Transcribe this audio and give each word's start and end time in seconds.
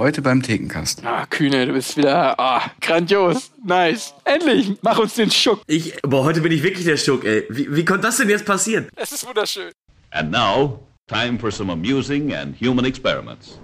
Heute 0.00 0.22
beim 0.22 0.42
Thekenkasten. 0.42 1.04
Ah, 1.04 1.26
Kühne, 1.26 1.66
du 1.66 1.72
bist 1.72 1.96
wieder 1.96 2.38
ah, 2.38 2.70
grandios. 2.80 3.50
Nice. 3.64 4.14
Endlich, 4.24 4.76
mach 4.80 4.96
uns 5.00 5.14
den 5.14 5.28
Schuck. 5.28 5.62
Ich, 5.66 6.00
boah, 6.02 6.22
heute 6.22 6.40
bin 6.40 6.52
ich 6.52 6.62
wirklich 6.62 6.84
der 6.84 6.96
Schuck, 6.96 7.24
ey. 7.24 7.44
Wie, 7.48 7.74
wie 7.74 7.84
konnte 7.84 8.02
das 8.02 8.18
denn 8.18 8.28
jetzt 8.28 8.46
passieren? 8.46 8.86
Es 8.94 9.10
ist 9.10 9.26
wunderschön. 9.26 9.72
And 10.12 10.30
now, 10.30 10.78
time 11.08 11.36
for 11.36 11.50
some 11.50 11.72
amusing 11.72 12.32
and 12.32 12.54
human 12.54 12.84
experiments. 12.84 13.58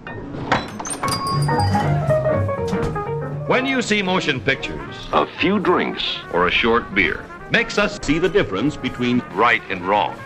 When 3.47 3.65
you 3.65 3.81
see 3.81 4.03
motion 4.03 4.41
pictures, 4.41 5.09
a 5.13 5.27
few 5.39 5.61
drinks 5.61 6.03
or 6.33 6.49
a 6.49 6.51
short 6.51 6.83
beer 6.97 7.25
makes 7.53 7.79
us 7.79 8.01
see 8.03 8.19
the 8.19 8.29
difference 8.29 8.77
between 8.77 9.23
right 9.37 9.63
and 9.71 9.87
wrong. 9.87 10.17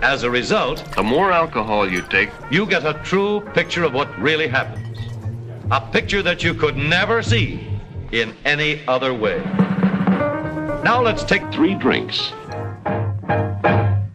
As 0.00 0.22
a 0.22 0.30
result, 0.30 0.82
the 0.96 1.02
more 1.02 1.32
alcohol 1.32 1.86
you 1.86 2.00
take, 2.00 2.30
you 2.50 2.64
get 2.64 2.86
a 2.86 2.94
true 3.04 3.42
picture 3.52 3.84
of 3.84 3.92
what 3.92 4.08
really 4.18 4.48
happens. 4.48 4.87
A 5.70 5.80
picture 5.82 6.22
that 6.22 6.42
you 6.42 6.54
could 6.54 6.78
never 6.78 7.22
see 7.22 7.60
in 8.10 8.34
any 8.46 8.80
other 8.88 9.12
way. 9.12 9.38
Now 10.82 11.02
let's 11.02 11.22
take 11.22 11.42
three 11.52 11.74
drinks. 11.74 12.32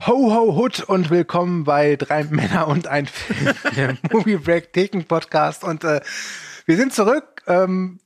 Ho, 0.08 0.32
ho, 0.32 0.56
hut 0.56 0.80
und 0.80 1.12
willkommen 1.12 1.64
bei 1.64 1.96
Drei 1.96 2.24
Männer 2.24 2.68
und 2.68 2.88
ein 2.88 3.06
Film, 3.06 3.54
der 3.76 3.98
Movie 4.12 4.38
Break 4.38 4.74
Theken 4.74 5.04
Podcast. 5.04 5.64
Und 5.64 5.84
äh, 5.84 6.02
wir 6.66 6.76
sind 6.76 6.92
zurück. 6.92 7.44
Ähm, 7.46 8.00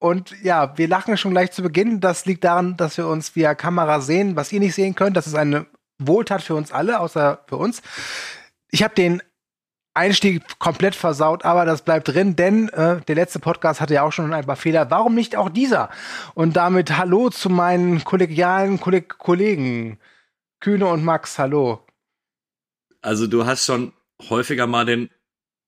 und 0.00 0.34
ja, 0.42 0.76
wir 0.76 0.88
lachen 0.88 1.16
schon 1.16 1.30
gleich 1.30 1.52
zu 1.52 1.62
Beginn. 1.62 2.00
Das 2.00 2.26
liegt 2.26 2.42
daran, 2.42 2.76
dass 2.76 2.96
wir 2.98 3.06
uns 3.06 3.36
via 3.36 3.54
Kamera 3.54 4.00
sehen, 4.00 4.34
was 4.34 4.52
ihr 4.52 4.58
nicht 4.58 4.74
sehen 4.74 4.96
könnt. 4.96 5.16
Das 5.16 5.28
ist 5.28 5.36
eine 5.36 5.66
Wohltat 6.00 6.42
für 6.42 6.56
uns 6.56 6.72
alle, 6.72 6.98
außer 6.98 7.44
für 7.46 7.58
uns. 7.58 7.80
Ich 8.72 8.82
habe 8.82 8.96
den 8.96 9.22
Einstieg 9.94 10.42
komplett 10.58 10.94
versaut, 10.94 11.44
aber 11.44 11.64
das 11.64 11.82
bleibt 11.82 12.08
drin, 12.08 12.36
denn 12.36 12.68
äh, 12.68 13.00
der 13.00 13.14
letzte 13.14 13.40
Podcast 13.40 13.80
hatte 13.80 13.94
ja 13.94 14.02
auch 14.02 14.12
schon 14.12 14.32
ein 14.32 14.46
paar 14.46 14.56
Fehler. 14.56 14.90
Warum 14.90 15.14
nicht 15.14 15.36
auch 15.36 15.48
dieser? 15.48 15.90
Und 16.34 16.56
damit 16.56 16.96
hallo 16.96 17.30
zu 17.30 17.50
meinen 17.50 18.04
kollegialen 18.04 18.78
Kolleg 18.80 19.18
Kollegen. 19.18 19.98
Kühne 20.60 20.86
und 20.86 21.04
Max, 21.04 21.38
hallo. 21.38 21.84
Also 23.02 23.26
du 23.26 23.46
hast 23.46 23.64
schon 23.64 23.92
häufiger 24.28 24.66
mal 24.66 24.84
den 24.84 25.10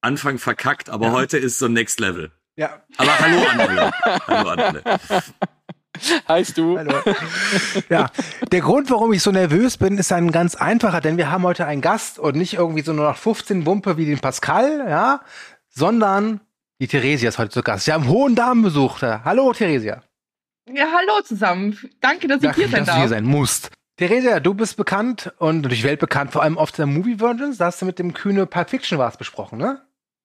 Anfang 0.00 0.38
verkackt, 0.38 0.90
aber 0.90 1.06
ja. 1.06 1.12
heute 1.12 1.38
ist 1.38 1.58
so 1.58 1.68
Next 1.68 2.00
Level. 2.00 2.32
Ja. 2.56 2.82
Aber 2.96 3.18
hallo 3.18 3.38
André. 3.38 3.92
hallo 4.27 4.50
André. 4.50 5.22
Heißt 6.28 6.58
du? 6.58 6.78
Hallo. 6.78 6.92
Ja, 7.88 8.10
der 8.50 8.60
Grund, 8.60 8.90
warum 8.90 9.12
ich 9.12 9.22
so 9.22 9.30
nervös 9.30 9.76
bin, 9.76 9.98
ist 9.98 10.12
ein 10.12 10.32
ganz 10.32 10.54
einfacher, 10.54 11.00
denn 11.00 11.16
wir 11.16 11.30
haben 11.30 11.44
heute 11.44 11.66
einen 11.66 11.80
Gast 11.80 12.18
und 12.18 12.36
nicht 12.36 12.54
irgendwie 12.54 12.82
so 12.82 12.92
nur 12.92 13.06
noch 13.06 13.16
15 13.16 13.66
Wumpe 13.66 13.96
wie 13.96 14.06
den 14.06 14.18
Pascal, 14.18 14.86
ja, 14.88 15.20
sondern 15.68 16.40
die 16.80 16.88
Theresia 16.88 17.28
ist 17.28 17.38
heute 17.38 17.50
zu 17.50 17.62
Gast. 17.62 17.86
Wir 17.86 17.94
haben 17.94 18.08
hohen 18.08 18.34
Damenbesuch. 18.34 19.02
Hallo, 19.02 19.52
Theresia. 19.52 20.02
Ja, 20.72 20.86
hallo 20.96 21.22
zusammen. 21.22 21.78
Danke, 22.00 22.28
dass 22.28 22.42
ich 22.42 22.52
hier 22.52 22.68
sein 22.68 22.80
dass 22.80 22.86
darf. 22.86 22.86
Dass 22.86 22.94
du 22.94 23.00
hier 23.00 23.08
sein 23.08 23.24
musst. 23.24 23.70
Theresia, 23.96 24.40
du 24.40 24.54
bist 24.54 24.76
bekannt 24.76 25.32
und 25.38 25.62
durch 25.64 25.82
Welt 25.82 26.00
bekannt, 26.00 26.32
vor 26.32 26.42
allem 26.42 26.56
auf 26.56 26.72
der 26.72 26.86
Movie 26.86 27.20
Virgins. 27.20 27.58
Da 27.58 27.66
hast 27.66 27.82
du 27.82 27.86
mit 27.86 27.98
dem 27.98 28.14
Kühne 28.14 28.46
Pulp 28.46 28.70
Fiction 28.70 28.98
was 28.98 29.18
besprochen, 29.18 29.58
ne? 29.58 29.82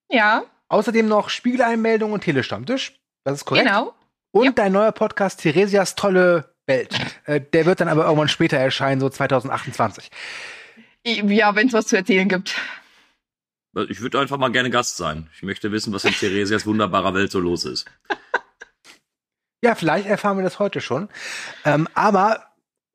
Ja. 0.10 0.44
Außerdem 0.70 1.08
noch 1.08 1.30
Spiegeleinmeldung 1.30 2.14
und 2.14 2.22
Telestammtisch. 2.24 2.94
Das 3.26 3.40
ist 3.40 3.46
korrekt. 3.46 3.68
Genau. 3.68 3.94
Und 4.36 4.44
ja. 4.44 4.52
dein 4.52 4.74
neuer 4.74 4.92
Podcast 4.92 5.40
Theresias 5.40 5.96
tolle 5.96 6.54
Welt. 6.66 6.94
Äh, 7.24 7.40
der 7.40 7.66
wird 7.66 7.80
dann 7.80 7.88
aber 7.88 8.04
irgendwann 8.04 8.28
später 8.28 8.58
erscheinen, 8.58 9.00
so 9.00 9.08
2028. 9.08 10.12
Ja, 11.06 11.56
wenn 11.56 11.68
es 11.68 11.74
was 11.74 11.88
zu 11.88 11.96
erzählen 11.96 12.28
gibt. 12.28 12.54
Ich 13.88 14.02
würde 14.02 14.20
einfach 14.20 14.38
mal 14.38 14.52
gerne 14.52 14.70
Gast 14.70 14.98
sein. 14.98 15.30
Ich 15.34 15.44
möchte 15.44 15.72
wissen, 15.72 15.94
was 15.94 16.04
in 16.04 16.12
Theresias 16.12 16.66
wunderbarer 16.66 17.14
Welt 17.14 17.32
so 17.32 17.40
los 17.40 17.64
ist. 17.64 17.86
Ja, 19.64 19.74
vielleicht 19.74 20.06
erfahren 20.06 20.38
wir 20.38 20.44
das 20.44 20.60
heute 20.60 20.82
schon. 20.82 21.08
Ähm, 21.64 21.88
aber 21.94 22.46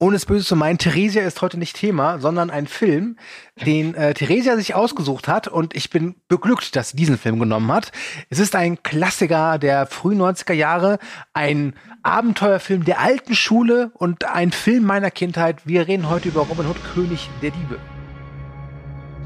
ohne 0.00 0.16
es 0.16 0.24
böse 0.24 0.46
zu 0.46 0.56
meinen, 0.56 0.78
Theresia 0.78 1.22
ist 1.22 1.42
heute 1.42 1.58
nicht 1.58 1.76
Thema, 1.76 2.18
sondern 2.18 2.50
ein 2.50 2.66
Film, 2.66 3.18
den 3.66 3.94
äh, 3.94 4.14
Theresia 4.14 4.56
sich 4.56 4.74
ausgesucht 4.74 5.28
hat 5.28 5.46
und 5.46 5.76
ich 5.76 5.90
bin 5.90 6.14
beglückt, 6.26 6.74
dass 6.74 6.90
sie 6.90 6.96
diesen 6.96 7.18
Film 7.18 7.38
genommen 7.38 7.70
hat. 7.70 7.92
Es 8.30 8.38
ist 8.38 8.56
ein 8.56 8.82
Klassiker 8.82 9.58
der 9.58 9.86
frühen 9.86 10.20
90er 10.20 10.54
Jahre, 10.54 10.98
ein 11.34 11.74
Abenteuerfilm 12.02 12.86
der 12.86 12.98
alten 12.98 13.34
Schule 13.34 13.90
und 13.92 14.24
ein 14.24 14.52
Film 14.52 14.84
meiner 14.84 15.10
Kindheit. 15.10 15.66
Wir 15.66 15.86
reden 15.86 16.08
heute 16.08 16.28
über 16.28 16.40
Robin 16.40 16.66
Hood, 16.66 16.78
König 16.94 17.28
der 17.42 17.50
Diebe. 17.50 17.78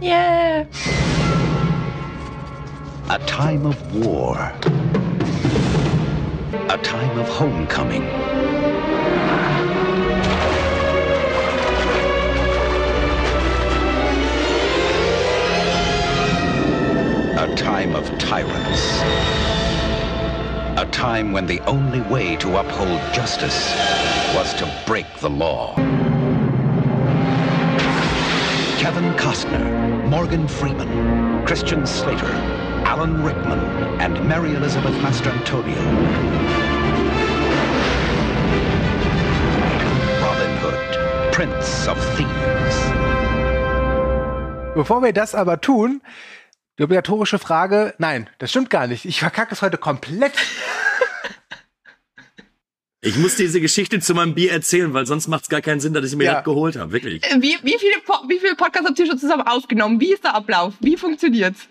Yeah! 0.03 0.67
A 3.09 3.19
time 3.19 3.69
of 3.69 3.77
war. 4.05 4.53
A 6.69 6.77
time 6.79 7.21
of 7.21 7.39
homecoming. 7.39 8.03
A 17.45 17.55
time 17.57 17.95
of 17.95 18.09
tyrants. 18.19 19.03
A 20.81 20.89
time 20.91 21.31
when 21.31 21.45
the 21.45 21.61
only 21.67 22.01
way 22.01 22.37
to 22.37 22.57
uphold 22.57 22.99
justice 23.13 23.71
was 24.35 24.55
to 24.55 24.83
break 24.87 25.05
the 25.19 25.29
law. 25.29 25.75
Kevin 28.79 29.13
Costner, 29.19 30.09
Morgan 30.09 30.49
Freeman, 30.49 31.45
Christian 31.45 31.87
Slater, 31.87 32.33
Alan 32.87 33.23
Rickman, 33.23 33.61
and 34.01 34.27
Mary 34.27 34.55
Elizabeth 34.55 34.95
Mastrantonio. 35.03 35.85
Robin 40.23 40.57
Hood, 40.63 41.35
Prince 41.35 41.89
of 41.89 41.99
Thieves. 42.17 43.05
Bevor 44.75 45.03
wir 45.03 45.13
das 45.13 45.35
aber 45.35 45.61
tun, 45.61 46.01
die 46.79 46.83
obligatorische 46.83 47.39
Frage, 47.39 47.95
nein, 47.99 48.29
das 48.39 48.51
stimmt 48.51 48.71
gar 48.71 48.87
nicht. 48.87 49.05
Ich 49.05 49.21
verkacke 49.21 49.55
es 49.55 49.63
heute 49.63 49.79
komplett. 49.79 50.33
Ich 53.07 53.19
muss 53.19 53.37
diese 53.37 53.61
Geschichte 53.61 54.01
zu 54.01 54.15
meinem 54.15 54.35
Bier 54.35 54.51
erzählen, 54.51 54.95
weil 54.95 55.05
sonst 55.05 55.29
macht 55.29 55.43
es 55.43 55.49
gar 55.51 55.61
keinen 55.61 55.79
Sinn, 55.79 55.93
dass 55.93 56.11
ich 56.11 56.17
mir 56.17 56.25
ja. 56.25 56.35
das 56.37 56.45
geholt 56.45 56.77
habe, 56.77 56.91
wirklich. 56.91 57.23
Wie, 57.39 57.59
wie, 57.63 57.77
viele, 57.79 57.97
wie 58.29 58.39
viele 58.39 58.55
Podcasts 58.55 58.89
habt 58.89 58.99
ihr 58.99 59.05
schon 59.05 59.19
zusammen 59.19 59.43
aufgenommen? 59.43 60.01
Wie 60.01 60.15
ist 60.15 60.25
der 60.25 60.35
Ablauf? 60.35 60.73
Wie 60.81 60.97
funktioniert's? 60.97 61.69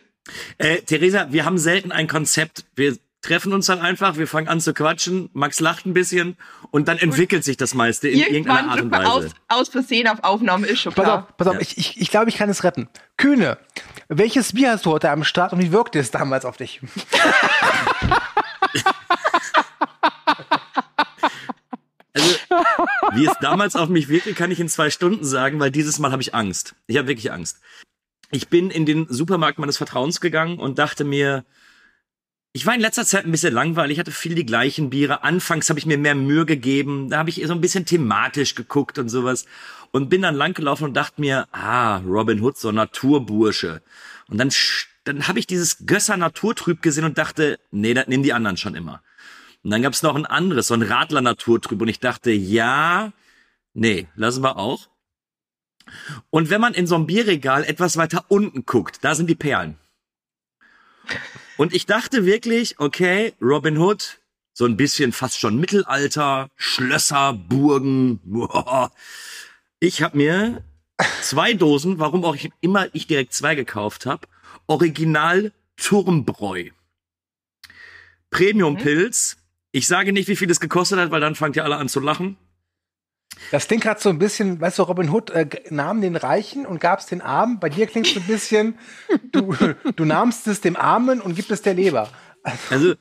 Äh, 0.59 0.81
Theresa, 0.81 1.27
wir 1.31 1.43
haben 1.43 1.57
selten 1.57 1.91
ein 1.91 2.07
Konzept. 2.07 2.65
Wir 2.75 2.97
treffen 3.23 3.53
uns 3.53 3.65
dann 3.65 3.79
einfach, 3.79 4.17
wir 4.17 4.27
fangen 4.27 4.47
an 4.47 4.59
zu 4.59 4.73
quatschen, 4.73 5.29
Max 5.33 5.59
lacht 5.59 5.87
ein 5.87 5.93
bisschen 5.93 6.37
und 6.69 6.87
dann 6.87 6.99
entwickelt 6.99 7.43
sich 7.43 7.57
das 7.57 7.73
meiste 7.73 8.09
in 8.09 8.19
irgendeiner 8.19 8.69
Art 8.69 8.81
und 8.81 8.91
Weise. 8.91 9.07
Aus, 9.07 9.25
aus 9.47 9.69
Versehen 9.69 10.07
auf 10.07 10.23
Aufnahme 10.23 10.67
ist 10.67 10.81
schon 10.81 10.93
klar. 10.93 11.05
Pass 11.05 11.15
auf, 11.15 11.37
pass 11.37 11.47
auf 11.47 11.53
ja. 11.55 11.61
ich, 11.61 11.77
ich, 11.77 12.01
ich 12.01 12.11
glaube, 12.11 12.29
ich 12.29 12.37
kann 12.37 12.49
es 12.49 12.63
retten. 12.63 12.89
Kühne, 13.17 13.57
welches 14.09 14.53
Bier 14.53 14.71
hast 14.71 14.85
du 14.85 14.91
heute 14.91 15.09
am 15.09 15.23
Start 15.23 15.53
und 15.53 15.61
wie 15.61 15.71
wirkte 15.71 15.97
es 15.99 16.11
damals 16.11 16.45
auf 16.45 16.57
dich? 16.57 16.81
Also, 22.15 22.35
wie 23.13 23.25
es 23.25 23.33
damals 23.41 23.75
auf 23.75 23.89
mich 23.89 24.07
wirkte, 24.07 24.35
kann 24.35 24.51
ich 24.51 24.59
in 24.59 24.69
zwei 24.69 24.91
Stunden 24.91 25.25
sagen, 25.25 25.59
weil 25.59 25.71
dieses 25.71 25.97
Mal 25.97 26.11
habe 26.11 26.21
ich 26.21 26.35
Angst. 26.35 26.75
Ich 26.85 26.97
habe 26.97 27.07
wirklich 27.07 27.31
Angst. 27.31 27.59
Ich 28.29 28.49
bin 28.49 28.69
in 28.69 28.85
den 28.85 29.07
Supermarkt 29.09 29.57
meines 29.57 29.77
Vertrauens 29.77 30.21
gegangen 30.21 30.59
und 30.59 30.77
dachte 30.77 31.05
mir, 31.05 31.43
ich 32.55 32.67
war 32.67 32.75
in 32.75 32.81
letzter 32.81 33.03
Zeit 33.03 33.25
ein 33.25 33.31
bisschen 33.31 33.53
langweilig, 33.53 33.97
hatte 33.97 34.11
viel 34.11 34.35
die 34.35 34.45
gleichen 34.45 34.91
Biere. 34.91 35.23
Anfangs 35.23 35.69
habe 35.69 35.79
ich 35.79 35.87
mir 35.87 35.97
mehr 35.97 36.13
Mühe 36.13 36.45
gegeben, 36.45 37.09
da 37.09 37.17
habe 37.17 37.31
ich 37.31 37.41
so 37.45 37.53
ein 37.53 37.61
bisschen 37.61 37.87
thematisch 37.87 38.53
geguckt 38.53 38.99
und 38.99 39.09
sowas 39.09 39.45
und 39.91 40.09
bin 40.09 40.21
dann 40.21 40.35
langgelaufen 40.35 40.85
und 40.85 40.93
dachte 40.93 41.19
mir, 41.19 41.47
ah, 41.51 41.97
Robin 41.97 42.41
Hood, 42.41 42.57
so 42.57 42.71
Naturbursche. 42.71 43.81
Und 44.27 44.37
dann, 44.37 44.51
dann 45.03 45.27
habe 45.27 45.39
ich 45.39 45.47
dieses 45.47 45.87
Gösser 45.87 46.15
Naturtrüb 46.15 46.83
gesehen 46.83 47.05
und 47.05 47.17
dachte, 47.17 47.59
nee, 47.71 47.95
das 47.95 48.07
nehmen 48.07 48.23
die 48.23 48.33
anderen 48.33 48.57
schon 48.57 48.75
immer. 48.75 49.01
Und 49.63 49.71
dann 49.71 49.81
gab 49.81 49.93
es 49.93 50.03
noch 50.03 50.15
ein 50.15 50.27
anderes, 50.27 50.67
so 50.67 50.75
ein 50.75 50.83
Radler 50.83 51.21
Naturtrüb 51.21 51.81
und 51.81 51.87
ich 51.87 51.99
dachte, 51.99 52.29
ja, 52.29 53.13
nee, 53.73 54.07
lassen 54.15 54.43
wir 54.43 54.57
auch. 54.57 54.89
Und 56.29 56.51
wenn 56.51 56.61
man 56.61 56.75
in 56.75 56.85
so 56.85 56.95
einem 56.95 57.07
Bierregal 57.07 57.63
etwas 57.63 57.97
weiter 57.97 58.25
unten 58.27 58.65
guckt, 58.67 58.99
da 59.01 59.15
sind 59.15 59.27
die 59.27 59.35
Perlen. 59.35 59.79
Und 61.57 61.73
ich 61.73 61.85
dachte 61.85 62.25
wirklich, 62.25 62.79
okay, 62.79 63.33
Robin 63.41 63.77
Hood, 63.77 64.19
so 64.53 64.65
ein 64.65 64.77
bisschen 64.77 65.11
fast 65.11 65.39
schon 65.39 65.59
Mittelalter, 65.59 66.49
Schlösser, 66.55 67.33
Burgen. 67.33 68.19
Ich 69.79 70.01
habe 70.01 70.15
mir 70.15 70.63
zwei 71.21 71.53
Dosen, 71.53 71.99
warum 71.99 72.23
auch 72.23 72.37
immer 72.61 72.87
ich 72.93 73.05
direkt 73.05 73.33
zwei 73.33 73.53
gekauft 73.53 74.05
habe, 74.05 74.27
Original 74.65 75.51
Turmbräu. 75.75 76.69
Premium 78.29 78.77
Pilz. 78.77 79.35
Ich 79.73 79.87
sage 79.87 80.13
nicht, 80.13 80.29
wie 80.29 80.37
viel 80.37 80.49
es 80.49 80.61
gekostet 80.61 80.99
hat, 80.99 81.11
weil 81.11 81.19
dann 81.19 81.35
fangt 81.35 81.57
ihr 81.57 81.65
alle 81.65 81.75
an 81.75 81.89
zu 81.89 81.99
lachen. 81.99 82.37
Das 83.51 83.67
Ding 83.67 83.83
hat 83.85 84.01
so 84.01 84.09
ein 84.09 84.19
bisschen, 84.19 84.59
weißt 84.61 84.79
du, 84.79 84.83
Robin 84.83 85.09
Hood 85.09 85.29
äh, 85.31 85.47
nahm 85.69 86.01
den 86.01 86.15
Reichen 86.15 86.65
und 86.65 86.79
gab 86.79 86.99
es 86.99 87.05
den 87.05 87.21
Armen. 87.21 87.59
Bei 87.59 87.69
dir 87.69 87.87
klingt 87.87 88.07
es 88.07 88.15
ein 88.15 88.23
bisschen, 88.23 88.77
du, 89.31 89.55
du 89.95 90.05
nahmst 90.05 90.47
es 90.47 90.61
dem 90.61 90.75
Armen 90.75 91.21
und 91.21 91.35
gibst 91.35 91.51
es 91.51 91.61
der 91.61 91.73
Leber. 91.73 92.09
Also, 92.69 92.95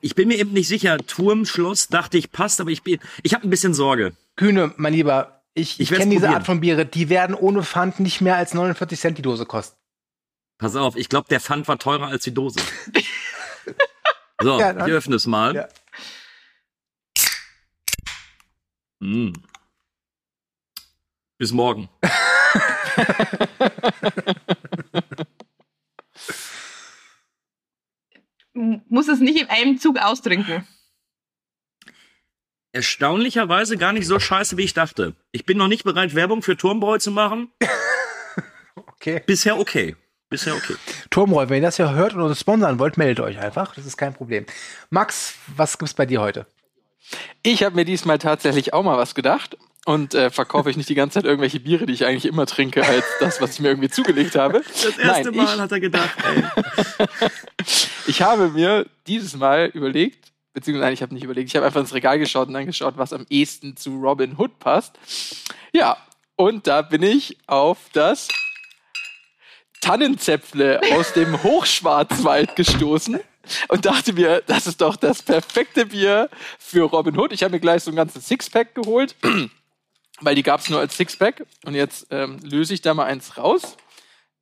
ich 0.00 0.14
bin 0.14 0.28
mir 0.28 0.38
eben 0.38 0.52
nicht 0.52 0.68
sicher. 0.68 0.98
Turm, 0.98 1.46
Schloss, 1.46 1.88
dachte 1.88 2.18
ich, 2.18 2.30
passt, 2.32 2.60
aber 2.60 2.70
ich 2.70 2.82
bin, 2.82 2.98
ich 3.22 3.34
habe 3.34 3.46
ein 3.46 3.50
bisschen 3.50 3.74
Sorge. 3.74 4.12
Kühne, 4.36 4.72
mein 4.76 4.92
Lieber, 4.92 5.42
ich, 5.54 5.80
Ich 5.80 5.90
ich 5.90 5.96
kenne 5.98 6.10
diese. 6.10 6.28
Art 6.28 6.46
von 6.46 6.60
Biere, 6.60 6.84
die 6.86 7.08
werden 7.08 7.34
ohne 7.34 7.62
Pfand 7.62 8.00
nicht 8.00 8.20
mehr 8.20 8.36
als 8.36 8.54
49 8.54 8.98
Cent 8.98 9.18
die 9.18 9.22
Dose 9.22 9.46
kosten. 9.46 9.76
Pass 10.58 10.76
auf, 10.76 10.96
ich 10.96 11.08
glaube, 11.08 11.28
der 11.28 11.40
Pfand 11.40 11.68
war 11.68 11.78
teurer 11.78 12.08
als 12.08 12.24
die 12.24 12.34
Dose. 12.34 12.60
So, 14.42 14.58
Ja, 14.58 14.86
ich 14.86 14.92
öffne 14.92 15.14
es 15.16 15.26
mal. 15.26 15.54
Ja. 15.54 15.68
Mm. 19.04 19.32
Bis 21.36 21.52
morgen. 21.52 21.90
Muss 28.88 29.08
es 29.08 29.20
nicht 29.20 29.38
in 29.38 29.48
einem 29.50 29.78
Zug 29.78 29.98
austrinken. 29.98 30.66
Erstaunlicherweise 32.72 33.76
gar 33.76 33.92
nicht 33.92 34.06
so 34.06 34.18
scheiße, 34.18 34.56
wie 34.56 34.62
ich 34.62 34.72
dachte. 34.72 35.14
Ich 35.32 35.44
bin 35.44 35.58
noch 35.58 35.68
nicht 35.68 35.84
bereit, 35.84 36.14
Werbung 36.14 36.40
für 36.40 36.56
Turmbräu 36.56 36.96
zu 36.98 37.10
machen. 37.10 37.52
Okay. 38.76 39.22
Bisher 39.26 39.58
okay. 39.58 39.96
Bisher 40.30 40.54
okay. 40.54 40.76
Turmroll, 41.10 41.50
wenn 41.50 41.56
ihr 41.56 41.62
das 41.68 41.76
ja 41.76 41.92
hört 41.92 42.14
und 42.14 42.22
uns 42.22 42.40
sponsern 42.40 42.78
wollt, 42.78 42.96
meldet 42.96 43.20
euch 43.20 43.38
einfach. 43.38 43.74
Das 43.74 43.84
ist 43.84 43.98
kein 43.98 44.14
Problem. 44.14 44.46
Max, 44.88 45.34
was 45.54 45.76
gibt's 45.76 45.92
bei 45.92 46.06
dir 46.06 46.22
heute? 46.22 46.46
Ich 47.42 47.62
habe 47.62 47.76
mir 47.76 47.84
diesmal 47.84 48.18
tatsächlich 48.18 48.72
auch 48.72 48.82
mal 48.82 48.96
was 48.96 49.14
gedacht 49.14 49.56
und 49.84 50.14
äh, 50.14 50.30
verkaufe 50.30 50.70
ich 50.70 50.76
nicht 50.76 50.88
die 50.88 50.94
ganze 50.94 51.14
Zeit 51.14 51.24
irgendwelche 51.24 51.60
Biere, 51.60 51.86
die 51.86 51.92
ich 51.92 52.06
eigentlich 52.06 52.24
immer 52.24 52.46
trinke, 52.46 52.84
als 52.84 53.04
das, 53.20 53.40
was 53.40 53.52
ich 53.54 53.60
mir 53.60 53.68
irgendwie 53.68 53.90
zugelegt 53.90 54.34
habe. 54.34 54.62
Das 54.82 54.98
erste 54.98 55.30
Nein, 55.30 55.36
Mal 55.36 55.54
ich, 55.54 55.60
hat 55.60 55.72
er 55.72 55.80
gedacht, 55.80 56.16
ey. 56.24 56.44
ich 58.06 58.22
habe 58.22 58.48
mir 58.48 58.86
dieses 59.06 59.36
Mal 59.36 59.66
überlegt, 59.66 60.32
beziehungsweise 60.54 60.84
nein, 60.84 60.94
ich 60.94 61.02
habe 61.02 61.12
nicht 61.12 61.24
überlegt, 61.24 61.48
ich 61.48 61.56
habe 61.56 61.66
einfach 61.66 61.80
ins 61.80 61.94
Regal 61.94 62.18
geschaut 62.18 62.48
und 62.48 62.54
dann 62.54 62.66
geschaut, 62.66 62.96
was 62.96 63.12
am 63.12 63.26
ehesten 63.28 63.76
zu 63.76 64.00
Robin 64.00 64.36
Hood 64.38 64.58
passt. 64.58 64.98
Ja, 65.72 65.98
und 66.36 66.66
da 66.66 66.82
bin 66.82 67.02
ich 67.02 67.36
auf 67.46 67.78
das 67.92 68.28
Tannenzäpfle 69.80 70.80
aus 70.92 71.12
dem 71.12 71.42
Hochschwarzwald 71.42 72.56
gestoßen 72.56 73.20
und 73.68 73.84
dachte 73.86 74.12
mir, 74.12 74.42
das 74.46 74.66
ist 74.66 74.80
doch 74.80 74.96
das 74.96 75.22
perfekte 75.22 75.86
Bier 75.86 76.30
für 76.58 76.82
Robin 76.82 77.18
Hood. 77.18 77.32
Ich 77.32 77.42
habe 77.42 77.52
mir 77.52 77.60
gleich 77.60 77.82
so 77.82 77.90
ein 77.90 77.96
ganzes 77.96 78.26
Sixpack 78.26 78.74
geholt, 78.74 79.16
weil 80.20 80.34
die 80.34 80.42
gab 80.42 80.60
es 80.60 80.70
nur 80.70 80.80
als 80.80 80.96
Sixpack. 80.96 81.46
Und 81.64 81.74
jetzt 81.74 82.06
ähm, 82.10 82.38
löse 82.42 82.74
ich 82.74 82.82
da 82.82 82.94
mal 82.94 83.06
eins 83.06 83.36
raus. 83.36 83.76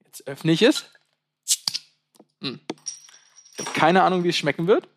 Jetzt 0.04 0.26
öffne 0.26 0.52
ich 0.52 0.62
es. 0.62 0.87
Hm. 2.40 2.60
Ich 3.52 3.66
habe 3.66 3.78
keine 3.78 4.02
Ahnung, 4.02 4.25
wie 4.25 4.28
es 4.28 4.37
schmecken 4.37 4.66
wird. 4.66 4.88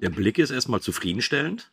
Der 0.00 0.10
Blick 0.10 0.38
ist 0.38 0.50
erstmal 0.50 0.80
zufriedenstellend. 0.80 1.70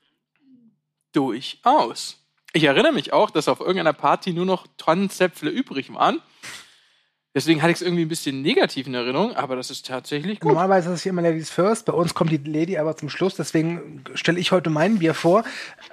Durchaus. 1.13 2.17
Ich 2.53 2.63
erinnere 2.63 2.91
mich 2.91 3.13
auch, 3.13 3.29
dass 3.29 3.47
auf 3.47 3.59
irgendeiner 3.59 3.93
Party 3.93 4.33
nur 4.33 4.45
noch 4.45 4.67
Tonnenzäpfle 4.77 5.49
übrig 5.49 5.93
waren. 5.93 6.21
Deswegen 7.35 7.61
hatte 7.61 7.71
ich 7.71 7.77
es 7.77 7.81
irgendwie 7.83 8.03
ein 8.05 8.07
bisschen 8.07 8.41
negativ 8.41 8.87
in 8.87 8.95
Erinnerung, 8.95 9.35
aber 9.35 9.55
das 9.55 9.69
ist 9.69 9.85
tatsächlich 9.85 10.39
gut. 10.39 10.49
Normalerweise 10.49 10.89
ist 10.89 10.95
es 10.95 11.03
hier 11.03 11.11
immer 11.11 11.21
Ladies 11.21 11.51
First. 11.51 11.85
Bei 11.85 11.93
uns 11.93 12.15
kommt 12.15 12.31
die 12.31 12.37
Lady 12.37 12.77
aber 12.77 12.97
zum 12.97 13.09
Schluss. 13.09 13.35
Deswegen 13.35 14.03
stelle 14.15 14.39
ich 14.39 14.51
heute 14.51 14.71
mein 14.71 14.97
Bier 14.97 15.13
vor. 15.13 15.43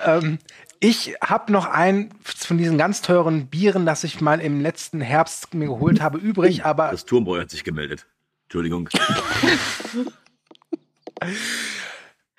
Ähm, 0.02 0.38
ich 0.80 1.14
habe 1.22 1.52
noch 1.52 1.66
ein 1.66 2.10
von 2.24 2.56
diesen 2.56 2.78
ganz 2.78 3.02
teuren 3.02 3.48
Bieren, 3.48 3.84
das 3.84 4.02
ich 4.04 4.20
mal 4.22 4.40
im 4.40 4.62
letzten 4.62 5.02
Herbst 5.02 5.52
mir 5.52 5.66
geholt 5.66 6.00
habe, 6.00 6.16
übrig. 6.18 6.64
Aber 6.64 6.90
Das 6.90 7.04
Turmbräu 7.04 7.40
hat 7.40 7.50
sich 7.50 7.64
gemeldet. 7.64 8.06
Entschuldigung. 8.44 8.88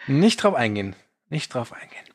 Nicht 0.08 0.42
drauf 0.42 0.56
eingehen. 0.56 0.96
Nicht 1.30 1.54
drauf 1.54 1.74
eingehen. 1.74 2.06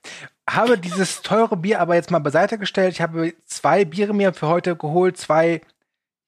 Habe 0.48 0.78
dieses 0.78 1.22
teure 1.22 1.56
Bier 1.56 1.80
aber 1.80 1.94
jetzt 1.94 2.10
mal 2.10 2.18
beiseite 2.18 2.58
gestellt. 2.58 2.92
Ich 2.94 3.00
habe 3.00 3.34
zwei 3.46 3.84
Biere 3.84 4.14
mir 4.14 4.32
für 4.32 4.48
heute 4.48 4.74
geholt. 4.76 5.16
Zwei, 5.16 5.60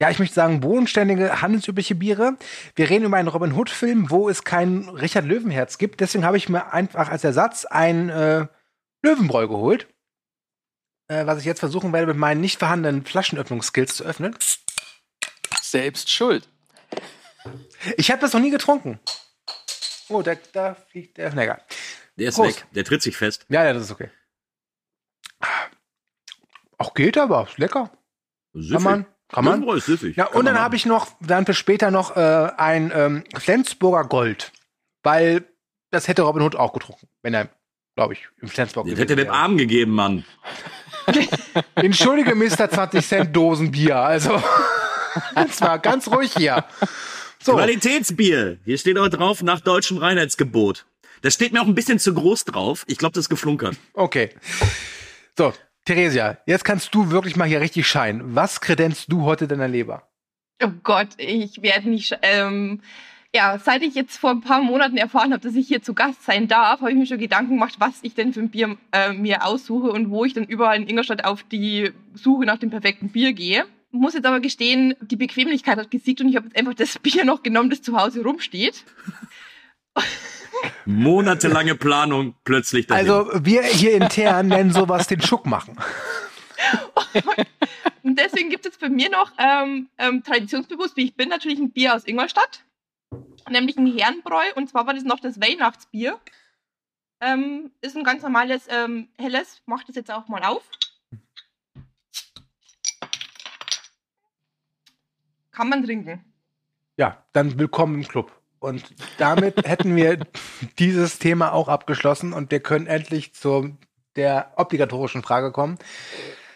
ja, 0.00 0.10
ich 0.10 0.18
möchte 0.18 0.34
sagen, 0.34 0.60
bodenständige, 0.60 1.40
handelsübliche 1.40 1.94
Biere. 1.94 2.36
Wir 2.74 2.90
reden 2.90 3.04
über 3.04 3.16
einen 3.16 3.28
Robin 3.28 3.52
Hood-Film, 3.54 4.10
wo 4.10 4.28
es 4.28 4.42
kein 4.42 4.88
Richard 4.88 5.24
Löwenherz 5.24 5.78
gibt. 5.78 6.00
Deswegen 6.00 6.24
habe 6.24 6.36
ich 6.36 6.48
mir 6.48 6.72
einfach 6.72 7.08
als 7.10 7.22
Ersatz 7.22 7.64
ein 7.64 8.08
äh, 8.10 8.46
Löwenbräu 9.02 9.46
geholt. 9.46 9.86
Äh, 11.06 11.26
was 11.26 11.38
ich 11.38 11.44
jetzt 11.44 11.60
versuchen 11.60 11.92
werde, 11.92 12.08
mit 12.08 12.16
meinen 12.16 12.40
nicht 12.40 12.58
vorhandenen 12.58 13.04
Flaschenöffnungsskills 13.04 13.96
zu 13.96 14.04
öffnen. 14.04 14.36
Selbst 15.62 16.10
schuld. 16.10 16.48
Ich 17.96 18.10
habe 18.10 18.20
das 18.20 18.32
noch 18.32 18.40
nie 18.40 18.50
getrunken. 18.50 18.98
Oh, 20.08 20.22
da, 20.22 20.34
da 20.52 20.74
fliegt 20.74 21.18
der. 21.18 21.32
Na 21.34 21.44
egal. 21.44 21.62
Der 22.16 22.28
ist 22.28 22.36
Prost. 22.36 22.60
weg. 22.60 22.66
Der 22.72 22.84
tritt 22.84 23.02
sich 23.02 23.16
fest. 23.16 23.46
Ja, 23.48 23.64
ja, 23.64 23.72
das 23.72 23.84
ist 23.84 23.90
okay. 23.90 24.10
Auch 26.78 26.94
geht 26.94 27.18
aber, 27.18 27.46
ist 27.48 27.58
lecker. 27.58 27.90
Süffig. 28.52 28.72
Kann 28.72 28.82
man, 28.82 29.06
kann 29.34 29.44
man. 29.44 29.76
Ist 29.76 29.86
süffig. 29.86 30.16
Ja, 30.16 30.26
Kann 30.26 30.34
und 30.34 30.38
man 30.38 30.46
dann 30.46 30.54
machen. 30.54 30.64
habe 30.64 30.76
ich 30.76 30.86
noch, 30.86 31.08
dann 31.20 31.44
für 31.44 31.54
später 31.54 31.90
noch 31.90 32.16
äh, 32.16 32.50
ein 32.56 32.92
ähm, 32.94 33.24
Flensburger 33.36 34.08
Gold. 34.08 34.52
Weil 35.02 35.44
das 35.90 36.06
hätte 36.06 36.22
Robin 36.22 36.42
Hood 36.42 36.54
auch 36.54 36.72
getrunken, 36.72 37.08
wenn 37.22 37.34
er, 37.34 37.48
glaube 37.96 38.14
ich, 38.14 38.28
im 38.40 38.48
Flensburg 38.48 38.84
Den 38.84 38.94
gewesen 38.94 39.02
hätte 39.02 39.16
dem 39.16 39.26
wäre. 39.26 39.36
Arm 39.36 39.56
gegeben, 39.56 39.92
Mann. 39.92 40.24
Entschuldige, 41.74 42.34
Mr. 42.34 42.70
20 42.70 43.06
Cent 43.06 43.36
Dosenbier. 43.36 43.96
Also, 43.98 44.40
ganz 45.34 45.60
mal 45.60 45.78
ganz 45.78 46.08
ruhig 46.08 46.32
hier. 46.36 46.64
So, 47.42 47.54
Qualitätsbier. 47.54 48.58
Hier 48.64 48.78
steht 48.78 48.96
auch 48.98 49.08
drauf, 49.08 49.42
nach 49.42 49.60
deutschem 49.60 49.98
Reinheitsgebot. 49.98 50.86
Das 51.22 51.34
steht 51.34 51.52
mir 51.52 51.60
auch 51.60 51.66
ein 51.66 51.74
bisschen 51.74 51.98
zu 51.98 52.14
groß 52.14 52.44
drauf. 52.44 52.84
Ich 52.86 52.98
glaube, 52.98 53.14
das 53.14 53.24
ist 53.24 53.28
geflunkert. 53.30 53.76
okay. 53.94 54.30
So, 55.36 55.52
Theresia, 55.84 56.38
jetzt 56.46 56.64
kannst 56.64 56.94
du 56.94 57.10
wirklich 57.10 57.36
mal 57.36 57.46
hier 57.46 57.60
richtig 57.60 57.86
scheinen. 57.86 58.34
Was 58.34 58.60
kredenzt 58.60 59.12
du 59.12 59.22
heute 59.22 59.46
deiner 59.46 59.68
Leber? 59.68 60.08
Oh 60.62 60.70
Gott, 60.82 61.08
ich 61.18 61.60
werde 61.62 61.90
nicht. 61.90 62.16
Ähm, 62.22 62.80
ja, 63.34 63.58
seit 63.58 63.82
ich 63.82 63.94
jetzt 63.94 64.16
vor 64.16 64.30
ein 64.30 64.40
paar 64.40 64.62
Monaten 64.62 64.96
erfahren 64.96 65.32
habe, 65.32 65.42
dass 65.42 65.56
ich 65.56 65.68
hier 65.68 65.82
zu 65.82 65.92
Gast 65.92 66.24
sein 66.24 66.48
darf, 66.48 66.80
habe 66.80 66.92
ich 66.92 66.96
mir 66.96 67.06
schon 67.06 67.18
Gedanken 67.18 67.54
gemacht, 67.54 67.74
was 67.80 67.98
ich 68.02 68.14
denn 68.14 68.32
für 68.32 68.40
ein 68.40 68.48
Bier 68.48 68.78
äh, 68.92 69.12
mir 69.12 69.44
aussuche 69.44 69.90
und 69.90 70.10
wo 70.10 70.24
ich 70.24 70.32
dann 70.32 70.44
überall 70.44 70.76
in 70.76 70.88
Ingolstadt 70.88 71.24
auf 71.24 71.42
die 71.42 71.90
Suche 72.14 72.46
nach 72.46 72.58
dem 72.58 72.70
perfekten 72.70 73.10
Bier 73.10 73.32
gehe. 73.32 73.66
Muss 73.90 74.14
jetzt 74.14 74.26
aber 74.26 74.40
gestehen, 74.40 74.94
die 75.02 75.16
Bequemlichkeit 75.16 75.78
hat 75.78 75.90
gesiegt 75.90 76.20
und 76.20 76.28
ich 76.28 76.36
habe 76.36 76.46
jetzt 76.46 76.56
einfach 76.56 76.74
das 76.74 76.98
Bier 77.02 77.24
noch 77.24 77.42
genommen, 77.42 77.68
das 77.68 77.82
zu 77.82 78.00
Hause 78.00 78.22
rumsteht. 78.22 78.84
Monatelange 80.84 81.74
Planung 81.74 82.34
plötzlich 82.44 82.86
dahin. 82.86 83.10
Also, 83.10 83.30
wir 83.44 83.62
hier 83.62 83.92
intern 83.94 84.48
nennen 84.48 84.72
sowas 84.72 85.06
den 85.06 85.20
Schuck 85.20 85.46
machen. 85.46 85.76
Und 88.02 88.18
deswegen 88.18 88.50
gibt 88.50 88.66
es 88.66 88.76
bei 88.76 88.88
mir 88.88 89.10
noch 89.10 89.32
ähm, 89.38 89.88
ähm, 89.98 90.22
traditionsbewusst, 90.22 90.96
wie 90.96 91.04
ich 91.04 91.16
bin, 91.16 91.28
natürlich 91.28 91.58
ein 91.58 91.70
Bier 91.70 91.94
aus 91.94 92.06
Ingolstadt. 92.06 92.64
Nämlich 93.48 93.76
ein 93.76 93.86
Herrenbräu. 93.86 94.44
Und 94.56 94.68
zwar 94.68 94.86
war 94.86 94.94
das 94.94 95.04
noch 95.04 95.20
das 95.20 95.40
Weihnachtsbier. 95.40 96.18
Ähm, 97.20 97.70
ist 97.80 97.96
ein 97.96 98.04
ganz 98.04 98.22
normales 98.22 98.66
ähm, 98.68 99.08
helles. 99.18 99.62
Mach 99.66 99.84
das 99.84 99.96
jetzt 99.96 100.10
auch 100.10 100.28
mal 100.28 100.42
auf. 100.42 100.62
Kann 105.50 105.68
man 105.68 105.84
trinken. 105.84 106.24
Ja, 106.96 107.24
dann 107.32 107.58
willkommen 107.58 108.02
im 108.02 108.08
Club. 108.08 108.32
Und 108.64 108.82
damit 109.18 109.56
hätten 109.68 109.94
wir 109.94 110.20
dieses 110.78 111.18
Thema 111.18 111.52
auch 111.52 111.68
abgeschlossen 111.68 112.32
und 112.32 112.50
wir 112.50 112.60
können 112.60 112.86
endlich 112.86 113.34
zu 113.34 113.76
der 114.16 114.52
obligatorischen 114.56 115.22
Frage 115.22 115.52
kommen. 115.52 115.78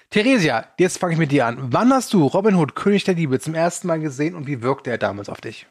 Theresia, 0.09 0.67
jetzt 0.79 0.99
fange 0.99 1.13
ich 1.13 1.19
mit 1.19 1.33
dir 1.33 1.45
an. 1.45 1.59
Wann 1.61 1.93
hast 1.93 2.15
du 2.15 2.25
Robin 2.25 2.55
Hood, 2.55 2.75
König 2.75 3.05
der 3.05 3.13
Liebe, 3.13 3.39
zum 3.41 3.55
ersten 3.55 3.89
Mal 3.89 4.01
gesehen 4.01 4.35
und 4.35 4.47
wie 4.47 4.63
wirkte 4.63 4.91
er 4.91 4.97
damals 4.97 5.29
auf 5.29 5.43
dich? 5.43 5.67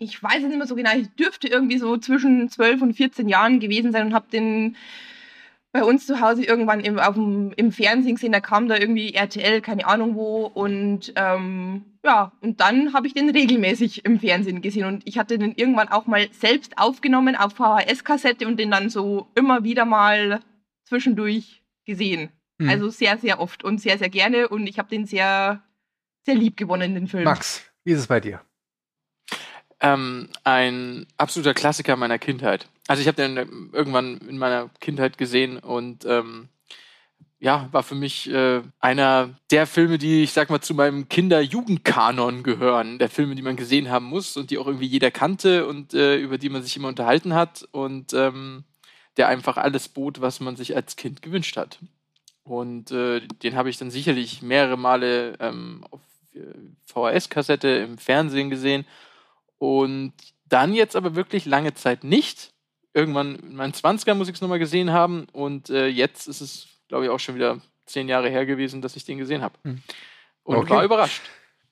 Ich 0.00 0.20
weiß 0.20 0.42
es 0.42 0.48
nicht 0.48 0.58
mehr 0.58 0.66
so 0.66 0.74
genau. 0.74 0.96
Ich 0.96 1.14
dürfte 1.14 1.46
irgendwie 1.46 1.78
so 1.78 1.96
zwischen 1.96 2.48
12 2.50 2.82
und 2.82 2.94
14 2.94 3.28
Jahren 3.28 3.60
gewesen 3.60 3.92
sein 3.92 4.06
und 4.06 4.14
habe 4.14 4.26
den 4.32 4.76
bei 5.72 5.84
uns 5.84 6.06
zu 6.06 6.20
Hause 6.20 6.44
irgendwann 6.44 6.80
im, 6.80 6.98
auf 6.98 7.14
dem, 7.14 7.52
im 7.56 7.70
Fernsehen 7.70 8.16
gesehen. 8.16 8.32
Da 8.32 8.40
kam 8.40 8.68
da 8.68 8.76
irgendwie 8.76 9.14
RTL, 9.14 9.60
keine 9.60 9.86
Ahnung 9.86 10.16
wo. 10.16 10.46
Und 10.46 11.12
ähm, 11.16 11.84
ja, 12.04 12.32
und 12.40 12.60
dann 12.60 12.92
habe 12.92 13.06
ich 13.06 13.14
den 13.14 13.30
regelmäßig 13.30 14.04
im 14.04 14.18
Fernsehen 14.18 14.62
gesehen. 14.62 14.86
Und 14.86 15.06
ich 15.06 15.18
hatte 15.18 15.38
den 15.38 15.54
irgendwann 15.54 15.88
auch 15.88 16.06
mal 16.06 16.28
selbst 16.32 16.78
aufgenommen 16.78 17.36
auf 17.36 17.54
VHS-Kassette 17.54 18.46
und 18.46 18.58
den 18.58 18.70
dann 18.70 18.90
so 18.90 19.28
immer 19.34 19.62
wieder 19.62 19.84
mal 19.84 20.40
zwischendurch 20.86 21.62
gesehen. 21.84 22.30
Mhm. 22.58 22.68
Also 22.68 22.88
sehr, 22.90 23.16
sehr 23.18 23.40
oft 23.40 23.62
und 23.62 23.80
sehr, 23.80 23.98
sehr 23.98 24.10
gerne. 24.10 24.48
Und 24.48 24.66
ich 24.66 24.78
habe 24.78 24.88
den 24.88 25.06
sehr, 25.06 25.62
sehr 26.26 26.34
lieb 26.34 26.56
gewonnen, 26.56 26.94
den 26.94 27.06
Film. 27.06 27.24
Max, 27.24 27.64
wie 27.84 27.92
ist 27.92 28.00
es 28.00 28.06
bei 28.08 28.18
dir? 28.18 28.40
Ähm, 29.80 30.28
ein 30.44 31.06
absoluter 31.16 31.54
Klassiker 31.54 31.96
meiner 31.96 32.18
Kindheit. 32.18 32.68
Also 32.90 33.02
ich 33.02 33.06
habe 33.06 33.22
den 33.22 33.36
ähm, 33.36 33.70
irgendwann 33.72 34.18
in 34.18 34.36
meiner 34.36 34.68
Kindheit 34.80 35.16
gesehen 35.16 35.58
und 35.58 36.04
ähm, 36.06 36.48
ja, 37.38 37.68
war 37.70 37.84
für 37.84 37.94
mich 37.94 38.28
äh, 38.28 38.62
einer 38.80 39.30
der 39.52 39.68
Filme, 39.68 39.96
die 39.96 40.24
ich 40.24 40.32
sag 40.32 40.50
mal 40.50 40.60
zu 40.60 40.74
meinem 40.74 41.08
Kinder-Jugendkanon 41.08 42.42
gehören. 42.42 42.98
Der 42.98 43.08
Filme, 43.08 43.36
die 43.36 43.42
man 43.42 43.54
gesehen 43.54 43.90
haben 43.90 44.06
muss 44.06 44.36
und 44.36 44.50
die 44.50 44.58
auch 44.58 44.66
irgendwie 44.66 44.88
jeder 44.88 45.12
kannte 45.12 45.68
und 45.68 45.94
äh, 45.94 46.16
über 46.16 46.36
die 46.36 46.48
man 46.48 46.64
sich 46.64 46.76
immer 46.76 46.88
unterhalten 46.88 47.32
hat 47.32 47.62
und 47.70 48.12
ähm, 48.12 48.64
der 49.16 49.28
einfach 49.28 49.56
alles 49.56 49.88
bot, 49.88 50.20
was 50.20 50.40
man 50.40 50.56
sich 50.56 50.74
als 50.74 50.96
Kind 50.96 51.22
gewünscht 51.22 51.56
hat. 51.56 51.78
Und 52.42 52.90
äh, 52.90 53.20
den 53.20 53.54
habe 53.54 53.70
ich 53.70 53.78
dann 53.78 53.92
sicherlich 53.92 54.42
mehrere 54.42 54.76
Male 54.76 55.36
ähm, 55.38 55.84
auf 55.92 56.00
äh, 56.34 56.40
VHS-Kassette 56.86 57.68
im 57.68 57.98
Fernsehen 57.98 58.50
gesehen 58.50 58.84
und 59.58 60.12
dann 60.48 60.74
jetzt 60.74 60.96
aber 60.96 61.14
wirklich 61.14 61.46
lange 61.46 61.74
Zeit 61.74 62.02
nicht. 62.02 62.52
Irgendwann 62.92 63.36
in 63.36 63.56
meinen 63.56 63.72
20ern 63.72 64.14
muss 64.14 64.28
ich 64.28 64.34
es 64.34 64.40
nochmal 64.40 64.58
gesehen 64.58 64.90
haben 64.90 65.26
und 65.32 65.70
äh, 65.70 65.86
jetzt 65.86 66.26
ist 66.26 66.40
es 66.40 66.70
glaube 66.90 67.04
ich, 67.04 67.10
auch 67.10 67.20
schon 67.20 67.36
wieder 67.36 67.60
zehn 67.86 68.08
Jahre 68.08 68.28
her 68.28 68.44
gewesen, 68.44 68.82
dass 68.82 68.96
ich 68.96 69.04
den 69.04 69.16
gesehen 69.16 69.40
habe. 69.40 69.54
Hm. 69.64 69.80
Und 70.42 70.56
okay. 70.56 70.70
war 70.70 70.84
überrascht. 70.84 71.22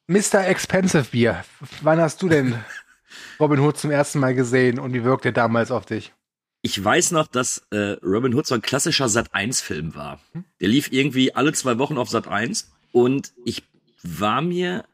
Mr. 0.07 0.47
Expensive 0.47 1.05
Beer, 1.11 1.45
wann 1.83 2.01
hast 2.01 2.23
du 2.23 2.29
denn 2.29 2.55
Robin 3.41 3.61
Hood 3.61 3.77
zum 3.77 3.91
ersten 3.91 4.21
Mal 4.21 4.35
gesehen 4.35 4.79
und 4.79 4.95
wie 4.95 5.05
wirkt 5.05 5.27
er 5.27 5.33
damals 5.33 5.71
auf 5.71 5.85
dich? 5.85 6.15
Ich 6.63 6.83
weiß 6.83 7.11
noch, 7.11 7.27
dass 7.27 7.67
äh, 7.71 7.97
Robin 8.03 8.35
Hood 8.35 8.47
so 8.47 8.55
ein 8.55 8.63
klassischer 8.63 9.09
Sat-1-Film 9.09 9.95
war. 9.95 10.21
Hm? 10.33 10.45
Der 10.61 10.69
lief 10.69 10.91
irgendwie 10.93 11.35
alle 11.35 11.53
zwei 11.53 11.79
Wochen 11.79 11.99
auf 11.99 12.09
Sat-1 12.09 12.67
und 12.93 13.33
ich 13.45 13.65
war 14.03 14.41
mir 14.41 14.85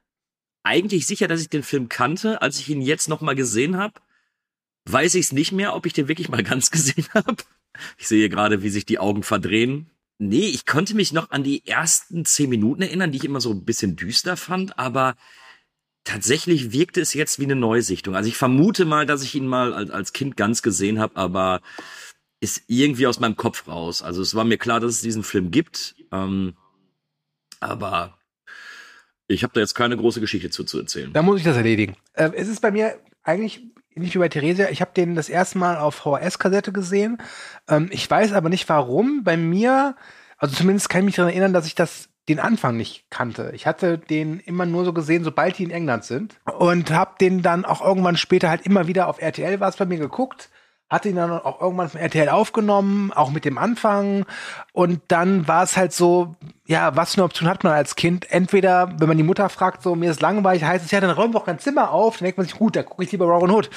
eigentlich 0.63 1.07
sicher, 1.07 1.29
dass 1.29 1.43
ich 1.43 1.51
den 1.51 1.63
Film 1.63 1.89
kannte. 1.89 2.41
Als 2.43 2.59
ich 2.59 2.69
ihn 2.71 2.81
jetzt 2.81 3.09
noch 3.09 3.21
mal 3.21 3.35
gesehen 3.35 3.77
habe, 3.77 3.95
weiß 4.87 5.15
ich 5.15 5.27
es 5.27 5.33
nicht 5.33 5.53
mehr, 5.53 5.75
ob 5.75 5.87
ich 5.87 5.93
den 5.93 6.09
wirklich 6.09 6.29
mal 6.29 6.43
ganz 6.43 6.71
gesehen 6.71 7.07
habe. 7.15 7.37
Ich 7.99 8.09
sehe 8.09 8.29
gerade, 8.29 8.63
wie 8.63 8.71
sich 8.71 8.87
die 8.87 8.99
Augen 8.99 9.23
verdrehen. 9.23 9.91
Nee, 10.19 10.47
ich 10.47 10.65
konnte 10.65 10.95
mich 10.95 11.13
noch 11.13 11.31
an 11.31 11.43
die 11.43 11.67
ersten 11.67 12.25
zehn 12.25 12.49
Minuten 12.49 12.83
erinnern, 12.83 13.11
die 13.11 13.19
ich 13.19 13.25
immer 13.25 13.41
so 13.41 13.51
ein 13.51 13.65
bisschen 13.65 13.97
düster 13.97 14.37
fand, 14.37 14.79
aber 14.79 15.17
tatsächlich 16.05 16.73
wirkte 16.73 17.01
es 17.01 17.15
jetzt 17.15 17.41
wie 17.41 17.45
eine 17.45 17.57
Neusichtung. 17.57 18.15
Also 18.15 18.29
ich 18.29 18.37
vermute 18.37 18.85
mal, 18.85 19.07
dass 19.07 19.23
ich 19.23 19.35
ihn 19.35 19.47
mal 19.47 19.91
als, 19.91 20.13
Kind 20.13 20.37
ganz 20.37 20.63
gesehen 20.63 21.01
habe, 21.01 21.17
aber 21.17 21.63
ist 22.41 22.63
irgendwie 22.69 23.07
aus 23.07 23.19
meinem 23.19 23.37
Kopf 23.37 23.67
raus. 23.67 24.03
Also 24.03 24.23
es 24.23 24.35
war 24.35 24.45
mir 24.45 24.59
klar, 24.59 24.79
dass 24.79 24.93
es 24.93 25.01
diesen 25.01 25.25
Film 25.25 25.51
gibt, 25.51 25.97
ähm, 26.13 26.55
aber 27.59 28.19
ich 29.27 29.43
habe 29.43 29.55
da 29.55 29.61
jetzt 29.61 29.75
keine 29.75 29.97
große 29.97 30.21
Geschichte 30.21 30.51
zu, 30.51 30.65
zu 30.65 30.79
erzählen. 30.79 31.13
Da 31.13 31.23
muss 31.23 31.39
ich 31.39 31.45
das 31.45 31.57
erledigen. 31.57 31.97
Äh, 32.13 32.31
es 32.35 32.49
ist 32.49 32.61
bei 32.61 32.71
mir 32.71 33.01
eigentlich 33.23 33.63
nicht 33.97 34.15
wie 34.15 34.19
bei 34.19 34.29
Theresia. 34.29 34.69
Ich 34.71 34.81
habe 34.81 34.93
den 34.97 35.15
das 35.15 35.29
erste 35.29 35.59
Mal 35.59 35.79
auf 35.79 35.95
VHS-Kassette 35.97 36.73
gesehen. 36.73 37.19
Ähm, 37.69 37.89
ich 37.91 38.11
weiß 38.11 38.33
aber 38.33 38.49
nicht 38.49 38.69
warum. 38.69 39.25
Bei 39.25 39.37
mir, 39.37 39.97
also 40.39 40.55
zumindest 40.55 40.89
kann 40.89 41.01
ich 41.01 41.07
mich 41.07 41.17
daran 41.17 41.31
erinnern, 41.31 41.53
dass 41.53 41.67
ich 41.67 41.75
das 41.75 42.09
den 42.29 42.39
Anfang 42.41 42.77
nicht 42.77 43.05
kannte. 43.11 43.53
Ich 43.55 43.67
hatte 43.67 43.99
den 43.99 44.41
immer 44.41 44.65
nur 44.65 44.85
so 44.85 44.93
gesehen, 44.95 45.25
sobald 45.25 45.59
die 45.59 45.65
in 45.65 45.71
England 45.71 46.05
sind. 46.05 46.41
Und 46.59 46.91
habe 46.91 47.17
den 47.21 47.43
dann 47.43 47.65
auch 47.65 47.85
irgendwann 47.85 48.17
später 48.17 48.49
halt 48.49 48.65
immer 48.65 48.87
wieder 48.87 49.09
auf 49.09 49.21
RTL 49.21 49.61
war 49.61 49.69
es 49.69 49.77
bei 49.77 49.85
mir 49.85 49.99
geguckt 49.99 50.51
hatte 50.91 51.09
ihn 51.09 51.17
dann 51.17 51.31
auch 51.33 51.61
irgendwann 51.61 51.89
von 51.89 52.01
RTL 52.01 52.29
aufgenommen, 52.29 53.13
auch 53.13 53.31
mit 53.31 53.45
dem 53.45 53.59
Anfang. 53.59 54.27
Und 54.73 55.01
dann 55.09 55.49
war 55.49 55.65
es 55.65 55.77
halt 55.77 55.93
so, 55.93 56.37
ja, 56.67 56.97
was 56.97 57.13
für 57.13 57.19
eine 57.19 57.25
Option 57.27 57.49
hat 57.49 57.63
man 57.63 57.75
als 57.75 57.95
Kind? 57.95 58.31
Entweder, 58.31 58.91
wenn 58.99 59.09
man 59.09 59.19
die 59.19 59.23
Mutter 59.23 59.51
fragt, 59.51 59.83
so, 59.83 59.95
mir 59.95 60.11
ist 60.11 60.23
langweilig, 60.23 60.65
heißt 60.65 60.85
es, 60.85 60.91
ja, 60.91 61.01
dann 61.01 61.11
räumen 61.11 61.35
wir 61.35 61.41
auch 61.41 61.45
kein 61.45 61.59
Zimmer 61.59 61.91
auf. 61.91 62.17
Dann 62.17 62.25
denkt 62.25 62.39
man 62.39 62.47
sich, 62.47 62.57
gut, 62.57 62.75
da 62.75 62.83
gucke 62.83 63.05
ich 63.05 63.13
lieber 63.13 63.27
Robin 63.27 63.51
Hood. 63.51 63.69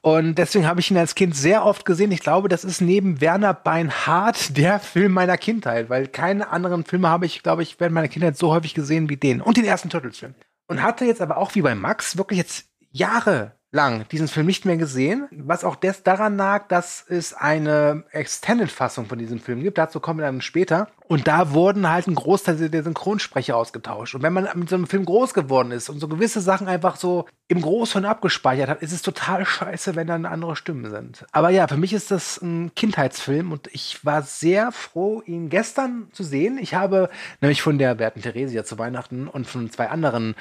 Und 0.00 0.34
deswegen 0.34 0.66
habe 0.66 0.80
ich 0.80 0.90
ihn 0.90 0.96
als 0.96 1.14
Kind 1.14 1.36
sehr 1.36 1.64
oft 1.64 1.84
gesehen. 1.84 2.10
Ich 2.10 2.20
glaube, 2.20 2.48
das 2.48 2.64
ist 2.64 2.80
neben 2.80 3.20
Werner 3.20 3.54
Beinhardt 3.54 4.56
der 4.56 4.80
Film 4.80 5.12
meiner 5.12 5.38
Kindheit, 5.38 5.88
weil 5.88 6.08
keine 6.08 6.50
anderen 6.50 6.84
Filme 6.84 7.08
habe 7.08 7.26
ich, 7.26 7.44
glaube 7.44 7.62
ich, 7.62 7.78
während 7.78 7.94
meiner 7.94 8.08
Kindheit 8.08 8.36
so 8.36 8.50
häufig 8.50 8.74
gesehen 8.74 9.08
wie 9.08 9.16
den. 9.16 9.40
Und 9.40 9.56
den 9.56 9.64
ersten 9.64 9.88
Turtles-Film. 9.88 10.34
Und 10.66 10.82
hatte 10.82 11.04
jetzt 11.04 11.22
aber 11.22 11.36
auch 11.36 11.54
wie 11.54 11.62
bei 11.62 11.76
Max 11.76 12.16
wirklich 12.16 12.38
jetzt 12.38 12.66
Jahre 12.90 13.52
lang 13.72 14.06
diesen 14.08 14.28
Film 14.28 14.46
nicht 14.46 14.66
mehr 14.66 14.76
gesehen, 14.76 15.28
was 15.30 15.64
auch 15.64 15.76
des 15.76 16.02
daran 16.02 16.36
lag, 16.36 16.68
dass 16.68 17.04
es 17.08 17.32
eine 17.32 18.04
Extended-Fassung 18.12 19.06
von 19.06 19.18
diesem 19.18 19.40
Film 19.40 19.62
gibt. 19.62 19.78
Dazu 19.78 19.98
kommen 19.98 20.20
wir 20.20 20.26
dann 20.26 20.42
später. 20.42 20.88
Und 21.08 21.26
da 21.26 21.52
wurden 21.52 21.88
halt 21.88 22.06
ein 22.06 22.14
Großteil 22.14 22.68
der 22.68 22.82
Synchronsprecher 22.82 23.56
ausgetauscht. 23.56 24.14
Und 24.14 24.22
wenn 24.22 24.32
man 24.32 24.48
mit 24.54 24.68
so 24.68 24.76
einem 24.76 24.86
Film 24.86 25.06
groß 25.06 25.32
geworden 25.32 25.72
ist 25.72 25.88
und 25.88 26.00
so 26.00 26.08
gewisse 26.08 26.42
Sachen 26.42 26.68
einfach 26.68 26.96
so 26.96 27.26
im 27.48 27.62
Großhirn 27.62 28.04
abgespeichert 28.04 28.68
hat, 28.68 28.82
ist 28.82 28.92
es 28.92 29.02
total 29.02 29.44
scheiße, 29.44 29.96
wenn 29.96 30.06
dann 30.06 30.26
andere 30.26 30.54
Stimmen 30.54 30.90
sind. 30.90 31.24
Aber 31.32 31.48
ja, 31.48 31.66
für 31.66 31.76
mich 31.76 31.94
ist 31.94 32.10
das 32.10 32.40
ein 32.42 32.74
Kindheitsfilm 32.74 33.52
und 33.52 33.68
ich 33.72 34.04
war 34.04 34.22
sehr 34.22 34.70
froh, 34.70 35.22
ihn 35.24 35.48
gestern 35.48 36.08
zu 36.12 36.24
sehen. 36.24 36.58
Ich 36.58 36.74
habe 36.74 37.08
nämlich 37.40 37.62
von 37.62 37.78
der 37.78 37.98
werten 37.98 38.20
Theresia 38.20 38.64
zu 38.64 38.78
Weihnachten 38.78 39.28
und 39.28 39.46
von 39.46 39.70
zwei 39.70 39.88
anderen 39.88 40.34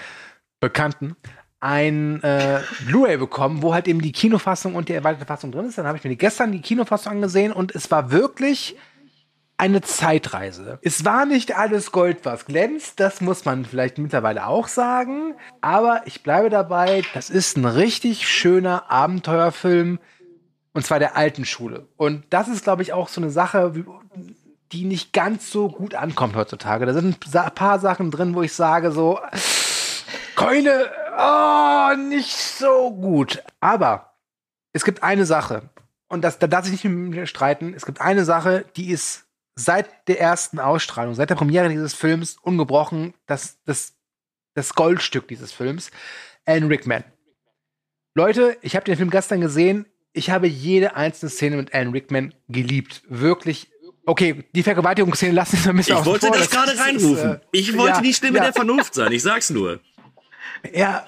Bekannten 0.59 1.15
ein 1.61 2.21
äh, 2.23 2.59
Blu-ray 2.87 3.17
bekommen, 3.17 3.61
wo 3.61 3.73
halt 3.73 3.87
eben 3.87 4.01
die 4.01 4.11
Kinofassung 4.11 4.75
und 4.75 4.89
die 4.89 4.93
erweiterte 4.93 5.27
Fassung 5.27 5.51
drin 5.51 5.67
ist. 5.67 5.77
Dann 5.77 5.85
habe 5.85 5.97
ich 5.97 6.03
mir 6.03 6.15
gestern 6.15 6.51
die 6.51 6.61
Kinofassung 6.61 7.13
angesehen 7.13 7.53
und 7.53 7.73
es 7.73 7.89
war 7.91 8.11
wirklich 8.11 8.75
eine 9.57 9.81
Zeitreise. 9.81 10.79
Es 10.81 11.05
war 11.05 11.27
nicht 11.27 11.55
alles 11.55 11.91
Gold, 11.91 12.25
was 12.25 12.45
glänzt, 12.45 12.99
das 12.99 13.21
muss 13.21 13.45
man 13.45 13.63
vielleicht 13.63 13.99
mittlerweile 13.99 14.47
auch 14.47 14.67
sagen. 14.67 15.35
Aber 15.61 16.01
ich 16.05 16.23
bleibe 16.23 16.49
dabei, 16.49 17.03
das 17.13 17.29
ist 17.29 17.57
ein 17.57 17.65
richtig 17.65 18.27
schöner 18.27 18.89
Abenteuerfilm 18.89 19.99
und 20.73 20.83
zwar 20.83 20.97
der 20.97 21.15
alten 21.15 21.45
Schule. 21.45 21.87
Und 21.95 22.23
das 22.31 22.47
ist, 22.47 22.63
glaube 22.63 22.81
ich, 22.81 22.91
auch 22.91 23.07
so 23.07 23.21
eine 23.21 23.29
Sache, 23.29 23.85
die 24.71 24.85
nicht 24.85 25.13
ganz 25.13 25.51
so 25.51 25.69
gut 25.69 25.93
ankommt 25.93 26.35
heutzutage. 26.35 26.87
Da 26.87 26.93
sind 26.93 27.23
ein 27.35 27.53
paar 27.53 27.77
Sachen 27.77 28.09
drin, 28.09 28.33
wo 28.33 28.41
ich 28.41 28.53
sage 28.53 28.91
so, 28.91 29.19
Keule, 30.35 30.91
oh, 31.17 31.95
nicht 31.95 32.35
so 32.35 32.91
gut. 32.91 33.43
Aber 33.59 34.13
es 34.73 34.83
gibt 34.85 35.03
eine 35.03 35.25
Sache, 35.25 35.69
und 36.11 36.23
das, 36.23 36.39
da 36.39 36.47
darf 36.47 36.65
ich 36.65 36.71
nicht 36.73 36.83
mit 36.83 37.15
mir 37.15 37.25
streiten. 37.25 37.73
Es 37.73 37.85
gibt 37.85 38.01
eine 38.01 38.25
Sache, 38.25 38.65
die 38.75 38.89
ist 38.89 39.23
seit 39.55 40.09
der 40.09 40.19
ersten 40.19 40.59
Ausstrahlung, 40.59 41.15
seit 41.15 41.29
der 41.29 41.35
Premiere 41.35 41.69
dieses 41.69 41.93
Films 41.93 42.35
ungebrochen 42.41 43.13
das, 43.27 43.59
das, 43.63 43.93
das 44.53 44.75
Goldstück 44.75 45.29
dieses 45.29 45.53
Films. 45.53 45.89
Alan 46.45 46.67
Rickman. 46.67 47.05
Leute, 48.13 48.57
ich 48.61 48.75
habe 48.75 48.83
den 48.83 48.97
Film 48.97 49.09
gestern 49.09 49.39
gesehen. 49.39 49.85
Ich 50.11 50.29
habe 50.29 50.47
jede 50.47 50.97
einzelne 50.97 51.29
Szene 51.29 51.55
mit 51.55 51.73
Alan 51.73 51.93
Rickman 51.93 52.33
geliebt. 52.49 53.03
Wirklich. 53.07 53.71
Okay, 54.05 54.43
die 54.53 54.63
Vergewaltigungsszene 54.63 55.31
lassen 55.31 55.63
wir 55.63 55.69
ein 55.69 55.77
bisschen 55.77 55.97
Ich 55.97 56.05
wollte 56.05 56.27
vor. 56.27 56.35
das, 56.35 56.49
das 56.49 56.51
gerade 56.51 56.77
reinrufen. 56.77 57.31
Ist, 57.31 57.35
äh, 57.35 57.39
ich 57.53 57.77
wollte 57.77 57.97
ja, 57.97 58.01
die 58.01 58.13
Stimme 58.13 58.39
ja. 58.39 58.43
der 58.45 58.53
Vernunft 58.53 58.93
sein. 58.95 59.13
Ich 59.13 59.21
sag's 59.21 59.49
nur. 59.49 59.79
Ja, 60.73 61.05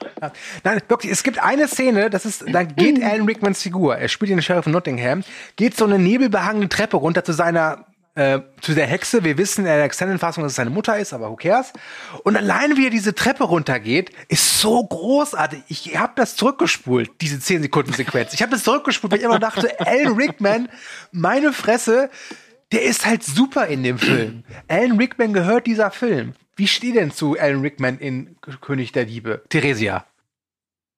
nein, 0.63 0.81
wirklich, 0.87 1.11
es 1.11 1.23
gibt 1.23 1.39
eine 1.39 1.67
Szene, 1.67 2.09
das 2.09 2.25
ist, 2.25 2.43
da 2.47 2.63
geht 2.63 3.03
Alan 3.03 3.25
Rickmans 3.25 3.61
Figur, 3.61 3.97
er 3.97 4.07
spielt 4.07 4.31
den 4.31 4.41
Sheriff 4.41 4.63
von 4.63 4.73
Nottingham, 4.73 5.23
geht 5.55 5.77
so 5.77 5.85
eine 5.85 5.99
nebelbehangene 5.99 6.69
Treppe 6.69 6.97
runter 6.97 7.23
zu 7.23 7.33
seiner 7.33 7.85
äh, 8.15 8.41
zu 8.61 8.75
der 8.75 8.85
Hexe. 8.85 9.23
Wir 9.23 9.37
wissen 9.39 9.61
in 9.61 9.65
der 9.65 9.83
Extended-Fassung, 9.83 10.43
dass 10.43 10.51
es 10.51 10.55
seine 10.55 10.69
Mutter 10.69 10.97
ist, 10.99 11.13
aber 11.13 11.31
who 11.31 11.35
cares? 11.35 11.73
Und 12.23 12.37
alleine, 12.37 12.77
wie 12.77 12.85
er 12.85 12.91
diese 12.91 13.15
Treppe 13.15 13.43
runtergeht, 13.43 14.11
ist 14.27 14.59
so 14.59 14.83
großartig. 14.83 15.63
Ich 15.67 15.97
habe 15.97 16.13
das 16.15 16.35
zurückgespult, 16.35 17.09
diese 17.21 17.39
10 17.39 17.63
Sekunden 17.63 17.93
Sequenz. 17.93 18.33
Ich 18.33 18.41
habe 18.41 18.51
das 18.51 18.63
zurückgespult, 18.63 19.11
weil 19.11 19.19
ich 19.19 19.25
immer 19.25 19.39
dachte, 19.39 19.79
Alan 19.79 20.13
Rickman, 20.13 20.69
meine 21.11 21.53
Fresse, 21.53 22.09
der 22.73 22.81
ist 22.81 23.05
halt 23.05 23.23
super 23.23 23.67
in 23.67 23.83
dem 23.83 23.99
Film. 23.99 24.43
Alan 24.67 24.97
Rickman 24.97 25.31
gehört 25.31 25.67
dieser 25.67 25.91
Film. 25.91 26.33
Wie 26.55 26.67
steht 26.67 26.95
denn 26.95 27.11
zu 27.11 27.39
Alan 27.39 27.61
Rickman 27.61 27.99
in 27.99 28.35
König 28.61 28.91
der 28.91 29.05
Liebe? 29.05 29.43
Theresia. 29.49 30.05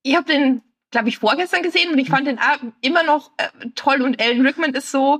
Ich 0.02 0.16
habe 0.16 0.26
den, 0.26 0.62
glaube 0.92 1.10
ich, 1.10 1.18
vorgestern 1.18 1.64
gesehen 1.64 1.92
und 1.92 2.00
ich 2.00 2.10
fand 2.10 2.28
den 2.28 2.40
immer 2.82 3.04
noch 3.04 3.32
äh, 3.38 3.50
toll. 3.76 4.02
Und 4.02 4.22
Alan 4.22 4.46
Rickman 4.46 4.74
ist 4.74 4.90
so, 4.90 5.20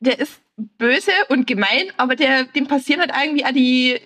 der 0.00 0.18
ist 0.18 0.40
böse 0.56 1.12
und 1.28 1.46
gemein, 1.46 1.90
aber 1.96 2.14
der, 2.14 2.44
dem 2.44 2.66
passieren 2.66 3.00
halt 3.00 3.12
irgendwie 3.18 3.44
auch 3.44 3.52
die, 3.52 4.00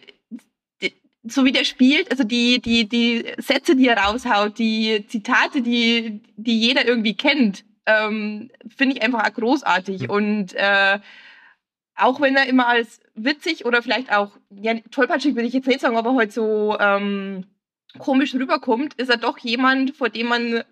die, 0.82 0.92
so 1.24 1.44
wie 1.44 1.52
der 1.52 1.64
spielt, 1.64 2.10
also 2.10 2.24
die, 2.24 2.60
die, 2.60 2.88
die 2.88 3.24
Sätze, 3.38 3.74
die 3.74 3.88
er 3.88 3.98
raushaut, 3.98 4.58
die 4.58 5.04
Zitate, 5.08 5.62
die, 5.62 6.20
die 6.36 6.60
jeder 6.60 6.86
irgendwie 6.86 7.16
kennt, 7.16 7.64
ähm, 7.86 8.50
finde 8.76 8.96
ich 8.96 9.02
einfach 9.02 9.24
auch 9.26 9.32
großartig. 9.32 10.02
Mhm. 10.02 10.10
Und 10.10 10.54
äh, 10.54 10.98
auch 12.00 12.20
wenn 12.20 12.36
er 12.36 12.46
immer 12.46 12.66
als 12.66 13.00
witzig 13.14 13.64
oder 13.64 13.82
vielleicht 13.82 14.12
auch, 14.12 14.32
ja, 14.50 14.74
tollpatschig 14.90 15.36
will 15.36 15.44
ich 15.44 15.52
jetzt 15.52 15.66
nicht 15.66 15.80
sagen, 15.80 15.96
aber 15.96 16.10
heute 16.10 16.18
halt 16.18 16.32
so 16.32 16.76
ähm, 16.80 17.46
komisch 17.98 18.34
rüberkommt, 18.34 18.94
ist 18.94 19.10
er 19.10 19.16
doch 19.16 19.38
jemand, 19.38 19.96
vor 19.96 20.08
dem 20.08 20.28
man 20.28 20.64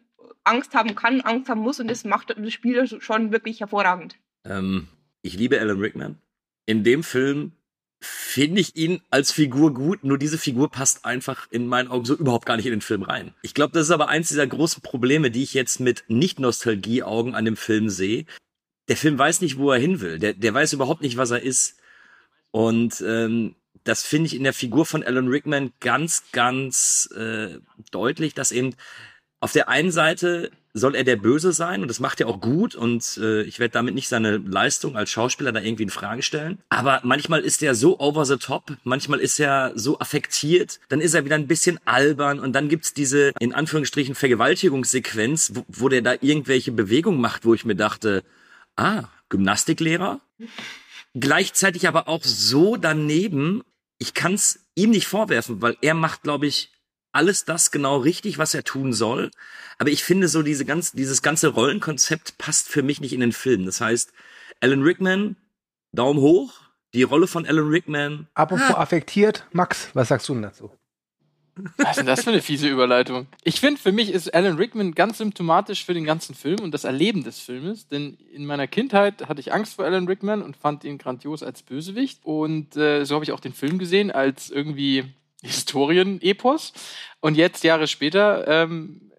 Angst 0.45 0.75
haben 0.75 0.95
kann, 0.95 1.21
Angst 1.21 1.49
haben 1.49 1.61
muss 1.61 1.81
und 1.81 1.89
das 1.89 2.05
macht 2.05 2.31
das 2.31 2.53
Spiel 2.53 2.87
schon 3.01 3.33
wirklich 3.33 3.61
hervorragend. 3.61 4.17
Ähm, 4.45 4.89
ich 5.23 5.35
liebe 5.35 5.61
Alan 5.61 5.79
Rickman. 5.79 6.19
In 6.67 6.85
dem 6.85 7.03
Film 7.03 7.53
finde 8.01 8.61
ich 8.61 8.77
ihn 8.77 9.01
als 9.11 9.33
Figur 9.33 9.75
gut, 9.75 10.05
nur 10.05 10.19
diese 10.19 10.39
Figur 10.39 10.71
passt 10.71 11.05
einfach 11.05 11.49
in 11.51 11.67
meinen 11.67 11.89
Augen 11.89 12.05
so 12.05 12.15
überhaupt 12.15 12.47
gar 12.47 12.57
nicht 12.57 12.67
in 12.67 12.73
den 12.73 12.81
Film 12.81 13.03
rein. 13.03 13.35
Ich 13.43 13.55
glaube, 13.55 13.73
das 13.73 13.87
ist 13.87 13.91
aber 13.91 14.09
eins 14.09 14.29
dieser 14.29 14.47
großen 14.47 14.83
Probleme, 14.83 15.31
die 15.31 15.43
ich 15.43 15.55
jetzt 15.55 15.81
mit 15.81 16.05
Nicht-Nostalgie-Augen 16.09 17.35
an 17.35 17.45
dem 17.45 17.57
Film 17.57 17.89
sehe. 17.89 18.25
Der 18.89 18.97
Film 18.97 19.19
weiß 19.19 19.41
nicht, 19.41 19.59
wo 19.59 19.71
er 19.71 19.79
hin 19.79 20.01
will. 20.01 20.19
Der, 20.19 20.33
der 20.33 20.55
weiß 20.55 20.73
überhaupt 20.73 21.03
nicht, 21.03 21.17
was 21.17 21.31
er 21.31 21.43
ist. 21.43 21.77
Und 22.51 23.03
ähm, 23.07 23.55
das 23.85 24.03
finde 24.03 24.27
ich 24.27 24.37
in 24.37 24.45
der 24.45 24.55
Figur 24.55 24.87
von 24.87 25.03
Alan 25.03 25.29
Rickman 25.29 25.73
ganz, 25.81 26.25
ganz 26.33 27.09
äh, 27.17 27.59
deutlich, 27.91 28.35
dass 28.35 28.53
eben 28.53 28.75
auf 29.41 29.53
der 29.53 29.69
einen 29.69 29.93
Seite 29.93 30.51
soll 30.75 30.95
er 30.95 31.05
der 31.05 31.17
Böse 31.17 31.53
sein 31.53 31.83
und 31.83 31.89
das 31.89 32.01
macht 32.01 32.21
er 32.21 32.29
auch 32.29 32.41
gut 32.41 32.75
und 32.75 33.19
äh, 33.21 33.43
ich 33.43 33.59
werde 33.59 33.73
damit 33.73 33.95
nicht 33.95 34.09
seine 34.09 34.37
Leistung 34.37 34.97
als 34.97 35.11
Schauspieler 35.11 35.53
da 35.53 35.61
irgendwie 35.61 35.85
in 35.85 35.91
Frage 35.91 36.23
stellen. 36.23 36.59
Aber 36.69 37.01
manchmal 37.05 37.41
ist 37.41 37.63
er 37.63 37.75
so 37.75 37.99
over 37.99 38.25
the 38.25 38.37
top, 38.37 38.77
manchmal 38.85 39.21
ist 39.21 39.41
er 39.41 39.73
so 39.75 39.99
affektiert, 39.99 40.81
dann 40.89 41.01
ist 41.01 41.15
er 41.15 41.25
wieder 41.25 41.37
ein 41.37 41.47
bisschen 41.47 41.79
albern 41.85 42.39
und 42.39 42.53
dann 42.53 42.69
gibt's 42.69 42.95
diese 42.95 43.33
in 43.41 43.55
Anführungsstrichen 43.55 44.15
Vergewaltigungssequenz, 44.15 45.53
wo, 45.55 45.65
wo 45.69 45.89
der 45.89 46.03
da 46.03 46.15
irgendwelche 46.21 46.73
Bewegungen 46.73 47.21
macht, 47.21 47.45
wo 47.45 47.55
ich 47.55 47.65
mir 47.65 47.77
dachte, 47.77 48.23
ah, 48.79 49.05
Gymnastiklehrer? 49.29 50.21
Gleichzeitig 51.15 51.89
aber 51.89 52.09
auch 52.09 52.23
so 52.23 52.77
daneben, 52.77 53.63
ich 53.99 54.15
kann's 54.15 54.61
ihm 54.75 54.91
nicht 54.91 55.09
vorwerfen, 55.09 55.61
weil 55.61 55.77
er 55.83 55.95
macht, 55.95 56.23
glaube 56.23 56.47
ich, 56.47 56.73
alles 57.13 57.45
das 57.45 57.71
genau 57.71 57.97
richtig, 57.99 58.39
was 58.39 58.55
er 58.55 58.65
tun 58.65 58.93
soll. 58.93 59.31
Aber 59.79 59.91
ich 59.91 60.05
finde 60.05 60.29
so 60.29 60.43
diese 60.43 60.65
ganz, 60.65 60.93
dieses 60.93 61.23
ganze 61.23 61.49
Rollenkonzept 61.49 62.39
passt 62.39 62.69
für 62.69 62.83
mich 62.83 63.01
nicht 63.01 63.13
in 63.13 63.21
den 63.21 63.33
Film. 63.33 63.65
Das 63.67 63.81
heißt, 63.81 64.13
Alan 64.61 64.83
Rickman, 64.83 65.37
Daumen 65.93 66.21
hoch, 66.21 66.53
die 66.95 67.03
Rolle 67.03 67.27
von 67.27 67.47
Alan 67.47 67.69
Rickman. 67.69 68.29
Apropos 68.35 68.71
Ah. 68.71 68.81
affektiert, 68.81 69.47
Max, 69.53 69.89
was 69.95 70.09
sagst 70.09 70.29
du 70.29 70.35
denn 70.35 70.43
dazu? 70.43 70.71
Was 71.77 71.91
ist 71.91 71.97
denn 71.99 72.07
das 72.07 72.25
für 72.25 72.31
eine 72.31 72.43
fiese 72.43 72.69
Überleitung? 72.69 73.27
Ich 73.45 73.61
finde, 73.61 73.81
für 73.81 73.93
mich 73.93 74.13
ist 74.13 74.35
Alan 74.35 74.57
Rickman 74.57 74.95
ganz 74.95 75.19
symptomatisch 75.19 75.85
für 75.85 75.95
den 75.95 76.05
ganzen 76.05 76.35
Film 76.35 76.61
und 76.61 76.73
das 76.73 76.85
Erleben 76.85 77.25
des 77.25 77.41
Filmes. 77.41 77.89
Denn 77.89 78.19
in 78.33 78.47
meiner 78.47 78.67
Kindheit 78.67 79.29
hatte 79.29 79.41
ich 79.41 79.53
Angst 79.53 79.75
vor 79.75 79.85
Alan 79.85 80.07
Rickman 80.07 80.43
und 80.43 80.57
fand 80.57 80.85
ihn 80.85 80.99
grandios 80.99 81.43
als 81.43 81.63
Bösewicht. 81.63 82.21
Und 82.25 82.77
äh, 82.77 83.05
so 83.05 83.15
habe 83.15 83.25
ich 83.25 83.33
auch 83.33 83.41
den 83.41 83.53
Film 83.53 83.79
gesehen, 83.79 84.11
als 84.11 84.51
irgendwie 84.51 85.05
Historien-Epos. 85.43 86.73
Und 87.21 87.37
jetzt, 87.37 87.65
Jahre 87.65 87.87
später, 87.87 88.47
ähm, 88.49 89.13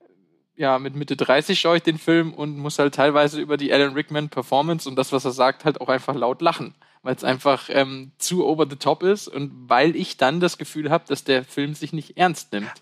ja, 0.55 0.77
mit 0.77 0.93
Mitte 0.95 1.15
30 1.15 1.57
schaue 1.59 1.77
ich 1.77 1.83
den 1.83 1.97
Film 1.97 2.33
und 2.33 2.57
muss 2.57 2.79
halt 2.79 2.93
teilweise 2.93 3.39
über 3.39 3.55
die 3.55 3.71
Alan 3.71 3.93
Rickman 3.93 4.29
Performance 4.29 4.89
und 4.89 4.97
das, 4.97 5.13
was 5.13 5.23
er 5.23 5.31
sagt, 5.31 5.63
halt 5.63 5.79
auch 5.79 5.87
einfach 5.87 6.15
laut 6.15 6.41
lachen. 6.41 6.75
Weil 7.01 7.15
es 7.15 7.23
einfach 7.23 7.69
ähm, 7.69 8.11
zu 8.17 8.45
over 8.45 8.67
the 8.69 8.75
top 8.75 9.03
ist 9.03 9.27
und 9.27 9.69
weil 9.69 9.95
ich 9.95 10.17
dann 10.17 10.39
das 10.39 10.57
Gefühl 10.57 10.89
habe, 10.89 11.05
dass 11.07 11.23
der 11.23 11.43
Film 11.43 11.73
sich 11.73 11.93
nicht 11.93 12.17
ernst 12.17 12.51
nimmt. 12.51 12.73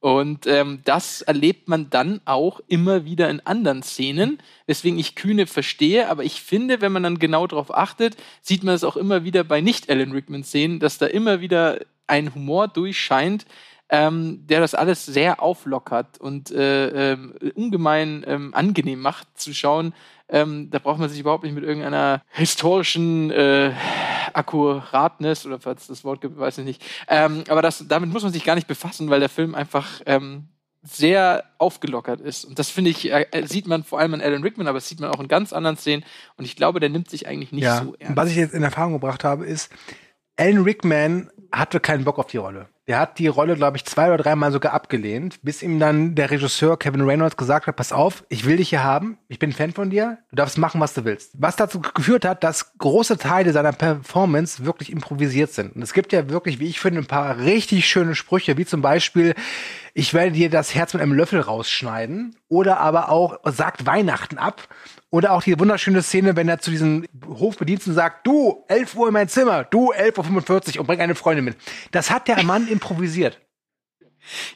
Und 0.00 0.46
ähm, 0.46 0.80
das 0.84 1.22
erlebt 1.22 1.68
man 1.68 1.90
dann 1.90 2.20
auch 2.24 2.60
immer 2.68 3.04
wieder 3.04 3.28
in 3.30 3.40
anderen 3.40 3.82
Szenen, 3.82 4.38
weswegen 4.66 4.98
ich 4.98 5.16
Kühne 5.16 5.48
verstehe, 5.48 6.08
aber 6.08 6.22
ich 6.22 6.40
finde, 6.40 6.80
wenn 6.80 6.92
man 6.92 7.02
dann 7.02 7.18
genau 7.18 7.48
darauf 7.48 7.76
achtet, 7.76 8.16
sieht 8.40 8.62
man 8.62 8.76
es 8.76 8.84
auch 8.84 8.96
immer 8.96 9.24
wieder 9.24 9.42
bei 9.42 9.60
nicht-Alan 9.60 10.12
Rickman-Szenen, 10.12 10.78
dass 10.78 10.98
da 10.98 11.06
immer 11.06 11.40
wieder 11.40 11.80
ein 12.06 12.32
Humor 12.32 12.68
durchscheint, 12.68 13.44
ähm, 13.90 14.46
der 14.46 14.60
das 14.60 14.74
alles 14.74 15.04
sehr 15.04 15.42
auflockert 15.42 16.20
und 16.20 16.52
äh, 16.52 17.12
ähm, 17.12 17.34
ungemein 17.54 18.24
ähm, 18.26 18.54
angenehm 18.54 19.00
macht 19.00 19.26
zu 19.34 19.52
schauen. 19.52 19.94
Ähm, 20.28 20.70
da 20.70 20.78
braucht 20.78 20.98
man 20.98 21.08
sich 21.08 21.20
überhaupt 21.20 21.44
nicht 21.44 21.54
mit 21.54 21.64
irgendeiner 21.64 22.22
historischen 22.30 23.30
äh, 23.30 23.72
Akkuratness 24.32 25.46
oder 25.46 25.58
falls 25.58 25.82
es 25.82 25.88
das 25.88 26.04
Wort 26.04 26.20
gibt, 26.20 26.38
weiß 26.38 26.58
ich 26.58 26.64
nicht. 26.64 26.84
Ähm, 27.08 27.44
aber 27.48 27.62
das, 27.62 27.86
damit 27.88 28.10
muss 28.10 28.22
man 28.22 28.32
sich 28.32 28.44
gar 28.44 28.54
nicht 28.54 28.68
befassen, 28.68 29.10
weil 29.10 29.20
der 29.20 29.28
Film 29.28 29.54
einfach 29.54 30.02
ähm, 30.06 30.48
sehr 30.82 31.44
aufgelockert 31.58 32.20
ist. 32.20 32.44
Und 32.44 32.58
das 32.58 32.70
finde 32.70 32.90
ich, 32.90 33.10
äh, 33.10 33.26
sieht 33.46 33.66
man 33.66 33.84
vor 33.84 33.98
allem 33.98 34.14
an 34.14 34.20
Alan 34.20 34.42
Rickman, 34.42 34.68
aber 34.68 34.78
das 34.78 34.88
sieht 34.88 35.00
man 35.00 35.10
auch 35.10 35.20
in 35.20 35.28
ganz 35.28 35.52
anderen 35.52 35.76
Szenen. 35.76 36.04
Und 36.36 36.44
ich 36.44 36.56
glaube, 36.56 36.80
der 36.80 36.88
nimmt 36.88 37.10
sich 37.10 37.26
eigentlich 37.26 37.52
nicht 37.52 37.64
ja. 37.64 37.82
so 37.82 37.94
ernst. 37.98 38.16
was 38.16 38.30
ich 38.30 38.36
jetzt 38.36 38.54
in 38.54 38.62
Erfahrung 38.62 38.92
gebracht 38.92 39.24
habe, 39.24 39.44
ist, 39.44 39.70
Alan 40.36 40.62
Rickman 40.62 41.30
hatte 41.50 41.80
keinen 41.80 42.04
Bock 42.04 42.18
auf 42.18 42.26
die 42.26 42.36
Rolle. 42.36 42.68
Der 42.88 42.98
hat 42.98 43.18
die 43.18 43.26
Rolle, 43.26 43.54
glaube 43.54 43.76
ich, 43.76 43.84
zwei 43.84 44.08
oder 44.08 44.16
dreimal 44.16 44.50
sogar 44.50 44.72
abgelehnt, 44.72 45.40
bis 45.42 45.62
ihm 45.62 45.78
dann 45.78 46.14
der 46.14 46.30
Regisseur 46.30 46.78
Kevin 46.78 47.02
Reynolds 47.02 47.36
gesagt 47.36 47.66
hat, 47.66 47.76
pass 47.76 47.92
auf, 47.92 48.24
ich 48.30 48.46
will 48.46 48.56
dich 48.56 48.70
hier 48.70 48.82
haben, 48.82 49.18
ich 49.28 49.38
bin 49.38 49.52
Fan 49.52 49.72
von 49.72 49.90
dir, 49.90 50.18
du 50.30 50.36
darfst 50.36 50.56
machen, 50.56 50.80
was 50.80 50.94
du 50.94 51.04
willst. 51.04 51.32
Was 51.34 51.56
dazu 51.56 51.80
geführt 51.80 52.24
hat, 52.24 52.42
dass 52.42 52.78
große 52.78 53.18
Teile 53.18 53.52
seiner 53.52 53.72
Performance 53.72 54.64
wirklich 54.64 54.90
improvisiert 54.90 55.52
sind. 55.52 55.76
Und 55.76 55.82
es 55.82 55.92
gibt 55.92 56.14
ja 56.14 56.30
wirklich, 56.30 56.60
wie 56.60 56.68
ich 56.68 56.80
finde, 56.80 57.00
ein 57.00 57.06
paar 57.06 57.38
richtig 57.38 57.86
schöne 57.86 58.14
Sprüche, 58.14 58.56
wie 58.56 58.64
zum 58.64 58.80
Beispiel, 58.80 59.34
ich 59.92 60.14
werde 60.14 60.32
dir 60.32 60.48
das 60.48 60.74
Herz 60.74 60.94
mit 60.94 61.02
einem 61.02 61.12
Löffel 61.12 61.40
rausschneiden. 61.40 62.36
Oder 62.48 62.80
aber 62.80 63.10
auch, 63.10 63.40
sagt 63.44 63.84
Weihnachten 63.84 64.38
ab. 64.38 64.68
Oder 65.10 65.32
auch 65.32 65.42
die 65.42 65.58
wunderschöne 65.58 66.02
Szene, 66.02 66.36
wenn 66.36 66.48
er 66.48 66.58
zu 66.58 66.70
diesen 66.70 67.06
Hofbediensten 67.26 67.94
sagt, 67.94 68.26
du, 68.26 68.64
11 68.68 68.94
Uhr 68.94 69.08
in 69.08 69.14
mein 69.14 69.28
Zimmer, 69.28 69.64
du, 69.64 69.92
11.45 69.92 70.74
Uhr 70.74 70.80
und 70.80 70.86
bring 70.86 71.00
eine 71.00 71.14
Freundin 71.14 71.46
mit. 71.46 71.56
Das 71.92 72.10
hat 72.10 72.28
der 72.28 72.42
Mann 72.44 72.68
improvisiert. 72.78 73.40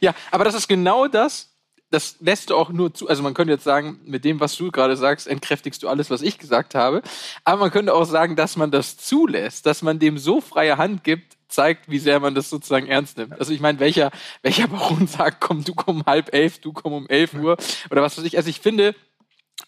Ja, 0.00 0.14
aber 0.30 0.44
das 0.44 0.54
ist 0.54 0.68
genau 0.68 1.08
das. 1.08 1.48
Das 1.90 2.16
lässt 2.20 2.48
du 2.48 2.56
auch 2.56 2.70
nur 2.70 2.94
zu. 2.94 3.08
Also 3.08 3.22
man 3.22 3.34
könnte 3.34 3.52
jetzt 3.52 3.64
sagen, 3.64 4.00
mit 4.04 4.24
dem, 4.24 4.40
was 4.40 4.56
du 4.56 4.70
gerade 4.70 4.96
sagst, 4.96 5.26
entkräftigst 5.26 5.82
du 5.82 5.88
alles, 5.88 6.08
was 6.08 6.22
ich 6.22 6.38
gesagt 6.38 6.74
habe. 6.74 7.02
Aber 7.44 7.60
man 7.60 7.70
könnte 7.70 7.92
auch 7.92 8.04
sagen, 8.04 8.34
dass 8.34 8.56
man 8.56 8.70
das 8.70 8.96
zulässt, 8.96 9.66
dass 9.66 9.82
man 9.82 9.98
dem 9.98 10.16
so 10.16 10.40
freie 10.40 10.78
Hand 10.78 11.04
gibt, 11.04 11.36
zeigt, 11.48 11.90
wie 11.90 11.98
sehr 11.98 12.18
man 12.18 12.34
das 12.34 12.48
sozusagen 12.48 12.86
ernst 12.86 13.18
nimmt. 13.18 13.38
Also 13.38 13.52
ich 13.52 13.60
meine, 13.60 13.78
welcher, 13.78 14.10
welcher 14.40 14.68
Baron 14.68 15.06
sagt, 15.18 15.42
komm, 15.42 15.64
du 15.64 15.74
komm 15.74 15.98
um 15.98 16.06
halb 16.06 16.32
elf, 16.32 16.60
du 16.60 16.72
komm 16.72 16.94
um 16.94 17.06
elf 17.08 17.34
Uhr 17.34 17.58
oder 17.90 18.00
was 18.00 18.16
weiß 18.16 18.24
ich. 18.24 18.38
Also 18.38 18.48
ich 18.48 18.60
finde, 18.60 18.94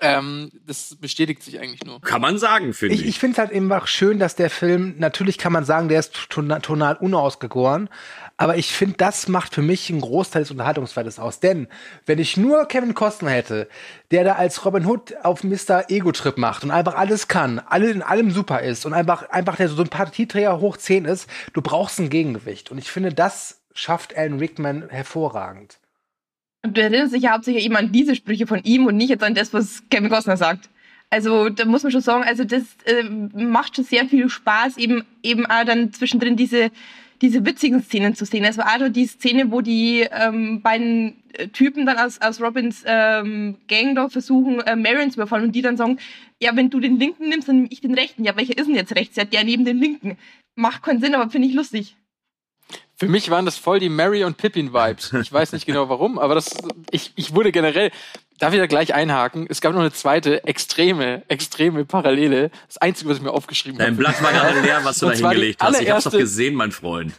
ähm, 0.01 0.51
das 0.67 0.97
bestätigt 0.97 1.43
sich 1.43 1.61
eigentlich 1.61 1.85
nur. 1.85 2.01
Kann 2.01 2.21
man 2.21 2.39
sagen, 2.39 2.73
finde 2.75 2.95
ich. 2.95 3.03
Ich, 3.03 3.09
ich 3.09 3.19
finde 3.19 3.33
es 3.35 3.39
halt 3.39 3.51
eben 3.53 3.73
auch 3.73 3.87
schön, 3.87 4.19
dass 4.19 4.35
der 4.37 4.51
Film, 4.51 4.95
natürlich 4.99 5.39
kann 5.39 5.53
man 5.53 5.65
sagen, 5.65 5.89
der 5.89 6.01
ist 6.01 6.15
tona- 6.31 6.61
tonal 6.61 6.97
unausgegoren, 6.97 7.89
aber 8.37 8.57
ich 8.57 8.73
finde, 8.75 8.97
das 8.97 9.29
macht 9.29 9.55
für 9.55 9.63
mich 9.63 9.91
einen 9.91 10.01
Großteil 10.01 10.43
des 10.43 10.51
Unterhaltungswertes 10.51 11.19
aus. 11.21 11.39
Denn 11.39 11.69
wenn 12.05 12.19
ich 12.19 12.37
nur 12.37 12.67
Kevin 12.67 12.95
Costner 12.95 13.31
hätte, 13.31 13.69
der 14.11 14.25
da 14.25 14.33
als 14.35 14.65
Robin 14.65 14.87
Hood 14.87 15.15
auf 15.23 15.45
Mr. 15.45 15.85
Ego-Trip 15.89 16.37
macht 16.37 16.65
und 16.65 16.73
einfach 16.73 16.97
alles 16.97 17.29
kann, 17.29 17.61
alle 17.61 17.91
in 17.91 18.03
allem 18.03 18.33
super 18.33 18.61
ist 18.61 18.87
und 18.87 18.93
einfach, 18.93 19.31
einfach 19.31 19.57
der 19.57 19.69
Sympathieträger 19.69 20.59
hoch 20.59 20.77
10 20.77 21.05
ist, 21.05 21.29
du 21.53 21.63
brauchst 21.63 22.01
ein 22.01 22.11
Gegengewicht. 22.11 22.73
Und 22.73 22.79
ich 22.79 22.91
finde, 22.91 23.13
das 23.15 23.61
schafft 23.73 24.17
Alan 24.17 24.39
Rickman 24.39 24.89
hervorragend. 24.89 25.79
Und 26.65 26.77
du 26.77 26.81
erinnerst 26.81 27.15
dich 27.15 27.23
ja 27.23 27.33
hauptsächlich 27.33 27.65
eben 27.65 27.77
an 27.77 27.93
diese 27.93 28.15
Sprüche 28.15 28.47
von 28.47 28.63
ihm 28.65 28.87
und 28.87 28.97
nicht 28.97 29.11
jetzt 29.11 29.23
an 29.23 29.35
das, 29.35 29.53
was 29.53 29.83
Kevin 29.91 30.09
Costner 30.09 30.39
sagt. 30.39 30.71
Also 31.11 31.51
da 31.51 31.67
muss 31.67 31.83
man 31.83 31.93
schon 31.93 32.01
sagen, 32.01 32.25
also 32.25 32.43
das 32.45 32.63
äh, 32.87 33.05
macht 33.05 33.77
schon 33.77 33.85
sehr 33.85 34.07
viel 34.07 34.29
Spaß, 34.29 34.79
eben 34.79 35.05
eben 35.23 35.45
auch 35.47 35.65
dann 35.65 35.93
zwischendrin 35.93 36.37
diese 36.37 36.71
diese 37.23 37.45
witzigen 37.45 37.83
Szenen 37.83 38.15
zu 38.15 38.25
sehen. 38.25 38.45
Es 38.45 38.59
war 38.59 38.67
auch 38.67 38.89
die 38.89 39.07
Szene, 39.07 39.51
wo 39.51 39.61
die 39.61 40.07
ähm, 40.11 40.63
beiden 40.63 41.23
äh, 41.35 41.49
Typen 41.49 41.87
dann 41.87 41.99
aus, 41.99 42.21
aus 42.21 42.41
Robins 42.41 42.83
ähm, 42.87 43.57
Gang 43.69 43.95
da 43.95 44.09
versuchen, 44.09 44.61
äh, 44.61 44.77
Marion 44.77 45.11
zu 45.11 45.21
überfallen 45.21 45.45
und 45.45 45.53
die 45.53 45.63
dann 45.63 45.77
sagen, 45.77 45.99
ja, 46.43 46.57
wenn 46.57 46.71
du 46.71 46.81
den 46.81 46.99
linken 46.99 47.29
nimmst, 47.29 47.49
dann 47.49 47.57
nehme 47.57 47.69
ich 47.71 47.81
den 47.81 47.95
rechten. 47.95 48.25
Ja, 48.25 48.37
welcher 48.37 48.59
ist 48.59 48.67
denn 48.67 48.75
jetzt 48.75 48.95
rechts? 48.95 49.17
Ja, 49.17 49.25
der 49.25 49.45
neben 49.45 49.65
den 49.65 49.79
linken. 49.79 50.19
Macht 50.57 50.83
keinen 50.83 51.01
Sinn, 51.01 51.15
aber 51.15 51.31
finde 51.31 51.49
ich 51.49 51.55
lustig. 51.55 51.97
Für 52.97 53.09
mich 53.09 53.31
waren 53.31 53.45
das 53.45 53.59
voll 53.59 53.81
die 53.81 53.89
Mary 53.89 54.25
und 54.25 54.37
Pippin 54.37 54.73
Vibes. 54.73 55.13
Ich 55.21 55.33
weiß 55.33 55.53
nicht 55.53 55.67
genau 55.67 55.89
warum, 55.89 56.19
aber 56.19 56.35
das, 56.35 56.55
ich, 56.91 57.13
ich 57.17 57.35
wurde 57.35 57.51
generell, 57.51 57.91
darf 58.39 58.53
ich 58.53 58.61
da 58.61 58.67
gleich 58.67 58.95
einhaken? 58.95 59.47
Es 59.49 59.61
gab 59.61 59.73
noch 59.73 59.81
eine 59.81 59.93
zweite 59.93 60.45
extreme, 60.45 61.23
extreme 61.29 61.85
Parallele. 61.85 62.51
Das 62.69 62.79
Einzige, 62.79 63.11
was 63.11 63.17
ich 63.17 63.23
mir 63.23 63.33
aufgeschrieben 63.33 63.79
Dein 63.79 63.89
habe. 63.89 63.97
Blatt 63.97 64.23
war 64.23 64.33
gerade 64.33 64.61
leer, 64.61 64.81
was 64.85 64.99
du 64.99 65.07
da 65.07 65.13
hingelegt 65.13 65.61
hast. 65.63 65.81
Ich 65.81 65.91
hab's 65.91 66.05
doch 66.05 66.13
gesehen, 66.13 66.55
mein 66.55 66.71
Freund. 66.71 67.15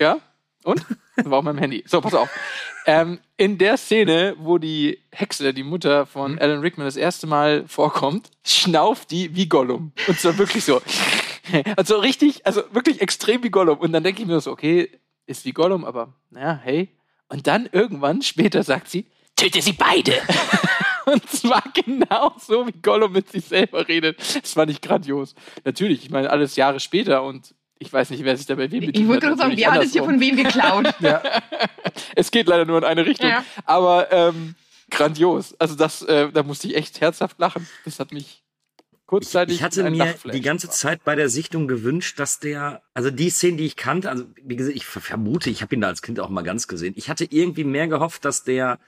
Ja? 0.00 0.18
Und? 0.64 0.84
Das 1.16 1.28
war 1.28 1.38
auf 1.38 1.44
meinem 1.44 1.58
Handy. 1.58 1.84
So, 1.86 2.00
pass 2.00 2.14
auf. 2.14 2.30
Ähm, 2.86 3.18
in 3.36 3.58
der 3.58 3.76
Szene, 3.76 4.34
wo 4.38 4.58
die 4.58 4.98
Hexe, 5.12 5.54
die 5.54 5.62
Mutter 5.62 6.06
von 6.06 6.38
Alan 6.38 6.60
Rickman, 6.60 6.86
das 6.86 6.96
erste 6.96 7.26
Mal 7.26 7.64
vorkommt, 7.68 8.30
schnauft 8.44 9.10
die 9.10 9.36
wie 9.36 9.48
Gollum. 9.48 9.92
Und 10.08 10.18
zwar 10.18 10.36
wirklich 10.38 10.64
so. 10.64 10.80
Also 11.76 11.98
richtig, 11.98 12.46
also 12.46 12.62
wirklich 12.70 13.02
extrem 13.02 13.42
wie 13.42 13.50
Gollum. 13.50 13.78
Und 13.78 13.92
dann 13.92 14.04
denke 14.04 14.22
ich 14.22 14.28
mir 14.28 14.40
so, 14.40 14.52
okay, 14.52 14.88
ist 15.26 15.44
wie 15.44 15.52
Gollum, 15.52 15.84
aber 15.84 16.14
naja, 16.30 16.60
hey. 16.62 16.88
Und 17.28 17.46
dann 17.46 17.68
irgendwann 17.72 18.22
später 18.22 18.62
sagt 18.62 18.88
sie, 18.88 19.06
töte 19.36 19.62
sie 19.62 19.72
beide. 19.72 20.12
Und 21.06 21.28
zwar 21.28 21.64
genau 21.74 22.34
so, 22.38 22.66
wie 22.66 22.72
Gollum 22.72 23.12
mit 23.12 23.30
sich 23.30 23.44
selber 23.44 23.88
redet. 23.88 24.18
Das 24.40 24.52
fand 24.52 24.70
ich 24.70 24.80
grandios. 24.80 25.34
Natürlich, 25.64 26.04
ich 26.04 26.10
meine, 26.10 26.30
alles 26.30 26.54
Jahre 26.56 26.78
später 26.78 27.24
und 27.24 27.54
ich 27.78 27.92
weiß 27.92 28.10
nicht, 28.10 28.22
wer 28.22 28.36
sich 28.36 28.46
dabei 28.46 28.70
wem 28.70 28.84
Ich 28.84 29.08
wollte 29.08 29.26
gerade 29.26 29.36
sagen, 29.36 29.56
wer 29.56 29.72
hat 29.72 29.82
es 29.82 29.92
hier 29.92 30.04
von 30.04 30.20
wem 30.20 30.36
geklaut? 30.36 30.94
Es 32.14 32.30
geht 32.30 32.46
leider 32.46 32.64
nur 32.64 32.78
in 32.78 32.84
eine 32.84 33.04
Richtung. 33.04 33.28
Ja. 33.28 33.44
Aber 33.64 34.12
ähm, 34.12 34.54
grandios. 34.90 35.54
Also 35.58 35.74
das, 35.74 36.02
äh, 36.02 36.30
da 36.30 36.42
musste 36.42 36.68
ich 36.68 36.76
echt 36.76 37.00
herzhaft 37.00 37.38
lachen. 37.38 37.68
Das 37.84 37.98
hat 37.98 38.12
mich 38.12 38.41
kurzzeitig. 39.12 39.56
Ich 39.56 39.62
hatte 39.62 39.80
in 39.80 39.86
einen 39.86 39.96
mir 39.98 40.14
die 40.32 40.40
ganze. 40.40 40.70
Zeit 40.70 41.04
bei 41.04 41.14
der 41.14 41.28
Sichtung 41.28 41.68
gewünscht, 41.68 42.18
dass 42.18 42.40
der, 42.40 42.82
also 42.94 43.10
die 43.10 43.28
Szenen, 43.28 43.58
die 43.58 43.66
ich 43.66 43.76
kannte, 43.76 44.08
also 44.08 44.24
wie 44.42 44.56
gesagt, 44.56 44.74
ich 44.74 44.86
ver- 44.86 45.00
vermute, 45.00 45.50
ich 45.50 45.60
habe 45.60 45.74
ihn 45.74 45.82
da 45.82 45.88
als 45.88 46.00
Kind 46.00 46.18
auch 46.18 46.30
mal 46.30 46.42
ganz 46.42 46.66
gesehen. 46.66 46.94
Ich 46.96 47.10
hatte 47.10 47.26
irgendwie 47.28 47.64
mehr 47.64 47.88
gehofft, 47.88 48.24
dass 48.24 48.42
der 48.42 48.78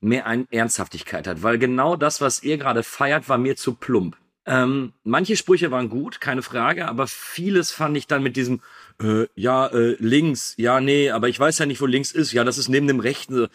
mehr 0.00 0.26
eine 0.26 0.46
Ernsthaftigkeit 0.50 1.26
hat, 1.28 1.42
weil 1.42 1.58
genau 1.58 1.94
das, 1.94 2.20
was 2.20 2.42
ihr 2.42 2.58
gerade 2.58 2.82
feiert, 2.82 3.28
war 3.28 3.38
mir 3.38 3.54
zu 3.54 3.74
plump. 3.74 4.16
Ähm, 4.46 4.92
manche 5.04 5.36
Sprüche 5.36 5.70
waren 5.70 5.88
gut, 5.88 6.20
keine 6.20 6.42
Frage, 6.42 6.88
aber 6.88 7.06
vieles 7.06 7.70
fand 7.70 7.96
ich 7.96 8.06
dann 8.06 8.22
mit 8.22 8.36
diesem, 8.36 8.62
äh, 9.00 9.26
ja, 9.34 9.66
äh, 9.68 9.96
links, 10.00 10.54
ja, 10.56 10.80
nee, 10.80 11.10
aber 11.10 11.28
ich 11.28 11.38
weiß 11.38 11.58
ja 11.58 11.66
nicht, 11.66 11.80
wo 11.80 11.86
links 11.86 12.10
ist, 12.10 12.32
ja, 12.32 12.42
das 12.42 12.58
ist 12.58 12.68
neben 12.68 12.88
dem 12.88 12.98
rechten. 13.00 13.48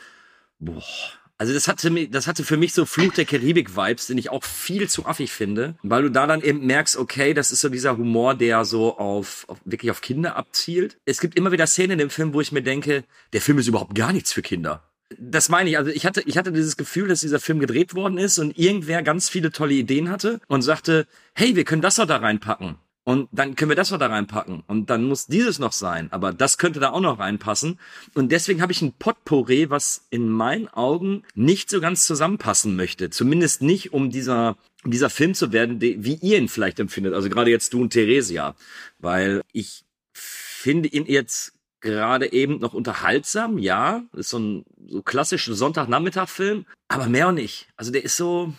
Boah. 0.60 0.84
Also 1.38 1.54
das 1.54 1.68
hatte, 1.68 2.08
das 2.08 2.28
hatte 2.28 2.46
für 2.46 2.56
mich 2.56 2.74
so 2.74 2.86
Fluch 2.86 3.14
der 3.14 3.26
Karibik-Vibes, 3.26 4.08
den 4.08 4.18
ich 4.18 4.30
auch 4.30 4.44
viel 4.44 4.90
zu 4.90 5.06
affig 5.06 5.34
finde, 5.34 5.76
weil 5.84 6.04
du 6.04 6.10
da 6.10 6.28
dann 6.28 6.42
eben 6.42 6.66
merkst, 6.66 6.96
okay, 6.96 7.34
das 7.34 7.52
ist 7.52 7.60
so 7.60 7.68
dieser 7.68 7.98
Humor, 7.98 8.36
der 8.36 8.64
so 8.64 8.98
auf, 8.98 9.44
auf 9.50 9.60
wirklich 9.66 9.92
auf 9.92 10.00
Kinder 10.00 10.38
abzielt. 10.38 10.98
Es 11.04 11.20
gibt 11.20 11.36
immer 11.38 11.52
wieder 11.52 11.68
Szenen 11.68 11.92
in 11.92 12.00
dem 12.00 12.10
Film, 12.10 12.34
wo 12.34 12.40
ich 12.40 12.54
mir 12.54 12.62
denke, 12.64 13.04
der 13.34 13.42
Film 13.42 13.58
ist 13.58 13.68
überhaupt 13.68 13.96
gar 13.96 14.14
nichts 14.14 14.32
für 14.32 14.42
Kinder. 14.42 14.90
Das 15.20 15.50
meine 15.50 15.70
ich. 15.70 15.78
Also 15.78 15.92
ich 15.92 16.06
hatte, 16.06 16.22
ich 16.26 16.38
hatte 16.38 16.52
dieses 16.52 16.78
Gefühl, 16.78 17.10
dass 17.10 17.20
dieser 17.20 17.40
Film 17.40 17.60
gedreht 17.60 17.96
worden 17.96 18.18
ist 18.18 18.40
und 18.40 18.58
irgendwer 18.58 19.04
ganz 19.04 19.30
viele 19.30 19.52
tolle 19.52 19.74
Ideen 19.74 20.10
hatte 20.10 20.40
und 20.48 20.62
sagte, 20.62 21.06
hey, 21.34 21.56
wir 21.56 21.66
können 21.66 21.82
das 21.82 21.96
doch 21.96 22.08
da 22.08 22.18
reinpacken. 22.18 22.78
Und 23.08 23.30
dann 23.32 23.56
können 23.56 23.70
wir 23.70 23.76
das 23.76 23.92
noch 23.92 24.00
da 24.00 24.08
reinpacken. 24.08 24.64
Und 24.66 24.90
dann 24.90 25.04
muss 25.04 25.28
dieses 25.28 25.60
noch 25.60 25.74
sein. 25.74 26.12
Aber 26.12 26.34
das 26.34 26.58
könnte 26.58 26.80
da 26.80 26.90
auch 26.90 27.02
noch 27.02 27.20
reinpassen. 27.20 27.80
Und 28.16 28.32
deswegen 28.32 28.64
habe 28.64 28.72
ich 28.72 28.82
ein 28.82 28.94
Potpourri, 28.94 29.70
was 29.70 30.08
in 30.10 30.28
meinen 30.28 30.68
Augen 30.68 31.22
nicht 31.36 31.70
so 31.70 31.80
ganz 31.80 32.08
zusammenpassen 32.08 32.76
möchte. 32.76 33.12
Zumindest 33.12 33.62
nicht, 33.62 33.94
um 33.94 34.10
dieser, 34.10 34.58
dieser 34.84 35.12
Film 35.12 35.36
zu 35.36 35.52
werden, 35.54 35.80
wie 35.80 36.16
ihr 36.16 36.40
ihn 36.40 36.50
vielleicht 36.50 36.80
empfindet. 36.80 37.14
Also 37.14 37.30
gerade 37.30 37.52
jetzt 37.52 37.74
du 37.74 37.82
und 37.82 37.92
Theresia. 37.92 38.56
Weil 38.98 39.44
ich 39.54 39.86
finde 40.14 40.90
ihn 40.90 41.06
jetzt 41.06 41.54
gerade 41.82 42.34
eben 42.34 42.58
noch 42.58 42.74
unterhaltsam, 42.74 43.60
ja. 43.60 44.04
Ist 44.14 44.32
so 44.32 44.40
ein 44.40 44.66
so 44.88 45.04
klassischer 45.04 45.54
Sonntagnachmittag-Film, 45.54 46.66
aber 46.88 47.08
mehr 47.08 47.28
auch 47.28 47.34
nicht. 47.34 47.68
Also 47.78 47.92
der 47.92 48.04
ist 48.04 48.18
so, 48.18 48.52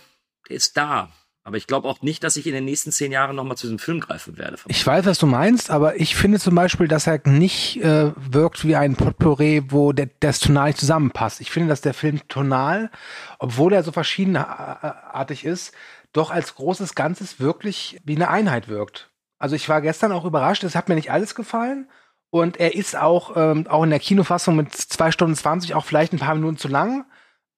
der 0.48 0.56
ist 0.56 0.76
da. 0.76 1.10
Aber 1.46 1.56
ich 1.56 1.68
glaube 1.68 1.86
auch 1.86 2.02
nicht, 2.02 2.24
dass 2.24 2.36
ich 2.36 2.48
in 2.48 2.54
den 2.54 2.64
nächsten 2.64 2.90
zehn 2.90 3.12
Jahren 3.12 3.36
nochmal 3.36 3.56
zu 3.56 3.68
diesem 3.68 3.78
Film 3.78 4.00
greifen 4.00 4.36
werde. 4.36 4.56
Ich 4.66 4.84
weiß, 4.84 5.06
was 5.06 5.18
du 5.18 5.26
meinst, 5.26 5.70
aber 5.70 6.00
ich 6.00 6.16
finde 6.16 6.40
zum 6.40 6.56
Beispiel, 6.56 6.88
dass 6.88 7.06
er 7.06 7.20
nicht 7.24 7.80
äh, 7.84 8.10
wirkt 8.16 8.66
wie 8.66 8.74
ein 8.74 8.96
Potpourri, 8.96 9.62
wo 9.68 9.92
der, 9.92 10.08
das 10.18 10.40
tonal 10.40 10.66
nicht 10.66 10.80
zusammenpasst. 10.80 11.40
Ich 11.40 11.52
finde, 11.52 11.68
dass 11.68 11.82
der 11.82 11.94
Film 11.94 12.26
tonal, 12.26 12.90
obwohl 13.38 13.72
er 13.72 13.84
so 13.84 13.92
verschiedenartig 13.92 15.44
ist, 15.44 15.72
doch 16.12 16.32
als 16.32 16.56
großes 16.56 16.96
Ganzes 16.96 17.38
wirklich 17.38 18.00
wie 18.02 18.16
eine 18.16 18.28
Einheit 18.28 18.66
wirkt. 18.66 19.10
Also 19.38 19.54
ich 19.54 19.68
war 19.68 19.80
gestern 19.82 20.10
auch 20.10 20.24
überrascht, 20.24 20.64
es 20.64 20.74
hat 20.74 20.88
mir 20.88 20.96
nicht 20.96 21.12
alles 21.12 21.36
gefallen, 21.36 21.86
und 22.30 22.58
er 22.58 22.74
ist 22.74 22.96
auch, 22.96 23.36
ähm, 23.36 23.68
auch 23.68 23.84
in 23.84 23.90
der 23.90 24.00
Kinofassung 24.00 24.56
mit 24.56 24.74
zwei 24.74 25.12
Stunden 25.12 25.36
20 25.36 25.76
auch 25.76 25.84
vielleicht 25.84 26.12
ein 26.12 26.18
paar 26.18 26.34
Minuten 26.34 26.56
zu 26.56 26.66
lang. 26.66 27.06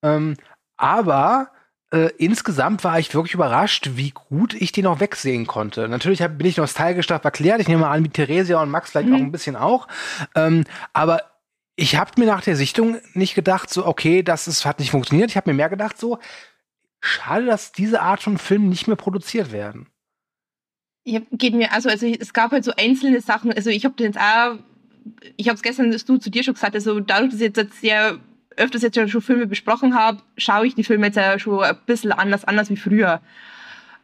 Ähm, 0.03 0.35
aber 0.77 1.49
äh, 1.91 2.09
insgesamt 2.17 2.83
war 2.83 2.99
ich 2.99 3.13
wirklich 3.13 3.33
überrascht, 3.33 3.91
wie 3.95 4.11
gut 4.11 4.53
ich 4.53 4.71
den 4.71 4.85
auch 4.85 4.99
wegsehen 4.99 5.47
konnte. 5.47 5.87
Natürlich 5.87 6.21
hab, 6.21 6.37
bin 6.37 6.47
ich 6.47 6.57
nostalgisch 6.57 7.07
darauf 7.07 7.23
erklärt. 7.23 7.61
Ich 7.61 7.67
nehme 7.67 7.87
an, 7.87 8.03
wie 8.03 8.09
Theresia 8.09 8.61
und 8.61 8.69
Max 8.69 8.91
vielleicht 8.91 9.09
mhm. 9.09 9.15
auch 9.15 9.19
ein 9.19 9.31
bisschen 9.31 9.55
auch. 9.55 9.87
Ähm, 10.35 10.65
aber 10.93 11.23
ich 11.75 11.95
habe 11.95 12.11
mir 12.17 12.27
nach 12.27 12.41
der 12.41 12.55
Sichtung 12.55 12.97
nicht 13.13 13.35
gedacht, 13.35 13.69
so, 13.69 13.85
okay, 13.85 14.21
das 14.21 14.47
ist, 14.47 14.65
hat 14.65 14.79
nicht 14.79 14.91
funktioniert. 14.91 15.29
Ich 15.31 15.37
habe 15.37 15.49
mir 15.49 15.55
mehr 15.55 15.69
gedacht, 15.69 15.97
so, 15.97 16.19
schade, 16.99 17.45
dass 17.45 17.71
diese 17.71 18.01
Art 18.01 18.21
von 18.21 18.37
Filmen 18.37 18.69
nicht 18.69 18.87
mehr 18.87 18.97
produziert 18.97 19.51
werden. 19.51 19.87
Ja, 21.05 21.21
geht 21.31 21.55
mir 21.55 21.71
also, 21.71 21.89
also 21.89 22.05
es 22.05 22.33
gab 22.33 22.51
halt 22.51 22.65
so 22.65 22.73
einzelne 22.77 23.21
Sachen. 23.21 23.51
Also 23.51 23.69
ich 23.69 23.85
habe 23.85 23.95
den 23.95 24.07
jetzt 24.07 24.19
auch 24.19 24.57
ich 25.37 25.47
habe 25.47 25.55
es 25.55 25.61
gestern 25.61 25.91
du 25.91 26.17
zu 26.17 26.29
dir 26.29 26.43
schon 26.43 26.53
gesagt, 26.53 26.75
also 26.75 26.99
dadurch, 26.99 27.31
dass 27.31 27.41
ich 27.41 27.55
jetzt 27.55 27.81
sehr 27.81 28.19
öfters 28.59 28.81
jetzt 28.81 28.95
schon 29.09 29.21
Filme 29.21 29.47
besprochen 29.47 29.95
habe, 29.95 30.21
schaue 30.37 30.67
ich 30.67 30.75
die 30.75 30.83
Filme 30.83 31.07
jetzt 31.07 31.15
ja 31.15 31.39
schon 31.39 31.63
ein 31.63 31.77
bisschen 31.85 32.11
anders, 32.11 32.45
anders 32.45 32.69
wie 32.69 32.77
früher. 32.77 33.21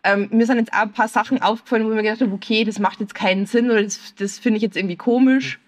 Ähm, 0.04 0.30
mir 0.32 0.46
sind 0.46 0.58
jetzt 0.58 0.74
auch 0.74 0.82
ein 0.82 0.92
paar 0.92 1.08
Sachen 1.08 1.42
aufgefallen, 1.42 1.86
wo 1.86 1.90
ich 1.90 1.96
mir 1.96 2.04
gedacht 2.04 2.22
habe, 2.22 2.34
okay, 2.34 2.64
das 2.64 2.80
macht 2.80 3.00
jetzt 3.00 3.16
keinen 3.16 3.46
Sinn 3.46 3.72
oder 3.72 3.84
das, 3.84 4.14
das 4.16 4.38
finde 4.38 4.58
ich 4.58 4.64
jetzt 4.64 4.78
irgendwie 4.78 4.96
komisch. 4.96 5.60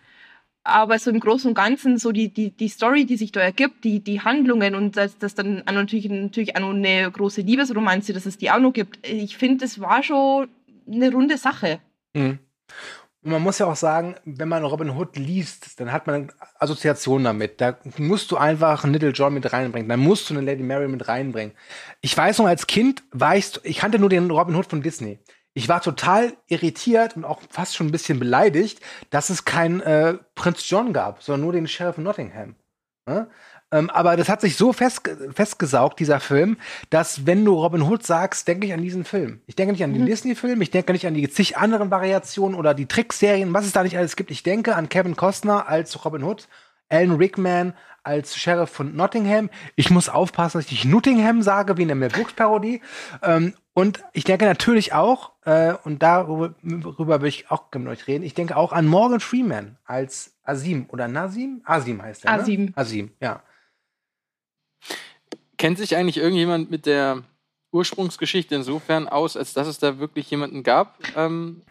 Aber 0.64 1.00
so 1.00 1.10
im 1.10 1.20
Großen 1.20 1.50
und 1.50 1.56
Ganzen, 1.56 1.98
so 1.98 2.12
die, 2.12 2.30
die, 2.30 2.52
die 2.52 2.68
Story, 2.68 3.06
die 3.06 3.18
sich 3.18 3.32
da 3.32 3.40
ergibt, 3.40 3.84
die, 3.84 4.02
die 4.02 4.22
Handlungen 4.22 4.76
und 4.76 4.98
dass 4.98 5.18
das 5.18 5.34
dann 5.34 5.64
natürlich, 5.66 6.10
natürlich 6.10 6.56
auch 6.56 6.62
noch 6.62 6.74
eine 6.74 7.10
große 7.10 7.42
Liebesromanze, 7.42 8.14
dass 8.14 8.26
es 8.26 8.38
die 8.38 8.52
auch 8.52 8.60
noch 8.60 8.74
gibt. 8.74 9.00
Ich 9.08 9.38
finde, 9.38 9.66
das 9.66 9.80
war 9.80 10.04
schon 10.04 10.50
eine 10.92 11.12
runde 11.12 11.38
Sache. 11.38 11.80
Mhm. 12.14 12.40
Und 13.28 13.34
man 13.34 13.42
muss 13.42 13.60
ja 13.60 13.66
auch 13.66 13.76
sagen, 13.76 14.16
wenn 14.24 14.48
man 14.48 14.64
Robin 14.64 14.92
Hood 14.92 15.18
liest, 15.18 15.82
dann 15.82 15.92
hat 15.92 16.08
man 16.08 16.32
Assoziationen 16.60 17.26
damit. 17.26 17.60
Da 17.60 17.76
musst 17.98 18.32
du 18.32 18.38
einfach 18.38 18.86
einen 18.86 18.94
Little 18.94 19.10
John 19.10 19.34
mit 19.34 19.52
reinbringen. 19.52 19.90
Dann 19.90 20.00
musst 20.00 20.30
du 20.30 20.34
eine 20.34 20.46
Lady 20.46 20.64
Mary 20.64 20.88
mit 20.88 21.10
reinbringen. 21.10 21.54
Ich 22.00 22.16
weiß 22.16 22.38
noch, 22.38 22.46
als 22.46 22.68
Kind 22.68 23.04
war 23.12 23.36
ich, 23.36 23.60
ich 23.64 23.80
kannte 23.80 24.00
nur 24.00 24.08
den 24.08 24.32
Robin 24.32 24.56
Hood 24.56 24.68
von 24.68 24.82
Disney. 24.82 25.20
Ich 25.54 25.68
war 25.68 25.82
total 25.82 26.38
irritiert 26.48 27.18
und 27.18 27.26
auch 27.26 27.42
fast 27.50 27.76
schon 27.76 27.88
ein 27.88 27.92
bisschen 27.92 28.18
beleidigt, 28.18 28.80
dass 29.10 29.30
es 29.30 29.44
keinen 29.44 29.82
äh, 29.82 30.14
Prinz 30.34 30.70
John 30.70 30.94
gab, 30.94 31.22
sondern 31.22 31.42
nur 31.42 31.52
den 31.52 31.68
Sheriff 31.68 31.98
Nottingham. 31.98 32.56
Ähm, 33.72 33.90
aber 33.90 34.16
das 34.16 34.30
hat 34.30 34.42
sich 34.42 34.56
so 34.56 34.72
fest, 34.72 35.10
festgesaugt, 35.34 36.00
dieser 36.00 36.20
Film, 36.20 36.58
dass 36.90 37.26
wenn 37.26 37.44
du 37.44 37.54
Robin 37.54 37.82
Hood 37.82 38.06
sagst, 38.06 38.48
denke 38.48 38.66
ich 38.66 38.74
an 38.74 38.82
diesen 38.82 39.04
Film. 39.04 39.42
Ich 39.46 39.56
denke 39.56 39.74
nicht 39.74 39.84
an 39.84 39.94
den 39.94 40.04
mhm. 40.04 40.08
Disney-Film, 40.08 40.62
ich 40.62 40.72
denke 40.72 40.94
nicht 40.94 41.06
an 41.06 41.14
die 41.14 41.30
zig 41.30 41.58
anderen 41.58 41.92
Variationen 41.92 42.58
oder 42.58 42.74
die 42.74 42.86
Trickserien, 42.86 43.54
was 43.54 43.66
es 43.66 43.74
da 43.74 43.84
nicht 43.84 43.98
alles 43.98 44.16
gibt. 44.16 44.32
Ich 44.32 44.44
denke 44.44 44.76
an 44.76 44.88
Kevin 44.88 45.18
Costner 45.18 45.68
als 45.68 46.06
Robin 46.06 46.24
Hood, 46.24 46.48
Alan 46.90 47.16
Rickman 47.16 47.74
als 48.04 48.38
Sheriff 48.38 48.70
von 48.70 48.96
Nottingham. 48.96 49.50
Ich 49.76 49.90
muss 49.90 50.08
aufpassen, 50.08 50.60
dass 50.60 50.68
ich 50.68 50.72
nicht 50.72 50.86
Nottingham 50.86 51.42
sage, 51.42 51.78
wie 51.78 51.82
in 51.82 51.90
der 51.90 51.96
Mel 51.96 52.10
Brooks-Parodie. 52.10 52.82
Ähm, 53.22 53.54
und 53.74 54.02
ich 54.14 54.24
denke 54.24 54.46
natürlich 54.46 54.94
auch, 54.94 55.34
äh, 55.46 55.74
und 55.84 56.02
darüber, 56.02 56.56
darüber 56.64 57.22
will 57.22 57.28
ich 57.28 57.52
auch 57.52 57.66
mit 57.76 57.88
euch 57.90 58.08
reden, 58.08 58.24
ich 58.24 58.34
denke 58.34 58.56
auch 58.56 58.72
an 58.72 58.88
Morgan 58.88 59.20
Freeman 59.20 59.78
als 59.86 60.34
Asim 60.44 60.86
oder 60.90 61.10
Nasim? 61.10 61.62
Asim 61.66 62.02
heißt 62.02 62.26
er. 62.26 62.32
Asim. 62.32 62.66
Ne? 62.66 62.72
Asim, 62.76 63.12
ja. 63.20 63.44
Kennt 65.58 65.78
sich 65.78 65.96
eigentlich 65.96 66.18
irgendjemand 66.18 66.70
mit 66.70 66.86
der 66.86 67.24
Ursprungsgeschichte 67.72 68.56
insofern 68.56 69.08
aus, 69.08 69.36
als 69.36 69.54
dass 69.54 69.68
es 69.68 69.80
da 69.80 70.00
wirklich 70.00 70.30
jemanden 70.30 70.64
gab, 70.64 71.00
ähm, 71.16 71.62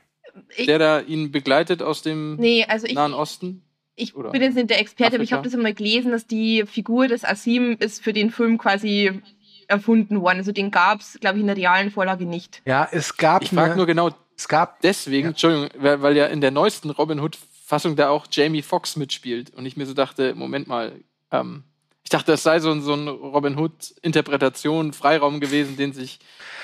ich, 0.57 0.67
der 0.67 0.79
da 0.79 1.01
ihn 1.01 1.33
begleitet 1.33 1.83
aus 1.83 2.03
dem 2.03 2.37
nee, 2.37 2.65
also 2.65 2.87
ich, 2.87 2.95
Nahen 2.95 3.15
Osten? 3.15 3.63
Ich 3.95 4.15
Oder 4.15 4.31
bin 4.31 4.43
jetzt 4.43 4.55
nicht 4.55 4.71
der 4.71 4.81
Experte, 4.81 5.17
Afrika? 5.17 5.17
aber 5.17 5.25
ich 5.25 5.33
habe 5.33 5.43
das 5.43 5.55
immer 5.55 5.73
gelesen, 5.73 6.13
dass 6.13 6.27
die 6.27 6.65
Figur 6.67 7.09
des 7.09 7.25
Asim 7.25 7.77
ist 7.79 8.03
für 8.03 8.13
den 8.13 8.31
Film 8.31 8.59
quasi 8.59 9.23
erfunden 9.69 10.21
worden. 10.21 10.39
Also 10.39 10.53
den 10.53 10.71
gab 10.71 11.01
es, 11.01 11.19
glaube 11.21 11.37
ich, 11.37 11.41
in 11.41 11.47
der 11.47 11.57
realen 11.57 11.91
Vorlage 11.91 12.27
nicht. 12.27 12.63
Ja, 12.67 12.87
es 12.91 13.17
gab. 13.17 13.43
Ich 13.43 13.51
frage 13.51 13.77
nur 13.77 13.87
genau. 13.87 14.11
Es 14.37 14.49
gab 14.49 14.83
deswegen, 14.83 15.25
ja. 15.25 15.31
Entschuldigung, 15.31 15.71
weil, 15.79 16.03
weil 16.03 16.17
ja 16.17 16.27
in 16.27 16.43
der 16.43 16.51
neuesten 16.51 16.91
Robin 16.91 17.21
Hood 17.21 17.39
Fassung 17.65 17.97
da 17.97 18.11
auch 18.11 18.27
Jamie 18.31 18.63
Foxx 18.63 18.97
mitspielt 18.97 19.51
und 19.55 19.65
ich 19.65 19.77
mir 19.77 19.87
so 19.87 19.95
dachte, 19.95 20.35
Moment 20.35 20.69
mal, 20.69 20.93
ähm, 21.33 21.65
ich 22.07 22.11
dachte, 22.11 22.31
das 22.31 22.45
sei 22.45 22.61
so, 22.61 22.71
ein, 22.71 22.83
so 22.83 22.95
ein 22.95 23.09
Robin 23.09 23.59
Hood-Interpretation, 23.59 24.93
Freiraum 24.93 25.41
gewesen, 25.41 25.77
den 25.77 25.93
sich 25.93 26.21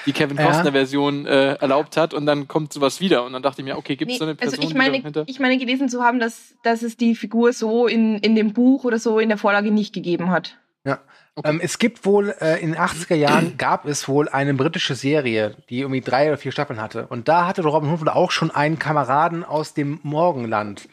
die 0.07 0.12
Kevin 0.12 0.37
Costner-Version 0.37 1.26
äh, 1.26 1.55
erlaubt 1.55 1.96
hat 1.96 2.14
und 2.14 2.26
dann 2.26 2.46
kommt 2.46 2.72
sowas 2.72 3.00
wieder. 3.00 3.24
Und 3.24 3.33
dann 3.33 3.42
dachte 3.42 3.61
ich 3.61 3.64
mir, 3.64 3.76
okay, 3.76 3.96
gibt 3.96 4.12
es 4.12 4.14
nee, 4.14 4.18
so 4.18 4.24
eine 4.24 4.37
Person 4.37 4.61
also 4.61 4.68
ich 4.68 4.76
meine, 4.76 4.98
dahinter? 5.00 5.24
Ich 5.26 5.40
meine 5.40 5.59
gelesen 5.59 5.88
zu 5.88 6.00
haben, 6.00 6.20
dass, 6.20 6.55
dass 6.62 6.83
es 6.83 6.96
die 6.96 7.16
Figur 7.16 7.52
so 7.52 7.88
in, 7.88 8.18
in 8.18 8.37
dem 8.37 8.52
Buch 8.52 8.85
oder 8.85 9.00
so 9.00 9.18
in 9.18 9.31
der 9.31 9.37
Vorlage 9.37 9.72
nicht 9.72 9.92
gegeben 9.92 10.31
hat. 10.31 10.59
Ja. 10.85 11.00
Okay. 11.35 11.50
Ähm, 11.50 11.61
es 11.61 11.81
gibt 11.81 12.07
wohl, 12.07 12.33
äh, 12.40 12.62
in 12.62 12.74
den 12.74 12.81
80er 12.81 13.16
Jahren 13.16 13.57
gab 13.59 13.85
es 13.85 14.07
wohl 14.07 14.28
eine 14.28 14.55
britische 14.55 14.94
Serie, 14.94 15.57
die 15.68 15.81
irgendwie 15.81 16.02
drei 16.02 16.28
oder 16.28 16.38
vier 16.38 16.52
Staffeln 16.52 16.81
hatte. 16.81 17.09
Und 17.09 17.26
da 17.26 17.48
hatte 17.48 17.64
Robin 17.64 17.90
Hood 17.90 18.07
auch 18.07 18.31
schon 18.31 18.52
einen 18.52 18.78
Kameraden 18.78 19.42
aus 19.42 19.74
dem 19.74 19.98
Morgenland. 20.05 20.88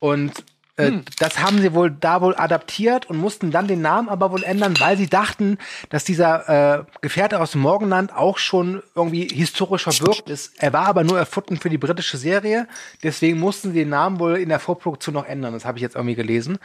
Und 0.00 0.44
hm. 0.76 1.04
Das 1.20 1.38
haben 1.38 1.60
sie 1.60 1.72
wohl 1.72 1.90
da 1.92 2.20
wohl 2.20 2.34
adaptiert 2.34 3.08
und 3.08 3.16
mussten 3.16 3.52
dann 3.52 3.68
den 3.68 3.80
Namen 3.80 4.08
aber 4.08 4.32
wohl 4.32 4.42
ändern, 4.42 4.74
weil 4.80 4.96
sie 4.96 5.08
dachten, 5.08 5.58
dass 5.90 6.02
dieser 6.02 6.80
äh, 6.80 6.84
Gefährte 7.00 7.40
aus 7.40 7.52
dem 7.52 7.60
Morgenland 7.60 8.12
auch 8.12 8.38
schon 8.38 8.82
irgendwie 8.96 9.28
historisch 9.28 9.84
verwirkt 9.84 10.28
ist. 10.28 10.60
Er 10.60 10.72
war 10.72 10.86
aber 10.86 11.04
nur 11.04 11.16
erfunden 11.16 11.58
für 11.58 11.70
die 11.70 11.78
britische 11.78 12.16
Serie, 12.16 12.66
deswegen 13.04 13.38
mussten 13.38 13.68
sie 13.68 13.80
den 13.80 13.90
Namen 13.90 14.18
wohl 14.18 14.36
in 14.36 14.48
der 14.48 14.58
Vorproduktion 14.58 15.14
noch 15.14 15.26
ändern. 15.26 15.52
Das 15.52 15.64
habe 15.64 15.78
ich 15.78 15.82
jetzt 15.82 15.94
irgendwie 15.94 16.16
gelesen. 16.16 16.58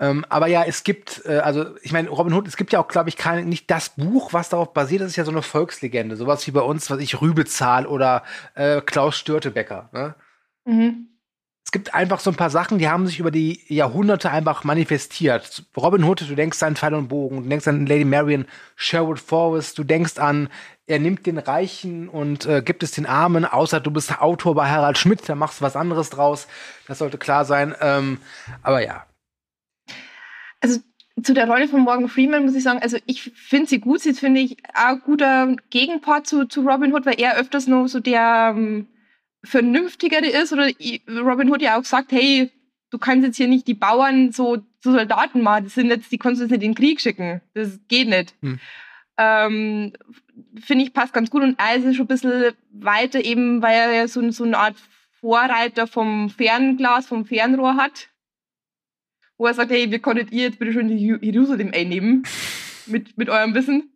Ähm, 0.00 0.26
aber 0.28 0.48
ja, 0.48 0.64
es 0.64 0.82
gibt, 0.82 1.22
äh, 1.24 1.38
also 1.38 1.76
ich 1.82 1.92
meine, 1.92 2.08
Robin 2.08 2.32
Hood, 2.32 2.48
es 2.48 2.56
gibt 2.56 2.72
ja 2.72 2.80
auch, 2.80 2.88
glaube 2.88 3.08
ich, 3.08 3.16
kein, 3.16 3.48
nicht 3.48 3.70
das 3.70 3.90
Buch, 3.90 4.32
was 4.32 4.48
darauf 4.48 4.72
basiert, 4.72 5.02
das 5.02 5.10
ist 5.10 5.16
ja 5.16 5.24
so 5.24 5.30
eine 5.30 5.42
Volkslegende, 5.42 6.16
sowas 6.16 6.44
wie 6.48 6.50
bei 6.50 6.60
uns, 6.60 6.90
was 6.90 6.98
ich 6.98 7.20
Rübezahl 7.20 7.86
oder 7.86 8.24
äh, 8.56 8.80
Klaus 8.80 9.16
Störtebecker. 9.16 9.90
Ne? 9.92 10.16
Mhm 10.64 11.13
gibt 11.74 11.92
einfach 11.92 12.20
so 12.20 12.30
ein 12.30 12.36
paar 12.36 12.50
Sachen, 12.50 12.78
die 12.78 12.88
haben 12.88 13.08
sich 13.08 13.18
über 13.18 13.32
die 13.32 13.60
Jahrhunderte 13.66 14.30
einfach 14.30 14.62
manifestiert. 14.62 15.64
Robin 15.76 16.04
Hood, 16.04 16.20
du 16.20 16.36
denkst 16.36 16.62
an 16.62 16.76
Pfeil 16.76 16.94
und 16.94 17.08
Bogen, 17.08 17.42
du 17.42 17.48
denkst 17.48 17.66
an 17.66 17.86
Lady 17.86 18.04
Marion, 18.04 18.46
Sherwood 18.76 19.18
Forest, 19.18 19.76
du 19.76 19.82
denkst 19.82 20.18
an, 20.18 20.50
er 20.86 21.00
nimmt 21.00 21.26
den 21.26 21.36
Reichen 21.36 22.08
und 22.08 22.46
äh, 22.46 22.62
gibt 22.62 22.84
es 22.84 22.92
den 22.92 23.06
Armen, 23.06 23.44
außer 23.44 23.80
du 23.80 23.90
bist 23.90 24.16
Autor 24.20 24.54
bei 24.54 24.70
Harald 24.70 24.98
Schmidt, 24.98 25.28
da 25.28 25.34
machst 25.34 25.58
du 25.58 25.64
was 25.64 25.74
anderes 25.74 26.10
draus. 26.10 26.46
Das 26.86 26.98
sollte 26.98 27.18
klar 27.18 27.44
sein. 27.44 27.74
Ähm, 27.80 28.18
aber 28.62 28.80
ja. 28.80 29.06
Also 30.60 30.78
zu 31.24 31.34
der 31.34 31.48
Rolle 31.48 31.66
von 31.66 31.80
Morgan 31.80 32.08
Freeman 32.08 32.44
muss 32.44 32.54
ich 32.54 32.62
sagen, 32.62 32.78
also 32.82 32.98
ich 33.06 33.32
finde 33.34 33.66
sie 33.66 33.80
gut. 33.80 34.00
Sie 34.00 34.14
finde 34.14 34.42
ich 34.42 34.58
auch 34.74 34.92
ein 34.92 35.00
guter 35.04 35.56
Gegenpart 35.70 36.28
zu, 36.28 36.44
zu 36.44 36.60
Robin 36.60 36.94
Hood, 36.94 37.04
weil 37.04 37.20
er 37.20 37.36
öfters 37.36 37.66
nur 37.66 37.88
so 37.88 37.98
der 37.98 38.54
ähm, 38.56 38.86
Vernünftigere 39.44 40.26
ist 40.26 40.52
oder 40.52 40.68
Robin 41.08 41.50
Hood 41.50 41.62
ja 41.62 41.78
auch 41.78 41.84
sagt, 41.84 42.12
hey, 42.12 42.50
du 42.90 42.98
kannst 42.98 43.24
jetzt 43.26 43.36
hier 43.36 43.48
nicht 43.48 43.66
die 43.66 43.74
Bauern 43.74 44.32
so 44.32 44.58
zu 44.80 44.92
Soldaten 44.92 45.42
machen, 45.42 45.64
das 45.64 45.74
sind 45.74 45.88
jetzt, 45.88 46.10
die 46.12 46.18
kannst 46.18 46.40
du 46.40 46.44
jetzt 46.44 46.52
nicht 46.52 46.62
in 46.62 46.72
den 46.72 46.74
Krieg 46.74 47.00
schicken. 47.00 47.40
Das 47.54 47.78
geht 47.88 48.08
nicht. 48.08 48.34
Hm. 48.40 48.60
Ähm, 49.16 49.92
finde 50.60 50.84
ich 50.84 50.92
passt 50.92 51.12
ganz 51.12 51.30
gut 51.30 51.42
und 51.42 51.58
er 51.58 51.76
ist 51.76 51.96
schon 51.96 52.04
ein 52.04 52.08
bisschen 52.08 52.52
weiter 52.72 53.24
eben, 53.24 53.62
weil 53.62 53.74
er 53.74 53.92
ja 53.92 54.08
so, 54.08 54.28
so 54.30 54.44
eine 54.44 54.58
Art 54.58 54.76
Vorreiter 55.20 55.86
vom 55.86 56.28
Fernglas, 56.30 57.06
vom 57.06 57.24
Fernrohr 57.24 57.76
hat 57.76 58.08
wo 59.36 59.46
er 59.46 59.54
sagt, 59.54 59.70
hey, 59.70 59.90
wir 59.90 59.98
konntet 59.98 60.32
ihr 60.32 60.44
jetzt 60.44 60.58
bitte 60.58 60.72
schön 60.72 60.88
Jerusalem 60.88 61.70
einnehmen 61.74 62.22
mit, 62.86 63.16
mit 63.18 63.28
eurem 63.28 63.54
Wissen. 63.54 63.90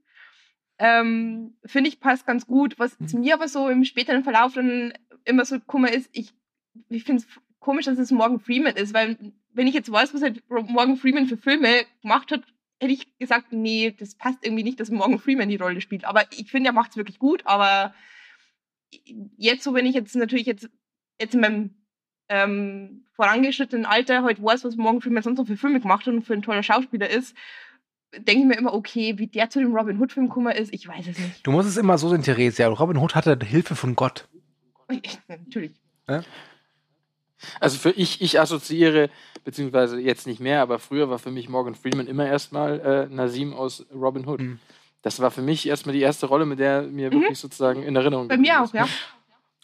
Ähm, 0.81 1.57
Finde 1.65 1.89
ich 1.89 2.01
passt 2.01 2.27
ganz 2.27 2.47
gut. 2.47 2.79
Was 2.79 2.97
zu 3.07 3.19
mir 3.19 3.35
aber 3.35 3.49
so 3.49 3.69
im 3.69 3.85
späteren 3.85 4.23
Verlauf 4.23 4.55
dann 4.55 4.93
immer 5.29 5.45
so 5.45 5.61
kummer 5.61 5.93
ist, 5.93 6.09
ich, 6.13 6.33
ich 6.89 7.05
finde 7.05 7.23
es 7.23 7.29
komisch, 7.61 7.87
dass 7.87 7.99
es 7.99 8.11
Morgan 8.11 8.41
Freeman 8.41 8.77
ist, 8.77 8.95
weil 8.95 9.17
wenn 9.53 9.67
ich 9.67 9.75
jetzt 9.75 9.91
weiß, 9.91 10.15
was 10.15 10.23
halt 10.23 10.43
Morgan 10.49 10.97
Freeman 10.97 11.27
für 11.27 11.37
Filme 11.37 11.85
gemacht 12.03 12.31
hat, 12.31 12.43
hätte 12.81 12.93
ich 12.93 13.19
gesagt, 13.19 13.53
nee, 13.53 13.95
das 13.99 14.15
passt 14.15 14.39
irgendwie 14.43 14.63
nicht, 14.63 14.79
dass 14.81 14.91
Morgan 14.91 15.19
Freeman 15.19 15.49
die 15.49 15.57
Rolle 15.57 15.81
spielt. 15.81 16.05
Aber 16.05 16.25
ich 16.31 16.51
finde, 16.51 16.71
er 16.71 16.75
macht 16.75 16.93
es 16.93 16.97
wirklich 16.97 17.19
gut, 17.19 17.43
aber 17.45 17.95
jetzt 19.37 19.65
so, 19.65 19.75
wenn 19.75 19.87
ich 19.87 19.95
jetzt 19.95 20.15
natürlich 20.15 20.47
jetzt, 20.47 20.71
jetzt 21.21 21.35
in 21.35 21.41
meinem 21.41 21.75
ähm, 22.29 23.05
vorangeschrittenen 23.15 23.85
Alter 23.85 24.23
halt 24.23 24.43
weiß, 24.43 24.65
was 24.65 24.77
Morgan 24.77 25.01
Freeman 25.01 25.23
sonst 25.23 25.39
noch 25.39 25.47
für 25.47 25.57
Filme 25.57 25.81
gemacht 25.81 26.07
hat 26.07 26.15
und 26.15 26.23
für 26.23 26.35
ein 26.35 26.43
toller 26.43 26.63
Schauspieler 26.63 27.09
ist, 27.11 27.35
denke 28.17 28.43
ich 28.43 28.47
mir 28.47 28.57
immer, 28.57 28.73
okay, 28.73 29.19
wie 29.19 29.27
der 29.27 29.51
zu 29.51 29.59
dem 29.59 29.75
Robin 29.75 29.99
Hood-Film 29.99 30.29
gekommen 30.29 30.55
ist, 30.55 30.73
ich 30.73 30.87
weiß 30.89 31.07
es 31.09 31.19
nicht. 31.19 31.47
Du 31.47 31.51
musst 31.51 31.69
es 31.69 31.77
immer 31.77 31.99
so 31.99 32.09
sehen, 32.09 32.23
Theresia. 32.23 32.69
Robin 32.69 32.97
Hood 32.97 33.15
hatte 33.15 33.39
Hilfe 33.45 33.75
von 33.75 33.95
Gott. 33.95 34.29
Natürlich. 35.29 35.73
Ja? 36.09 36.23
Also 37.61 37.79
für 37.79 37.91
ich, 37.91 38.21
ich 38.21 38.41
assoziiere, 38.41 39.11
beziehungsweise 39.45 40.01
jetzt 40.01 40.27
nicht 40.27 40.41
mehr, 40.41 40.61
aber 40.61 40.79
früher 40.79 41.09
war 41.09 41.19
für 41.19 41.31
mich 41.31 41.49
Morgan 41.49 41.75
Freeman 41.75 42.07
immer 42.07 42.27
erstmal 42.27 42.81
äh, 42.81 43.15
Nasim 43.15 43.55
aus 43.55 43.87
Robin 43.95 44.27
Hood. 44.27 44.41
Mhm. 44.41 44.59
Das 45.03 45.21
war 45.21 45.31
für 45.31 45.43
mich 45.43 45.67
erstmal 45.69 45.95
die 45.95 46.03
erste 46.03 46.27
Rolle, 46.27 46.47
mit 46.47 46.59
der 46.59 46.83
mir 46.83 47.09
mhm. 47.09 47.21
wirklich 47.21 47.39
sozusagen 47.39 47.83
in 47.83 47.95
Erinnerung 47.95 48.29
Bei 48.29 48.37
mir 48.37 48.63
auch, 48.63 48.75
ja. 48.75 48.89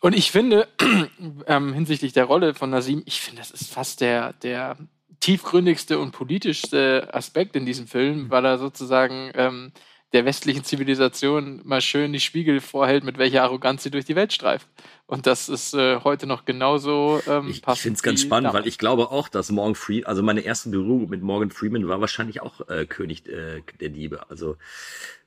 Und 0.01 0.15
ich 0.15 0.31
finde, 0.31 0.69
ähm, 1.47 1.73
hinsichtlich 1.73 2.13
der 2.13 2.27
Rolle 2.27 2.55
von 2.55 2.71
Nasim, 2.71 3.03
ich 3.07 3.21
finde, 3.21 3.41
das 3.41 3.51
ist 3.51 3.73
fast 3.73 4.01
der, 4.01 4.35
der 4.35 4.77
tiefgründigste 5.21 5.99
und 5.99 6.13
politischste 6.13 7.09
Aspekt 7.13 7.57
in 7.57 7.65
diesem 7.65 7.87
Film, 7.87 8.31
weil 8.31 8.45
er 8.45 8.59
sozusagen 8.59 9.33
ähm, 9.35 9.73
der 10.15 10.25
westlichen 10.25 10.65
Zivilisation 10.65 11.61
mal 11.65 11.81
schön 11.81 12.13
die 12.13 12.21
Spiegel 12.21 12.61
vorhält, 12.61 13.05
mit 13.05 13.19
welcher 13.19 13.43
Arroganz 13.43 13.83
sie 13.83 13.91
durch 13.91 14.07
die 14.07 14.17
Welt 14.17 14.33
streift. 14.33 14.67
Und 15.07 15.27
das 15.27 15.51
ist 15.51 15.75
äh, 15.75 16.01
heute 16.03 16.27
noch 16.27 16.47
genauso 16.47 17.21
ähm, 17.27 17.49
Ich, 17.49 17.63
ich 17.67 17.81
finde 17.81 17.97
es 17.97 18.03
ganz 18.03 18.23
spannend, 18.23 18.47
damals. 18.47 18.63
weil 18.63 18.69
ich 18.69 18.79
glaube 18.79 19.11
auch, 19.11 19.29
dass 19.29 19.51
Morgan 19.51 19.75
Freeman, 19.75 20.07
also 20.07 20.23
meine 20.23 20.41
erste 20.41 20.71
Berührung 20.71 21.11
mit 21.11 21.21
Morgan 21.21 21.51
Freeman 21.51 21.87
war 21.89 22.01
wahrscheinlich 22.01 22.41
auch 22.41 22.67
äh, 22.69 22.87
König 22.87 23.29
äh, 23.29 23.61
der 23.81 23.91
Diebe. 23.91 24.31
Also 24.31 24.57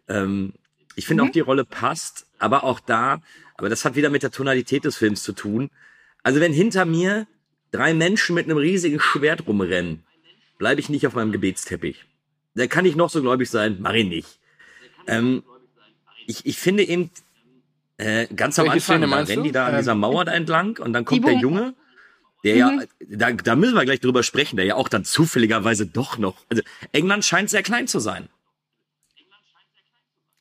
ähm, 0.07 0.53
ich 0.95 1.05
finde 1.05 1.23
mhm. 1.23 1.29
auch 1.29 1.33
die 1.33 1.41
Rolle 1.41 1.65
passt, 1.65 2.25
aber 2.39 2.63
auch 2.63 2.79
da 2.79 3.21
aber 3.57 3.69
das 3.69 3.83
hat 3.83 3.95
wieder 3.95 4.09
mit 4.09 4.23
der 4.23 4.31
Tonalität 4.31 4.85
des 4.85 4.97
Films 4.97 5.23
zu 5.23 5.33
tun. 5.33 5.69
Also 6.23 6.39
wenn 6.39 6.53
hinter 6.53 6.85
mir 6.85 7.27
drei 7.71 7.93
Menschen 7.93 8.35
mit 8.35 8.45
einem 8.45 8.57
riesigen 8.57 8.99
Schwert 8.99 9.47
rumrennen, 9.47 10.03
bleibe 10.57 10.79
ich 10.79 10.89
nicht 10.89 11.05
auf 11.07 11.15
meinem 11.15 11.31
Gebetsteppich. 11.31 12.05
Da 12.55 12.67
kann 12.67 12.85
ich 12.85 12.95
noch 12.95 13.09
so 13.09 13.21
gläubig 13.21 13.49
sein, 13.49 13.77
mach 13.79 13.93
ich 13.93 14.07
nicht. 14.07 14.36
Ähm, 15.07 15.43
ich, 16.25 16.45
ich 16.45 16.57
finde 16.57 16.83
eben, 16.83 17.09
äh, 17.97 18.27
ganz 18.27 18.59
am 18.59 18.69
Anfang, 18.69 19.01
da 19.01 19.07
rennen 19.07 19.43
die 19.43 19.51
da 19.51 19.67
an 19.67 19.77
dieser 19.77 19.93
ähm, 19.93 19.99
Mauer 19.99 20.25
da 20.25 20.33
entlang 20.33 20.77
und 20.77 20.93
dann 20.93 21.03
kommt 21.05 21.25
der 21.25 21.33
Junge, 21.33 21.73
der 22.43 22.53
mhm. 22.53 22.79
ja, 22.79 22.85
da, 23.09 23.31
da 23.31 23.55
müssen 23.55 23.75
wir 23.75 23.85
gleich 23.85 23.99
drüber 23.99 24.21
sprechen, 24.21 24.55
der 24.57 24.65
ja 24.65 24.75
auch 24.75 24.87
dann 24.87 25.03
zufälligerweise 25.03 25.87
doch 25.87 26.17
noch, 26.17 26.35
also 26.49 26.61
England 26.91 27.25
scheint 27.25 27.49
sehr 27.49 27.63
klein 27.63 27.87
zu 27.87 27.99
sein. 27.99 28.29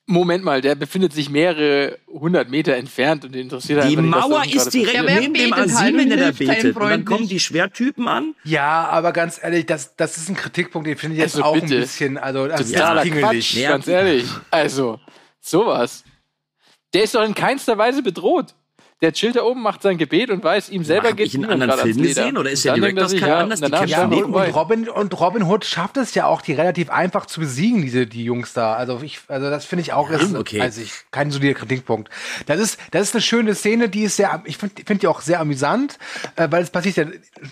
Moment 0.09 0.45
mal, 0.45 0.61
der 0.61 0.77
befindet 0.77 1.13
sich 1.13 1.31
mehrere 1.31 1.99
hundert 2.09 2.49
Meter 2.49 2.77
entfernt 2.77 3.25
und 3.25 3.35
interessiert 3.35 3.91
Die 3.91 3.97
Mauer 3.97 4.43
nicht, 4.43 4.55
ist 4.55 4.73
direkt 4.73 5.05
neben 5.05 5.35
dem 5.35 5.53
Asyl, 5.53 5.97
wenn 5.97 6.11
er 6.13 6.17
da 6.17 6.31
betet. 6.31 6.77
Und 6.77 6.89
dann 6.89 7.05
kommen 7.05 7.27
die 7.27 7.41
Schwertypen 7.41 8.07
an. 8.07 8.35
Ja, 8.45 8.87
aber 8.89 9.13
ganz 9.13 9.41
ehrlich, 9.43 9.67
das, 9.67 9.97
das 9.97 10.17
ist 10.17 10.29
ein 10.29 10.37
Kritikpunkt, 10.37 10.87
den 10.87 10.97
finde 10.97 11.17
ich 11.17 11.23
jetzt 11.23 11.35
also 11.35 11.47
auch 11.47 11.55
bitte. 11.55 11.75
ein 11.75 11.81
bisschen, 11.81 12.19
also 12.19 12.47
das 12.47 12.71
Totaler 12.71 13.05
ist. 13.05 13.13
Quatsch, 13.13 13.63
ganz 13.63 13.89
ehrlich. 13.89 14.27
Also, 14.51 15.01
sowas. 15.41 16.05
Der 16.95 17.03
ist 17.03 17.15
doch 17.17 17.25
in 17.25 17.35
keinster 17.35 17.77
Weise 17.77 18.03
bedroht 18.03 18.55
der 19.03 19.13
chillt 19.13 19.37
da 19.37 19.43
oben, 19.43 19.63
macht 19.63 19.83
sein 19.83 19.99
Gebet 19.99 20.31
und 20.31 20.43
weiß, 20.43 20.71
ihm 20.71 20.83
selber 20.83 21.13
geht 21.13 21.29
es 21.29 21.35
in 21.35 21.45
einen 21.45 21.63
anderen 21.63 21.83
Film 21.83 22.03
gesehen 22.03 22.39
oder 22.39 22.51
ist 22.51 22.65
der 22.65 22.75
Director's 22.75 23.13
Cut 23.13 23.29
ja, 23.29 23.39
anders? 23.41 23.61
Die 23.61 23.91
ja, 23.91 24.05
und, 24.07 24.25
und, 24.25 24.55
Robin, 24.55 24.89
und 24.89 25.21
Robin 25.21 25.43
Hood 25.43 25.67
schafft 25.67 25.99
es 25.99 26.15
ja 26.15 26.27
auch, 26.27 26.41
die 26.41 26.55
relativ 26.55 26.89
einfach 26.89 27.27
zu 27.27 27.41
besiegen, 27.41 27.83
diese 27.83 28.07
die 28.07 28.25
Jungs 28.25 28.55
da. 28.55 28.75
Also 28.75 29.01
ich, 29.03 29.21
also 29.29 29.51
das 29.51 29.67
finde 29.67 29.83
ich 29.83 29.93
auch 29.93 30.11
ja, 30.11 30.19
ist, 30.19 30.35
okay. 30.35 30.63
also 30.63 30.81
ich, 30.81 30.93
kein 31.11 31.31
solider 31.31 31.53
Kritikpunkt. 31.53 32.09
Das 32.47 32.59
ist, 32.59 32.81
das 32.91 33.03
ist 33.03 33.15
eine 33.15 33.21
schöne 33.21 33.55
Szene, 33.55 33.91
die 33.91 34.05
ist 34.05 34.17
sehr, 34.17 34.43
ich 34.47 34.57
finde 34.57 34.83
find 34.87 35.03
die 35.03 35.09
auch 35.09 35.21
sehr 35.21 35.41
amüsant, 35.41 35.99
äh, 36.37 36.49
weil 36.51 36.63
es 36.63 36.71
passiert 36.71 36.97
ja 36.97 37.07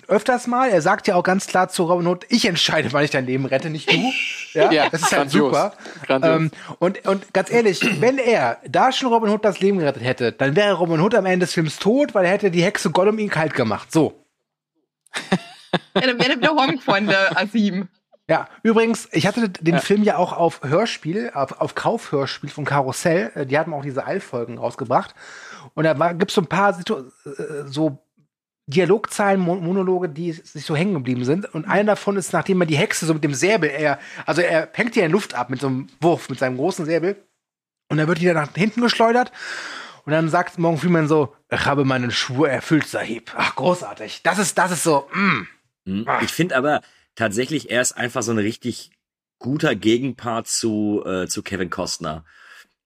öfters 0.07 0.47
mal. 0.47 0.69
Er 0.69 0.81
sagt 0.81 1.07
ja 1.07 1.13
auch 1.13 1.23
ganz 1.23 1.45
klar 1.45 1.69
zu 1.69 1.83
Robin 1.83 2.07
Hood, 2.07 2.25
ich 2.29 2.45
entscheide, 2.45 2.91
wann 2.91 3.03
ich 3.03 3.11
dein 3.11 3.27
Leben 3.27 3.45
rette, 3.45 3.69
nicht 3.69 3.91
du. 3.91 3.95
Ja, 4.55 4.71
ja 4.71 4.89
das 4.89 5.01
ist 5.01 5.11
halt 5.11 5.29
super. 5.29 5.73
Ähm, 6.07 6.49
und, 6.79 7.05
und 7.05 7.33
ganz 7.33 7.51
ehrlich, 7.51 7.81
wenn 7.99 8.17
er 8.17 8.57
da 8.65 8.93
schon 8.93 9.11
Robin 9.11 9.29
Hood 9.29 9.43
das 9.43 9.59
Leben 9.59 9.79
gerettet 9.79 10.01
hätte, 10.01 10.31
dann 10.31 10.55
wäre 10.55 10.75
Robin 10.75 11.01
Hood 11.01 11.13
am 11.13 11.25
Ende 11.25 11.34
des 11.39 11.53
Films 11.53 11.77
tot, 11.77 12.13
weil 12.13 12.25
er 12.25 12.31
hätte 12.31 12.51
die 12.51 12.63
Hexe 12.63 12.91
Gollum 12.91 13.19
ihn 13.19 13.29
kalt 13.29 13.53
gemacht. 13.53 13.91
So. 13.91 14.25
ja, 15.95 16.01
dann 16.01 16.19
wäre 16.19 16.31
er 16.31 16.37
wieder 16.37 16.49
rumgefahren, 16.49 17.07
der 17.07 17.37
Asim. 17.37 17.87
Ja, 18.27 18.47
übrigens, 18.63 19.07
ich 19.11 19.27
hatte 19.27 19.49
den 19.49 19.75
ja. 19.75 19.79
Film 19.79 20.01
ja 20.01 20.17
auch 20.17 20.33
auf 20.33 20.61
Hörspiel, 20.63 21.31
auf, 21.33 21.61
auf 21.61 21.75
Kaufhörspiel 21.75 22.49
von 22.49 22.65
Karussell. 22.65 23.31
Äh, 23.35 23.45
die 23.45 23.57
hatten 23.57 23.73
auch 23.73 23.83
diese 23.83 24.05
Eilfolgen 24.05 24.57
rausgebracht. 24.57 25.13
Und 25.75 25.83
da 25.83 26.13
gibt 26.13 26.31
es 26.31 26.35
so 26.35 26.41
ein 26.41 26.47
paar 26.47 26.73
Situ 26.73 26.95
äh, 27.25 27.67
so 27.67 27.99
Dialogzeilen, 28.67 29.39
Monologe, 29.39 30.09
die 30.09 30.31
sich 30.31 30.65
so 30.65 30.75
hängen 30.75 30.95
geblieben 30.95 31.23
sind. 31.23 31.53
Und 31.53 31.65
einer 31.65 31.91
davon 31.91 32.17
ist, 32.17 32.33
nachdem 32.33 32.61
er 32.61 32.65
die 32.65 32.77
Hexe 32.77 33.05
so 33.05 33.13
mit 33.13 33.23
dem 33.23 33.35
Säbel, 33.35 33.69
er, 33.69 33.99
also 34.25 34.41
er 34.41 34.67
fängt 34.73 34.95
die 34.95 35.01
in 35.01 35.11
Luft 35.11 35.35
ab 35.35 35.51
mit 35.51 35.61
so 35.61 35.67
einem 35.67 35.87
Wurf, 36.01 36.29
mit 36.29 36.39
seinem 36.39 36.57
großen 36.57 36.83
Säbel. 36.85 37.15
Und 37.89 37.97
dann 37.97 38.07
wird 38.07 38.19
die 38.19 38.25
dann 38.25 38.35
nach 38.35 38.51
hinten 38.55 38.81
geschleudert. 38.81 39.31
Und 40.05 40.11
dann 40.11 40.29
sagt 40.29 40.59
Morgan 40.59 40.79
Freeman 40.79 41.07
so, 41.07 41.35
ich 41.49 41.65
habe 41.65 41.83
meinen 41.83 42.11
Schwur 42.11 42.49
erfüllt, 42.49 42.87
Sahib. 42.87 43.31
Ach, 43.35 43.55
großartig. 43.55 44.21
Das 44.23 44.37
ist, 44.37 44.57
das 44.57 44.71
ist 44.71 44.83
so, 44.83 45.07
mm. 45.13 45.47
Hm, 45.85 46.07
ich 46.21 46.31
finde 46.31 46.55
aber 46.55 46.81
tatsächlich, 47.15 47.69
er 47.69 47.81
ist 47.81 47.93
einfach 47.93 48.23
so 48.23 48.31
ein 48.31 48.37
richtig 48.37 48.91
guter 49.39 49.75
Gegenpart 49.75 50.47
zu, 50.47 51.03
äh, 51.05 51.27
zu 51.27 51.43
Kevin 51.43 51.69
Costner. 51.69 52.23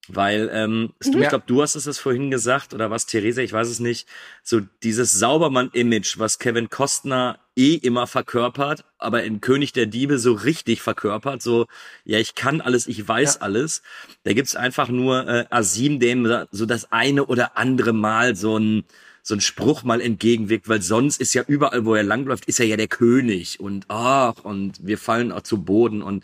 Weil, 0.08 0.50
ähm, 0.52 0.94
mhm. 1.04 1.12
du, 1.12 1.20
ich 1.20 1.30
glaube, 1.30 1.44
du 1.46 1.62
hast 1.62 1.76
es 1.76 2.00
vorhin 2.00 2.32
gesagt, 2.32 2.74
oder 2.74 2.90
was, 2.90 3.06
Theresa, 3.06 3.42
ich 3.42 3.54
weiß 3.54 3.68
es 3.68 3.80
nicht. 3.80 4.08
So 4.44 4.62
dieses 4.82 5.12
Saubermann-Image, 5.12 6.18
was 6.18 6.40
Kevin 6.40 6.70
Costner 6.70 7.40
eh 7.60 7.76
immer 7.76 8.08
verkörpert, 8.08 8.86
aber 8.98 9.24
in 9.24 9.42
König 9.42 9.74
der 9.74 9.86
Diebe 9.86 10.18
so 10.18 10.32
richtig 10.32 10.82
verkörpert, 10.82 11.42
so, 11.42 11.68
ja, 12.06 12.18
ich 12.18 12.34
kann 12.34 12.62
alles, 12.62 12.88
ich 12.88 13.06
weiß 13.06 13.36
ja. 13.36 13.42
alles. 13.42 13.82
Da 14.24 14.34
gibt's 14.34 14.56
einfach 14.56 14.88
nur 14.88 15.28
äh, 15.28 15.46
Asim, 15.50 16.00
dem 16.00 16.26
so 16.52 16.66
das 16.66 16.92
eine 16.92 17.26
oder 17.26 17.58
andere 17.58 17.94
Mal 17.94 18.36
so 18.36 18.58
ein 18.58 18.86
so 19.22 19.36
ein 19.36 19.42
Spruch 19.42 19.84
mal 19.84 20.02
entgegenwirkt, 20.02 20.70
weil 20.70 20.82
sonst 20.82 21.20
ist 21.22 21.36
ja 21.36 21.44
überall, 21.46 21.86
wo 21.86 21.94
er 21.94 22.04
langläuft, 22.04 22.46
ist 22.46 22.60
er 22.60 22.66
ja 22.66 22.78
der 22.78 22.88
König 22.88 23.60
und 23.60 23.86
ach, 23.90 24.44
und 24.44 24.80
wir 24.82 24.98
fallen 24.98 25.32
auch 25.32 25.42
zu 25.42 25.62
Boden. 25.62 26.02
Und 26.02 26.24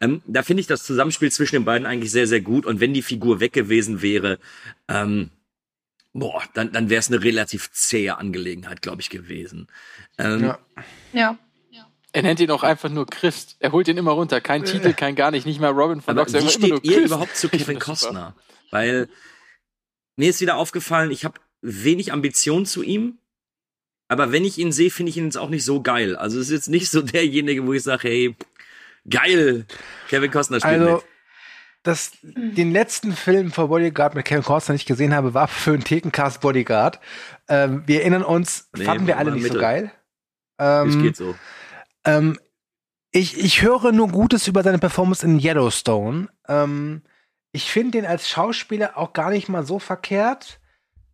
ähm, 0.00 0.22
da 0.26 0.42
finde 0.42 0.60
ich 0.60 0.66
das 0.66 0.84
Zusammenspiel 0.84 1.32
zwischen 1.32 1.56
den 1.56 1.64
beiden 1.64 1.86
eigentlich 1.86 2.12
sehr, 2.12 2.28
sehr 2.28 2.42
gut. 2.42 2.66
Und 2.66 2.78
wenn 2.78 2.94
die 2.94 3.02
Figur 3.02 3.40
weg 3.40 3.54
gewesen 3.54 4.02
wäre, 4.02 4.38
ähm, 4.88 5.30
boah, 6.14 6.42
dann, 6.54 6.72
dann 6.72 6.88
wäre 6.88 7.00
es 7.00 7.08
eine 7.08 7.22
relativ 7.22 7.70
zähe 7.72 8.16
Angelegenheit, 8.16 8.80
glaube 8.80 9.02
ich, 9.02 9.10
gewesen. 9.10 9.66
Ähm, 10.16 10.44
ja. 10.44 10.58
ja. 11.12 11.38
Er 12.12 12.22
nennt 12.22 12.38
ihn 12.38 12.50
auch 12.52 12.62
einfach 12.62 12.88
nur 12.88 13.06
Christ. 13.06 13.56
Er 13.58 13.72
holt 13.72 13.88
ihn 13.88 13.96
immer 13.96 14.12
runter. 14.12 14.40
Kein 14.40 14.62
äh. 14.62 14.66
Titel, 14.66 14.92
kein 14.92 15.16
gar 15.16 15.32
nicht, 15.32 15.46
nicht 15.46 15.60
mal 15.60 15.72
Robin 15.72 16.00
von 16.00 16.16
Aber 16.16 16.32
Wie 16.32 16.48
steht 16.48 16.84
ihr 16.84 17.00
überhaupt 17.04 17.36
zu 17.36 17.48
Kevin 17.48 17.80
Costner? 17.80 18.36
Weil 18.70 19.08
mir 20.16 20.30
ist 20.30 20.40
wieder 20.40 20.56
aufgefallen, 20.56 21.10
ich 21.10 21.24
habe 21.24 21.40
wenig 21.60 22.12
Ambition 22.12 22.66
zu 22.66 22.84
ihm. 22.84 23.18
Aber 24.06 24.30
wenn 24.30 24.44
ich 24.44 24.58
ihn 24.58 24.70
sehe, 24.70 24.90
finde 24.90 25.10
ich 25.10 25.16
ihn 25.16 25.24
jetzt 25.24 25.36
auch 25.36 25.48
nicht 25.48 25.64
so 25.64 25.82
geil. 25.82 26.14
Also 26.14 26.38
es 26.38 26.46
ist 26.46 26.52
jetzt 26.52 26.68
nicht 26.68 26.88
so 26.88 27.02
derjenige, 27.02 27.66
wo 27.66 27.72
ich 27.72 27.82
sage, 27.82 28.08
hey, 28.08 28.36
geil, 29.10 29.66
Kevin 30.08 30.30
Costner 30.30 30.60
spielt 30.60 30.80
also, 30.80 30.94
mit. 30.96 31.04
Das, 31.84 32.12
den 32.22 32.72
letzten 32.72 33.12
Film 33.12 33.52
vor 33.52 33.68
Bodyguard 33.68 34.16
mit 34.16 34.24
Kevin 34.24 34.42
Costner 34.42 34.72
nicht 34.72 34.88
gesehen 34.88 35.14
habe, 35.14 35.34
war 35.34 35.46
für 35.46 35.74
einen 35.74 35.84
Thekencast 35.84 36.40
Bodyguard. 36.40 36.98
Ähm, 37.46 37.84
wir 37.86 38.00
erinnern 38.00 38.24
uns, 38.24 38.68
nee, 38.76 38.84
fanden 38.84 39.06
wir 39.06 39.18
alle 39.18 39.30
nicht 39.30 39.44
Mitte. 39.44 39.54
so 39.54 39.60
geil. 39.60 39.92
Ähm, 40.58 40.86
das 40.86 40.98
geht 41.02 41.16
so. 41.16 41.34
Ähm, 42.04 42.38
Ich, 43.12 43.38
ich 43.38 43.62
höre 43.62 43.92
nur 43.92 44.08
Gutes 44.08 44.48
über 44.48 44.64
seine 44.64 44.78
Performance 44.78 45.24
in 45.24 45.38
Yellowstone. 45.38 46.28
Ähm, 46.48 47.02
ich 47.52 47.70
finde 47.70 47.92
den 47.92 48.06
als 48.06 48.28
Schauspieler 48.28 48.98
auch 48.98 49.12
gar 49.12 49.30
nicht 49.30 49.48
mal 49.48 49.64
so 49.64 49.78
verkehrt, 49.78 50.58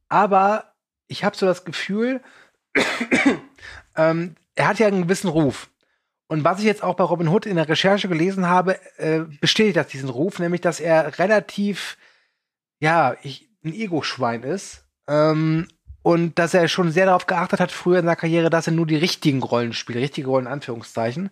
aber 0.09 0.73
ich 1.09 1.25
habe 1.25 1.37
so 1.37 1.45
das 1.45 1.67
Gefühl, 1.67 2.23
ähm, 3.97 4.37
er 4.55 4.69
hat 4.69 4.79
ja 4.79 4.87
einen 4.87 5.03
gewissen 5.03 5.29
Ruf. 5.29 5.69
Und 6.31 6.45
was 6.45 6.61
ich 6.61 6.65
jetzt 6.65 6.85
auch 6.85 6.95
bei 6.95 7.03
Robin 7.03 7.27
Hood 7.27 7.45
in 7.45 7.57
der 7.57 7.69
Recherche 7.69 8.09
gelesen 8.09 8.47
habe, 8.47 8.79
äh, 8.99 9.23
bestätigt 9.41 9.77
das 9.77 9.89
diesen 9.89 10.09
Ruf, 10.09 10.39
nämlich 10.39 10.61
dass 10.61 10.79
er 10.79 11.19
relativ, 11.19 11.99
ja, 12.79 13.17
ich, 13.25 13.51
ein 13.65 13.73
Ego-Schwein 13.73 14.45
ist. 14.45 14.85
Ähm, 15.09 15.67
und 16.03 16.39
dass 16.39 16.55
er 16.55 16.69
schon 16.69 16.93
sehr 16.93 17.07
darauf 17.07 17.27
geachtet 17.27 17.59
hat, 17.59 17.73
früher 17.73 17.99
in 17.99 18.05
seiner 18.05 18.15
Karriere, 18.15 18.49
dass 18.49 18.69
er 18.69 18.73
nur 18.73 18.87
die 18.87 18.95
richtigen 18.95 19.43
Rollen 19.43 19.73
spielt, 19.73 19.99
richtige 19.99 20.29
Rollen 20.29 20.47
in 20.47 20.53
Anführungszeichen. 20.53 21.31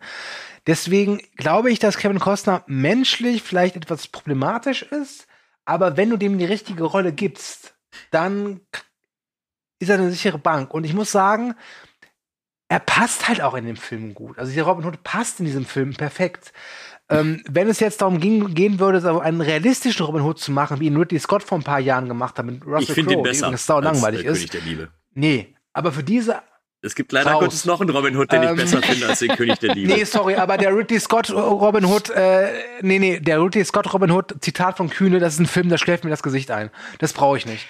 Deswegen 0.66 1.22
glaube 1.36 1.70
ich, 1.70 1.78
dass 1.78 1.96
Kevin 1.96 2.18
Costner 2.18 2.64
menschlich 2.66 3.44
vielleicht 3.44 3.76
etwas 3.76 4.08
problematisch 4.08 4.82
ist, 4.82 5.28
aber 5.64 5.96
wenn 5.96 6.10
du 6.10 6.16
dem 6.16 6.38
die 6.38 6.44
richtige 6.44 6.82
Rolle 6.82 7.12
gibst, 7.12 7.76
dann 8.10 8.62
ist 9.78 9.90
er 9.90 9.98
eine 9.98 10.10
sichere 10.10 10.38
Bank. 10.38 10.74
Und 10.74 10.82
ich 10.82 10.92
muss 10.92 11.12
sagen, 11.12 11.54
er 12.68 12.80
passt 12.80 13.28
halt 13.28 13.40
auch 13.40 13.54
in 13.54 13.66
dem 13.66 13.76
Film 13.76 14.14
gut. 14.14 14.38
Also 14.38 14.52
der 14.52 14.64
Robin 14.64 14.84
Hood 14.84 15.02
passt 15.02 15.40
in 15.40 15.46
diesem 15.46 15.64
Film 15.64 15.94
perfekt. 15.94 16.52
Ähm, 17.10 17.42
wenn 17.48 17.68
es 17.68 17.80
jetzt 17.80 18.02
darum 18.02 18.20
ging, 18.20 18.54
gehen 18.54 18.78
würde, 18.78 19.22
einen 19.22 19.40
realistischen 19.40 20.04
Robin 20.04 20.22
Hood 20.22 20.38
zu 20.38 20.52
machen, 20.52 20.78
wie 20.78 20.86
ihn 20.86 20.96
Ridley 20.96 21.18
Scott 21.18 21.42
vor 21.42 21.56
ein 21.56 21.64
paar 21.64 21.80
Jahren 21.80 22.06
gemacht 22.06 22.38
hat 22.38 22.44
mit 22.44 22.66
Russell 22.66 22.94
finde 22.94 23.14
ihn 23.14 23.22
besser, 23.22 23.50
das 23.50 23.64
sau 23.64 23.80
langweilig 23.80 24.28
als, 24.28 24.38
ist. 24.38 24.50
König 24.50 24.50
der 24.50 24.60
Liebe. 24.60 24.88
Nee, 25.14 25.54
aber 25.72 25.92
für 25.92 26.02
diese 26.02 26.42
es 26.80 26.94
gibt 26.94 27.10
leider 27.10 27.32
Raus. 27.32 27.40
Gottes 27.40 27.64
noch 27.64 27.80
einen 27.80 27.90
Robin 27.90 28.16
Hood, 28.16 28.30
den 28.30 28.42
Ähm, 28.42 28.50
ich 28.50 28.62
besser 28.62 28.82
finde 28.82 29.08
als 29.08 29.18
den 29.18 29.30
König 29.30 29.58
der 29.58 29.74
Liebe. 29.74 29.92
Nee, 29.92 30.04
sorry, 30.04 30.36
aber 30.36 30.58
der 30.58 30.76
Ridley 30.76 31.00
Scott 31.00 31.30
Robin 31.30 31.84
Hood, 31.86 32.10
äh, 32.10 32.52
nee, 32.82 32.98
nee, 32.98 33.18
der 33.18 33.42
Ridley 33.42 33.64
Scott 33.64 33.92
Robin 33.92 34.12
Hood, 34.12 34.36
Zitat 34.40 34.76
von 34.76 34.88
Kühne, 34.88 35.18
das 35.18 35.34
ist 35.34 35.40
ein 35.40 35.46
Film, 35.46 35.70
da 35.70 35.78
schläft 35.78 36.04
mir 36.04 36.10
das 36.10 36.22
Gesicht 36.22 36.50
ein. 36.50 36.70
Das 36.98 37.12
brauche 37.12 37.36
ich 37.36 37.46
nicht. 37.46 37.66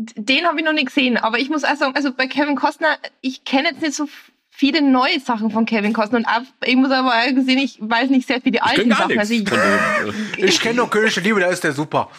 Den 0.00 0.46
habe 0.46 0.60
ich 0.60 0.64
noch 0.64 0.72
nicht 0.72 0.86
gesehen, 0.86 1.16
aber 1.16 1.40
ich 1.40 1.50
muss 1.50 1.64
auch 1.64 1.74
sagen, 1.74 1.96
also 1.96 2.12
bei 2.12 2.28
Kevin 2.28 2.54
Costner, 2.54 2.98
ich 3.20 3.44
kenne 3.44 3.70
jetzt 3.70 3.82
nicht 3.82 3.94
so 3.94 4.06
viele 4.48 4.80
neue 4.80 5.18
Sachen 5.18 5.50
von 5.50 5.66
Kevin 5.66 5.92
Costner 5.92 6.18
und 6.18 6.26
auch, 6.26 6.42
ich 6.64 6.76
muss 6.76 6.92
aber 6.92 7.10
auch 7.10 7.34
gesehen, 7.34 7.58
ich 7.58 7.78
weiß 7.80 8.10
nicht 8.10 8.28
sehr 8.28 8.40
viele 8.40 8.62
alte 8.62 8.88
Sachen. 8.88 9.18
Also 9.18 9.34
ich. 9.34 9.44
Ich 10.36 10.60
kenne 10.60 10.76
nur 10.76 10.88
König 10.88 11.14
der 11.14 11.22
Liebe, 11.24 11.40
da 11.40 11.48
ist 11.48 11.64
der 11.64 11.72
super. 11.72 12.10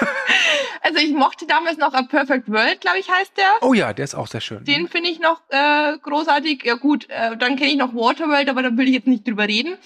also 0.82 0.98
ich 0.98 1.12
mochte 1.12 1.46
damals 1.46 1.76
noch 1.76 1.92
A 1.92 2.02
Perfect 2.02 2.50
World, 2.50 2.80
glaube 2.80 2.98
ich, 2.98 3.10
heißt 3.10 3.32
der. 3.36 3.44
Oh 3.60 3.74
ja, 3.74 3.92
der 3.92 4.04
ist 4.04 4.14
auch 4.14 4.26
sehr 4.26 4.40
schön. 4.40 4.64
Den 4.64 4.88
finde 4.88 5.10
ich 5.10 5.20
noch 5.20 5.42
äh, 5.50 5.98
großartig. 5.98 6.64
Ja 6.64 6.74
gut, 6.74 7.06
äh, 7.10 7.36
dann 7.36 7.56
kenne 7.56 7.70
ich 7.70 7.76
noch 7.76 7.94
Waterworld, 7.94 8.48
aber 8.48 8.62
da 8.62 8.76
will 8.76 8.88
ich 8.88 8.94
jetzt 8.94 9.06
nicht 9.06 9.26
drüber 9.26 9.46
reden. 9.46 9.76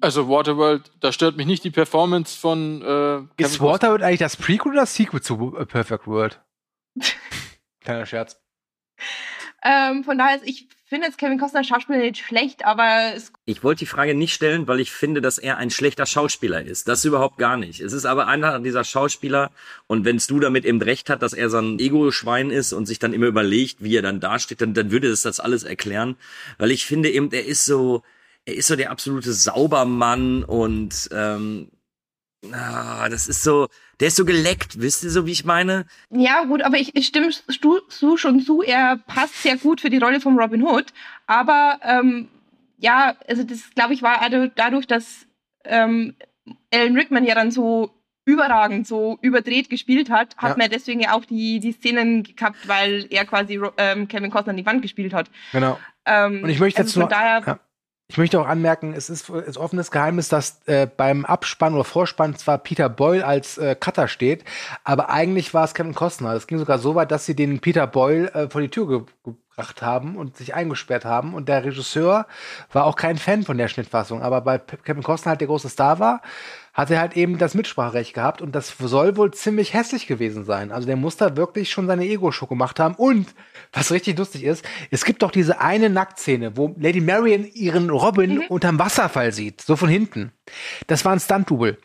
Also 0.00 0.28
Waterworld, 0.28 0.90
da 1.00 1.12
stört 1.12 1.36
mich 1.36 1.46
nicht 1.46 1.62
die 1.62 1.70
Performance 1.70 2.36
von 2.36 2.82
äh, 2.82 2.84
ist 2.84 2.86
Kevin 2.86 3.26
Costner. 3.36 3.66
Waterworld 3.68 4.02
eigentlich 4.02 4.18
das 4.18 4.36
Prequel 4.36 4.72
oder 4.72 4.80
das 4.80 4.96
Sequel 4.96 5.20
zu 5.20 5.56
A 5.56 5.64
Perfect 5.64 6.08
World? 6.08 6.40
Kleiner 7.80 8.06
Scherz. 8.06 8.40
Ähm, 9.64 10.02
von 10.04 10.18
daher, 10.18 10.36
ist, 10.36 10.46
ich 10.46 10.68
finde 10.84 11.06
jetzt 11.06 11.18
Kevin 11.18 11.38
Costner 11.38 11.62
Schauspieler 11.62 12.00
nicht 12.00 12.18
schlecht, 12.18 12.64
aber 12.64 13.14
es 13.14 13.32
Ich 13.44 13.62
wollte 13.62 13.80
die 13.80 13.86
Frage 13.86 14.14
nicht 14.14 14.34
stellen, 14.34 14.66
weil 14.66 14.80
ich 14.80 14.90
finde, 14.90 15.20
dass 15.20 15.38
er 15.38 15.56
ein 15.56 15.70
schlechter 15.70 16.04
Schauspieler 16.04 16.62
ist. 16.62 16.88
Das 16.88 17.04
überhaupt 17.04 17.38
gar 17.38 17.56
nicht. 17.56 17.80
Es 17.80 17.92
ist 17.92 18.04
aber 18.04 18.26
einer 18.26 18.58
dieser 18.58 18.84
Schauspieler 18.84 19.52
und 19.86 20.04
wenn 20.04 20.18
du 20.18 20.40
damit 20.40 20.64
eben 20.64 20.82
recht 20.82 21.08
hat, 21.08 21.22
dass 21.22 21.32
er 21.32 21.48
so 21.48 21.58
ein 21.58 21.78
Ego-Schwein 21.78 22.50
ist 22.50 22.72
und 22.72 22.86
sich 22.86 22.98
dann 22.98 23.12
immer 23.12 23.26
überlegt, 23.26 23.82
wie 23.82 23.96
er 23.96 24.02
dann 24.02 24.20
dasteht, 24.20 24.60
dann, 24.60 24.74
dann 24.74 24.90
würde 24.90 25.08
es 25.08 25.22
das 25.22 25.40
alles 25.40 25.62
erklären. 25.62 26.16
Weil 26.58 26.72
ich 26.72 26.84
finde 26.84 27.10
eben, 27.10 27.30
er 27.32 27.46
ist 27.46 27.64
so, 27.64 28.02
er 28.44 28.56
ist 28.56 28.66
so 28.66 28.76
der 28.76 28.90
absolute 28.90 29.32
Saubermann 29.32 30.42
und 30.42 31.08
ähm, 31.12 31.70
ah, 32.52 33.08
das 33.08 33.28
ist 33.28 33.42
so, 33.42 33.68
der 34.00 34.08
ist 34.08 34.16
so 34.16 34.24
geleckt, 34.24 34.80
wisst 34.80 35.04
ihr 35.04 35.10
so, 35.10 35.26
wie 35.26 35.32
ich 35.32 35.44
meine? 35.44 35.86
Ja, 36.10 36.44
gut, 36.44 36.62
aber 36.62 36.78
ich, 36.78 36.94
ich 36.96 37.06
stimme 37.06 37.30
Stu, 37.32 37.78
Stu 37.88 38.16
schon 38.16 38.40
zu, 38.40 38.62
er 38.62 38.96
passt 39.06 39.42
sehr 39.42 39.56
gut 39.56 39.80
für 39.80 39.90
die 39.90 39.98
Rolle 39.98 40.20
von 40.20 40.38
Robin 40.38 40.62
Hood. 40.62 40.86
Aber 41.26 41.78
ähm, 41.82 42.28
ja, 42.78 43.14
also 43.28 43.44
das 43.44 43.70
glaube 43.74 43.94
ich 43.94 44.02
war 44.02 44.22
adu- 44.22 44.50
dadurch, 44.54 44.86
dass 44.86 45.26
ähm, 45.64 46.14
Alan 46.72 46.96
Rickman 46.96 47.24
ja 47.24 47.34
dann 47.34 47.50
so 47.52 47.90
überragend, 48.24 48.86
so 48.86 49.18
überdreht 49.20 49.68
gespielt 49.70 50.10
hat, 50.10 50.36
hat 50.36 50.50
Ja. 50.50 50.56
man 50.56 50.70
deswegen 50.70 51.00
ja 51.00 51.12
auch 51.12 51.24
die, 51.24 51.58
die 51.60 51.72
Szenen 51.72 52.22
gehabt, 52.22 52.68
weil 52.68 53.06
er 53.10 53.24
quasi 53.24 53.60
ähm, 53.78 54.06
Kevin 54.08 54.30
Costner 54.30 54.50
an 54.50 54.56
die 54.56 54.66
Wand 54.66 54.82
gespielt 54.82 55.12
hat. 55.12 55.28
Genau. 55.52 55.78
Ähm, 56.06 56.42
Und 56.44 56.50
ich 56.50 56.60
möchte 56.60 56.78
also 56.78 56.88
jetzt 56.88 56.94
von 56.94 57.00
nur, 57.02 57.08
daher, 57.08 57.42
ja. 57.46 57.58
Ich 58.12 58.18
möchte 58.18 58.38
auch 58.38 58.46
anmerken, 58.46 58.92
es 58.94 59.08
ist, 59.08 59.30
ist 59.30 59.56
offenes 59.56 59.90
Geheimnis, 59.90 60.28
dass 60.28 60.60
äh, 60.66 60.86
beim 60.86 61.24
Abspann 61.24 61.72
oder 61.72 61.84
Vorspann 61.84 62.36
zwar 62.36 62.58
Peter 62.58 62.90
Boyle 62.90 63.26
als 63.26 63.56
äh, 63.56 63.74
Cutter 63.74 64.06
steht, 64.06 64.44
aber 64.84 65.08
eigentlich 65.08 65.54
war 65.54 65.64
es 65.64 65.72
Kevin 65.72 65.94
Costner. 65.94 66.34
Es 66.34 66.46
ging 66.46 66.58
sogar 66.58 66.78
so 66.78 66.94
weit, 66.94 67.10
dass 67.10 67.24
sie 67.24 67.34
den 67.34 67.60
Peter 67.60 67.86
Boyle 67.86 68.30
äh, 68.34 68.50
vor 68.50 68.60
die 68.60 68.68
Tür 68.68 68.86
ge 68.86 69.00
gebracht 69.54 69.82
haben 69.82 70.16
und 70.16 70.36
sich 70.36 70.54
eingesperrt 70.54 71.04
haben. 71.04 71.34
Und 71.34 71.48
der 71.48 71.62
Regisseur 71.64 72.26
war 72.72 72.84
auch 72.84 72.96
kein 72.96 73.18
Fan 73.18 73.42
von 73.42 73.58
der 73.58 73.68
Schnittfassung. 73.68 74.22
Aber 74.22 74.40
bei 74.40 74.56
Pe- 74.56 74.78
Kevin 74.78 75.02
Costner 75.02 75.30
halt 75.30 75.40
der 75.40 75.48
große 75.48 75.68
Star 75.68 75.98
war, 75.98 76.22
hat 76.72 76.90
er 76.90 77.00
halt 77.00 77.16
eben 77.16 77.38
das 77.38 77.54
Mitspracherecht 77.54 78.14
gehabt 78.14 78.40
und 78.40 78.54
das 78.54 78.74
soll 78.78 79.16
wohl 79.16 79.32
ziemlich 79.32 79.74
hässlich 79.74 80.06
gewesen 80.06 80.44
sein. 80.44 80.72
Also 80.72 80.86
der 80.86 80.96
muss 80.96 81.16
da 81.16 81.36
wirklich 81.36 81.70
schon 81.70 81.86
seine 81.86 82.06
Ego-Show 82.06 82.46
gemacht 82.46 82.80
haben. 82.80 82.94
Und 82.94 83.34
was 83.72 83.92
richtig 83.92 84.18
lustig 84.18 84.44
ist, 84.44 84.64
es 84.90 85.04
gibt 85.04 85.22
doch 85.22 85.30
diese 85.30 85.60
eine 85.60 85.90
Nacktszene, 85.90 86.56
wo 86.56 86.74
Lady 86.78 87.00
Marion 87.00 87.46
ihren 87.52 87.90
Robin 87.90 88.38
unterm 88.48 88.78
Wasserfall 88.78 89.32
sieht, 89.32 89.60
so 89.60 89.76
von 89.76 89.88
hinten. 89.88 90.32
Das 90.86 91.04
war 91.04 91.12
ein 91.12 91.20
Stunt-Double. 91.20 91.78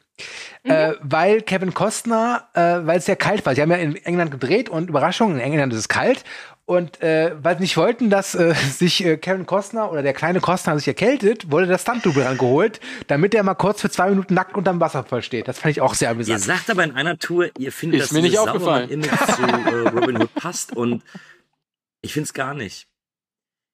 Äh, 0.63 0.93
weil 1.01 1.41
Kevin 1.41 1.73
Costner, 1.73 2.49
äh, 2.53 2.85
weil 2.85 2.97
es 2.97 3.07
ja 3.07 3.15
kalt 3.15 3.45
war, 3.45 3.55
sie 3.55 3.61
haben 3.61 3.71
ja 3.71 3.77
in 3.77 3.95
England 3.97 4.31
gedreht 4.31 4.67
und 4.67 4.89
Überraschung, 4.89 5.33
in 5.33 5.39
England 5.39 5.73
ist 5.73 5.79
es 5.79 5.87
kalt. 5.87 6.23
Und 6.67 7.01
äh, 7.01 7.33
weil 7.41 7.55
sie 7.55 7.61
nicht 7.61 7.77
wollten, 7.77 8.09
dass 8.09 8.35
äh, 8.35 8.53
sich 8.77 9.03
äh, 9.05 9.15
Kevin 9.15 9.45
Costner 9.45 9.89
oder 9.89 10.03
der 10.03 10.13
kleine 10.13 10.41
Costner 10.41 10.77
sich 10.77 10.85
erkältet, 10.89 11.49
wurde 11.49 11.65
das 11.65 11.83
Stunt-Double 11.83 12.23
rangeholt, 12.23 12.81
damit 13.07 13.33
er 13.33 13.43
mal 13.43 13.55
kurz 13.55 13.79
für 13.79 13.89
zwei 13.89 14.09
Minuten 14.09 14.33
nackt 14.33 14.57
unterm 14.57 14.81
Wasserfall 14.81 15.21
steht. 15.23 15.47
Das 15.47 15.59
fand 15.59 15.71
ich 15.71 15.79
auch 15.81 15.93
sehr 15.93 16.09
Ihr 16.09 16.11
amüsant. 16.11 16.41
sagt 16.41 16.69
aber 16.69 16.83
in 16.83 16.91
einer 16.91 17.17
Tour, 17.17 17.49
ihr 17.57 17.71
findet, 17.71 18.01
Ist 18.01 18.07
dass 18.07 18.11
mir 18.11 18.21
nicht 18.21 18.37
aufgefallen. 18.37 18.89
Saubermann-Image 19.01 19.63
zu 19.63 19.75
äh, 19.75 19.89
Robin 19.97 20.17
Hood 20.21 20.35
passt 20.35 20.75
und 20.75 21.03
ich 22.01 22.11
find's 22.11 22.33
gar 22.33 22.53
nicht. 22.53 22.87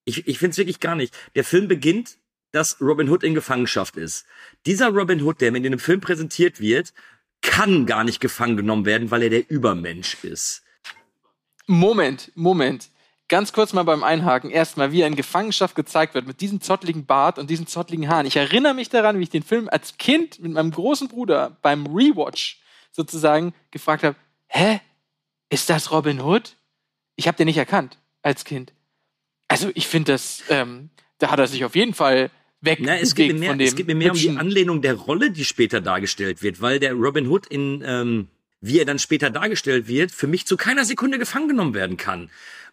Ich, 0.05 0.27
ich 0.27 0.37
find's 0.37 0.59
wirklich 0.59 0.79
gar 0.79 0.95
nicht. 0.95 1.17
Der 1.33 1.43
Film 1.43 1.67
beginnt, 1.67 2.19
dass 2.51 2.79
Robin 2.79 3.09
Hood 3.09 3.23
in 3.23 3.33
Gefangenschaft 3.33 3.97
ist. 3.97 4.27
Dieser 4.67 4.89
Robin 4.89 5.23
Hood, 5.23 5.41
der 5.41 5.55
in 5.55 5.63
dem 5.63 5.79
Film 5.79 5.99
präsentiert 5.99 6.59
wird, 6.59 6.93
kann 7.41 7.87
gar 7.87 8.03
nicht 8.03 8.19
gefangen 8.19 8.55
genommen 8.55 8.85
werden, 8.85 9.09
weil 9.09 9.23
er 9.23 9.31
der 9.31 9.49
Übermensch 9.49 10.23
ist. 10.23 10.61
Moment, 11.67 12.31
Moment. 12.35 12.89
Ganz 13.29 13.53
kurz 13.53 13.73
mal 13.73 13.83
beim 13.83 14.03
Einhaken. 14.03 14.49
Erstmal, 14.51 14.91
wie 14.91 15.01
er 15.01 15.07
in 15.07 15.15
Gefangenschaft 15.15 15.75
gezeigt 15.75 16.13
wird, 16.13 16.27
mit 16.27 16.41
diesem 16.41 16.61
zottligen 16.61 17.05
Bart 17.05 17.39
und 17.39 17.49
diesen 17.49 17.67
zottligen 17.67 18.09
Haaren. 18.09 18.25
Ich 18.25 18.35
erinnere 18.35 18.73
mich 18.73 18.89
daran, 18.89 19.17
wie 19.17 19.23
ich 19.23 19.29
den 19.29 19.43
Film 19.43 19.69
als 19.69 19.97
Kind 19.97 20.39
mit 20.39 20.51
meinem 20.51 20.71
großen 20.71 21.07
Bruder 21.07 21.57
beim 21.61 21.87
Rewatch 21.87 22.59
sozusagen 22.91 23.53
gefragt 23.71 24.03
habe, 24.03 24.15
hä? 24.47 24.81
Ist 25.49 25.69
das 25.69 25.91
Robin 25.91 26.21
Hood? 26.21 26.55
Ich 27.15 27.27
habe 27.27 27.37
den 27.37 27.45
nicht 27.45 27.57
erkannt 27.57 27.97
als 28.21 28.43
Kind. 28.43 28.73
Also 29.47 29.69
ich 29.73 29.87
finde 29.87 30.13
das, 30.13 30.43
ähm, 30.49 30.89
da 31.19 31.31
hat 31.31 31.39
er 31.39 31.47
sich 31.47 31.63
auf 31.63 31.75
jeden 31.75 31.93
Fall 31.93 32.31
weg 32.61 32.79
Na, 32.81 32.97
es 32.97 33.13
geht 33.13 33.37
mir 33.37 33.53
mehr, 33.53 33.67
es 33.67 33.75
geht 33.75 33.87
mir 33.87 33.95
mehr 33.95 34.11
um 34.11 34.17
die 34.17 34.29
Anlehnung 34.31 34.81
der 34.81 34.95
Rolle, 34.95 35.31
die 35.31 35.45
später 35.45 35.81
dargestellt 35.81 36.41
wird, 36.41 36.61
weil 36.61 36.79
der 36.79 36.93
Robin 36.93 37.27
Hood 37.27 37.47
in, 37.47 37.83
ähm, 37.85 38.27
wie 38.63 38.79
er 38.79 38.85
dann 38.85 38.97
später 38.97 39.29
dargestellt 39.29 39.87
wird, 39.87 40.11
für 40.11 40.25
mich 40.25 40.47
zu 40.47 40.55
keiner 40.55 40.85
Sekunde 40.85 41.19
gefangen 41.19 41.49
genommen 41.49 41.73
werden 41.73 41.97
kann. 41.97 42.29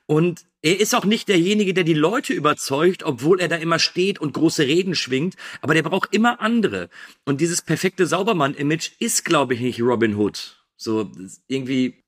Und 0.07 0.45
er 0.63 0.79
ist 0.79 0.95
auch 0.95 1.05
nicht 1.05 1.29
derjenige, 1.29 1.75
der 1.75 1.83
die 1.83 1.95
Leute 1.95 2.33
überzeugt, 2.33 3.03
obwohl 3.03 3.41
er 3.41 3.49
da 3.49 3.57
immer 3.57 3.81
steht 3.81 4.21
und 4.21 4.33
große 4.33 4.63
Reden 4.63 4.95
schwingt, 4.95 5.35
aber 5.61 5.75
der 5.75 5.83
braucht 5.83 6.15
immer 6.15 6.41
andere. 6.41 6.91
Und 7.25 7.41
dieses 7.41 7.61
perfekte 7.61 8.07
Saubermann-Image 8.07 8.93
ist, 9.01 9.25
glaube 9.25 9.55
ich, 9.55 9.61
nicht 9.61 9.83
Robin 9.83 10.17
Hood. 10.17 10.65
So, 10.77 11.11
irgendwie, 11.49 12.05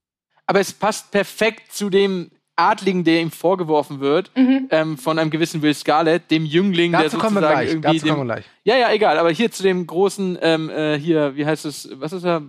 aber 0.46 0.60
es 0.60 0.72
passt 0.72 1.10
perfekt 1.10 1.72
zu 1.72 1.90
dem 1.90 2.30
Adligen, 2.54 3.02
der 3.02 3.20
ihm 3.20 3.30
vorgeworfen 3.32 3.98
wird, 3.98 4.30
ähm, 4.36 4.96
von 4.96 5.18
einem 5.18 5.30
gewissen 5.30 5.62
Will 5.62 5.74
Scarlett, 5.74 6.30
dem 6.30 6.44
Jüngling, 6.44 6.92
der 6.92 7.04
Dazu 7.04 7.18
kommen 7.18 7.36
wir 7.36 7.40
sozusagen 7.40 7.54
gleich. 7.54 7.70
irgendwie 7.70 7.98
Dazu 7.98 8.06
dem, 8.06 8.14
kommen 8.14 8.28
wir 8.28 8.34
gleich. 8.34 8.44
Ja, 8.62 8.76
ja, 8.76 8.92
egal, 8.92 9.18
aber 9.18 9.30
hier 9.30 9.50
zu 9.50 9.62
dem 9.62 9.86
großen, 9.86 10.38
ähm, 10.40 10.70
äh, 10.70 10.98
hier, 10.98 11.34
wie 11.34 11.46
heißt 11.46 11.64
es, 11.64 11.88
was 11.94 12.12
ist 12.12 12.24
er? 12.24 12.42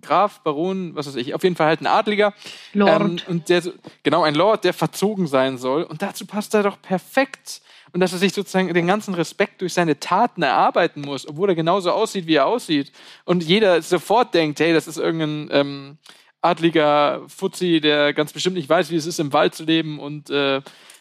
Graf, 0.00 0.40
Baron, 0.40 0.94
was 0.94 1.06
weiß 1.06 1.16
ich, 1.16 1.34
auf 1.34 1.42
jeden 1.42 1.56
Fall 1.56 1.68
halt 1.68 1.80
ein 1.80 1.86
Adliger. 1.86 2.34
Lord. 2.72 3.00
Ähm, 3.00 3.18
und 3.26 3.48
der, 3.48 3.62
genau, 4.02 4.22
ein 4.22 4.34
Lord, 4.34 4.64
der 4.64 4.72
verzogen 4.72 5.26
sein 5.26 5.58
soll. 5.58 5.82
Und 5.82 6.02
dazu 6.02 6.26
passt 6.26 6.54
er 6.54 6.62
doch 6.62 6.80
perfekt. 6.80 7.62
Und 7.92 8.00
dass 8.00 8.12
er 8.12 8.18
sich 8.18 8.34
sozusagen 8.34 8.72
den 8.74 8.86
ganzen 8.86 9.14
Respekt 9.14 9.62
durch 9.62 9.72
seine 9.72 9.98
Taten 9.98 10.42
erarbeiten 10.42 11.00
muss, 11.00 11.26
obwohl 11.26 11.48
er 11.48 11.54
genauso 11.54 11.90
aussieht, 11.90 12.26
wie 12.26 12.34
er 12.34 12.46
aussieht. 12.46 12.92
Und 13.24 13.42
jeder 13.42 13.80
sofort 13.80 14.34
denkt, 14.34 14.60
hey, 14.60 14.74
das 14.74 14.86
ist 14.86 14.98
irgendein 14.98 15.48
ähm, 15.52 15.98
adliger 16.42 17.22
Fuzzi, 17.28 17.80
der 17.80 18.12
ganz 18.12 18.32
bestimmt 18.32 18.56
nicht 18.56 18.68
weiß, 18.68 18.90
wie 18.90 18.96
es 18.96 19.06
ist, 19.06 19.20
im 19.20 19.32
Wald 19.32 19.54
zu 19.54 19.64
leben 19.64 19.98
und 19.98 20.30
äh, 20.30 20.60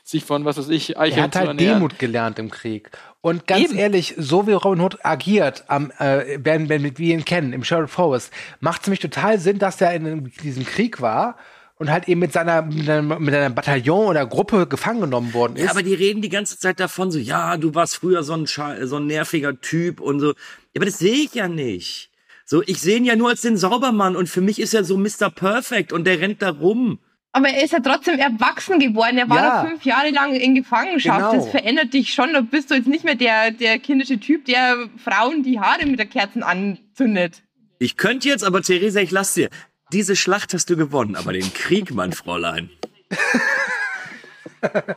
sich 0.09 0.23
von, 0.23 0.45
was 0.45 0.57
weiß 0.57 0.69
ich, 0.69 0.97
Eicheln 0.97 1.19
Er 1.19 1.23
hat 1.23 1.35
halt 1.35 1.47
ernähren. 1.47 1.75
Demut 1.75 1.99
gelernt 1.99 2.39
im 2.39 2.49
Krieg. 2.49 2.91
Und 3.21 3.45
ganz 3.45 3.65
Eben. 3.65 3.77
ehrlich, 3.77 4.15
so 4.17 4.47
wie 4.47 4.53
Robin 4.53 4.81
Hood 4.81 4.99
agiert, 5.03 5.65
am, 5.67 5.91
äh, 5.99 6.39
wenn, 6.41 6.69
wenn 6.69 6.83
wir 6.97 7.13
ihn 7.13 7.25
kennen, 7.25 7.53
im 7.53 7.63
Sheriff 7.63 7.91
Forest, 7.91 8.31
macht 8.59 8.81
es 8.81 8.87
nämlich 8.87 9.01
total 9.01 9.39
Sinn, 9.39 9.59
dass 9.59 9.81
er 9.81 9.93
in 9.93 10.31
diesem 10.43 10.65
Krieg 10.65 11.01
war 11.01 11.37
und 11.75 11.91
halt 11.91 12.07
eben 12.07 12.19
mit 12.19 12.31
seiner, 12.31 12.61
mit 12.61 12.89
einem, 12.89 13.07
mit 13.21 13.33
einem 13.33 13.53
Bataillon 13.53 14.07
oder 14.07 14.25
Gruppe 14.25 14.65
gefangen 14.67 15.01
genommen 15.01 15.33
worden 15.33 15.57
ist. 15.57 15.65
Ja, 15.65 15.71
aber 15.71 15.83
die 15.83 15.93
reden 15.93 16.21
die 16.21 16.29
ganze 16.29 16.57
Zeit 16.57 16.79
davon 16.79 17.11
so, 17.11 17.19
ja, 17.19 17.57
du 17.57 17.75
warst 17.75 17.97
früher 17.97 18.23
so 18.23 18.33
ein, 18.33 18.47
Scha 18.47 18.87
so 18.87 18.97
ein 18.97 19.07
nerviger 19.07 19.59
Typ 19.59 19.99
und 19.99 20.19
so. 20.19 20.27
Ja, 20.27 20.33
aber 20.77 20.85
das 20.85 20.99
sehe 20.99 21.15
ich 21.15 21.33
ja 21.33 21.47
nicht. 21.47 22.09
So, 22.45 22.63
ich 22.65 22.79
sehe 22.79 22.97
ihn 22.97 23.05
ja 23.05 23.17
nur 23.17 23.29
als 23.29 23.41
den 23.41 23.57
Saubermann 23.57 24.15
und 24.15 24.29
für 24.29 24.41
mich 24.41 24.59
ist 24.59 24.73
er 24.73 24.85
so 24.85 24.97
Mr. 24.97 25.29
Perfect 25.29 25.91
und 25.91 26.05
der 26.05 26.21
rennt 26.21 26.41
da 26.41 26.49
rum. 26.49 26.99
Aber 27.37 27.49
er 27.49 27.63
ist 27.63 27.71
ja 27.71 27.79
trotzdem 27.79 28.17
erwachsen 28.17 28.79
geworden. 28.79 29.17
Er 29.19 29.29
war 29.29 29.37
Ja. 29.37 29.63
da 29.63 29.69
fünf 29.69 29.85
Jahre 29.85 30.09
lang 30.09 30.33
in 30.33 30.55
Gefangenschaft. 30.55 31.19
Genau. 31.31 31.33
Das 31.35 31.49
verändert 31.51 31.93
dich 31.93 32.11
schon. 32.13 32.33
Da 32.33 32.41
bist 32.41 32.71
du 32.71 32.75
jetzt 32.75 32.87
nicht 32.87 33.03
mehr 33.03 33.13
der, 33.13 33.51
der 33.51 33.77
kindische 33.77 34.19
Typ, 34.19 34.45
der 34.45 34.89
Frauen 35.03 35.43
die 35.43 35.59
Haare 35.59 35.85
mit 35.85 35.99
der 35.99 36.07
Kerzen 36.07 36.41
anzündet. 36.41 37.43
Ich 37.77 37.95
könnte 37.95 38.27
jetzt, 38.27 38.43
aber 38.43 38.63
Theresa, 38.63 39.01
ich 39.01 39.11
lass 39.11 39.35
dir. 39.35 39.49
Diese 39.93 40.15
Schlacht 40.15 40.53
hast 40.55 40.67
du 40.71 40.75
gewonnen, 40.75 41.15
aber 41.15 41.31
den 41.33 41.53
Krieg, 41.53 41.93
mein 41.93 42.11
Fräulein. 42.11 42.71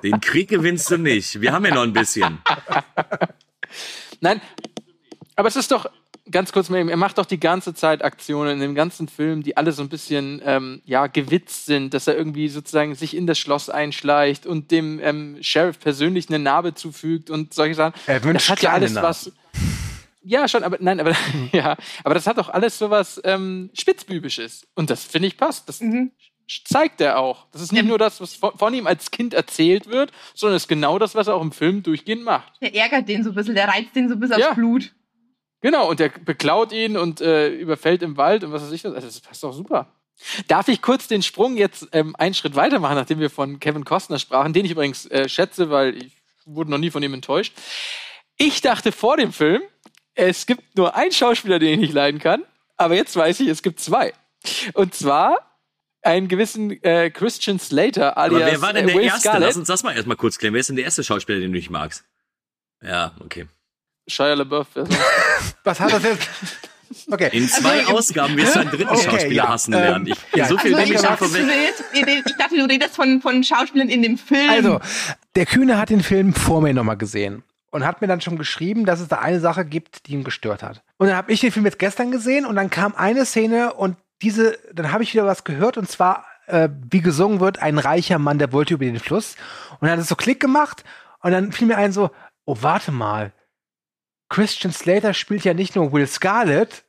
Den 0.02 0.20
Krieg 0.20 0.48
gewinnst 0.48 0.90
du 0.90 0.96
nicht. 0.96 1.40
Wir 1.42 1.52
haben 1.52 1.64
ja 1.66 1.74
noch 1.74 1.82
ein 1.82 1.92
bisschen. 1.92 2.38
Nein, 4.20 4.40
aber 5.36 5.48
es 5.48 5.56
ist 5.56 5.70
doch, 5.70 5.86
ganz 6.30 6.52
kurz 6.52 6.68
mal 6.70 6.78
eben, 6.78 6.88
er 6.88 6.96
macht 6.96 7.18
doch 7.18 7.26
die 7.26 7.40
ganze 7.40 7.74
Zeit 7.74 8.02
Aktionen 8.04 8.52
in 8.54 8.60
dem 8.60 8.74
ganzen 8.74 9.08
Film, 9.08 9.42
die 9.42 9.56
alle 9.56 9.72
so 9.72 9.82
ein 9.82 9.88
bisschen, 9.88 10.40
ähm, 10.44 10.82
ja, 10.84 11.06
gewitzt 11.06 11.66
sind, 11.66 11.94
dass 11.94 12.06
er 12.06 12.16
irgendwie 12.16 12.48
sozusagen 12.48 12.94
sich 12.94 13.16
in 13.16 13.26
das 13.26 13.38
Schloss 13.38 13.68
einschleicht 13.70 14.46
und 14.46 14.70
dem 14.70 15.00
ähm, 15.02 15.38
Sheriff 15.40 15.78
persönlich 15.80 16.28
eine 16.28 16.38
Narbe 16.38 16.74
zufügt 16.74 17.30
und 17.30 17.54
solche 17.54 17.74
Sachen. 17.74 17.94
Er 18.06 18.22
wünscht 18.24 18.48
das 18.48 18.50
hat 18.50 18.62
ja 18.62 18.72
alles 18.72 18.92
Narben. 18.92 19.08
was. 19.08 19.32
Ja, 20.22 20.46
schon, 20.48 20.64
aber 20.64 20.76
nein, 20.80 21.00
aber 21.00 21.14
ja, 21.52 21.76
aber 22.04 22.14
das 22.14 22.26
hat 22.26 22.36
doch 22.38 22.48
alles 22.50 22.78
so 22.78 22.90
was 22.90 23.20
ähm, 23.24 23.70
Spitzbübisches. 23.74 24.66
Und 24.74 24.90
das 24.90 25.04
finde 25.04 25.28
ich 25.28 25.36
passt. 25.36 25.68
Das 25.68 25.80
Mhm. 25.80 26.10
zeigt 26.64 27.00
er 27.00 27.18
auch. 27.18 27.46
Das 27.52 27.62
ist 27.62 27.72
nicht 27.72 27.86
nur 27.86 27.96
das, 27.98 28.20
was 28.20 28.34
von, 28.34 28.50
von 28.58 28.74
ihm 28.74 28.86
als 28.86 29.10
Kind 29.10 29.32
erzählt 29.34 29.86
wird, 29.86 30.10
sondern 30.34 30.56
es 30.56 30.64
ist 30.64 30.68
genau 30.68 30.98
das, 30.98 31.14
was 31.14 31.28
er 31.28 31.34
auch 31.36 31.42
im 31.42 31.52
Film 31.52 31.82
durchgehend 31.82 32.24
macht. 32.24 32.52
Der 32.60 32.74
ärgert 32.74 33.08
den 33.08 33.22
so 33.24 33.30
ein 33.30 33.34
bisschen, 33.34 33.54
der 33.54 33.68
reizt 33.68 33.94
den 33.96 34.08
so 34.08 34.16
bis 34.16 34.30
Ja. 34.30 34.48
aufs 34.48 34.56
Blut. 34.56 34.92
Genau, 35.60 35.88
und 35.88 36.00
der 36.00 36.08
beklaut 36.08 36.72
ihn 36.72 36.96
und 36.96 37.20
äh, 37.20 37.48
überfällt 37.48 38.02
im 38.02 38.16
Wald 38.16 38.44
und 38.44 38.52
was 38.52 38.62
weiß 38.62 38.72
ich 38.72 38.84
was. 38.84 38.94
Also 38.94 39.06
das 39.06 39.20
passt 39.20 39.42
doch 39.42 39.52
super. 39.52 39.92
Darf 40.48 40.68
ich 40.68 40.82
kurz 40.82 41.08
den 41.08 41.22
Sprung 41.22 41.56
jetzt 41.56 41.88
ähm, 41.92 42.14
einen 42.16 42.34
Schritt 42.34 42.54
weitermachen, 42.54 42.94
nachdem 42.94 43.20
wir 43.20 43.30
von 43.30 43.58
Kevin 43.58 43.84
Costner 43.84 44.18
sprachen, 44.18 44.52
den 44.52 44.64
ich 44.64 44.72
übrigens 44.72 45.06
äh, 45.06 45.28
schätze, 45.28 45.70
weil 45.70 45.96
ich 45.96 46.12
wurde 46.44 46.70
noch 46.70 46.78
nie 46.78 46.90
von 46.90 47.02
ihm 47.02 47.14
enttäuscht. 47.14 47.54
Ich 48.36 48.60
dachte 48.60 48.92
vor 48.92 49.16
dem 49.16 49.32
Film, 49.32 49.62
es 50.14 50.46
gibt 50.46 50.76
nur 50.76 50.94
einen 50.94 51.12
Schauspieler, 51.12 51.58
den 51.58 51.74
ich 51.74 51.78
nicht 51.78 51.92
leiden 51.92 52.20
kann, 52.20 52.42
aber 52.76 52.94
jetzt 52.94 53.14
weiß 53.16 53.40
ich, 53.40 53.48
es 53.48 53.62
gibt 53.62 53.80
zwei. 53.80 54.12
Und 54.74 54.94
zwar 54.94 55.58
einen 56.02 56.28
gewissen 56.28 56.82
äh, 56.82 57.10
Christian 57.10 57.58
Slater, 57.58 58.16
alias 58.16 58.42
Aber 58.42 58.52
wer 58.52 58.62
war 58.62 58.72
denn 58.72 58.84
äh, 58.84 58.86
der 58.88 58.96
Will 58.96 59.04
Erste? 59.04 59.20
Scarlett. 59.20 59.48
Lass 59.48 59.56
uns 59.56 59.68
das 59.68 59.82
mal 59.82 59.94
erstmal 59.94 60.16
kurz 60.16 60.38
klären. 60.38 60.54
Wer 60.54 60.60
ist 60.60 60.68
denn 60.68 60.76
der 60.76 60.86
erste 60.86 61.04
Schauspieler, 61.04 61.38
den 61.40 61.52
du 61.52 61.58
nicht 61.58 61.70
magst? 61.70 62.04
Ja, 62.82 63.14
okay. 63.20 63.46
Shia 64.10 64.34
LaBeouf. 64.34 64.66
Also, 64.74 64.92
Was 65.64 65.80
hat 65.80 65.92
das 65.92 66.02
jetzt? 66.02 66.28
Okay. 67.10 67.30
In 67.32 67.48
zwei 67.48 67.80
Also, 67.80 67.98
Ausgaben 67.98 68.36
wirst 68.36 68.56
du 68.56 68.60
einen 68.60 68.70
dritten 68.70 68.88
Okay, 68.88 69.02
Schauspieler 69.10 69.32
ja, 69.44 69.48
hassen 69.48 69.72
ähm, 69.74 69.80
lernen. 69.80 70.06
Ich, 70.08 70.16
ja, 70.34 70.46
so 70.46 70.58
viel 70.58 70.74
Also 70.74 70.84
nehme 70.84 70.94
ich 70.94 71.00
schon 71.00 71.08
dachte, 71.10 71.24
vorweg. 71.24 71.46
du 71.92 71.98
redest, 72.00 72.26
ich 72.26 72.36
dachte, 72.36 72.56
du 72.56 72.64
redest 72.64 72.96
von, 72.96 73.20
von 73.22 73.44
Schauspielern 73.44 73.88
in 73.88 74.02
dem 74.02 74.18
Film. 74.18 74.50
Also, 74.50 74.80
der 75.36 75.46
Kühne 75.46 75.78
hat 75.78 75.90
den 75.90 76.02
Film 76.02 76.34
vor 76.34 76.60
mir 76.60 76.74
nochmal 76.74 76.96
gesehen 76.96 77.44
und 77.70 77.86
hat 77.86 78.00
mir 78.00 78.08
dann 78.08 78.20
schon 78.20 78.36
geschrieben, 78.36 78.84
dass 78.86 78.98
es 79.00 79.06
da 79.08 79.20
eine 79.20 79.38
Sache 79.38 79.64
gibt, 79.64 80.06
die 80.06 80.12
ihn 80.14 80.24
gestört 80.24 80.62
hat. 80.64 80.82
Und 80.98 81.06
dann 81.06 81.16
habe 81.16 81.30
ich 81.32 81.40
den 81.40 81.52
Film 81.52 81.64
jetzt 81.64 81.78
gestern 81.78 82.10
gesehen 82.10 82.44
und 82.44 82.56
dann 82.56 82.70
kam 82.70 82.94
eine 82.96 83.24
Szene 83.24 83.72
und 83.74 83.96
diese, 84.22 84.58
dann 84.74 84.92
habe 84.92 85.04
ich 85.04 85.14
wieder 85.14 85.26
was 85.26 85.44
gehört 85.44 85.78
und 85.78 85.88
zwar, 85.88 86.26
äh, 86.46 86.68
wie 86.90 87.00
gesungen 87.00 87.38
wird, 87.38 87.60
ein 87.60 87.78
reicher 87.78 88.18
Mann, 88.18 88.38
der 88.38 88.52
wollte 88.52 88.74
über 88.74 88.84
den 88.84 88.98
Fluss. 88.98 89.36
Und 89.78 89.82
dann 89.82 89.92
hat 89.92 89.98
es 90.00 90.08
so 90.08 90.16
Klick 90.16 90.40
gemacht 90.40 90.82
und 91.22 91.30
dann 91.30 91.52
fiel 91.52 91.68
mir 91.68 91.76
ein 91.78 91.92
so, 91.92 92.10
oh, 92.44 92.56
warte 92.60 92.90
mal. 92.90 93.32
Christian 94.30 94.72
Slater 94.72 95.12
spielt 95.12 95.44
ja 95.44 95.52
nicht 95.52 95.76
nur 95.76 95.92
Will 95.92 96.06
Scarlett 96.06 96.84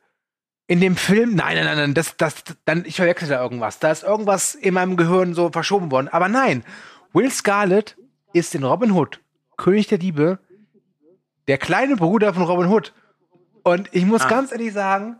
in 0.68 0.80
dem 0.80 0.96
Film. 0.96 1.34
Nein, 1.34 1.56
nein, 1.56 1.64
nein, 1.66 1.76
nein, 1.76 1.94
das, 1.94 2.16
das, 2.16 2.36
dann, 2.64 2.84
ich 2.86 2.96
verwechsel 2.96 3.28
da 3.28 3.42
irgendwas. 3.42 3.78
Da 3.78 3.90
ist 3.90 4.04
irgendwas 4.04 4.54
in 4.54 4.72
meinem 4.72 4.96
Gehirn 4.96 5.34
so 5.34 5.50
verschoben 5.50 5.90
worden. 5.90 6.08
Aber 6.08 6.28
nein, 6.28 6.64
Will 7.12 7.30
Scarlett 7.30 7.96
ist 8.32 8.54
in 8.54 8.64
Robin 8.64 8.92
Hood, 8.92 9.20
König 9.58 9.88
der 9.88 9.98
Diebe, 9.98 10.38
der 11.48 11.58
kleine 11.58 11.96
Bruder 11.96 12.32
von 12.32 12.44
Robin 12.44 12.68
Hood. 12.68 12.94
Und 13.64 13.88
ich 13.92 14.06
muss 14.06 14.22
Ah. 14.22 14.28
ganz 14.28 14.52
ehrlich 14.52 14.72
sagen, 14.72 15.18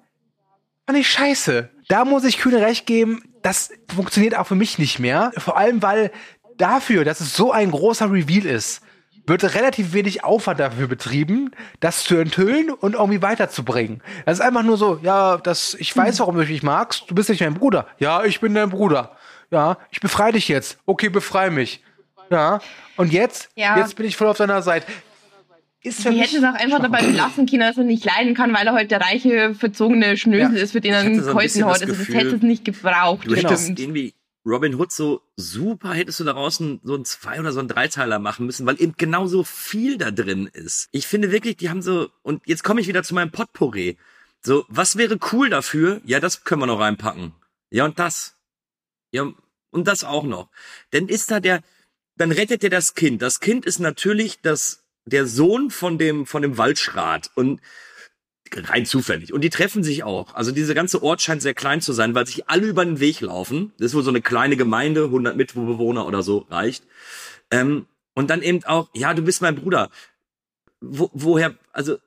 fand 0.86 0.98
ich 0.98 1.10
scheiße. 1.10 1.68
Da 1.88 2.04
muss 2.04 2.24
ich 2.24 2.38
Kühne 2.38 2.60
recht 2.62 2.86
geben, 2.86 3.22
das 3.42 3.70
funktioniert 3.94 4.36
auch 4.36 4.46
für 4.46 4.54
mich 4.54 4.78
nicht 4.78 5.00
mehr. 5.00 5.32
Vor 5.36 5.56
allem, 5.58 5.82
weil 5.82 6.12
dafür, 6.56 7.04
dass 7.04 7.20
es 7.20 7.36
so 7.36 7.50
ein 7.50 7.72
großer 7.72 8.10
Reveal 8.10 8.46
ist, 8.46 8.80
wird 9.26 9.54
relativ 9.54 9.92
wenig 9.92 10.24
Aufwand 10.24 10.58
dafür 10.60 10.88
betrieben, 10.88 11.52
das 11.80 12.04
zu 12.04 12.16
enthüllen 12.16 12.70
und 12.70 12.94
irgendwie 12.94 13.22
weiterzubringen. 13.22 14.02
Das 14.26 14.38
ist 14.38 14.44
einfach 14.44 14.62
nur 14.62 14.76
so, 14.76 14.98
ja, 15.02 15.36
das, 15.38 15.74
ich 15.78 15.96
weiß, 15.96 16.20
warum 16.20 16.36
du 16.36 16.44
mich 16.44 16.62
magst. 16.62 17.04
Du 17.08 17.14
bist 17.14 17.28
nicht 17.30 17.40
mein 17.40 17.54
Bruder. 17.54 17.86
Ja, 17.98 18.24
ich 18.24 18.40
bin 18.40 18.54
dein 18.54 18.70
Bruder. 18.70 19.16
Ja, 19.50 19.76
ich 19.90 20.00
befreie 20.00 20.32
dich 20.32 20.48
jetzt. 20.48 20.78
Okay, 20.86 21.08
befrei 21.08 21.50
mich. 21.50 21.82
Ja. 22.30 22.60
Und 22.96 23.12
jetzt, 23.12 23.50
Ja. 23.54 23.76
jetzt 23.78 23.96
bin 23.96 24.06
ich 24.06 24.16
voll 24.16 24.26
auf 24.28 24.38
deiner 24.38 24.62
Seite. 24.62 24.86
Ist 25.84 26.02
für 26.02 26.10
Die 26.10 26.20
hätten 26.20 26.36
es 26.36 26.44
auch 26.44 26.54
einfach 26.54 26.80
dabei 26.80 27.02
belassen 27.02 27.44
können, 27.46 27.60
dass 27.62 27.76
er 27.76 27.82
nicht 27.84 28.04
leiden 28.04 28.34
kann, 28.34 28.54
weil 28.54 28.66
er 28.66 28.72
halt 28.72 28.90
der 28.92 29.00
reiche, 29.00 29.52
verzogene 29.54 30.16
Schnösel 30.16 30.56
Ja. 30.56 30.62
ist, 30.62 30.72
für 30.72 30.80
den 30.80 30.92
er 30.94 31.00
einen 31.00 31.18
das 31.18 31.26
hat. 31.26 31.36
Also 31.36 31.86
das 31.86 32.08
hätte 32.08 32.36
es 32.36 32.42
nicht 32.42 32.64
gebraucht. 32.64 33.26
Du 33.26 33.34
hättest 33.34 33.64
stimmt. 33.64 33.80
irgendwie 33.80 34.14
Robin 34.44 34.74
Hood 34.74 34.90
so 34.90 35.22
super, 35.36 35.92
hättest 35.92 36.20
du 36.20 36.24
daraus 36.24 36.58
ein, 36.60 36.80
so 36.82 36.96
ein 36.96 37.04
Zwei- 37.04 37.38
oder 37.38 37.52
so 37.52 37.60
ein 37.60 37.68
Dreiteiler 37.68 38.18
machen 38.18 38.46
müssen, 38.46 38.66
weil 38.66 38.80
eben 38.80 38.94
genau 38.96 39.26
so 39.26 39.44
viel 39.44 39.98
da 39.98 40.10
drin 40.10 40.48
ist. 40.52 40.88
Ich 40.90 41.06
finde 41.06 41.30
wirklich, 41.30 41.56
die 41.56 41.70
haben 41.70 41.82
so, 41.82 42.10
und 42.22 42.42
jetzt 42.46 42.64
komme 42.64 42.80
ich 42.80 42.88
wieder 42.88 43.02
zu 43.02 43.14
meinem 43.14 43.30
Potpourri. 43.30 43.98
So, 44.44 44.64
was 44.68 44.96
wäre 44.96 45.18
cool 45.32 45.50
dafür? 45.50 46.00
Ja, 46.04 46.18
das 46.18 46.42
können 46.42 46.62
wir 46.62 46.66
noch 46.66 46.80
reinpacken. 46.80 47.32
Ja, 47.70 47.84
und 47.84 47.98
das. 47.98 48.34
Ja, 49.12 49.32
und 49.70 49.86
das 49.86 50.02
auch 50.02 50.24
noch. 50.24 50.50
Dann 50.90 51.08
ist 51.08 51.30
da 51.30 51.38
der, 51.38 51.62
dann 52.16 52.32
rettet 52.32 52.64
er 52.64 52.70
das 52.70 52.94
Kind. 52.94 53.22
Das 53.22 53.38
Kind 53.38 53.64
ist 53.64 53.78
natürlich 53.78 54.40
das, 54.40 54.84
der 55.04 55.26
Sohn 55.26 55.70
von 55.70 55.98
dem, 55.98 56.26
von 56.26 56.42
dem 56.42 56.58
Waldschrat. 56.58 57.30
Und 57.36 57.60
rein 58.54 58.86
zufällig. 58.86 59.32
Und 59.32 59.42
die 59.42 59.50
treffen 59.50 59.82
sich 59.82 60.04
auch. 60.04 60.34
Also 60.34 60.52
diese 60.52 60.74
ganze 60.74 61.02
Ort 61.02 61.22
scheint 61.22 61.42
sehr 61.42 61.54
klein 61.54 61.80
zu 61.80 61.92
sein, 61.92 62.14
weil 62.14 62.26
sich 62.26 62.48
alle 62.48 62.66
über 62.66 62.84
den 62.84 63.00
Weg 63.00 63.20
laufen. 63.20 63.72
Das 63.78 63.86
ist 63.86 63.94
wohl 63.94 64.02
so 64.02 64.10
eine 64.10 64.22
kleine 64.22 64.56
Gemeinde, 64.56 65.04
100 65.04 65.36
Mitbewohner 65.36 66.06
oder 66.06 66.22
so 66.22 66.46
reicht. 66.50 66.84
Ähm, 67.50 67.86
und 68.14 68.30
dann 68.30 68.42
eben 68.42 68.62
auch, 68.64 68.88
ja, 68.94 69.14
du 69.14 69.22
bist 69.22 69.42
mein 69.42 69.56
Bruder. 69.56 69.90
Wo, 70.80 71.10
woher, 71.12 71.54
also, 71.72 71.98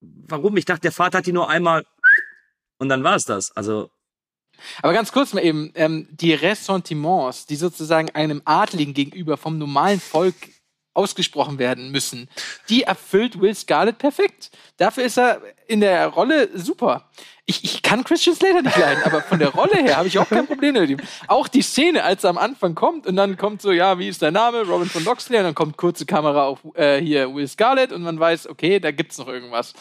warum? 0.00 0.56
Ich 0.56 0.64
dachte, 0.64 0.82
der 0.82 0.92
Vater 0.92 1.18
hat 1.18 1.26
die 1.26 1.32
nur 1.32 1.48
einmal 1.48 1.84
und 2.78 2.88
dann 2.88 3.02
war 3.02 3.16
es 3.16 3.24
das. 3.24 3.56
Also, 3.56 3.90
Aber 4.82 4.92
ganz 4.92 5.12
kurz 5.12 5.32
mal 5.32 5.44
eben, 5.44 5.72
ähm, 5.74 6.08
die 6.10 6.34
Ressentiments, 6.34 7.46
die 7.46 7.56
sozusagen 7.56 8.10
einem 8.10 8.42
Adligen 8.44 8.94
gegenüber 8.94 9.36
vom 9.36 9.58
normalen 9.58 10.00
Volk 10.00 10.34
ausgesprochen 10.94 11.58
werden 11.58 11.90
müssen, 11.90 12.28
die 12.68 12.82
erfüllt 12.82 13.40
Will 13.40 13.54
Scarlett 13.54 13.98
perfekt. 13.98 14.50
Dafür 14.76 15.04
ist 15.04 15.18
er 15.18 15.40
in 15.66 15.80
der 15.80 16.06
Rolle 16.08 16.48
super. 16.54 17.08
Ich, 17.46 17.64
ich 17.64 17.82
kann 17.82 18.04
Christian 18.04 18.36
Slater 18.36 18.62
nicht 18.62 18.76
leiden, 18.76 19.02
aber 19.04 19.22
von 19.22 19.38
der 19.38 19.48
Rolle 19.50 19.76
her 19.76 19.96
habe 19.96 20.08
ich 20.08 20.18
auch 20.18 20.28
kein 20.28 20.46
Problem 20.46 20.74
mit 20.74 20.90
ihm. 20.90 21.00
Auch 21.28 21.48
die 21.48 21.62
Szene, 21.62 22.04
als 22.04 22.24
er 22.24 22.30
am 22.30 22.38
Anfang 22.38 22.74
kommt 22.74 23.06
und 23.06 23.16
dann 23.16 23.36
kommt 23.36 23.62
so, 23.62 23.72
ja, 23.72 23.98
wie 23.98 24.08
ist 24.08 24.22
dein 24.22 24.34
Name? 24.34 24.62
Robin 24.62 24.88
von 24.88 25.04
Loxley 25.04 25.38
und 25.38 25.44
dann 25.44 25.54
kommt 25.54 25.76
kurze 25.76 26.04
Kamera 26.04 26.44
auf 26.44 26.60
äh, 26.74 27.00
hier 27.00 27.34
Will 27.34 27.48
Scarlett 27.48 27.92
und 27.92 28.02
man 28.02 28.18
weiß, 28.18 28.48
okay, 28.48 28.80
da 28.80 28.90
gibt's 28.90 29.18
noch 29.18 29.28
irgendwas 29.28 29.74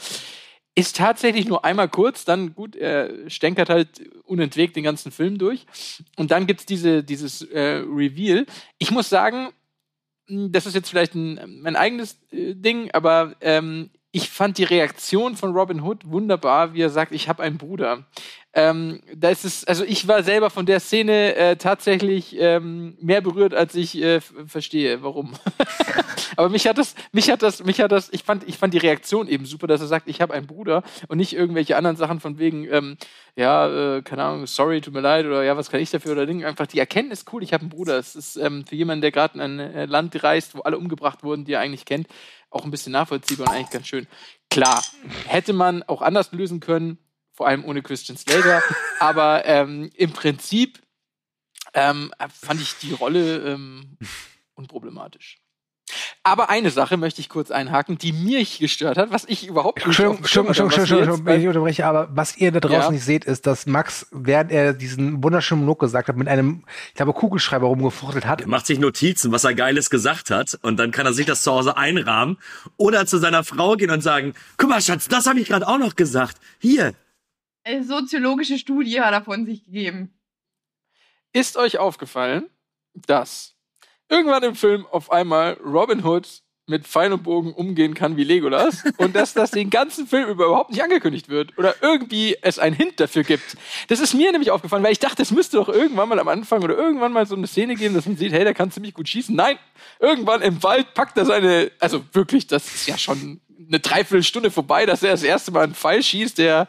ist 0.78 0.96
tatsächlich 0.96 1.48
nur 1.48 1.66
einmal 1.66 1.90
kurz, 1.90 2.24
dann 2.24 2.54
gut, 2.54 2.76
er 2.76 3.32
stänkert 3.32 3.68
halt 3.68 4.00
unentwegt 4.26 4.76
den 4.76 4.84
ganzen 4.84 5.12
Film 5.12 5.40
durch. 5.40 5.66
Und 6.18 6.30
dann 6.30 6.46
gibt's 6.46 6.68
diese, 6.68 7.04
dieses 7.04 7.42
äh, 7.42 7.84
Reveal. 7.84 8.46
Ich 8.78 8.92
muss 8.92 9.10
sagen, 9.10 9.50
das 10.30 10.66
ist 10.66 10.76
jetzt 10.76 10.90
vielleicht 10.90 11.16
ein, 11.16 11.62
mein 11.62 11.76
eigenes 11.76 12.20
äh, 12.32 12.54
Ding, 12.54 12.92
aber 12.92 13.36
ähm, 13.42 13.90
ich 14.12 14.30
fand 14.30 14.58
die 14.58 14.64
Reaktion 14.64 15.36
von 15.36 15.52
Robin 15.52 15.82
Hood 15.82 16.10
wunderbar, 16.10 16.74
wie 16.74 16.82
er 16.82 16.90
sagt, 16.90 17.12
ich 17.12 17.30
habe 17.30 17.44
einen 17.44 17.58
Bruder. 17.58 18.06
Ähm, 18.58 19.02
da 19.16 19.30
ist 19.30 19.68
also 19.70 19.84
ich 19.84 20.08
war 20.08 20.24
selber 20.24 20.50
von 20.50 20.66
der 20.66 20.80
Szene 20.80 21.36
äh, 21.36 21.58
tatsächlich 21.58 22.36
ähm, 22.40 22.98
mehr 23.00 23.22
berührt, 23.22 23.54
als 23.54 23.76
ich 23.76 24.02
äh, 24.02 24.20
verstehe, 24.20 25.04
warum. 25.04 25.34
Aber 26.38 26.50
mich 26.50 26.68
hat 26.68 26.80
das, 26.80 26.96
mich 27.12 27.30
hat 27.30 27.44
das, 27.44 27.64
mich 27.64 27.80
hat 27.80 27.92
das, 27.92 28.10
ich 28.12 28.24
fand, 28.24 28.48
ich 28.50 28.58
fand 28.58 28.74
die 28.74 28.80
Reaktion 28.80 29.28
eben 29.28 29.46
super, 29.46 29.68
dass 29.68 29.82
er 29.82 29.86
sagt, 29.86 30.10
ich 30.10 30.22
habe 30.22 30.34
einen 30.34 30.48
Bruder 30.48 30.82
und 31.08 31.20
nicht 31.20 31.34
irgendwelche 31.34 31.78
anderen 31.78 31.98
Sachen 31.98 32.20
von 32.20 32.40
wegen, 32.40 32.68
ähm, 32.74 32.98
ja, 33.36 33.98
äh, 33.98 34.02
keine 34.02 34.24
Ahnung, 34.24 34.48
sorry, 34.48 34.82
tut 34.82 34.96
mir 34.96 35.02
leid 35.02 35.28
oder 35.28 35.44
ja, 35.44 35.56
was 35.56 35.70
kann 35.70 35.80
ich 35.80 35.92
dafür 35.92 36.14
oder 36.14 36.26
Ding. 36.26 36.44
Einfach 36.44 36.66
die 36.66 36.80
Erkenntnis, 36.80 37.26
cool, 37.32 37.44
ich 37.44 37.54
habe 37.54 37.62
einen 37.62 37.70
Bruder. 37.70 38.00
Es 38.00 38.16
ist 38.16 38.38
ähm, 38.38 38.66
für 38.66 38.76
jemanden, 38.76 39.02
der 39.02 39.12
gerade 39.12 39.36
in 39.36 39.42
ein 39.42 39.60
äh, 39.60 39.86
Land 39.86 40.24
reist, 40.24 40.56
wo 40.56 40.62
alle 40.62 40.80
umgebracht 40.80 41.24
wurden, 41.24 41.46
die 41.46 41.54
er 41.54 41.60
eigentlich 41.60 41.86
kennt, 41.86 42.08
auch 42.50 42.66
ein 42.66 42.72
bisschen 42.72 42.94
nachvollziehbar 42.94 43.50
und 43.50 43.54
eigentlich 43.54 43.70
ganz 43.70 43.88
schön. 43.88 44.08
Klar, 44.50 44.84
hätte 45.28 45.54
man 45.54 45.84
auch 45.84 46.02
anders 46.02 46.32
lösen 46.32 46.60
können, 46.60 46.98
vor 47.38 47.48
allem 47.48 47.64
ohne 47.64 47.84
Christian 47.84 48.18
Slater, 48.18 48.64
aber 49.00 49.46
ähm, 49.46 49.92
im 49.94 50.12
Prinzip 50.12 50.80
ähm, 51.76 52.12
fand 52.34 52.60
ich 52.60 52.74
die 52.80 52.94
Rolle 52.94 53.38
ähm, 53.54 53.98
unproblematisch. 54.56 55.38
Aber 56.24 56.50
eine 56.50 56.72
Sache 56.72 56.98
möchte 56.98 57.22
ich 57.22 57.30
kurz 57.30 57.52
einhaken, 57.52 57.98
die 57.98 58.12
mich 58.12 58.60
gestört 58.60 58.98
hat, 58.98 59.12
was 59.12 59.24
ich 59.24 59.48
überhaupt 59.48 59.78
nicht 59.78 59.86
Entschuldigung, 59.86 60.18
dem 60.18 60.28
Schirm 60.28 60.48
Entschuldigung, 60.48 60.72
hatte, 60.72 60.82
was 60.82 60.90
wir 60.90 60.98
Entschuldigung, 60.98 61.38
ich 61.38 61.48
unterbreche, 61.48 61.86
aber 61.86 62.10
was 62.12 62.36
ihr 62.36 62.52
da 62.52 62.60
draußen 62.60 62.82
Ja. 62.82 62.92
nicht 62.92 63.06
seht, 63.06 63.24
ist, 63.24 63.48
dass 63.48 63.66
Max, 63.68 64.08
während 64.12 64.52
er 64.52 64.74
diesen 64.74 65.24
wunderschönen 65.24 65.62
Monolog 65.62 65.80
gesagt 65.80 66.10
hat, 66.10 66.18
mit 66.18 66.28
einem, 66.28 66.66
ich 66.90 66.96
glaube, 66.96 67.14
Kugelschreiber 67.14 67.68
rumgefuchtelt 67.68 68.26
hat. 68.26 68.42
Er 68.42 68.48
macht 68.48 68.66
sich 68.66 68.80
Notizen, 68.80 69.32
was 69.32 69.46
er 69.46 69.54
Geiles 69.54 69.90
gesagt 69.90 70.30
hat, 70.30 70.60
und 70.64 70.78
dann 70.78 70.92
kann 70.92 71.06
er 71.06 71.14
sich 71.14 71.26
das 71.26 71.44
zu 71.44 71.52
Hause 71.54 71.78
einrahmen 71.78 72.38
oder 72.76 73.06
zu 73.06 73.20
seiner 73.20 73.46
Frau 73.46 73.76
gehen 73.78 73.92
und 73.92 74.02
sagen, 74.02 74.34
guck 74.58 74.70
mal, 74.70 74.82
Schatz, 74.82 75.08
das 75.08 75.28
habe 75.28 75.40
ich 75.40 75.48
gerade 75.48 75.68
auch 75.68 75.78
noch 75.78 75.96
gesagt. 75.96 76.38
Hier. 76.60 76.94
Eine 77.68 77.84
soziologische 77.84 78.58
Studie 78.58 79.02
hat 79.02 79.12
er 79.12 79.22
von 79.22 79.46
sich 79.46 79.66
gegeben. 79.66 80.18
Ist 81.34 81.58
euch 81.58 81.80
aufgefallen, 81.80 82.50
dass 82.94 83.58
irgendwann 84.08 84.42
im 84.44 84.56
Film 84.56 84.86
auf 84.86 85.12
einmal 85.12 85.56
Robin 85.56 86.06
Hood 86.06 86.44
mit 86.66 86.88
Pfeil 86.88 87.12
und 87.12 87.24
Bogen 87.24 87.54
umgehen 87.54 87.94
kann 87.94 88.16
wie 88.16 88.24
Legolas 88.24 88.86
und 88.98 89.18
dass 89.18 89.34
das 89.34 89.52
den 89.52 89.70
ganzen 89.70 90.08
Film 90.08 90.30
über 90.30 90.46
überhaupt 90.46 90.72
nicht 90.72 90.82
angekündigt 90.82 91.28
wird 91.28 91.58
oder 91.58 91.76
irgendwie 91.82 92.38
es 92.42 92.58
einen 92.58 92.74
Hint 92.74 93.02
dafür 93.02 93.24
gibt. 93.24 93.58
Das 93.90 94.00
ist 94.00 94.14
mir 94.14 94.32
nämlich 94.32 94.52
aufgefallen, 94.52 94.84
weil 94.84 94.94
ich 94.94 95.00
dachte, 95.00 95.22
es 95.22 95.32
müsste 95.32 95.58
doch 95.58 95.68
irgendwann 95.68 96.08
mal 96.08 96.20
am 96.20 96.30
Anfang 96.30 96.64
oder 96.64 96.78
irgendwann 96.78 97.12
mal 97.12 97.26
so 97.26 97.36
eine 97.36 97.48
Szene 97.48 97.76
geben, 97.76 97.96
dass 97.96 98.06
man 98.06 98.16
sieht, 98.16 98.32
hey, 98.32 98.46
der 98.46 98.54
kann 98.54 98.72
ziemlich 98.72 98.94
gut 98.94 99.10
schießen. 99.10 99.36
Nein, 99.36 99.60
irgendwann 100.00 100.42
im 100.42 100.64
Wald 100.64 100.94
packt 100.94 101.18
er 101.18 101.26
seine, 101.26 101.70
also 101.82 102.02
wirklich, 102.14 102.48
das 102.48 102.74
ist 102.74 102.88
ja 102.88 102.98
schon 102.98 103.42
eine 103.68 103.80
Dreiviertelstunde 103.80 104.52
vorbei, 104.52 104.86
dass 104.86 105.04
er 105.04 105.12
das 105.12 105.24
erste 105.24 105.52
Mal 105.52 105.64
einen 105.64 105.74
Pfeil 105.76 106.04
schießt, 106.04 106.38
der 106.38 106.68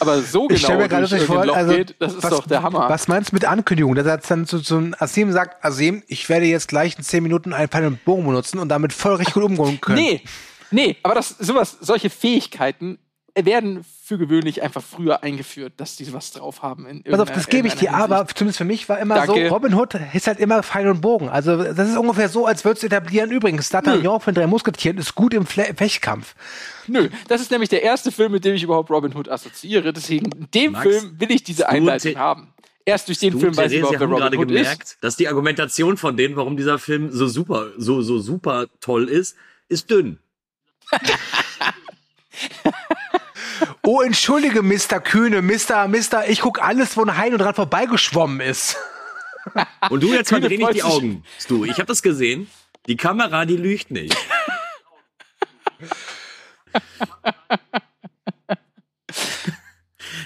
aber 0.00 0.22
so 0.22 0.48
Ich 0.50 0.62
genau 0.62 0.78
mir 0.78 0.88
gerade 0.88 1.08
durch 1.08 1.22
vor, 1.22 1.44
Loch 1.44 1.56
also, 1.56 1.72
geht. 1.74 1.94
Das 1.98 2.14
ist 2.14 2.22
was, 2.22 2.30
doch 2.30 2.46
der 2.46 2.62
Hammer. 2.62 2.88
Was 2.88 3.08
meinst 3.08 3.32
du 3.32 3.36
mit 3.36 3.44
Ankündigung? 3.44 3.94
Dass 3.94 4.06
er 4.06 4.18
dann 4.18 4.46
zu, 4.46 4.60
zu 4.60 4.90
Asim 4.98 5.32
sagt, 5.32 5.64
Asim, 5.64 6.02
ich 6.08 6.28
werde 6.28 6.46
jetzt 6.46 6.68
gleich 6.68 6.96
in 6.96 7.04
zehn 7.04 7.22
Minuten 7.22 7.52
einen 7.52 7.68
Pfeil 7.68 7.86
und 7.86 8.04
Bogen 8.04 8.26
benutzen 8.26 8.58
und 8.58 8.68
damit 8.68 8.92
voll 8.92 9.14
richtig 9.14 9.34
gut 9.34 9.44
umgehen 9.44 9.80
können. 9.80 9.98
Nee, 9.98 10.22
nee, 10.70 10.96
aber 11.02 11.14
das, 11.14 11.30
sowas, 11.38 11.76
solche 11.80 12.10
Fähigkeiten 12.10 12.98
werden 13.44 13.84
für 14.02 14.18
gewöhnlich 14.18 14.62
einfach 14.62 14.82
früher 14.82 15.22
eingeführt, 15.22 15.74
dass 15.76 15.96
die 15.96 16.10
was 16.12 16.30
drauf 16.30 16.62
haben. 16.62 16.86
In 16.86 17.02
Pass 17.02 17.20
auf, 17.20 17.30
das 17.30 17.48
gebe 17.48 17.68
ich 17.68 17.74
dir, 17.74 17.92
aber 17.94 18.26
zumindest 18.26 18.58
für 18.58 18.64
mich 18.64 18.88
war 18.88 18.98
immer 18.98 19.16
Danke. 19.16 19.48
so, 19.48 19.54
Robin 19.54 19.74
Hood 19.74 19.94
ist 20.14 20.26
halt 20.26 20.40
immer 20.40 20.62
Pfeil 20.62 20.88
und 20.88 21.00
Bogen. 21.00 21.28
Also 21.28 21.62
das 21.62 21.90
ist 21.90 21.96
ungefähr 21.96 22.28
so, 22.28 22.46
als 22.46 22.64
würdest 22.64 22.82
du 22.82 22.86
etablieren, 22.86 23.30
übrigens, 23.30 23.70
D'Artagnan 23.70 24.20
von 24.20 24.34
drei 24.34 24.46
Musketieren 24.46 24.96
ist 24.98 25.14
gut 25.14 25.34
im 25.34 25.46
Fle 25.46 25.74
Fechtkampf. 25.76 26.34
Nö, 26.86 27.08
das 27.28 27.40
ist 27.42 27.50
nämlich 27.50 27.68
der 27.68 27.82
erste 27.82 28.10
Film, 28.10 28.32
mit 28.32 28.44
dem 28.44 28.54
ich 28.54 28.62
überhaupt 28.62 28.90
Robin 28.90 29.14
Hood 29.14 29.28
assoziiere. 29.28 29.92
Deswegen, 29.92 30.30
in 30.32 30.48
dem 30.54 30.72
Max, 30.72 30.88
Film 30.88 31.20
will 31.20 31.30
ich 31.30 31.42
diese 31.44 31.68
Einleitung 31.68 32.16
haben. 32.16 32.54
Erst 32.86 33.08
durch 33.08 33.18
den 33.18 33.34
Du, 33.34 33.40
Film 33.40 33.54
weiß 33.54 33.70
ich 33.70 33.80
überhaupt, 33.80 34.00
wer 34.00 34.06
Robin 34.06 34.38
Hood 34.38 34.48
gemerkt, 34.48 34.82
ist. 34.84 34.98
dass 35.02 35.16
die 35.16 35.28
Argumentation 35.28 35.98
von 35.98 36.16
denen, 36.16 36.36
warum 36.36 36.56
dieser 36.56 36.78
Film 36.78 37.10
so 37.12 37.26
super, 37.28 37.72
so, 37.76 38.00
so 38.00 38.18
super 38.18 38.66
toll 38.80 39.10
ist, 39.10 39.36
ist 39.68 39.90
dünn. 39.90 40.18
Oh, 43.90 44.02
entschuldige, 44.02 44.62
Mr. 44.62 45.00
Kühne, 45.00 45.40
Mr. 45.40 45.88
Mr. 45.88 46.28
Ich 46.28 46.42
guck 46.42 46.60
alles, 46.60 46.94
wo 46.98 47.04
ein 47.06 47.16
Heino 47.16 47.38
dran 47.38 47.54
vorbeigeschwommen 47.54 48.42
ist. 48.42 48.76
Und 49.88 50.02
du 50.02 50.12
jetzt 50.12 50.30
mal 50.30 50.42
Kühne 50.42 50.48
dreh 50.50 50.58
nicht 50.58 50.74
die. 50.74 50.82
Augen. 50.82 51.24
Du, 51.48 51.64
ich 51.64 51.78
habe 51.78 51.86
das 51.86 52.02
gesehen. 52.02 52.50
Die 52.86 52.98
Kamera, 52.98 53.46
die 53.46 53.56
lügt 53.56 53.90
nicht. 53.90 54.14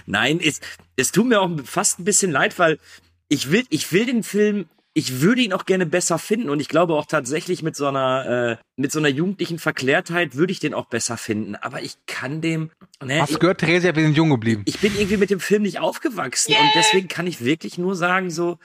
Nein, 0.07 0.41
es, 0.41 0.61
es 0.97 1.13
tut 1.13 1.27
mir 1.27 1.41
auch 1.41 1.49
fast 1.65 2.01
ein 2.01 2.05
bisschen 2.05 2.33
leid, 2.33 2.59
weil 2.59 2.81
ich 3.29 3.53
will, 3.53 3.65
ich 3.69 3.93
will 3.93 4.07
den 4.07 4.25
Film, 4.25 4.69
ich 4.95 5.21
würde 5.23 5.41
ihn 5.43 5.53
auch 5.53 5.65
gerne 5.65 5.87
besser 5.87 6.19
finden 6.19 6.51
und 6.51 6.61
ich 6.61 6.69
glaube 6.69 6.95
auch 6.95 7.07
tatsächlich 7.07 7.63
mit 7.63 7.77
so 7.77 7.87
einer, 7.87 8.59
äh, 8.61 8.63
mit 8.77 8.93
so 8.93 8.99
einer 8.99 9.09
jugendlichen 9.09 9.59
Verklärtheit 9.59 10.37
würde 10.37 10.53
ich 10.53 10.61
den 10.61 10.75
auch 10.75 10.87
besser 10.87 11.17
finden. 11.17 11.57
Aber 11.57 11.83
ich 11.83 11.97
kann 12.07 12.41
dem, 12.43 12.71
ne, 13.03 13.21
Hast 13.23 13.31
du 13.31 13.35
ich, 13.35 13.41
gehört, 13.41 13.59
Theresia, 13.61 13.97
wir 13.97 14.03
sind 14.03 14.17
jung 14.17 14.29
geblieben. 14.31 14.63
ich 14.67 14.81
bin 14.81 14.93
irgendwie 14.95 15.17
mit 15.17 15.31
dem 15.31 15.41
Film 15.41 15.63
nicht 15.63 15.79
aufgewachsen 15.81 16.53
und 16.55 16.71
deswegen 16.75 17.09
kann 17.09 17.27
ich 17.27 17.43
wirklich 17.45 17.79
nur 17.79 17.97
sagen 17.97 18.31
so, 18.31 18.59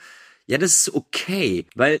ja, 0.46 0.58
das 0.58 0.76
ist 0.76 0.94
okay, 0.94 1.64
weil 1.74 1.98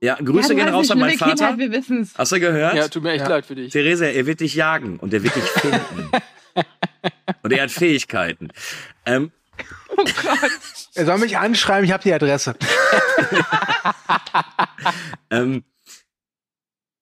ja, 0.00 0.16
Grüße 0.16 0.54
ja, 0.54 0.64
gehen 0.64 0.74
raus 0.74 0.86
hast 0.86 0.90
an 0.92 0.98
eine 0.98 1.06
meinen 1.10 1.18
Vater. 1.18 1.30
Kindheit, 1.34 1.58
wir 1.58 1.70
wissen's. 1.70 2.14
Hast 2.18 2.32
du 2.32 2.40
gehört? 2.40 2.74
Ja, 2.74 2.88
tut 2.88 3.04
mir 3.04 3.12
echt 3.12 3.22
Ja. 3.22 3.28
leid 3.28 3.46
für 3.46 3.54
dich. 3.54 3.72
Theresa, 3.72 4.06
er 4.06 4.26
wird 4.26 4.40
dich 4.40 4.54
jagen 4.56 4.98
und 4.98 5.14
er 5.14 5.22
wird 5.22 5.36
dich 5.36 5.44
finden. 5.44 6.10
und 7.42 7.52
er 7.52 7.62
hat 7.62 7.70
Fähigkeiten. 7.70 8.48
Ähm, 9.06 9.30
Oh 9.94 10.04
Gott. 10.04 10.50
Er 10.94 11.04
soll 11.04 11.18
mich 11.18 11.36
anschreiben, 11.36 11.84
ich 11.84 11.92
habe 11.92 12.02
die 12.02 12.14
Adresse. 12.14 12.54
ähm, 15.30 15.64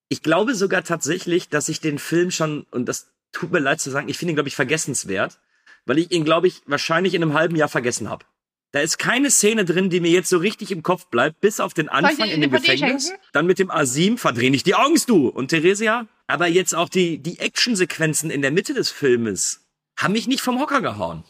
ich 0.09 0.23
glaube 0.23 0.57
sogar 0.57 0.83
tatsächlich, 0.83 1.49
dass 1.49 1.69
ich 1.69 1.81
den 1.81 2.01
Film 2.01 2.33
schon, 2.33 2.67
und 2.73 2.87
das 2.87 3.13
tut 3.31 3.53
mir 3.53 3.61
leid 3.61 3.81
zu 3.81 3.91
sagen, 3.91 4.09
ich 4.09 4.19
finde 4.19 4.33
ihn, 4.33 4.37
glaube 4.37 4.49
ich, 4.49 4.57
vergessenswert, 4.57 5.39
weil 5.87 5.99
ich 5.99 6.11
ihn, 6.11 6.25
glaube 6.25 6.49
ich, 6.49 6.63
wahrscheinlich 6.67 7.15
in 7.15 7.23
einem 7.23 7.35
halben 7.35 7.55
Jahr 7.55 7.69
vergessen 7.69 8.11
habe. 8.11 8.25
Da 8.73 8.81
ist 8.81 8.99
keine 8.99 9.31
Szene 9.31 9.65
drin, 9.65 9.91
die 9.91 10.01
mir 10.01 10.11
jetzt 10.11 10.29
so 10.29 10.39
richtig 10.39 10.71
im 10.71 10.83
Kopf 10.83 11.07
bleibt, 11.07 11.41
bis 11.41 11.59
auf 11.59 11.75
den 11.75 11.89
Anfang 11.89 12.29
in 12.29 12.41
dem 12.41 12.51
Gefängnis. 12.51 13.13
Dann 13.33 13.47
mit 13.47 13.59
dem 13.59 13.71
Asim 13.71 14.17
verdreh 14.17 14.51
nicht 14.51 14.67
die 14.67 14.77
Augen, 14.77 15.01
du. 15.07 15.29
Und 15.29 15.49
Theresia? 15.49 16.07
Aber 16.29 16.47
jetzt 16.47 16.75
auch 16.75 16.89
die, 16.89 17.19
die 17.19 17.41
Actionsequenzen 17.41 18.31
in 18.31 18.43
der 18.43 18.53
Mitte 18.53 18.75
des 18.75 18.91
Filmes 18.91 19.67
haben 19.97 20.13
mich 20.13 20.29
nicht 20.29 20.41
vom 20.41 20.61
Hocker 20.61 20.81
gehauen. 20.81 21.25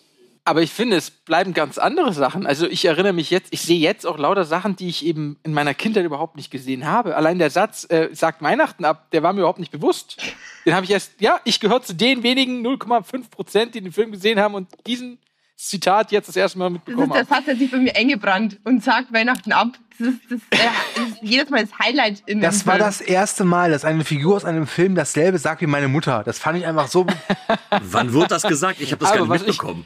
Aber 0.45 0.63
ich 0.63 0.71
finde, 0.73 0.97
es 0.97 1.11
bleiben 1.11 1.53
ganz 1.55 1.77
andere 1.79 2.13
Sachen. 2.13 2.47
Also 2.47 2.67
ich 2.67 2.85
erinnere 2.85 3.13
mich 3.13 3.31
jetzt, 3.31 3.49
ich 3.53 3.61
sehe 3.63 3.79
jetzt 3.79 4.07
auch 4.07 4.19
lauter 4.19 4.45
Sachen, 4.45 4.75
die 4.75 4.89
ich 4.89 5.05
eben 5.05 5.39
in 5.43 5.53
meiner 5.53 5.75
Kindheit 5.75 6.05
überhaupt 6.05 6.37
nicht 6.37 6.51
gesehen 6.51 6.87
habe. 6.87 7.15
Allein 7.15 7.39
der 7.39 7.51
Satz, 7.51 7.87
äh, 7.91 8.09
sagt 8.13 8.43
Weihnachten 8.43 8.85
ab, 8.85 9.11
der 9.13 9.23
war 9.23 9.33
mir 9.33 9.41
überhaupt 9.41 9.59
nicht 9.61 9.71
bewusst. 9.73 10.17
Den 10.65 10.75
habe 10.75 10.85
ich 10.85 10.91
erst, 10.91 11.13
ja, 11.21 11.39
ich 11.45 11.61
gehöre 11.61 11.83
zu 11.83 11.95
den 11.95 12.23
wenigen 12.23 12.67
0,5 12.67 13.31
Prozent, 13.31 13.75
die 13.75 13.81
den 13.83 13.93
Film 13.93 14.13
gesehen 14.13 14.41
haben 14.41 14.55
und 14.55 14.69
diesen 14.87 15.19
Zitat 15.57 16.11
jetzt 16.11 16.27
das 16.29 16.37
erste 16.37 16.59
Mal 16.59 16.65
Das 16.67 16.73
mitbekommen 16.73 17.11
der 17.11 17.19
haben. 17.21 17.29
Satz, 17.29 17.45
der 17.45 17.57
sich 17.57 17.71
bei 17.71 17.77
mir 17.77 17.95
eingebrannt 17.95 18.59
und 18.65 18.83
sagt 18.83 19.13
Weihnachten 19.13 19.53
ab. 19.53 19.69
Das 19.99 20.09
ist, 20.09 20.21
das, 20.31 20.41
äh, 20.59 20.65
das 20.97 21.09
ist 21.11 21.19
jedes 21.21 21.51
Mal 21.51 21.61
das 21.67 21.79
Highlight 21.79 22.23
in 22.25 22.41
Das 22.41 22.61
dem 22.61 22.67
war 22.69 22.75
Film. 22.77 22.87
das 22.87 23.01
erste 23.03 23.45
Mal, 23.45 23.71
dass 23.71 23.85
eine 23.85 24.03
Figur 24.07 24.37
aus 24.37 24.47
einem 24.47 24.67
Film 24.67 24.95
dasselbe 24.95 25.37
sagt 25.37 25.61
wie 25.61 25.67
meine 25.67 25.89
Mutter. 25.89 26.23
Das 26.25 26.39
fand 26.39 26.59
ich 26.59 26.67
einfach 26.67 26.89
so. 26.89 27.07
Wann 27.83 28.15
wurde 28.15 28.29
das 28.29 28.43
gesagt? 28.45 28.81
Ich 28.81 28.91
habe 28.93 29.01
das 29.01 29.11
Aber 29.11 29.19
gar 29.19 29.25
nicht 29.27 29.31
was 29.35 29.41
ich- 29.43 29.49
mitbekommen. 29.49 29.85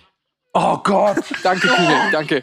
Oh 0.54 0.78
Gott. 0.78 1.18
Danke, 1.42 1.66
Kühne, 1.68 2.08
danke. 2.12 2.42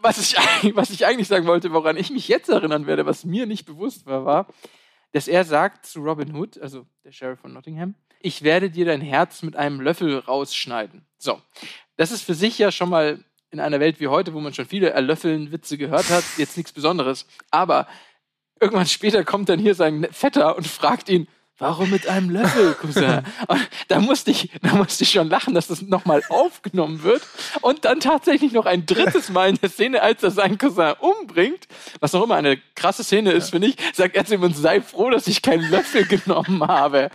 Was 0.00 0.18
ich, 0.18 0.38
eigentlich- 0.38 0.74
was 0.74 0.90
ich 0.90 1.04
eigentlich 1.06 1.28
sagen 1.28 1.46
wollte, 1.46 1.72
woran 1.72 1.96
ich 1.98 2.10
mich 2.10 2.26
jetzt 2.28 2.48
erinnern 2.48 2.86
werde, 2.86 3.04
was 3.06 3.24
mir 3.24 3.44
nicht 3.46 3.66
bewusst 3.66 4.06
war, 4.06 4.24
war, 4.24 4.46
dass 5.12 5.28
er 5.28 5.44
sagt 5.44 5.84
zu 5.84 6.00
Robin 6.00 6.34
Hood, 6.34 6.58
also 6.60 6.86
der 7.04 7.12
Sheriff 7.12 7.40
von 7.40 7.52
Nottingham, 7.52 7.94
ich 8.20 8.42
werde 8.42 8.70
dir 8.70 8.86
dein 8.86 9.02
Herz 9.02 9.42
mit 9.42 9.54
einem 9.56 9.80
Löffel 9.80 10.18
rausschneiden. 10.18 11.04
So, 11.18 11.42
das 11.96 12.10
ist 12.10 12.22
für 12.22 12.34
sich 12.34 12.58
ja 12.58 12.72
schon 12.72 12.88
mal 12.88 13.22
in 13.50 13.60
einer 13.60 13.80
Welt 13.80 14.00
wie 14.00 14.08
heute, 14.08 14.32
wo 14.32 14.40
man 14.40 14.54
schon 14.54 14.64
viele 14.64 14.90
erlöffeln 14.90 15.52
Witze 15.52 15.76
gehört 15.76 16.08
hat, 16.08 16.24
jetzt 16.38 16.56
nichts 16.56 16.72
Besonderes. 16.72 17.26
Aber 17.50 17.86
irgendwann 18.60 18.86
später 18.86 19.24
kommt 19.24 19.50
dann 19.50 19.58
hier 19.58 19.74
sein 19.74 20.08
Vetter 20.10 20.56
und 20.56 20.66
fragt 20.66 21.10
ihn, 21.10 21.28
warum 21.62 21.90
mit 21.90 22.06
einem 22.08 22.28
Löffel, 22.30 22.74
Cousin? 22.74 23.22
Da 23.88 24.00
musste 24.00 24.30
ich, 24.30 24.50
da 24.62 24.74
musste 24.74 25.04
ich 25.04 25.10
schon 25.12 25.28
lachen, 25.28 25.54
dass 25.54 25.68
das 25.68 25.82
nochmal 25.82 26.22
aufgenommen 26.28 27.02
wird 27.02 27.22
und 27.62 27.84
dann 27.84 28.00
tatsächlich 28.00 28.52
noch 28.52 28.66
ein 28.66 28.84
drittes 28.86 29.30
Mal 29.30 29.48
in 29.50 29.56
der 29.56 29.70
Szene, 29.70 30.02
als 30.02 30.22
er 30.22 30.30
seinen 30.30 30.58
Cousin 30.58 30.92
umbringt, 31.00 31.66
was 32.00 32.12
noch 32.12 32.22
immer 32.24 32.36
eine 32.36 32.58
krasse 32.74 33.04
Szene 33.04 33.32
ist, 33.32 33.50
finde 33.50 33.68
ich, 33.68 33.76
sagt 33.94 34.16
er 34.16 34.24
zu 34.24 34.34
ihm 34.34 34.42
und 34.42 34.56
sei 34.56 34.80
froh, 34.80 35.10
dass 35.10 35.26
ich 35.26 35.40
keinen 35.42 35.70
Löffel 35.70 36.04
genommen 36.06 36.66
habe. 36.66 37.10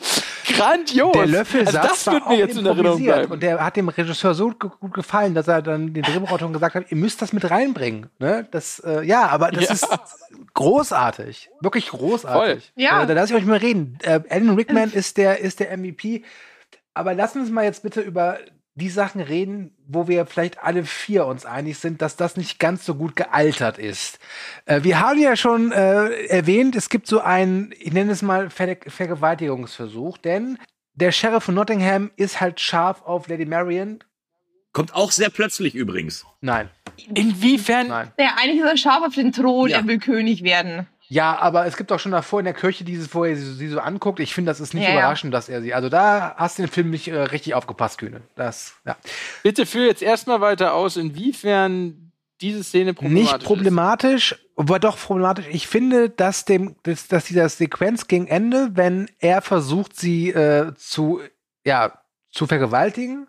Grandios! 0.55 1.11
Der 1.13 1.25
Löffelsatz 1.27 1.75
also 1.75 1.87
das 1.89 2.07
wird 2.07 2.23
auch 2.23 2.29
mir 2.29 2.37
jetzt 2.37 2.57
in 2.57 2.65
Erinnerung 2.65 2.85
improvisiert. 2.85 3.15
bleiben. 3.15 3.31
Und 3.33 3.43
der 3.43 3.59
hat 3.63 3.75
dem 3.75 3.89
Regisseur 3.89 4.33
so 4.33 4.51
gut 4.51 4.93
gefallen, 4.93 5.33
dass 5.35 5.47
er 5.47 5.61
dann 5.61 5.93
den 5.93 6.03
Drehbuchautoren 6.03 6.53
gesagt 6.53 6.75
hat, 6.75 6.85
ihr 6.89 6.97
müsst 6.97 7.21
das 7.21 7.33
mit 7.33 7.49
reinbringen. 7.49 8.09
Ne? 8.19 8.47
Das, 8.51 8.79
äh, 8.79 9.05
ja, 9.05 9.27
aber 9.27 9.51
das 9.51 9.65
Ja. 9.65 9.73
ist 9.73 9.87
großartig. 10.53 11.49
Wirklich 11.61 11.89
großartig. 11.89 12.63
Voll. 12.65 12.71
Ja. 12.75 13.03
Äh, 13.03 13.07
da 13.07 13.13
lasse 13.13 13.33
ich 13.33 13.39
euch 13.41 13.45
mal 13.45 13.57
reden. 13.57 13.97
Äh, 14.03 14.21
Alan 14.37 14.55
Rickman 14.55 14.91
ist 14.91 15.17
der, 15.17 15.39
ist 15.39 15.59
der 15.59 15.75
MVP. 15.77 16.23
Aber 16.93 17.13
lassen 17.13 17.35
wir 17.35 17.41
uns 17.43 17.51
mal 17.51 17.63
jetzt 17.65 17.83
bitte 17.83 18.01
über 18.01 18.39
die 18.75 18.89
Sachen 18.89 19.21
reden, 19.21 19.75
wo 19.87 20.07
wir 20.07 20.25
vielleicht 20.27 20.59
alle 20.63 20.83
vier 20.83 21.25
uns 21.25 21.45
einig 21.45 21.79
sind, 21.79 22.01
dass 22.01 22.15
das 22.15 22.37
nicht 22.37 22.59
ganz 22.59 22.85
so 22.85 22.93
gut 22.93 23.15
gealtert 23.15 23.79
ist. 23.79 24.19
Äh, 24.65 24.83
wir 24.83 24.99
haben 24.99 25.19
ja 25.19 25.35
schon 25.35 25.71
äh, 25.71 26.25
erwähnt, 26.27 26.75
es 26.75 26.89
gibt 26.89 27.07
so 27.07 27.19
einen, 27.19 27.73
ich 27.79 27.91
nenne 27.91 28.11
es 28.11 28.21
mal 28.21 28.51
Ver 28.51 28.77
Vergewaltigungsversuch, 28.85 30.17
denn 30.19 30.57
der 30.93 31.11
Sheriff 31.11 31.43
von 31.45 31.55
Nottingham 31.55 32.11
ist 32.17 32.39
halt 32.41 32.59
scharf 32.59 33.01
auf 33.03 33.27
Lady 33.27 33.45
Marion. 33.45 33.99
Kommt 34.73 34.93
auch 34.93 35.11
sehr 35.11 35.29
plötzlich 35.29 35.73
übrigens. 35.73 36.25
Nein, 36.41 36.69
Inwiefern? 37.15 37.87
nein. 37.87 38.11
Ja, 38.19 38.35
eigentlich 38.39 38.59
ist 38.61 38.67
er 38.69 38.77
scharf 38.77 39.03
auf 39.07 39.15
den 39.15 39.31
Thron, 39.31 39.69
Ja. 39.69 39.77
er 39.77 39.87
will 39.87 39.97
König 39.99 40.43
werden. 40.43 40.87
Ja, 41.09 41.37
aber 41.39 41.65
es 41.65 41.77
gibt 41.77 41.91
auch 41.91 41.99
schon 41.99 42.11
davor 42.11 42.39
in 42.39 42.45
der 42.45 42.53
Kirche 42.53 42.83
dieses, 42.83 43.13
wo 43.13 43.23
er 43.23 43.35
sie, 43.35 43.53
sie 43.53 43.67
so 43.69 43.79
anguckt. 43.79 44.19
Ich 44.19 44.33
finde, 44.33 44.49
das 44.51 44.59
ist 44.59 44.73
nicht 44.73 44.83
Ja, 44.83 44.89
ja. 44.89 44.99
überraschend, 44.99 45.33
dass 45.33 45.47
er 45.47 45.61
sie. 45.61 45.73
Also 45.73 45.89
da 45.89 46.35
hast 46.37 46.57
du 46.57 46.63
den 46.63 46.71
Film 46.71 46.89
nicht 46.89 47.07
äh, 47.07 47.17
richtig 47.17 47.53
aufgepasst, 47.53 47.97
Kühne. 47.97 48.21
Das, 48.35 48.75
ja. 48.85 48.97
Bitte 49.43 49.65
führ 49.65 49.85
jetzt 49.85 50.01
erstmal 50.01 50.41
weiter 50.41 50.73
aus, 50.73 50.97
inwiefern 50.97 52.11
diese 52.41 52.63
Szene 52.63 52.93
problematisch 52.93 53.31
Nicht 53.33 53.43
problematisch, 53.45 54.35
aber 54.55 54.79
doch 54.79 54.97
problematisch. 54.97 55.47
Ich 55.49 55.67
finde, 55.67 56.09
dass 56.09 56.45
dem, 56.45 56.75
dass, 56.83 57.07
dass 57.07 57.25
dieser 57.25 57.49
Sequenz 57.49 58.07
gegen 58.07 58.27
Ende, 58.27 58.71
wenn 58.73 59.09
er 59.19 59.41
versucht, 59.41 59.95
sie 59.95 60.29
äh, 60.29 60.73
zu, 60.75 61.21
ja, 61.65 61.99
zu 62.31 62.45
vergewaltigen, 62.47 63.27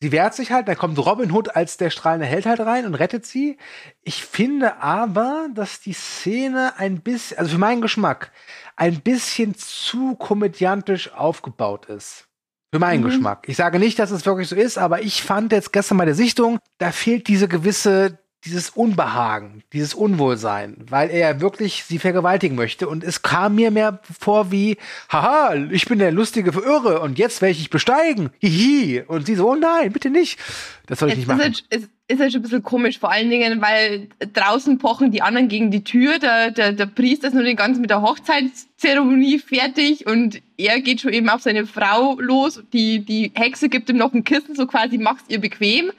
sie 0.00 0.12
wehrt 0.12 0.34
sich 0.34 0.52
halt, 0.52 0.68
dann 0.68 0.76
kommt 0.76 0.98
Robin 0.98 1.32
Hood 1.32 1.54
als 1.56 1.76
der 1.76 1.90
strahlende 1.90 2.26
Held 2.26 2.46
halt 2.46 2.60
rein 2.60 2.86
und 2.86 2.94
rettet 2.94 3.24
sie. 3.26 3.56
Ich 4.02 4.24
finde 4.24 4.82
aber, 4.82 5.48
dass 5.54 5.80
die 5.80 5.92
Szene 5.94 6.74
ein 6.78 7.00
bisschen, 7.00 7.38
also 7.38 7.52
für 7.52 7.58
meinen 7.58 7.80
Geschmack, 7.80 8.32
ein 8.76 9.00
bisschen 9.00 9.54
zu 9.54 10.14
komödiantisch 10.16 11.12
aufgebaut 11.12 11.86
ist. 11.86 12.28
Für 12.72 12.80
meinen 12.80 13.00
Mhm. 13.02 13.06
Geschmack. 13.06 13.44
Ich 13.48 13.56
sage 13.56 13.78
nicht, 13.78 13.98
dass 13.98 14.10
es 14.10 14.26
wirklich 14.26 14.48
so 14.48 14.56
ist, 14.56 14.76
aber 14.76 15.00
ich 15.02 15.22
fand 15.22 15.52
jetzt 15.52 15.72
gestern 15.72 15.98
bei 15.98 16.04
der 16.04 16.14
Sichtung, 16.14 16.58
da 16.78 16.92
fehlt 16.92 17.28
diese 17.28 17.48
gewisse, 17.48 18.18
dieses 18.44 18.70
Unbehagen, 18.70 19.62
dieses 19.72 19.94
Unwohlsein, 19.94 20.76
weil 20.88 21.10
er 21.10 21.18
ja 21.18 21.40
wirklich 21.40 21.82
sie 21.84 21.98
vergewaltigen 21.98 22.54
möchte. 22.56 22.88
Und 22.88 23.02
es 23.02 23.22
kam 23.22 23.56
mir 23.56 23.70
mehr 23.70 24.00
vor 24.20 24.52
wie, 24.52 24.76
haha, 25.10 25.54
ich 25.70 25.86
bin 25.86 25.98
der 25.98 26.12
lustige 26.12 26.50
Irre 26.50 27.00
und 27.00 27.18
jetzt 27.18 27.42
werde 27.42 27.52
ich 27.52 27.58
dich 27.58 27.70
besteigen. 27.70 28.30
Hihi. 28.38 29.02
Und 29.06 29.26
sie 29.26 29.34
so, 29.34 29.50
oh 29.50 29.56
nein, 29.56 29.92
bitte 29.92 30.10
nicht. 30.10 30.38
Das 30.86 31.00
soll 31.00 31.08
ich 31.08 31.14
Es 31.14 31.18
nicht 31.18 31.24
ist, 31.24 31.28
machen. 31.28 31.42
halt, 31.42 31.64
es 31.70 31.82
ist 32.08 32.20
halt 32.20 32.32
schon 32.32 32.40
ein 32.40 32.42
bisschen 32.42 32.62
komisch, 32.62 33.00
vor 33.00 33.10
allen 33.10 33.30
Dingen, 33.30 33.60
weil 33.60 34.08
draußen 34.32 34.78
pochen 34.78 35.10
die 35.10 35.22
anderen 35.22 35.48
gegen 35.48 35.72
die 35.72 35.82
Tür. 35.82 36.20
Der, 36.20 36.52
der, 36.52 36.72
der 36.72 36.86
Priester 36.86 37.26
ist 37.28 37.34
nur 37.34 37.42
den 37.42 37.56
ganzen 37.56 37.80
mit 37.80 37.90
der 37.90 38.02
Hochzeitszeremonie 38.02 39.40
fertig 39.40 40.06
und 40.06 40.40
er 40.56 40.80
geht 40.80 41.00
schon 41.00 41.12
eben 41.12 41.28
auf 41.28 41.42
seine 41.42 41.66
Frau 41.66 42.16
los. 42.20 42.62
Die, 42.72 43.04
die 43.04 43.32
Hexe 43.34 43.68
gibt 43.68 43.90
ihm 43.90 43.96
noch 43.96 44.12
ein 44.12 44.22
Kissen, 44.22 44.54
so 44.54 44.66
quasi 44.66 44.98
mach's 44.98 45.24
ihr 45.28 45.40
bequem. 45.40 45.90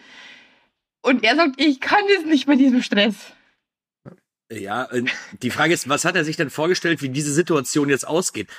Und 1.07 1.23
er 1.23 1.37
sagt, 1.37 1.61
ich 1.61 1.79
kann 1.79 2.01
das 2.13 2.25
nicht 2.25 2.47
bei 2.47 2.55
diesem 2.55 2.81
Stress. 2.81 3.15
Ja, 4.51 4.89
die 5.41 5.51
Frage 5.51 5.73
ist, 5.73 5.87
was 5.87 6.03
hat 6.03 6.17
er 6.17 6.25
sich 6.25 6.35
denn 6.35 6.49
vorgestellt, 6.49 7.01
wie 7.01 7.07
diese 7.07 7.31
Situation 7.31 7.87
jetzt 7.87 8.05
ausgeht? 8.05 8.49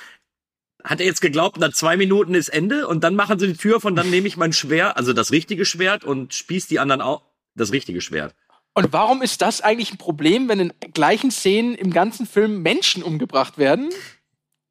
Hat 0.83 0.99
er 0.99 1.05
jetzt 1.05 1.21
geglaubt, 1.21 1.57
nach 1.59 1.73
zwei 1.73 1.95
Minuten 1.95 2.33
ist 2.33 2.49
Ende 2.49 2.87
und 2.87 3.03
dann 3.03 3.13
machen 3.13 3.37
sie 3.37 3.45
die 3.45 3.57
Tür 3.57 3.83
und 3.85 3.95
dann 3.95 4.09
nehme 4.09 4.27
ich 4.27 4.35
mein 4.35 4.51
Schwert, 4.51 4.97
also 4.97 5.13
das 5.13 5.31
richtige 5.31 5.63
Schwert 5.63 6.03
und 6.03 6.33
spieß 6.33 6.65
die 6.65 6.79
anderen 6.79 7.01
auch 7.01 7.21
das 7.53 7.71
richtige 7.71 8.01
Schwert. 8.01 8.33
Und 8.73 8.93
warum 8.93 9.21
ist 9.21 9.43
das 9.43 9.61
eigentlich 9.61 9.93
ein 9.93 9.97
Problem, 9.97 10.49
wenn 10.49 10.59
in 10.59 10.73
gleichen 10.93 11.29
Szenen 11.29 11.75
im 11.75 11.91
ganzen 11.91 12.25
Film 12.25 12.63
Menschen 12.63 13.03
umgebracht 13.03 13.59
werden? 13.59 13.89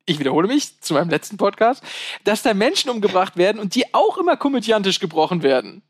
Ich 0.04 0.18
wiederhole 0.18 0.48
mich 0.48 0.80
zu 0.80 0.94
meinem 0.94 1.10
letzten 1.10 1.36
Podcast, 1.36 1.84
dass 2.24 2.42
da 2.42 2.54
Menschen 2.54 2.90
umgebracht 2.90 3.36
werden 3.36 3.60
und 3.60 3.76
die 3.76 3.94
auch 3.94 4.18
immer 4.18 4.36
komödiantisch 4.36 4.98
gebrochen 4.98 5.44
werden. 5.44 5.82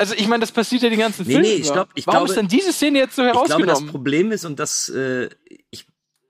Also 0.00 0.14
ich 0.14 0.28
meine, 0.28 0.40
das 0.42 0.52
passiert 0.52 0.82
ja 0.82 0.90
den 0.90 1.00
ganzen 1.00 1.26
Nee, 1.26 1.32
Film. 1.32 1.42
nee, 1.42 1.56
über. 1.56 1.64
stopp, 1.64 1.88
ich 1.94 2.06
Warum 2.06 2.26
glaube- 2.26 2.30
ist 2.30 2.36
denn 2.36 2.48
diese 2.48 2.72
Szene 2.72 2.98
jetzt 3.00 3.16
so 3.16 3.22
Ich 3.24 3.32
glaube, 3.32 3.48
das 3.48 3.58
herausgenommen? 3.58 3.90
Problem 3.90 4.30
ist, 4.32 4.44
und 4.44 4.58
das, 4.60 4.88
äh, 4.90 5.28
ich, 5.70 5.86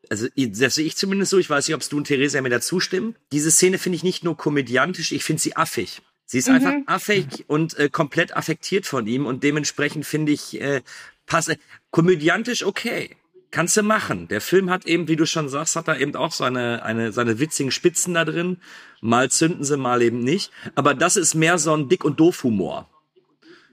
also 0.08 0.26
das 0.34 0.74
sehe 0.74 0.86
ich 0.86 0.96
zumindest 0.96 1.30
so, 1.30 1.38
ich 1.38 1.50
weiß 1.50 1.68
nicht, 1.68 1.74
ob 1.74 1.86
du 1.86 1.96
und 1.98 2.04
Theresa 2.04 2.40
mir 2.40 2.48
da 2.48 2.60
zustimmen. 2.62 3.14
Diese 3.30 3.50
Szene 3.50 3.76
finde 3.78 3.96
ich 3.96 4.02
nicht 4.04 4.24
nur 4.24 4.36
komödiantisch, 4.38 5.12
ich 5.12 5.22
finde 5.22 5.42
sie 5.42 5.54
affig. 5.56 6.00
Sie 6.24 6.38
ist 6.38 6.48
einfach 6.50 6.74
affig 6.86 7.44
und 7.46 7.78
äh, 7.78 7.88
komplett 7.88 8.36
affektiert 8.36 8.84
von 8.86 9.06
ihm 9.06 9.24
und 9.26 9.42
dementsprechend 9.44 10.04
finde 10.06 10.32
ich, 10.32 10.60
äh, 10.60 10.82
passe, 11.26 11.56
komödiantisch 11.90 12.64
okay. 12.64 13.16
Kannst 13.50 13.78
du 13.78 13.82
machen. 13.82 14.28
Der 14.28 14.42
Film 14.42 14.68
hat 14.68 14.84
eben, 14.86 15.08
wie 15.08 15.16
du 15.16 15.24
schon 15.26 15.48
sagst, 15.48 15.74
hat 15.76 15.88
da 15.88 15.96
eben 15.96 16.14
auch 16.16 16.32
seine, 16.32 16.82
eine, 16.84 17.12
seine 17.12 17.38
witzigen 17.38 17.70
Spitzen 17.70 18.12
da 18.12 18.26
drin. 18.26 18.58
Mal 19.00 19.30
zünden 19.30 19.64
sie, 19.64 19.78
mal 19.78 20.02
eben 20.02 20.20
nicht. 20.20 20.50
Aber 20.74 20.92
das 20.94 21.16
ist 21.16 21.34
mehr 21.34 21.56
so 21.56 21.72
ein 21.74 21.88
Dick- 21.88 22.04
und 22.04 22.20
Doof-Humor. 22.20 22.90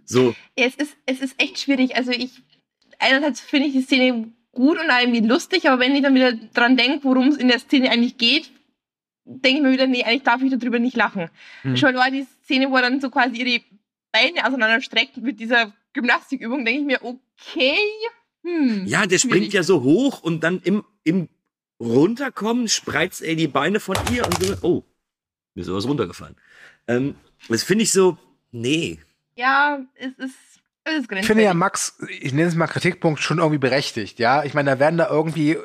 So, 0.05 0.35
Ja, 0.57 0.65
es 0.65 0.75
ist, 0.75 0.95
es 1.05 1.19
ist 1.19 1.41
echt 1.41 1.59
schwierig. 1.59 1.95
Also 1.95 2.11
ich, 2.11 2.41
einerseits 2.99 3.41
finde 3.41 3.67
ich 3.67 3.73
die 3.73 3.81
Szene 3.81 4.31
gut 4.51 4.79
und 4.79 4.87
irgendwie 4.87 5.27
lustig, 5.27 5.67
aber 5.69 5.81
wenn 5.81 5.95
ich 5.95 6.01
dann 6.01 6.15
wieder 6.15 6.33
dran 6.33 6.77
denke, 6.77 7.03
worum 7.03 7.27
es 7.27 7.37
in 7.37 7.47
der 7.47 7.59
Szene 7.59 7.91
eigentlich 7.91 8.17
geht, 8.17 8.49
denke 9.25 9.57
ich 9.57 9.63
mir 9.63 9.71
wieder, 9.71 9.87
nee, 9.87 10.03
eigentlich 10.03 10.23
darf 10.23 10.41
ich 10.41 10.57
darüber 10.57 10.79
nicht 10.79 10.95
lachen. 10.95 11.29
Hm. 11.63 11.75
Schon 11.75 11.95
war 11.95 12.11
die 12.11 12.25
Szene, 12.43 12.69
wo 12.69 12.75
er 12.75 12.83
dann 12.83 13.01
so 13.01 13.09
quasi 13.09 13.37
ihre 13.37 13.63
Beine 14.11 14.47
auseinanderstreckt 14.47 15.17
mit 15.17 15.39
dieser 15.39 15.73
Gymnastikübung, 15.93 16.63
denke 16.63 16.81
ich 16.81 16.85
mir, 16.85 16.99
okay, 17.03 17.77
hm. 18.43 18.85
Ja, 18.85 19.05
der 19.07 19.17
springt 19.17 19.37
schwierig. 19.37 19.53
ja 19.53 19.63
so 19.63 19.81
hoch 19.81 20.21
und 20.21 20.43
dann 20.43 20.61
im, 20.63 20.83
im 21.03 21.27
Runterkommen 21.79 22.67
spreizt 22.69 23.21
er 23.21 23.35
die 23.35 23.47
Beine 23.47 23.79
von 23.79 23.97
ihr 24.13 24.25
und 24.25 24.41
so. 24.41 24.55
Oh, 24.61 24.83
mir 25.55 25.61
ist 25.61 25.71
was 25.71 25.87
runtergefallen. 25.87 26.35
Ähm, 26.87 27.15
das 27.49 27.63
finde 27.63 27.83
ich 27.83 27.91
so, 27.91 28.17
nee. 28.51 28.99
Ja, 29.35 29.79
es 29.95 30.13
ist, 30.17 30.35
Ich 31.11 31.25
finde 31.25 31.43
ja. 31.43 31.53
Max, 31.53 31.97
ich 32.07 32.33
nenne 32.33 32.47
es 32.47 32.55
mal 32.55 32.67
Kritikpunkt, 32.67 33.19
schon 33.19 33.39
irgendwie 33.39 33.57
berechtigt, 33.57 34.19
ja. 34.19 34.43
Ich 34.43 34.53
meine, 34.53 34.71
da 34.71 34.79
werden 34.79 34.97
da 34.97 35.09
irgendwie 35.09 35.57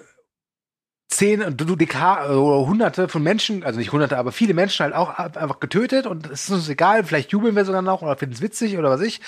zehn, 1.09 1.57
du, 1.57 1.65
du, 1.65 1.75
oder 1.75 2.67
hunderte 2.67 3.09
von 3.09 3.23
Menschen, 3.23 3.65
also 3.65 3.79
nicht 3.79 3.93
hunderte, 3.93 4.17
aber 4.17 4.33
viele 4.33 4.55
Menschen 4.55 4.85
halt 4.85 4.95
auch 4.95 5.11
einfach 5.19 5.61
getötet 5.61 6.07
und 6.07 6.31
es 6.31 6.45
ist 6.45 6.51
uns 6.51 6.69
egal, 6.69 7.05
vielleicht 7.05 7.33
jubeln 7.33 7.57
wir 7.57 7.65
sogar 7.65 7.83
noch 7.83 8.03
oder 8.03 8.17
finden 8.17 8.35
es 8.35 8.43
witzig 8.43 8.79
oder 8.79 8.91
was 8.91 9.01
ich. 9.01 9.21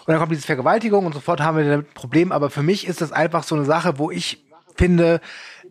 Und 0.00 0.12
dann 0.12 0.18
kommt 0.18 0.32
diese 0.32 0.46
Vergewaltigung 0.46 1.06
und 1.06 1.14
sofort 1.14 1.40
haben 1.40 1.56
wir 1.56 1.64
damit 1.64 1.88
ein 1.88 1.94
Problem, 1.94 2.30
aber 2.30 2.50
für 2.50 2.62
mich 2.62 2.86
ist 2.86 3.00
das 3.00 3.10
einfach 3.10 3.42
so 3.42 3.54
eine 3.54 3.64
Sache, 3.64 3.98
wo 3.98 4.10
ich 4.10 4.44
finde, 4.76 5.20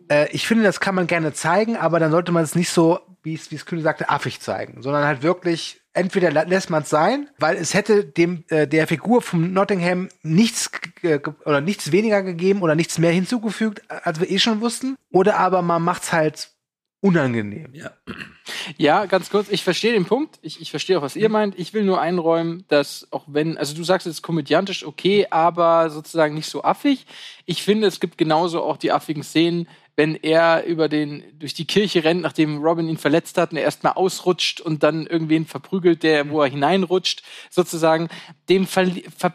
äh, 0.09 0.29
ich 0.31 0.47
finde, 0.47 0.63
das 0.63 0.79
kann 0.79 0.95
man 0.95 1.07
gerne 1.07 1.33
zeigen, 1.33 1.75
aber 1.77 1.99
dann 1.99 2.11
sollte 2.11 2.31
man 2.31 2.43
es 2.43 2.55
nicht 2.55 2.69
so, 2.69 2.99
wie 3.23 3.35
es, 3.35 3.51
wie 3.51 3.55
es 3.55 3.65
Kühne 3.65 3.81
sagte, 3.81 4.09
affig 4.09 4.39
zeigen, 4.41 4.81
sondern 4.81 5.05
halt 5.05 5.23
wirklich, 5.23 5.81
entweder 5.93 6.29
lä- 6.29 6.45
lässt 6.47 6.69
man 6.69 6.83
es 6.83 6.89
sein, 6.89 7.29
weil 7.39 7.55
es 7.55 7.73
hätte 7.73 8.03
dem, 8.03 8.43
äh, 8.49 8.67
der 8.67 8.87
Figur 8.87 9.21
von 9.21 9.53
Nottingham 9.53 10.09
nichts 10.23 10.71
g- 11.01 11.19
oder 11.45 11.61
nichts 11.61 11.91
weniger 11.91 12.21
gegeben 12.23 12.61
oder 12.61 12.75
nichts 12.75 12.97
mehr 12.97 13.11
hinzugefügt, 13.11 13.81
als 13.89 14.19
wir 14.19 14.29
eh 14.29 14.39
schon 14.39 14.59
wussten, 14.61 14.97
oder 15.11 15.37
aber 15.37 15.61
man 15.61 15.81
macht's 15.83 16.11
halt 16.11 16.49
unangenehm. 16.99 17.73
Ja. 17.73 17.91
Ja, 18.77 19.05
ganz 19.07 19.29
kurz, 19.29 19.49
ich 19.49 19.61
verstehe 19.63 19.91
den 19.91 20.05
Punkt. 20.05 20.39
Ich, 20.41 20.61
ich 20.61 20.69
verstehe 20.71 20.97
auch, 20.97 21.01
was 21.01 21.17
ihr 21.17 21.27
meint. 21.27 21.59
Ich 21.59 21.73
will 21.73 21.83
nur 21.83 21.99
einräumen, 21.99 22.63
dass 22.69 23.07
auch 23.11 23.25
wenn, 23.27 23.57
also 23.57 23.75
du 23.75 23.83
sagst, 23.83 24.07
es 24.07 24.15
ist 24.15 24.21
komödiantisch 24.21 24.85
okay, 24.85 25.27
aber 25.29 25.89
sozusagen 25.89 26.33
nicht 26.33 26.47
so 26.49 26.63
affig. 26.63 27.05
Ich 27.45 27.61
finde, 27.61 27.87
es 27.87 27.99
gibt 27.99 28.17
genauso 28.17 28.63
auch 28.63 28.77
die 28.77 28.93
affigen 28.93 29.23
Szenen, 29.23 29.67
wenn 29.95 30.15
er 30.15 30.63
über 30.65 30.89
den, 30.89 31.23
durch 31.39 31.53
die 31.53 31.65
Kirche 31.65 32.03
rennt, 32.03 32.21
nachdem 32.21 32.63
Robin 32.63 32.87
ihn 32.89 32.97
verletzt 32.97 33.37
hat 33.37 33.51
und 33.51 33.57
er 33.57 33.63
erstmal 33.63 33.93
ausrutscht 33.93 34.59
und 34.59 34.81
dann 34.83 35.05
irgendwen 35.05 35.45
verprügelt, 35.45 36.01
der, 36.03 36.29
wo 36.29 36.41
er 36.41 36.49
hineinrutscht, 36.49 37.21
sozusagen. 37.51 38.09
Dem 38.49 38.65
ver 38.65 38.85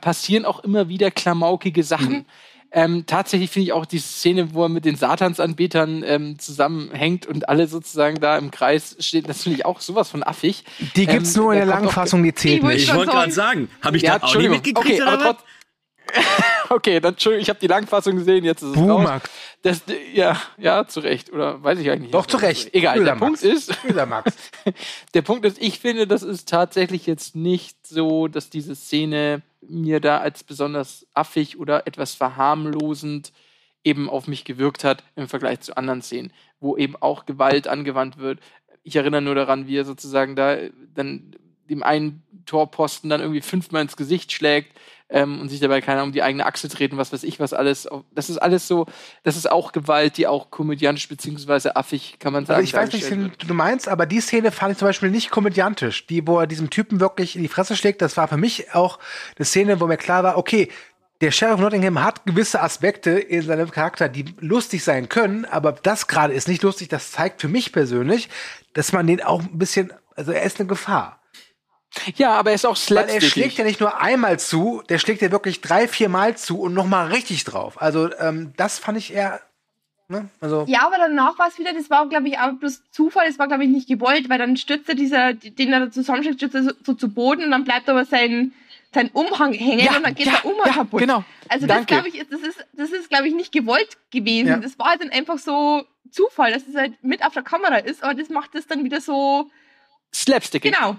passieren 0.00 0.44
auch 0.44 0.60
immer 0.64 0.88
wieder 0.88 1.10
klamaukige 1.12 1.84
Sachen. 1.84 2.24
Ähm, 2.70 3.04
tatsächlich 3.06 3.50
finde 3.50 3.64
ich 3.64 3.72
auch 3.72 3.86
die 3.86 3.98
Szene, 3.98 4.52
wo 4.52 4.64
er 4.64 4.68
mit 4.68 4.84
den 4.84 4.94
Satansanbetern 4.96 6.02
ähm, 6.06 6.38
zusammenhängt 6.38 7.24
und 7.24 7.48
alle 7.48 7.66
sozusagen 7.66 8.20
da 8.20 8.36
im 8.36 8.50
Kreis 8.50 8.94
stehen, 8.98 9.24
das 9.26 9.42
finde 9.44 9.56
ich 9.58 9.64
auch 9.64 9.80
sowas 9.80 10.10
von 10.10 10.22
affig. 10.22 10.64
Die 10.96 11.06
gibt's 11.06 11.34
Ähm, 11.34 11.42
nur 11.44 11.52
in 11.54 11.60
da 11.60 11.64
der 11.64 11.72
kommt 11.74 11.80
langen 11.84 11.88
auch- 11.88 11.92
Fassung, 11.94 12.22
die 12.22 12.34
zählt 12.34 12.56
Ich 12.56 12.62
wollte 12.62 12.76
nicht. 12.76 12.88
Ich 12.88 12.94
wollte 12.94 13.12
gerade 13.12 13.32
sagen. 13.32 13.68
habe 13.80 13.96
ich 13.96 14.02
Ja, 14.02 14.18
das 14.18 14.30
auch 14.30 14.36
nicht 14.36 14.50
mitgekriegt 14.50 14.76
Okay, 14.78 15.00
aber 15.00 15.22
trotz- 15.22 15.44
okay, 16.70 17.00
dann 17.00 17.14
Entschuldigung, 17.14 17.42
ich 17.42 17.48
habe 17.48 17.58
die 17.60 17.66
Langfassung 17.66 18.16
gesehen, 18.16 18.44
jetzt 18.44 18.62
ist 18.62 18.76
es 18.76 18.78
raus. 18.78 19.22
Das, 19.62 19.82
ja, 20.12 20.40
ja, 20.56 20.86
zu 20.86 21.00
Recht, 21.00 21.32
oder 21.32 21.62
weiß 21.62 21.78
ich 21.80 21.90
eigentlich 21.90 22.02
nicht. 22.02 22.14
Doch, 22.14 22.26
zu 22.26 22.36
Recht. 22.36 22.74
Egal, 22.74 23.02
der. 23.02 23.16
Punkt 23.16 23.42
ist, 23.42 23.76
der 25.14 25.22
Punkt 25.22 25.44
ist, 25.44 25.60
ich 25.60 25.80
finde, 25.80 26.06
das 26.06 26.22
ist 26.22 26.48
tatsächlich 26.48 27.06
jetzt 27.06 27.34
nicht 27.34 27.86
so, 27.86 28.28
dass 28.28 28.50
diese 28.50 28.76
Szene 28.76 29.42
mir 29.60 30.00
da 30.00 30.18
als 30.18 30.44
besonders 30.44 31.06
affig 31.14 31.58
oder 31.58 31.86
etwas 31.86 32.14
verharmlosend 32.14 33.32
eben 33.84 34.08
auf 34.08 34.28
mich 34.28 34.44
gewirkt 34.44 34.84
hat 34.84 35.02
im 35.16 35.28
Vergleich 35.28 35.60
zu 35.60 35.76
anderen 35.76 36.02
Szenen, 36.02 36.32
wo 36.60 36.76
eben 36.76 36.96
auch 36.96 37.26
Gewalt 37.26 37.68
angewandt 37.68 38.18
wird. 38.18 38.40
Ich 38.82 38.96
erinnere 38.96 39.22
nur 39.22 39.34
daran, 39.34 39.66
wie 39.66 39.76
er 39.76 39.84
sozusagen 39.84 40.36
da 40.36 40.54
äh, 40.54 40.70
dann 40.94 41.34
dem 41.68 41.82
einen 41.82 42.22
Torposten 42.46 43.10
dann 43.10 43.20
irgendwie 43.20 43.42
fünfmal 43.42 43.82
ins 43.82 43.96
Gesicht 43.96 44.32
schlägt. 44.32 44.72
Ähm, 45.10 45.40
und 45.40 45.48
sich 45.48 45.60
dabei 45.60 45.80
keiner 45.80 46.02
um 46.02 46.12
die 46.12 46.22
eigene 46.22 46.46
Achse 46.46 46.68
treten, 46.68 46.96
was 46.96 47.12
weiß 47.12 47.22
ich, 47.22 47.40
was 47.40 47.52
alles. 47.52 47.88
Das 48.12 48.30
ist 48.30 48.38
alles 48.38 48.68
so, 48.68 48.86
das 49.22 49.36
ist 49.36 49.50
auch 49.50 49.72
Gewalt, 49.72 50.16
die 50.16 50.26
auch 50.26 50.50
komödiantisch 50.50 51.08
beziehungsweise 51.08 51.76
affig, 51.76 52.18
kann 52.18 52.32
man 52.32 52.46
sagen. 52.46 52.58
Also 52.58 52.64
ich 52.64 52.74
weiß 52.74 52.92
nicht, 52.92 53.10
was 53.10 53.46
du 53.46 53.54
meinst, 53.54 53.88
aber 53.88 54.06
die 54.06 54.20
Szene 54.20 54.52
fand 54.52 54.72
ich 54.72 54.78
zum 54.78 54.88
Beispiel 54.88 55.10
nicht 55.10 55.30
komödiantisch. 55.30 56.06
Die, 56.06 56.26
wo 56.26 56.38
er 56.38 56.46
diesem 56.46 56.70
Typen 56.70 57.00
wirklich 57.00 57.36
in 57.36 57.42
die 57.42 57.48
Fresse 57.48 57.76
schlägt, 57.76 58.02
das 58.02 58.16
war 58.16 58.28
für 58.28 58.36
mich 58.36 58.74
auch 58.74 58.98
eine 59.36 59.44
Szene, 59.44 59.80
wo 59.80 59.86
mir 59.86 59.96
klar 59.96 60.24
war, 60.24 60.36
okay, 60.36 60.68
der 61.20 61.32
Sheriff 61.32 61.58
Nottingham 61.58 62.02
hat 62.02 62.26
gewisse 62.26 62.62
Aspekte 62.62 63.10
in 63.10 63.42
seinem 63.42 63.70
Charakter, 63.70 64.08
die 64.08 64.26
lustig 64.38 64.84
sein 64.84 65.08
können, 65.08 65.44
aber 65.46 65.72
das 65.72 66.06
gerade 66.06 66.32
ist 66.32 66.46
nicht 66.46 66.62
lustig. 66.62 66.88
Das 66.88 67.10
zeigt 67.10 67.40
für 67.40 67.48
mich 67.48 67.72
persönlich, 67.72 68.28
dass 68.74 68.92
man 68.92 69.06
den 69.06 69.22
auch 69.22 69.42
ein 69.42 69.58
bisschen, 69.58 69.92
also 70.14 70.30
er 70.30 70.42
ist 70.42 70.60
eine 70.60 70.68
Gefahr. 70.68 71.17
Ja, 72.16 72.32
aber 72.32 72.50
er 72.50 72.54
ist 72.54 72.66
auch 72.66 72.76
slapstick. 72.76 73.16
Weil 73.16 73.24
er 73.24 73.30
schlägt 73.30 73.58
ja 73.58 73.64
nicht 73.64 73.80
nur 73.80 74.00
einmal 74.00 74.38
zu, 74.38 74.82
der 74.88 74.98
schlägt 74.98 75.22
ja 75.22 75.30
wirklich 75.30 75.60
drei, 75.60 75.88
vier 75.88 76.08
Mal 76.08 76.36
zu 76.36 76.60
und 76.60 76.74
nochmal 76.74 77.08
richtig 77.08 77.44
drauf. 77.44 77.80
Also 77.80 78.10
ähm, 78.18 78.52
das 78.56 78.78
fand 78.78 78.98
ich 78.98 79.12
eher 79.12 79.40
Ne? 80.10 80.30
Also 80.40 80.64
ja, 80.66 80.86
aber 80.86 80.96
danach 80.96 81.38
war 81.38 81.48
es 81.48 81.58
wieder, 81.58 81.74
das 81.74 81.90
war, 81.90 82.08
glaube 82.08 82.28
ich, 82.28 82.38
auch 82.38 82.52
bloß 82.54 82.80
Zufall, 82.90 83.26
das 83.28 83.38
war, 83.38 83.46
glaube 83.46 83.64
ich, 83.64 83.68
nicht 83.68 83.86
gewollt, 83.86 84.30
weil 84.30 84.38
dann 84.38 84.56
stürzt 84.56 84.88
er 84.88 84.94
dieser, 84.94 85.34
den 85.34 85.70
er 85.70 85.90
zusammenschlägt, 85.90 86.38
stürzt 86.38 86.54
er 86.54 86.62
so, 86.62 86.70
so, 86.82 86.94
zu 86.94 87.10
Boden 87.12 87.44
und 87.44 87.50
dann 87.50 87.64
bleibt 87.64 87.90
aber 87.90 88.06
sein, 88.06 88.54
sein 88.94 89.10
Umhang 89.12 89.52
hängen 89.52 89.80
Ja, 89.84 89.98
und 89.98 90.06
dann 90.06 90.14
geht 90.14 90.24
ja, 90.24 90.32
der 90.40 90.46
Umhang 90.46 90.66
ja, 90.66 90.72
kaputt. 90.72 91.00
genau. 91.00 91.24
Also 91.50 91.66
das 91.66 91.84
glaube 91.84 92.08
ich, 92.08 92.14
ist- 92.14 92.32
das 92.32 92.40
ist, 92.40 92.66
das 92.72 92.90
ist 92.90 93.10
glaube 93.10 93.28
ich 93.28 93.34
nicht 93.34 93.52
gewollt 93.52 93.98
gewesen. 94.10 94.48
Ja. 94.48 94.56
Das 94.56 94.78
war 94.78 94.86
halt 94.92 95.02
dann 95.02 95.10
einfach 95.10 95.36
so 95.36 95.84
Zufall, 96.10 96.52
dass 96.54 96.66
es 96.66 96.74
halt 96.74 96.94
mit 97.04 97.22
auf 97.22 97.34
der 97.34 97.42
Kamera 97.42 97.76
ist, 97.76 98.02
aber 98.02 98.14
das 98.14 98.30
macht 98.30 98.54
es 98.54 98.66
dann 98.66 98.84
wieder 98.84 99.02
so 99.02 99.50
Slapstick. 100.14 100.62
genau. 100.62 100.96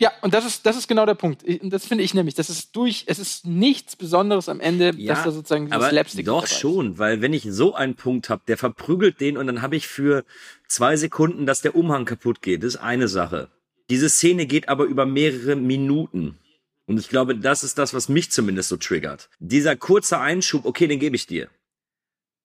Ja, 0.00 0.10
und 0.22 0.32
das 0.32 0.46
ist, 0.46 0.64
das 0.64 0.78
ist 0.78 0.88
genau 0.88 1.04
der 1.04 1.14
Punkt. 1.14 1.44
Und 1.44 1.70
das 1.70 1.84
finde 1.84 2.02
ich 2.02 2.14
nämlich, 2.14 2.34
das 2.34 2.48
ist 2.48 2.74
durch, 2.74 3.04
es 3.06 3.18
ist 3.18 3.46
nichts 3.46 3.96
Besonderes 3.96 4.48
am 4.48 4.58
Ende, 4.58 4.94
dass 4.94 5.24
da 5.24 5.30
sozusagen 5.30 5.66
dieses 5.66 5.76
aber 5.76 5.90
Slapstick 5.90 6.24
doch 6.24 6.46
schon, 6.46 6.98
weil 6.98 7.20
wenn 7.20 7.34
ich 7.34 7.46
so 7.50 7.74
einen 7.74 7.96
Punkt 7.96 8.30
habe, 8.30 8.40
der 8.48 8.56
verprügelt 8.56 9.20
den 9.20 9.36
und 9.36 9.46
dann 9.46 9.60
habe 9.60 9.76
ich 9.76 9.86
für 9.86 10.24
zwei 10.66 10.96
Sekunden, 10.96 11.44
dass 11.44 11.60
der 11.60 11.76
Umhang 11.76 12.06
kaputt 12.06 12.40
geht, 12.40 12.62
das 12.62 12.76
ist 12.76 12.80
eine 12.80 13.08
Sache. 13.08 13.50
Diese 13.90 14.08
Szene 14.08 14.46
geht 14.46 14.70
aber 14.70 14.84
über 14.84 15.04
mehrere 15.04 15.54
Minuten. 15.54 16.38
Und 16.86 16.98
ich 16.98 17.10
glaube, 17.10 17.36
das 17.36 17.62
ist 17.62 17.76
das, 17.76 17.92
was 17.92 18.08
mich 18.08 18.30
zumindest 18.30 18.70
so 18.70 18.78
triggert. 18.78 19.28
Dieser 19.38 19.76
kurze 19.76 20.18
Einschub, 20.18 20.64
okay, 20.64 20.86
den 20.86 20.98
gebe 20.98 21.14
ich 21.14 21.26
dir. 21.26 21.48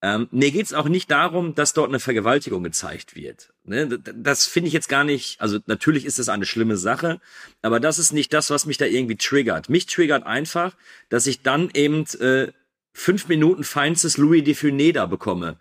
Ähm, 0.05 0.27
mir 0.29 0.51
geht's 0.51 0.71
auch 0.71 0.87
nicht 0.87 1.09
darum, 1.09 1.55
dass 1.55 1.73
dort 1.73 1.89
eine 1.89 1.99
Vergewaltigung 1.99 2.63
gezeigt 2.63 3.15
wird. 3.15 3.51
Ne? 3.63 3.87
Das 3.87 4.45
finde 4.45 4.67
ich 4.67 4.73
jetzt 4.75 4.87
gar 4.87 5.03
nicht, 5.03 5.41
also 5.41 5.57
natürlich 5.65 6.05
ist 6.05 6.19
das 6.19 6.29
eine 6.29 6.45
schlimme 6.45 6.77
Sache, 6.77 7.19
aber 7.63 7.79
das 7.79 7.97
ist 7.97 8.11
nicht 8.11 8.31
das, 8.31 8.51
was 8.51 8.67
mich 8.67 8.77
da 8.77 8.85
irgendwie 8.85 9.15
triggert. 9.15 9.67
Mich 9.67 9.87
triggert 9.87 10.23
einfach, 10.23 10.77
dass 11.09 11.25
ich 11.25 11.41
dann 11.41 11.71
eben 11.73 12.05
äh, 12.19 12.51
fünf 12.93 13.27
Minuten 13.29 13.63
feinstes 13.63 14.17
Louis 14.17 14.43
de 14.43 14.53
Funès 14.53 14.93
da 14.93 15.07
bekomme 15.07 15.57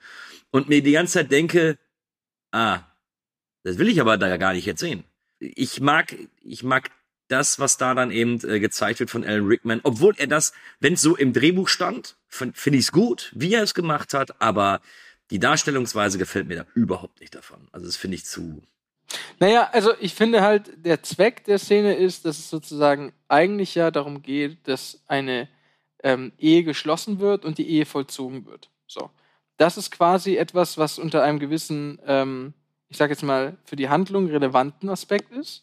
und 0.51 0.69
mir 0.69 0.83
die 0.83 0.93
ganze 0.93 1.15
Zeit 1.15 1.31
denke, 1.31 1.79
ah, 2.51 2.81
das 3.63 3.79
will 3.79 3.89
ich 3.89 3.99
aber 3.99 4.19
da 4.19 4.37
gar 4.37 4.53
nicht 4.53 4.67
jetzt 4.67 4.81
sehen. 4.81 5.05
Ich 5.39 5.81
mag, 5.81 6.15
ich 6.43 6.63
mag 6.63 6.91
das, 7.29 7.59
was 7.59 7.77
da 7.77 7.95
dann 7.95 8.11
eben 8.11 8.41
äh, 8.49 8.61
gezeigt 8.61 9.01
wird 9.01 9.11
von 9.11 9.25
Alan 9.25 9.47
Rickman, 9.47 9.81
obwohl 9.83 10.15
er 10.17 10.27
das, 10.27 10.53
wenn 10.81 10.95
es 10.95 11.03
so 11.03 11.17
im 11.17 11.33
Drehbuch 11.33 11.69
stand, 11.69 12.17
finde 12.29 12.57
find 12.57 12.77
ich 12.77 12.83
es 12.83 12.93
gut, 12.93 13.33
wie 13.35 13.55
er 13.55 13.63
es 13.63 13.75
gemacht 13.75 14.15
hat, 14.15 14.41
aber 14.41 14.81
die 15.31 15.39
Darstellungsweise 15.39 16.19
gefällt 16.19 16.49
mir 16.49 16.57
da 16.57 16.67
überhaupt 16.75 17.21
nicht 17.21 17.35
davon. 17.35 17.69
Also 17.73 17.87
das 17.87 17.97
finde 17.97 18.17
ich 18.17 18.25
zu. 18.25 18.63
Naja, 19.39 19.71
also 19.73 19.93
ich 20.01 20.15
finde 20.15 20.43
halt, 20.43 20.73
der 20.77 21.03
Zweck 21.03 21.45
der 21.45 21.59
Szene 21.59 21.95
ist, 21.95 22.25
dass 22.25 22.39
es 22.39 22.51
sozusagen 22.51 23.13
eigentlich 23.29 23.75
ja 23.75 23.91
darum 23.91 24.23
geht, 24.23 24.59
dass 24.69 25.03
eine 25.07 25.49
ähm, 26.03 26.33
Ehe 26.39 26.65
geschlossen 26.65 27.21
wird 27.21 27.45
und 27.45 27.59
die 27.59 27.69
Ehe 27.69 27.87
vollzogen 27.87 28.47
wird. 28.47 28.71
So. 28.87 29.11
Das 29.57 29.77
ist 29.77 29.91
quasi 29.91 30.37
etwas, 30.37 30.79
was 30.79 30.99
unter 30.99 31.23
einem 31.23 31.39
gewissen, 31.39 31.99
ähm, 32.07 32.55
ich 32.89 32.97
sage 32.97 33.13
jetzt 33.13 33.23
mal, 33.23 33.57
für 33.65 33.77
die 33.77 33.89
Handlung 33.89 34.27
relevanten 34.29 34.89
Aspekt 34.89 35.33
ist. 35.33 35.63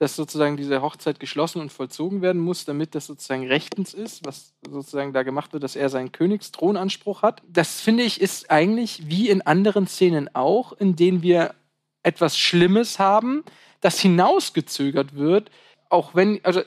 Dass 0.00 0.16
sozusagen 0.16 0.56
diese 0.56 0.82
Hochzeit 0.82 1.20
geschlossen 1.20 1.60
und 1.60 1.70
vollzogen 1.70 2.22
werden 2.22 2.40
muss, 2.40 2.64
damit 2.64 2.94
das 2.94 3.06
sozusagen 3.06 3.46
rechtens 3.46 3.94
ist, 3.94 4.24
was 4.24 4.54
sozusagen 4.68 5.12
da 5.12 5.22
gemacht 5.22 5.52
wird, 5.52 5.62
dass 5.62 5.76
er 5.76 5.90
seinen 5.90 6.10
Königsthronanspruch 6.10 7.22
hat. 7.22 7.42
Das 7.46 7.80
finde 7.80 8.02
ich 8.02 8.20
ist 8.20 8.50
eigentlich 8.50 9.02
wie 9.10 9.28
in 9.28 9.42
anderen 9.42 9.86
Szenen 9.86 10.34
auch, 10.34 10.72
in 10.72 10.96
denen 10.96 11.22
wir 11.22 11.54
etwas 12.02 12.38
Schlimmes 12.38 12.98
haben, 12.98 13.44
das 13.80 14.00
hinausgezögert 14.00 15.14
wird, 15.14 15.50
auch 15.90 16.14
wenn, 16.14 16.42
also 16.44 16.62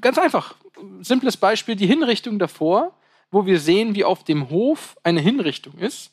ganz 0.00 0.18
einfach, 0.18 0.54
simples 1.00 1.36
Beispiel, 1.36 1.74
die 1.74 1.86
Hinrichtung 1.86 2.38
davor, 2.38 2.94
wo 3.30 3.44
wir 3.44 3.58
sehen, 3.58 3.94
wie 3.94 4.04
auf 4.04 4.24
dem 4.24 4.50
Hof 4.50 4.96
eine 5.02 5.20
Hinrichtung 5.20 5.78
ist. 5.78 6.12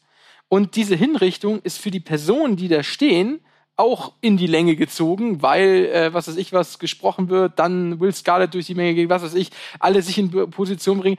Und 0.50 0.76
diese 0.76 0.96
Hinrichtung 0.96 1.62
ist 1.62 1.78
für 1.78 1.92
die 1.92 2.00
Personen, 2.00 2.56
die 2.56 2.68
da 2.68 2.84
stehen, 2.84 3.40
auch 3.78 4.14
in 4.22 4.38
die 4.38 4.48
Länge 4.48 4.76
gezogen, 4.76 5.42
weil, 5.42 5.86
äh, 5.88 6.14
was 6.14 6.28
weiß 6.28 6.38
ich, 6.38 6.54
was 6.54 6.80
gesprochen 6.80 7.30
wird, 7.30 7.60
dann 7.60 8.00
Will 8.00 8.14
Scarlett 8.14 8.54
durch 8.54 8.68
die 8.68 8.76
Menge 8.76 8.94
gehen, 8.94 9.10
was 9.10 9.24
weiß 9.24 9.34
ich, 9.36 9.52
alle 9.80 10.02
sich 10.02 10.18
in 10.18 10.32
Position 10.50 11.00
bringen. 11.00 11.18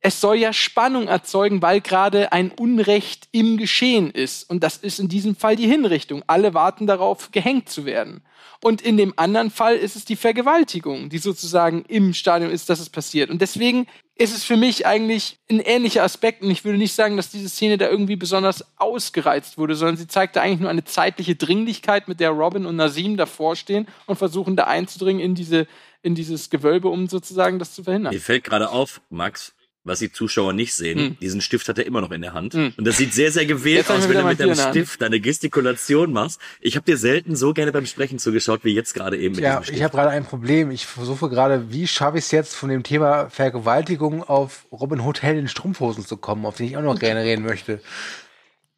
Es 0.00 0.20
soll 0.20 0.36
ja 0.36 0.52
Spannung 0.52 1.08
erzeugen, 1.08 1.60
weil 1.60 1.80
gerade 1.80 2.32
ein 2.32 2.52
Unrecht 2.52 3.28
im 3.32 3.56
Geschehen 3.56 4.10
ist. 4.10 4.48
Und 4.48 4.62
das 4.62 4.76
ist 4.76 5.00
in 5.00 5.08
diesem 5.08 5.34
Fall 5.34 5.56
die 5.56 5.66
Hinrichtung. 5.66 6.22
Alle 6.28 6.54
warten 6.54 6.86
darauf, 6.86 7.32
gehängt 7.32 7.68
zu 7.68 7.84
werden. 7.84 8.22
Und 8.62 8.80
in 8.80 8.96
dem 8.96 9.12
anderen 9.16 9.50
Fall 9.50 9.76
ist 9.76 9.96
es 9.96 10.04
die 10.04 10.16
Vergewaltigung, 10.16 11.08
die 11.08 11.18
sozusagen 11.18 11.84
im 11.88 12.14
Stadium 12.14 12.50
ist, 12.50 12.70
dass 12.70 12.80
es 12.80 12.90
passiert. 12.90 13.30
Und 13.30 13.40
deswegen 13.40 13.86
ist 14.16 14.34
es 14.34 14.42
für 14.42 14.56
mich 14.56 14.84
eigentlich 14.84 15.38
ein 15.48 15.60
ähnlicher 15.60 16.02
Aspekt. 16.02 16.42
Und 16.42 16.50
ich 16.50 16.64
würde 16.64 16.78
nicht 16.78 16.92
sagen, 16.92 17.16
dass 17.16 17.30
diese 17.30 17.48
Szene 17.48 17.78
da 17.78 17.88
irgendwie 17.88 18.16
besonders 18.16 18.64
ausgereizt 18.76 19.58
wurde, 19.58 19.76
sondern 19.76 19.96
sie 19.96 20.08
zeigte 20.08 20.40
eigentlich 20.40 20.60
nur 20.60 20.70
eine 20.70 20.84
zeitliche 20.84 21.36
Dringlichkeit, 21.36 22.08
mit 22.08 22.18
der 22.18 22.30
Robin 22.30 22.66
und 22.66 22.76
Nasim 22.76 23.16
davor 23.16 23.54
stehen 23.54 23.86
und 24.06 24.16
versuchen 24.16 24.56
da 24.56 24.64
einzudringen 24.64 25.22
in 25.22 25.36
diese, 25.36 25.68
in 26.02 26.16
dieses 26.16 26.50
Gewölbe, 26.50 26.88
um 26.88 27.08
sozusagen 27.08 27.60
das 27.60 27.74
zu 27.74 27.84
verhindern. 27.84 28.12
Mir 28.12 28.20
fällt 28.20 28.42
gerade 28.42 28.70
auf, 28.70 29.00
Max, 29.08 29.54
was 29.88 29.98
die 29.98 30.12
Zuschauer 30.12 30.52
nicht 30.52 30.74
sehen, 30.74 30.98
Hm. 30.98 31.16
diesen 31.20 31.40
Stift 31.40 31.68
hat 31.68 31.78
er 31.78 31.86
immer 31.86 32.00
noch 32.00 32.10
in 32.12 32.20
der 32.22 32.34
Hand. 32.34 32.54
Hm. 32.54 32.72
Und 32.76 32.84
das 32.86 32.98
sieht 32.98 33.12
sehr, 33.14 33.32
sehr 33.32 33.46
gewählt 33.46 33.90
aus, 33.90 34.08
wenn 34.08 34.18
du 34.18 34.24
mit 34.24 34.38
deinem. 34.38 34.54
Stift 34.54 35.02
deine 35.02 35.18
Gestikulation 35.18 36.12
machst. 36.12 36.40
Ich 36.60 36.76
habe 36.76 36.84
dir 36.84 36.96
selten 36.96 37.34
so 37.34 37.52
gerne 37.54 37.72
beim 37.72 37.86
Sprechen 37.86 38.18
zugeschaut, 38.18 38.60
wie 38.64 38.74
jetzt 38.74 38.94
gerade 38.94 39.16
eben 39.16 39.34
mit 39.34 39.42
Ja, 39.44 39.50
diesem 39.52 39.64
Stift. 39.64 39.76
ich 39.78 39.82
habe 39.84 39.96
gerade 39.96 40.10
ein 40.10 40.24
Problem. 40.24 40.70
Ich 40.70 40.86
versuche 40.86 41.28
gerade, 41.28 41.72
wie 41.72 41.86
schaffe 41.88 42.18
ich 42.18 42.24
es 42.24 42.30
jetzt 42.30 42.54
von 42.54 42.68
dem 42.68 42.82
Thema 42.82 43.30
Vergewaltigung 43.30 44.22
auf 44.22 44.66
Robin 44.70 45.00
Hood 45.00 45.22
Hell 45.22 45.38
in 45.38 45.48
Strumpfhosen 45.48 46.04
zu 46.06 46.16
kommen, 46.16 46.44
auf 46.46 46.56
den 46.56 46.66
ich 46.66 46.76
auch 46.76 46.82
noch 46.82 46.98
gerne 46.98 47.22
reden 47.24 47.44
möchte. 47.44 47.80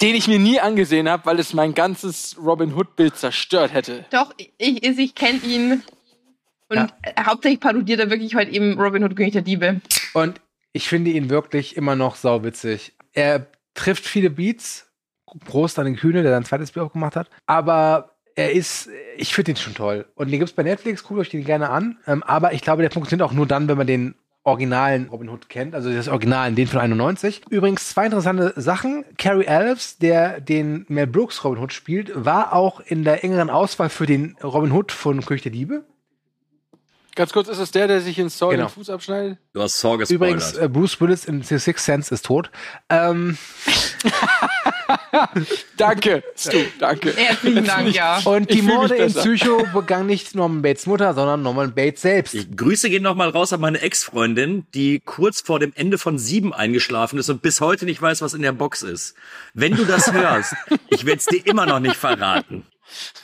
Den 0.01 0.15
ich 0.15 0.29
mir 0.29 0.39
nie 0.39 0.59
angesehen 0.61 1.11
habe, 1.11 1.27
weil 1.27 1.39
es 1.39 1.53
mein 1.53 1.75
ganzes 1.75 2.37
Robin 2.43 2.75
Hood-Bild 2.75 3.17
zerstört 3.17 3.75
hätte. 3.75 4.07
Doch, 4.11 4.33
ich, 4.39 4.51
ich, 4.57 4.99
ich 4.99 5.15
kenne 5.15 5.41
ihn. 5.45 5.83
Und 6.71 6.77
Ja. 6.77 6.89
hauptsächlich 7.27 7.61
parodiert 7.61 8.01
er 8.01 8.11
wirklich 8.11 8.35
halt 8.35 8.49
eben 8.49 8.81
Robin 8.81 9.03
Hood 9.05 9.17
König 9.17 9.33
der 9.33 9.43
Diebe. 9.43 9.81
Und 10.15 10.41
ich 10.73 10.89
finde 10.89 11.11
ihn 11.11 11.31
wirklich 11.31 11.77
immer 11.77 11.97
noch 11.97 12.17
sauwitzig. 12.17 12.95
Er 13.13 13.47
trifft 13.75 14.07
viele 14.07 14.31
Beats. 14.31 14.87
Prost 15.45 15.79
an 15.79 15.85
den 15.85 15.95
Kühne, 15.95 16.23
der 16.23 16.33
sein 16.33 16.45
zweites 16.45 16.73
Bier 16.73 16.83
aufgemacht 16.83 17.15
hat. 17.15 17.31
Aber 17.47 18.17
er 18.35 18.53
ist, 18.53 18.89
ich 19.17 19.35
finde 19.35 19.53
ihn 19.53 19.57
schon 19.57 19.75
toll. 19.75 20.07
Und 20.15 20.31
den 20.31 20.41
gibt's 20.41 20.55
bei 20.55 20.63
Netflix, 20.63 21.05
guckt 21.05 21.21
euch 21.21 21.31
den 21.31 21.45
gerne 21.45 21.71
an. 21.71 21.99
Ähm, 22.07 22.23
aber 22.25 22.53
ich 22.53 22.63
glaube, 22.63 22.83
der 22.83 22.91
funktioniert 22.91 23.29
auch 23.29 23.33
nur 23.33 23.47
dann, 23.47 23.69
wenn 23.69 23.79
man 23.79 23.87
den 23.87 24.15
originalen 24.43 25.09
Robin 25.09 25.29
Hood 25.29 25.49
kennt, 25.49 25.75
also 25.75 25.93
das 25.93 26.09
Original, 26.09 26.53
den 26.53 26.67
von 26.67 26.81
91. 26.81 27.43
Übrigens 27.51 27.91
zwei 27.91 28.07
interessante 28.07 28.55
Sachen. 28.57 29.05
Carrie 29.19 29.45
Elves, 29.45 29.99
der 29.99 30.41
den 30.41 30.87
Mel 30.89 31.07
Brooks 31.07 31.45
Robin 31.45 31.63
Hood 31.63 31.73
spielt, 31.73 32.13
war 32.15 32.55
auch 32.55 32.81
in 32.81 33.05
der 33.05 33.23
engeren 33.23 33.51
Auswahl 33.51 33.91
für 33.91 34.07
den 34.07 34.37
Robin 34.43 34.73
Hood 34.73 34.93
von 34.93 35.25
König 35.25 35.43
der 35.43 35.53
Diebe. 35.53 35.85
Ganz 37.21 37.35
kurz, 37.35 37.49
ist 37.49 37.59
es 37.59 37.71
der, 37.71 37.87
der 37.87 38.01
sich 38.01 38.19
in 38.19 38.31
Saw 38.31 38.53
Genau. 38.53 38.69
den 38.69 38.73
Fuß 38.73 38.89
abschneidet? 38.89 39.37
Du 39.53 39.61
hast 39.61 39.79
Saw 39.79 39.99
gespoilert. 39.99 40.11
Übrigens, 40.39 40.55
äh, 40.55 40.71
Bruce 40.71 40.99
Willis 41.03 41.27
in 41.27 41.43
The 41.43 41.59
Sixth 41.59 41.85
Sense 41.85 42.15
ist 42.15 42.25
tot. 42.25 42.51
Ähm, 42.89 43.37
Danke, 45.77 46.25
Stu, 46.35 46.57
danke. 46.79 47.15
Herzlichen 47.15 47.67
Dank, 47.67 47.95
ja. 47.95 48.21
Und 48.25 48.51
die 48.51 48.63
Morde 48.63 48.97
in. 48.97 49.13
Psycho 49.13 49.67
begann 49.75 50.07
nicht 50.07 50.35
Norman 50.35 50.63
Bates 50.63 50.87
Mutter, 50.87 51.13
sondern 51.13 51.43
Norman 51.43 51.75
Bates 51.75 52.01
selbst. 52.01 52.33
Ich, 52.35 52.57
Grüße 52.57 52.89
gehen 52.89 53.03
nochmal 53.03 53.29
raus 53.29 53.53
an 53.53 53.61
meine 53.61 53.83
Ex-Freundin, 53.83 54.65
die 54.73 55.01
kurz 55.01 55.43
vor 55.43 55.61
dem 55.61 55.75
Ende 55.77 55.99
von 55.99 56.19
sieben 56.19 56.55
eingeschlafen 56.55 57.19
ist 57.19 57.29
und 57.29 57.43
bis 57.43 57.61
heute 57.61 57.85
nicht 57.85 58.01
weiß, 58.01 58.23
was 58.23 58.33
in 58.33 58.41
der 58.41 58.53
Box 58.53 58.81
ist. 58.81 59.15
Wenn 59.53 59.77
du 59.77 59.85
das 59.85 60.11
hörst, 60.11 60.55
ich 60.89 61.05
werde 61.05 61.19
es 61.19 61.27
dir 61.27 61.47
immer 61.47 61.67
noch 61.67 61.81
nicht 61.81 61.97
verraten. 61.97 62.65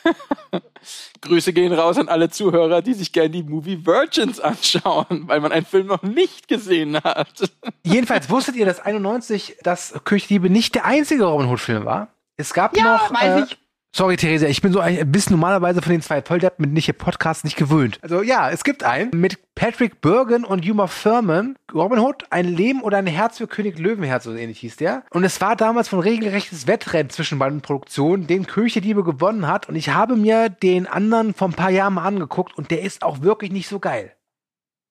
Grüße 1.27 1.53
gehen 1.53 1.72
raus 1.72 1.99
an 1.99 2.09
alle 2.09 2.31
Zuhörer, 2.31 2.83
die 2.83 2.95
sich 2.95 3.12
gerne 3.12 3.31
die 3.31 3.43
Movie 3.43 3.85
Virgins 3.85 4.41
anschauen, 4.41 5.24
weil 5.27 5.41
man 5.41 5.53
einen 5.53 5.66
Film 5.66 5.87
noch 5.87 6.03
nicht 6.03 6.49
gesehen 6.49 6.97
hat. 7.03 7.51
Jedenfalls 7.83 8.31
wusstet 8.31 8.57
ihr, 8.57 8.66
dass 8.66 8.81
91 8.81 9.59
das 9.62 9.95
Diebe 10.29 10.51
nicht 10.51 10.74
der 10.74 10.85
einzige 10.85 11.24
Robin 11.24 11.49
Hood 11.49 11.61
Film 11.61 11.85
war? 11.85 12.09
Es 12.37 12.53
gab 12.53 12.77
Ja, 12.77 12.97
noch 12.97 13.12
weiß 13.12 13.43
äh, 13.43 13.45
ich. 13.45 13.59
Sorry, 13.97 14.18
Theresa, 14.18 14.47
ich 14.47 14.61
bin 14.61 14.74
so 14.74 14.80
ein 14.80 15.11
bisschen 15.11 15.32
normalerweise 15.32 15.80
von 15.80 15.90
den 15.90 16.03
zwei 16.03 16.20
Volldeppen 16.20 16.66
mit 16.66 16.70
nicht 16.74 17.57
gewöhnt. 17.57 17.99
Also 18.03 18.20
ja, 18.20 18.51
es 18.51 18.62
gibt 18.62 18.84
einen 18.84 19.09
mit 19.18 19.38
Patrick 19.55 20.03
Bergen 20.03 20.44
und 20.44 20.68
Uma 20.68 20.86
Thurman. 20.86 21.57
Robin 21.72 22.01
Hood, 22.01 22.24
ein 22.28 22.44
Leben 22.44 22.82
oder 22.82 22.99
ein 22.99 23.07
Herz 23.07 23.38
für 23.38 23.47
König 23.47 23.78
Löwenherz, 23.78 24.24
so 24.24 24.34
ähnlich 24.34 24.59
hieß 24.59 24.76
der. 24.76 25.03
Und 25.12 25.24
es 25.24 25.40
war 25.40 25.57
damals 25.57 25.88
von 25.88 26.01
regelrechtes 26.01 26.66
Wettrennen 26.66 27.09
zwischen 27.09 27.38
beiden 27.38 27.62
Produktionen, 27.62 28.26
den 28.26 28.47
König 28.47 28.74
der 28.74 28.82
gewonnen 28.82 29.47
hat. 29.47 29.66
Und 29.66 29.76
ich 29.76 29.88
habe 29.88 30.14
mir 30.14 30.51
den 30.51 30.86
anderen 30.86 31.32
vor 31.32 31.49
ein 31.49 31.55
paar 31.55 31.70
Jahren 31.70 31.94
mal 31.94 32.05
angeguckt 32.05 32.55
und 32.59 32.70
der 32.70 32.82
ist 32.82 33.03
auch 33.03 33.22
wirklich 33.22 33.51
nicht 33.51 33.66
so 33.66 33.78
geil. 33.78 34.12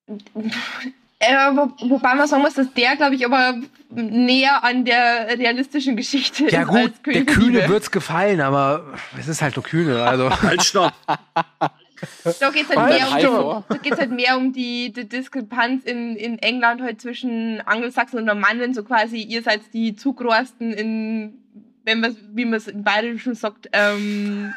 Äh, 1.19 1.33
wo, 1.55 1.71
wobei 1.89 2.13
man 2.15 2.27
sagen 2.27 2.41
muss, 2.41 2.55
dass 2.55 2.73
der, 2.73 2.95
glaube 2.97 3.15
ich, 3.15 3.25
aber 3.25 3.55
näher 3.89 4.63
an 4.63 4.83
der 4.83 5.27
realistischen 5.37 5.95
Geschichte 5.95 6.49
Ja 6.49 6.63
ist. 6.63 6.67
gut, 6.67 6.77
als 6.77 7.01
der 7.05 7.25
Kühne 7.25 7.59
Diebe. 7.61 7.69
wird's 7.69 7.89
gefallen, 7.91 8.41
aber 8.41 8.93
es 9.17 9.27
ist 9.27 9.41
halt 9.41 9.55
nur 9.55 9.63
Kühne. 9.63 10.03
Also 10.03 10.29
Halt, 10.41 10.63
stopp. 10.63 10.93
Da 11.07 12.49
geht 12.49 12.63
es 12.69 12.75
halt, 12.75 12.79
Halt, 12.79 13.23
mehr 13.23 13.29
um 13.29 13.63
halt 13.69 13.97
halt 13.97 14.11
mehr 14.11 14.37
um 14.37 14.51
die, 14.51 14.91
die 14.91 15.07
Diskrepanz 15.07 15.85
in, 15.85 16.17
in 16.17 16.37
England 16.39 16.81
halt 16.81 16.99
zwischen 17.01 17.61
Angelsachsen 17.61 18.19
und 18.19 18.25
Normannen, 18.25 18.73
so 18.73 18.83
quasi, 18.83 19.21
ihr 19.21 19.41
seid 19.41 19.61
die 19.73 19.95
Zugrosten 19.95 20.73
in, 20.73 21.39
wenn 21.85 22.01
man 22.01 22.17
wie 22.33 22.43
man 22.43 22.55
es 22.55 22.67
im 22.67 22.83
Bayerischen 22.83 23.35
sagt, 23.35 23.69
ähm, 23.71 24.53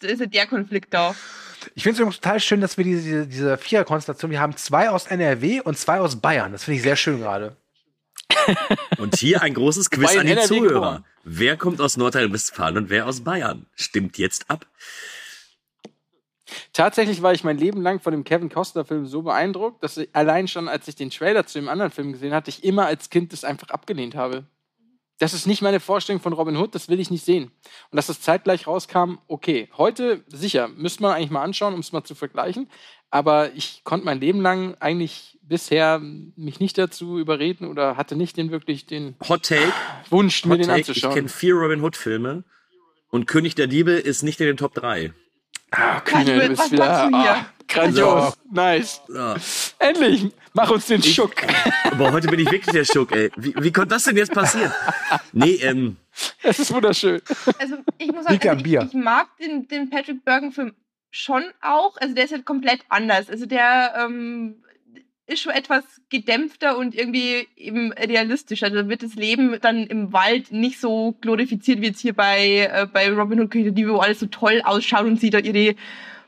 da 0.00 0.08
ist 0.08 0.20
halt 0.20 0.34
der 0.34 0.46
Konflikt 0.46 0.92
da. 0.92 1.14
Ich 1.74 1.82
finde 1.82 1.94
es 1.94 2.00
übrigens 2.00 2.20
total 2.20 2.40
schön, 2.40 2.60
dass 2.60 2.76
wir 2.76 2.84
diese, 2.84 3.26
diese 3.26 3.58
Viererkonstellation, 3.58 4.30
wir 4.30 4.40
haben 4.40 4.56
zwei 4.56 4.90
aus 4.90 5.06
NRW 5.06 5.60
und 5.60 5.78
zwei 5.78 6.00
aus 6.00 6.16
Bayern. 6.16 6.52
Das 6.52 6.64
finde 6.64 6.76
ich 6.76 6.82
sehr 6.82 6.96
schön 6.96 7.18
gerade. 7.18 7.56
Und 8.98 9.16
hier 9.16 9.42
ein 9.42 9.54
großes 9.54 9.90
Quiz 9.90 10.16
an 10.16 10.26
die 10.26 10.32
NRW 10.32 10.46
Zuhörer. 10.46 10.72
geboren. 10.72 11.04
Wer 11.24 11.56
kommt 11.56 11.80
aus 11.80 11.96
Nordrhein-Westfalen 11.96 12.76
und 12.76 12.90
wer 12.90 13.06
aus 13.06 13.22
Bayern? 13.22 13.66
Stimmt 13.74 14.18
jetzt 14.18 14.50
ab. 14.50 14.66
Tatsächlich 16.72 17.22
war 17.22 17.32
ich 17.32 17.44
mein 17.44 17.58
Leben 17.58 17.82
lang 17.82 18.00
von 18.00 18.12
dem 18.12 18.24
Kevin 18.24 18.48
Costner-Film 18.48 19.06
so 19.06 19.22
beeindruckt, 19.22 19.82
dass 19.82 19.96
ich 19.96 20.08
allein 20.12 20.46
schon, 20.46 20.68
als 20.68 20.86
ich 20.86 20.94
den 20.94 21.10
Trailer 21.10 21.46
zu 21.46 21.58
dem 21.58 21.68
anderen 21.68 21.90
Film 21.90 22.12
gesehen 22.12 22.32
hatte, 22.32 22.50
ich 22.50 22.62
immer 22.62 22.86
als 22.86 23.10
Kind 23.10 23.32
das 23.32 23.44
einfach 23.44 23.70
abgelehnt 23.70 24.14
habe. 24.14 24.44
Das 25.18 25.32
ist 25.32 25.46
nicht 25.46 25.62
meine 25.62 25.80
Vorstellung 25.80 26.20
von 26.20 26.34
Robin 26.34 26.56
Hood, 26.56 26.74
das 26.74 26.88
will 26.88 27.00
ich 27.00 27.10
nicht 27.10 27.24
sehen. 27.24 27.44
Und 27.90 27.96
dass 27.96 28.08
das 28.08 28.20
zeitgleich 28.20 28.66
rauskam, 28.66 29.14
okay. 29.28 29.68
Heute, 29.78 30.22
sicher, 30.28 30.68
müsste 30.68 31.02
man 31.02 31.12
eigentlich 31.12 31.30
mal 31.30 31.42
anschauen, 31.42 31.72
um 31.72 31.80
es 31.80 31.92
mal 31.92 32.04
zu 32.04 32.14
vergleichen. 32.14 32.68
Aber 33.10 33.52
ich 33.54 33.82
konnte 33.84 34.04
mein 34.04 34.20
Leben 34.20 34.40
lang 34.40 34.74
eigentlich 34.80 35.38
bisher 35.42 36.00
mich 36.00 36.60
nicht 36.60 36.76
dazu 36.76 37.18
überreden 37.18 37.66
oder 37.66 37.96
hatte 37.96 38.16
nicht 38.16 38.36
den 38.36 38.50
wirklich 38.50 38.84
den 38.86 39.14
Hot 39.28 39.44
Take. 39.44 39.72
Wunsch, 40.10 40.44
mir 40.44 40.54
Hot 40.54 40.58
den 40.60 40.66
Take. 40.66 40.80
Ich 40.80 40.88
anzuschauen. 40.88 41.14
kenne 41.14 41.28
vier 41.28 41.54
Robin 41.54 41.80
Hood 41.82 41.96
Filme 41.96 42.44
und 43.08 43.26
König 43.26 43.54
der 43.54 43.68
Diebe 43.68 43.92
ist 43.92 44.22
nicht 44.22 44.40
in 44.40 44.46
den 44.46 44.56
Top 44.56 44.74
3. 44.74 45.14
Ah, 45.70 46.00
Kühne, 46.00 46.40
du 46.40 46.48
bist 46.48 46.70
wieder 46.72 46.86
machst 46.88 47.12
du 47.12 47.20
hier? 47.20 47.30
ah, 47.30 47.46
grandios. 47.68 48.38
Nice. 48.50 49.00
Ja. 49.12 49.36
Endlich, 49.78 50.32
mach 50.54 50.70
uns 50.70 50.86
den 50.86 51.02
Schuck. 51.02 51.34
Aber 51.84 52.12
heute 52.12 52.28
bin 52.28 52.40
ich 52.40 52.50
wirklich 52.50 52.72
der 52.72 52.84
Schuck, 52.84 53.12
ey. 53.12 53.30
Wie, 53.36 53.54
wie 53.58 53.72
konnte 53.72 53.94
das 53.94 54.04
denn 54.04 54.16
jetzt 54.16 54.32
passieren? 54.32 54.72
Nee, 55.32 55.56
ähm, 55.62 55.96
Es 56.42 56.58
ist 56.58 56.72
wunderschön. 56.72 57.20
Also 57.58 57.76
ich 57.98 58.12
muss 58.12 58.24
sagen, 58.24 58.48
also 58.48 58.64
ich, 58.64 58.74
ich 58.74 58.94
mag 58.94 59.28
den, 59.38 59.66
den 59.68 59.90
Patrick 59.90 60.24
Bergen-Film 60.24 60.74
schon 61.10 61.44
auch. 61.60 61.96
Also 61.98 62.14
der 62.14 62.24
ist 62.24 62.32
halt 62.32 62.44
komplett 62.44 62.80
anders. 62.88 63.28
Also 63.28 63.46
der 63.46 63.94
ähm, 63.98 64.62
ist 65.26 65.40
schon 65.40 65.52
etwas 65.52 65.84
gedämpfter 66.08 66.78
und 66.78 66.94
irgendwie 66.94 67.48
eben 67.56 67.92
realistischer. 67.92 68.70
Da 68.70 68.88
wird 68.88 69.02
das 69.02 69.14
Leben 69.14 69.56
dann 69.60 69.86
im 69.86 70.12
Wald 70.12 70.52
nicht 70.52 70.80
so 70.80 71.16
glorifiziert 71.20 71.80
wie 71.80 71.86
jetzt 71.86 72.00
hier 72.00 72.14
bei, 72.14 72.70
äh, 72.72 72.86
bei 72.92 73.10
Robin 73.10 73.40
Hood 73.40 73.50
König 73.50 73.74
Diebe, 73.74 73.92
wo 73.92 73.98
alles 73.98 74.20
so 74.20 74.26
toll 74.26 74.62
ausschaut 74.64 75.06
und 75.06 75.20
sie 75.20 75.30
da 75.30 75.38
ihre 75.38 75.74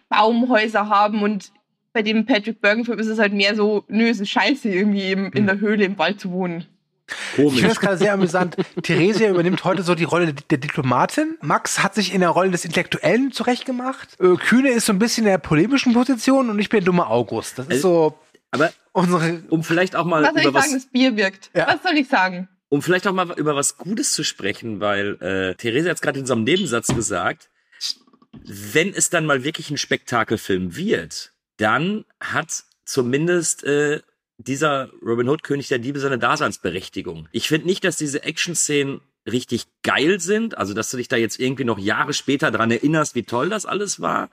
Baumhäuser 0.08 0.88
haben 0.88 1.22
und 1.22 1.52
bei 1.92 2.02
dem 2.02 2.26
Patrick 2.26 2.60
Bergen-Film 2.60 2.98
ist 2.98 3.06
es 3.06 3.18
halt 3.18 3.32
mehr 3.32 3.54
so, 3.54 3.84
nö, 3.88 4.08
es 4.08 4.20
ist 4.20 4.30
scheiße, 4.30 4.68
irgendwie 4.68 5.02
eben 5.02 5.32
in 5.32 5.46
der 5.46 5.58
Höhle 5.58 5.84
im 5.84 5.98
Wald 5.98 6.20
zu 6.20 6.30
wohnen. 6.30 6.66
Ich 7.08 7.36
komisch. 7.36 7.54
finde 7.54 7.68
das 7.68 7.80
gerade 7.80 7.96
sehr 7.96 8.12
amüsant. 8.12 8.56
Theresia 8.82 9.30
übernimmt 9.30 9.64
heute 9.64 9.82
so 9.82 9.94
die 9.94 10.04
Rolle 10.04 10.34
der 10.34 10.58
Diplomatin. 10.58 11.38
Max 11.40 11.82
hat 11.82 11.94
sich 11.94 12.12
in 12.12 12.20
der 12.20 12.28
Rolle 12.30 12.50
des 12.50 12.64
Intellektuellen 12.64 13.32
zurechtgemacht. 13.32 14.20
Äh, 14.20 14.36
Kühne 14.36 14.70
ist 14.70 14.86
so 14.86 14.92
ein 14.92 14.98
bisschen 14.98 15.24
in 15.24 15.30
der 15.30 15.38
polemischen 15.38 15.94
Position 15.94 16.50
und 16.50 16.58
ich 16.58 16.68
bin 16.68 16.80
der 16.80 16.86
dumme 16.86 17.06
August. 17.06 17.58
Das 17.58 17.68
ist 17.68 17.82
so 17.82 18.14
Aber 18.50 18.72
unsere. 18.92 19.42
um 19.50 19.62
vielleicht 19.62 19.96
auch 19.96 20.04
mal 20.04 20.22
Was 20.22 20.32
soll 20.32 20.40
über 20.40 20.48
ich 20.48 20.54
was, 20.54 20.64
sagen, 20.64 20.74
das 20.74 20.86
Bier 20.86 21.16
wirkt? 21.16 21.50
Ja. 21.54 21.66
Was 21.66 21.82
soll 21.82 21.96
ich 21.98 22.08
sagen? 22.08 22.48
um 22.68 22.82
vielleicht 22.82 23.06
auch 23.06 23.12
mal 23.12 23.30
über 23.38 23.56
was 23.56 23.78
Gutes 23.78 24.12
zu 24.12 24.24
sprechen, 24.24 24.80
weil 24.80 25.20
äh, 25.22 25.54
Theresa 25.54 25.90
hat 25.90 26.02
gerade 26.02 26.18
in 26.18 26.26
so 26.26 26.34
einem 26.34 26.44
Nebensatz 26.44 26.88
gesagt, 26.88 27.48
wenn 28.44 28.92
es 28.92 29.10
dann 29.10 29.26
mal 29.26 29.42
wirklich 29.44 29.70
ein 29.70 29.78
Spektakelfilm 29.78 30.76
wird, 30.76 31.32
dann 31.56 32.04
hat 32.20 32.64
zumindest 32.84 33.64
äh, 33.64 34.00
dieser 34.36 34.90
Robin 35.02 35.28
Hood 35.28 35.42
König 35.42 35.68
der 35.68 35.78
Diebe 35.78 35.98
seine 35.98 36.18
Daseinsberechtigung. 36.18 37.28
Ich 37.32 37.48
finde 37.48 37.66
nicht, 37.66 37.84
dass 37.84 37.96
diese 37.96 38.22
Action-Szenen 38.22 39.00
richtig 39.26 39.66
geil 39.82 40.20
sind, 40.20 40.56
also 40.56 40.74
dass 40.74 40.90
du 40.90 40.96
dich 40.96 41.08
da 41.08 41.16
jetzt 41.16 41.40
irgendwie 41.40 41.64
noch 41.64 41.78
Jahre 41.78 42.12
später 42.12 42.50
dran 42.50 42.70
erinnerst, 42.70 43.14
wie 43.14 43.24
toll 43.24 43.48
das 43.48 43.66
alles 43.66 44.00
war. 44.00 44.30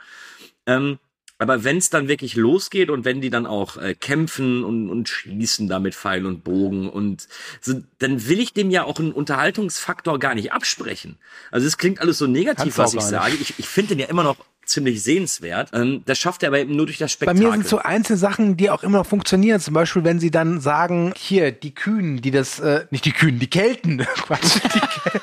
Ähm, 0.68 1.00
aber 1.38 1.64
wenn 1.64 1.78
es 1.78 1.90
dann 1.90 2.08
wirklich 2.08 2.36
losgeht 2.36 2.90
und 2.90 3.04
wenn 3.04 3.22
die 3.22 3.30
dann 3.30 3.46
auch 3.46 3.78
äh, 3.78 3.94
kämpfen 3.94 4.64
und, 4.64 4.90
und 4.90 5.10
schießen 5.10 5.68
da 5.68 5.80
mit 5.80 5.94
Pfeil 5.94 6.26
und 6.26 6.44
Bogen 6.44 6.90
und 6.90 7.28
so, 7.60 7.82
dann 8.00 8.28
will 8.28 8.40
ich 8.40 8.54
dem 8.54 8.72
ja 8.72 8.84
auch 8.84 9.00
einen 9.00 9.12
Unterhaltungsfaktor 9.12 10.18
gar 10.20 10.36
nicht 10.36 10.54
absprechen. 10.54 11.18
Also 11.52 11.68
es 11.68 11.78
klingt 11.78 12.00
alles 12.00 12.18
so 12.18 12.28
negativ, 12.28 12.76
Kannst 12.76 12.78
was 12.78 12.94
ich 12.94 13.02
sage. 13.02 13.36
Ich, 13.36 13.60
ich 13.60 13.68
finde 13.68 13.90
den 13.90 14.00
ja 14.00 14.08
immer 14.08 14.24
noch 14.24 14.38
ziemlich 14.66 15.04
sehenswert. 15.04 15.72
Ähm, 15.74 16.04
das 16.06 16.18
schafft 16.18 16.44
er 16.44 16.50
aber 16.50 16.60
eben 16.60 16.76
nur 16.76 16.86
durch 16.86 16.98
das 16.98 17.12
Bei 17.12 17.26
Spektakel. 17.26 17.44
mir 17.44 17.52
sind 17.52 17.68
so 17.68 17.80
einzelne 17.80 18.18
Sachen, 18.18 18.58
die 18.58 18.70
auch 18.70 18.84
immer 18.84 19.00
noch 19.00 19.06
funktionieren. 19.06 19.60
Zum 19.60 19.74
Beispiel, 19.74 20.04
wenn 20.04 20.20
sie 20.20 20.32
dann 20.32 20.60
sagen, 20.60 21.14
hier, 21.18 21.52
die 21.52 21.74
Kühen, 21.74 22.22
die 22.22 22.32
das, 22.32 22.60
äh, 22.60 22.86
nicht 22.92 23.06
die 23.06 23.12
Kühen, 23.12 23.40
die 23.40 23.50
Kelten, 23.50 23.98
Quatsch, 24.16 24.60
die, 24.64 24.80
Kel 24.80 25.22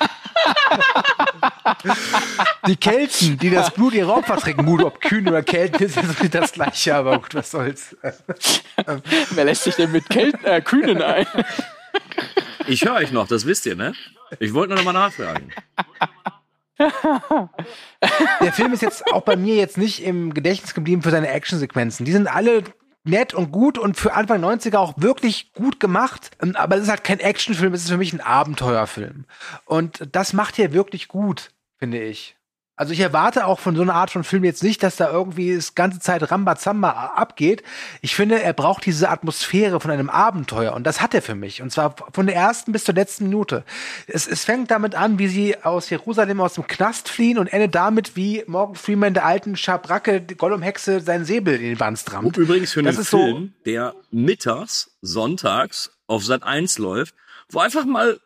die 2.66 2.76
Kelten, 2.76 3.38
die 3.38 3.50
das 3.50 3.72
Blut 3.72 3.94
ihrer 3.94 4.16
Opfer 4.16 4.36
trinken. 4.36 4.66
Gut, 4.66 4.82
ob 4.82 5.00
Kühen 5.00 5.28
oder 5.28 5.42
Kelten 5.42 5.84
ist 5.84 5.96
nicht 5.96 6.34
das 6.34 6.52
Gleiche, 6.52 6.94
aber 6.94 7.18
gut, 7.18 7.34
was 7.34 7.50
soll's. 7.50 7.96
Wer 9.30 9.44
lässt 9.44 9.64
sich 9.64 9.74
denn 9.74 9.92
mit 9.92 10.08
Kelten, 10.08 10.44
äh, 10.44 10.60
Kühnen 10.60 11.02
ein? 11.02 11.26
ich 12.66 12.84
höre 12.84 12.94
euch 12.94 13.12
noch, 13.12 13.26
das 13.26 13.46
wisst 13.46 13.66
ihr, 13.66 13.76
ne? 13.76 13.94
Ich 14.38 14.54
wollte 14.54 14.74
nur 14.74 14.78
noch 14.82 14.92
mal 14.92 14.92
nachfragen. 14.92 15.50
Der 18.40 18.52
Film 18.52 18.72
ist 18.72 18.82
jetzt 18.82 19.06
auch 19.12 19.22
bei 19.22 19.36
mir 19.36 19.54
jetzt 19.54 19.78
nicht 19.78 20.02
im 20.02 20.34
Gedächtnis 20.34 20.74
geblieben 20.74 21.02
für 21.02 21.10
seine 21.10 21.28
Actionsequenzen. 21.28 22.06
Die 22.06 22.12
sind 22.12 22.26
alle 22.26 22.64
nett 23.04 23.34
und 23.34 23.50
gut 23.52 23.78
und 23.78 23.96
für 23.96 24.14
Anfang 24.14 24.42
90er 24.44 24.76
auch 24.76 24.94
wirklich 24.96 25.52
gut 25.52 25.80
gemacht. 25.80 26.30
Ähm, 26.40 26.56
Aber 26.56 26.76
es 26.76 26.84
ist 26.84 26.88
halt 26.88 27.04
kein 27.04 27.20
Actionfilm, 27.20 27.74
es 27.74 27.82
ist 27.84 27.90
für 27.90 27.96
mich 27.96 28.12
ein 28.12 28.20
Abenteuerfilm. 28.20 29.26
Und 29.64 30.08
das 30.12 30.32
macht 30.32 30.58
er 30.58 30.72
wirklich 30.72 31.08
gut, 31.08 31.50
finde 31.78 32.02
ich. 32.02 32.36
Also 32.74 32.94
ich 32.94 33.00
erwarte 33.00 33.46
auch 33.46 33.60
von 33.60 33.76
so 33.76 33.82
einer 33.82 33.94
Art 33.94 34.10
von 34.10 34.24
Film 34.24 34.44
jetzt 34.44 34.62
nicht, 34.62 34.82
dass 34.82 34.96
da 34.96 35.10
irgendwie 35.12 35.54
das 35.54 35.74
ganze 35.74 36.00
Zeit 36.00 36.30
Rambazamba 36.30 36.90
abgeht. 37.14 37.62
Ich 38.00 38.16
finde, 38.16 38.42
er 38.42 38.54
braucht 38.54 38.86
diese 38.86 39.10
Atmosphäre 39.10 39.78
von 39.78 39.90
einem 39.90 40.08
Abenteuer 40.08 40.72
und 40.72 40.84
das 40.84 41.02
hat 41.02 41.12
er 41.14 41.20
für 41.20 41.34
mich. 41.34 41.60
Und 41.60 41.70
zwar 41.70 41.94
von 42.12 42.26
der 42.26 42.34
ersten 42.34 42.72
bis 42.72 42.84
zur 42.84 42.94
letzten 42.94 43.24
Minute. 43.24 43.64
Es, 44.06 44.26
es 44.26 44.44
fängt 44.44 44.70
damit 44.70 44.94
an, 44.94 45.18
wie 45.18 45.28
sie 45.28 45.62
aus 45.62 45.90
Jerusalem 45.90 46.40
aus 46.40 46.54
dem 46.54 46.66
Knast 46.66 47.10
fliehen 47.10 47.36
und 47.38 47.46
endet 47.52 47.74
damit, 47.74 48.16
wie 48.16 48.42
Morgan 48.46 48.74
Freeman 48.74 49.12
der 49.14 49.26
alten 49.26 49.54
Schabracke, 49.54 50.22
die 50.22 50.34
Gollum-Hexe, 50.34 51.00
seinen 51.02 51.26
Säbel 51.26 51.60
in 51.60 51.78
Wand 51.78 52.02
Und 52.06 52.12
rammt. 52.14 52.36
übrigens 52.38 52.72
für 52.72 52.80
einen 52.80 52.88
ist 52.88 53.10
so- 53.10 53.18
Film, 53.18 53.52
der 53.66 53.94
mittags, 54.10 54.90
sonntags 55.02 55.90
auf 56.06 56.24
Sat 56.24 56.42
1 56.42 56.78
läuft, 56.78 57.14
wo 57.50 57.58
einfach 57.60 57.84
mal 57.84 58.18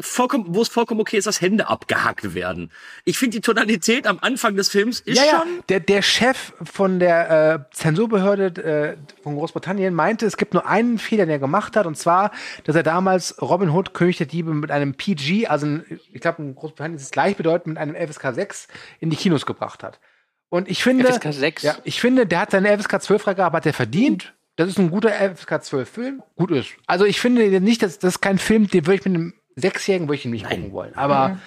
vollkommen, 0.00 0.46
wo 0.48 0.62
es 0.62 0.68
vollkommen 0.68 1.00
okay 1.00 1.18
ist, 1.18 1.26
dass 1.26 1.40
Hände 1.40 1.68
abgehackt 1.68 2.34
werden. 2.34 2.70
Ich 3.04 3.18
finde 3.18 3.36
die 3.36 3.40
Tonalität 3.40 4.06
am 4.06 4.18
Anfang 4.20 4.56
des 4.56 4.70
Films 4.70 5.00
ist 5.00 5.18
Ja, 5.18 5.24
ja, 5.24 5.30
schon 5.38 5.62
der, 5.68 5.80
der 5.80 6.02
Chef 6.02 6.52
von 6.62 6.98
der 6.98 7.64
äh, 7.70 7.74
Zensurbehörde 7.74 8.96
äh, 8.98 9.22
von 9.22 9.36
Großbritannien 9.36 9.94
meinte, 9.94 10.26
es 10.26 10.36
gibt 10.36 10.54
nur 10.54 10.66
einen 10.66 10.98
Fehler, 10.98 11.26
den 11.26 11.32
er 11.32 11.38
gemacht 11.38 11.76
hat, 11.76 11.86
und 11.86 11.96
zwar, 11.96 12.30
dass 12.64 12.74
er 12.74 12.82
damals 12.82 13.40
Robin 13.42 13.70
Hood, 13.70 13.94
König 13.94 14.16
der 14.16 14.26
Diebe, 14.26 14.54
mit 14.54 14.70
einem 14.70 14.94
PG, 14.94 15.46
also 15.48 15.66
ein, 15.66 16.00
ich 16.12 16.20
glaube 16.20 16.42
in 16.42 16.54
Großbritannien 16.54 16.96
ist 16.96 17.04
es 17.04 17.10
gleichbedeutend 17.10 17.74
mit 17.74 17.78
einem 17.78 17.94
FSK 17.94 18.34
6, 18.34 18.68
in 19.00 19.10
die 19.10 19.16
Kinos 19.16 19.46
gebracht 19.46 19.82
hat. 19.82 20.00
Und 20.48 20.70
ich 20.70 20.82
finde, 20.82 21.06
FSK 21.06 21.32
6? 21.32 21.62
ja, 21.62 21.76
ich 21.84 22.00
finde, 22.00 22.26
der 22.26 22.40
hat 22.40 22.50
seine 22.50 22.76
FSK 22.78 23.02
12 23.02 23.22
Freigabe 23.22 23.56
hat 23.56 23.66
er 23.66 23.72
verdient. 23.72 24.34
Das 24.56 24.68
ist 24.68 24.78
ein 24.78 24.90
guter 24.90 25.10
FSK 25.10 25.64
12 25.64 25.88
Film. 25.88 26.22
Gut 26.36 26.50
ist. 26.50 26.68
Also 26.86 27.06
ich 27.06 27.20
finde 27.20 27.60
nicht, 27.62 27.82
dass 27.82 27.98
das 27.98 28.16
ist 28.16 28.20
kein 28.20 28.36
Film, 28.36 28.68
den 28.68 28.86
würde 28.86 28.96
ich 28.96 29.04
mit 29.06 29.14
einem 29.14 29.32
Sechsjährigen 29.56 30.08
würde 30.08 30.16
ich 30.16 30.24
ihn 30.24 30.30
nicht 30.32 30.46
gucken 30.48 30.72
wollen. 30.72 30.94
Aber 30.96 31.38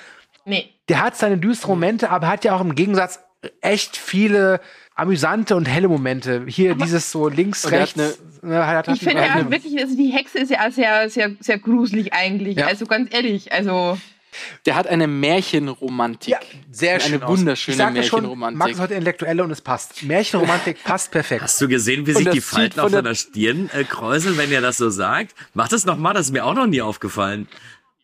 Nee. 0.45 0.69
der 0.89 1.01
hat 1.01 1.15
seine 1.17 1.37
düsteren 1.37 1.71
Momente, 1.71 2.09
aber 2.09 2.27
hat 2.27 2.43
ja 2.45 2.55
auch 2.55 2.61
im 2.61 2.75
Gegensatz 2.75 3.19
echt 3.61 3.97
viele 3.97 4.59
amüsante 4.95 5.55
und 5.55 5.65
helle 5.65 5.87
Momente. 5.87 6.45
Hier 6.47 6.75
dieses 6.75 7.11
so 7.11 7.27
links, 7.29 7.65
er 7.65 7.81
rechts. 7.81 7.95
ne, 8.41 8.65
hat, 8.65 8.87
hat, 8.87 8.95
Ich 8.95 8.99
finde 9.03 9.23
ja 9.23 9.33
eine- 9.33 9.51
wirklich, 9.51 9.77
also 9.79 9.95
die 9.95 10.07
Hexe 10.07 10.39
ist 10.39 10.51
ja 10.51 10.69
sehr, 10.71 11.09
sehr, 11.09 11.31
sehr 11.39 11.59
gruselig 11.59 12.13
eigentlich. 12.13 12.57
Ja. 12.57 12.67
Also 12.67 12.85
ganz 12.85 13.13
ehrlich, 13.13 13.51
also 13.51 13.97
Der 14.65 14.75
hat 14.75 14.87
eine 14.87 15.07
Märchenromantik. 15.07 16.29
Ja, 16.33 16.39
sehr 16.71 16.99
schön. 16.99 17.15
Eine 17.15 17.25
aus. 17.25 17.39
wunderschöne 17.39 17.73
ich 17.73 17.77
sagte 17.77 18.03
schon, 18.03 18.19
Märchenromantik. 18.21 18.57
Max 18.59 18.71
ist 18.73 18.79
heute 18.79 18.93
Intellektuelle 18.95 19.43
und 19.43 19.51
es 19.51 19.61
passt. 19.61 20.03
Märchenromantik 20.03 20.77
passt 20.83 21.11
perfekt. 21.11 21.41
Hast 21.43 21.61
du 21.61 21.67
gesehen, 21.67 22.05
wie 22.05 22.11
Und 22.11 22.17
sich 22.23 22.29
die 22.29 22.41
Falten 22.41 22.79
auf 22.79 22.91
deiner 22.91 23.15
Stirn 23.15 23.69
äh, 23.73 23.83
kräuseln, 23.83 24.37
wenn 24.37 24.51
ihr 24.51 24.61
das 24.61 24.77
so 24.77 24.89
sagt? 24.89 25.35
Mach 25.53 25.67
das 25.69 25.85
noch 25.85 25.97
mal, 25.97 26.13
das 26.13 26.27
ist 26.27 26.31
mir 26.33 26.45
auch 26.45 26.53
noch 26.53 26.67
nie 26.67 26.81
aufgefallen. 26.81 27.47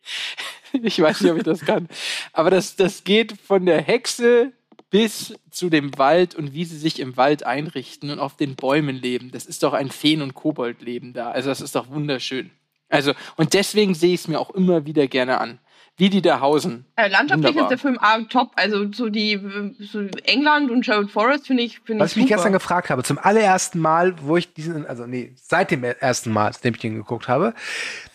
Ich 0.82 0.98
weiß 0.98 1.20
nicht, 1.20 1.30
ob 1.30 1.36
ich 1.36 1.44
das 1.44 1.60
kann. 1.60 1.86
Aber 2.32 2.48
das, 2.48 2.76
das 2.76 3.04
geht 3.04 3.34
von 3.46 3.66
der 3.66 3.82
Hexe 3.82 4.52
bis 4.88 5.34
zu 5.50 5.68
dem 5.68 5.98
Wald 5.98 6.34
und 6.34 6.54
wie 6.54 6.64
sie 6.64 6.78
sich 6.78 6.98
im 6.98 7.16
Wald 7.18 7.44
einrichten 7.44 8.10
und 8.10 8.18
auf 8.18 8.36
den 8.36 8.56
Bäumen 8.56 8.96
leben. 8.96 9.30
Das 9.32 9.44
ist 9.44 9.62
doch 9.62 9.74
ein 9.74 9.90
Feen- 9.90 10.22
und 10.22 10.32
Koboldleben 10.34 11.12
da. 11.12 11.30
Also 11.30 11.50
das 11.50 11.60
ist 11.60 11.74
doch 11.74 11.90
wunderschön. 11.90 12.50
Also, 12.88 13.12
und 13.36 13.54
deswegen 13.54 13.94
sehe 13.94 14.12
ich 14.12 14.20
es 14.20 14.28
mir 14.28 14.38
auch 14.38 14.50
immer 14.50 14.84
wieder 14.84 15.08
gerne 15.08 15.40
an. 15.40 15.58
Wie 15.96 16.08
die 16.08 16.22
da 16.22 16.40
hausen. 16.40 16.86
Äh, 16.96 17.08
landschaftlich 17.08 17.54
Wunderbar. 17.54 17.64
ist 17.64 17.70
der 17.70 17.78
Film 17.78 17.98
arg 18.00 18.30
top. 18.30 18.52
Also 18.56 18.90
so 18.92 19.08
die 19.08 19.40
so 19.78 20.00
England 20.24 20.70
und 20.70 20.84
Sherwood 20.86 21.10
Forest 21.10 21.46
finde 21.46 21.62
ich 21.62 21.80
finde 21.80 22.02
Was 22.02 22.12
ich 22.12 22.16
ich 22.16 22.22
mich 22.22 22.28
super. 22.30 22.36
gestern 22.36 22.52
gefragt 22.52 22.90
habe, 22.90 23.02
zum 23.02 23.18
allerersten 23.18 23.78
Mal, 23.78 24.14
wo 24.22 24.36
ich 24.36 24.54
diesen, 24.54 24.86
also 24.86 25.06
nee, 25.06 25.34
seit 25.36 25.70
dem 25.70 25.84
ersten 25.84 26.32
Mal, 26.32 26.52
seitdem 26.52 26.74
ich 26.74 26.80
den 26.80 26.94
geguckt 26.94 27.28
habe, 27.28 27.54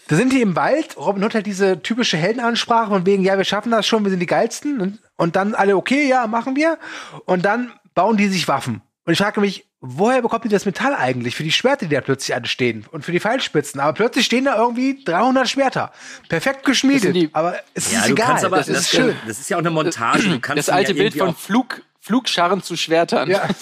da 0.08 0.16
sind 0.16 0.32
die 0.32 0.42
im 0.42 0.56
Wald, 0.56 0.98
Robin 0.98 1.24
Hood 1.24 1.36
hat 1.36 1.46
diese 1.46 1.82
typische 1.82 2.18
Heldenansprache 2.18 2.90
von 2.90 3.06
wegen, 3.06 3.24
ja, 3.24 3.38
wir 3.38 3.44
schaffen 3.44 3.72
das 3.72 3.86
schon, 3.86 4.04
wir 4.04 4.10
sind 4.10 4.22
die 4.22 4.26
Geilsten. 4.26 4.80
Und, 4.80 5.00
und 5.18 5.36
dann 5.36 5.54
alle, 5.54 5.76
okay, 5.76 6.08
ja, 6.08 6.28
machen 6.28 6.56
wir. 6.56 6.78
Und 7.26 7.44
dann 7.44 7.74
bauen 7.94 8.16
die 8.16 8.28
sich 8.28 8.48
Waffen. 8.48 8.82
Und 9.06 9.14
ich 9.14 9.20
frage 9.20 9.42
mich, 9.42 9.67
woher 9.80 10.22
bekommt 10.22 10.44
die 10.46 10.50
das 10.50 10.66
Metall 10.66 10.96
eigentlich 10.96 11.36
für 11.36 11.44
die 11.44 11.52
Schwerter, 11.52 11.86
die 11.86 11.94
da 11.96 12.02
plötzlich 12.02 12.34
alle 12.36 12.48
stehen 12.48 12.86
und 12.92 13.06
für 13.06 13.12
die 13.12 13.20
Pfeilspitzen? 13.20 13.80
Aber 13.80 13.94
plötzlich 13.94 14.26
stehen 14.26 14.46
da 14.46 14.58
irgendwie 14.58 15.04
300 15.04 15.48
Schwerter. 15.50 15.92
Perfekt 16.30 16.66
geschmiedet. 16.66 17.16
die- 17.16 17.30
aber 17.34 17.60
es 17.74 17.92
Ja, 17.92 18.02
ist 18.02 18.10
egal. 18.12 18.44
aber, 18.46 18.58
das, 18.58 18.68
das, 18.68 18.80
ist 18.82 18.90
schön. 18.90 19.16
das 19.28 19.40
ist 19.40 19.50
ja 19.50 19.58
auch 19.58 19.62
eine 19.62 19.70
Montage. 19.72 20.30
Du 20.30 20.40
kannst 20.40 20.68
Das 20.68 20.70
alte 20.74 20.94
ja 20.94 20.98
Bild 20.98 21.16
von 21.16 21.36
Flug, 21.36 21.82
Flugscharren 22.00 22.62
zu 22.64 22.76
Schwertern. 22.76 23.30
Ja. 23.30 23.48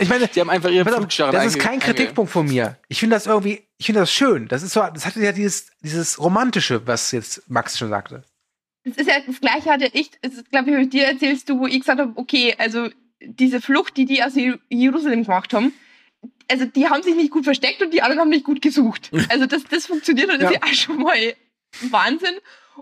Ich 0.00 0.08
meine, 0.08 0.28
Die 0.28 0.40
haben 0.40 0.48
einfach 0.48 0.70
ihre 0.70 0.88
Flugscharren 0.88 1.32
Das 1.34 1.44
ist 1.46 1.58
kein 1.58 1.80
Kritikpunkt 1.80 2.30
von 2.30 2.46
mir. 2.46 2.78
Ich 2.86 3.00
finde 3.00 3.16
das 3.16 3.26
irgendwie, 3.26 3.66
ich 3.78 3.86
finde 3.86 3.98
das 4.02 4.12
schön. 4.12 4.46
Das 4.46 4.62
ist 4.62 4.72
so, 4.72 4.80
das 4.94 5.04
hatte 5.04 5.18
ja 5.20 5.32
dieses, 5.32 5.72
dieses 5.82 6.20
Romantische, 6.20 6.86
was 6.86 7.10
jetzt 7.10 7.42
Max 7.50 7.76
schon 7.76 7.88
sagte. 7.88 8.22
Das 8.84 8.96
ist 8.96 9.08
ja 9.08 9.14
das 9.26 9.40
Gleiche 9.40 9.70
hatte 9.70 9.90
ich, 9.92 10.12
es 10.22 10.34
ist, 10.34 10.50
glaube 10.52 10.70
ich, 10.70 10.90
dir 10.90 11.06
erzählst 11.08 11.48
du, 11.48 11.58
wo 11.58 11.66
ich 11.66 11.80
gesagt 11.80 11.98
habe, 11.98 12.12
okay, 12.14 12.54
also 12.58 12.88
diese 13.20 13.60
Flucht, 13.60 13.96
die 13.96 14.04
die 14.04 14.22
aus 14.22 14.34
Jer- 14.36 14.58
Jerusalem 14.68 15.24
gemacht 15.24 15.52
haben, 15.52 15.72
also 16.50 16.64
die 16.64 16.88
haben 16.88 17.02
sich 17.02 17.14
nicht 17.14 17.30
gut 17.30 17.44
versteckt 17.44 17.82
und 17.82 17.92
die 17.92 18.00
anderen 18.02 18.20
haben 18.20 18.30
nicht 18.30 18.44
gut 18.44 18.62
gesucht. 18.62 19.10
Also 19.28 19.46
das, 19.46 19.64
das 19.64 19.86
funktioniert 19.86 20.30
und 20.32 20.40
das 20.42 20.50
Ja. 20.52 20.58
ist 20.58 20.64
ja 20.64 20.70
auch 20.70 20.74
schon 20.74 21.02
mal 21.02 21.34
Wahnsinn. 21.90 22.34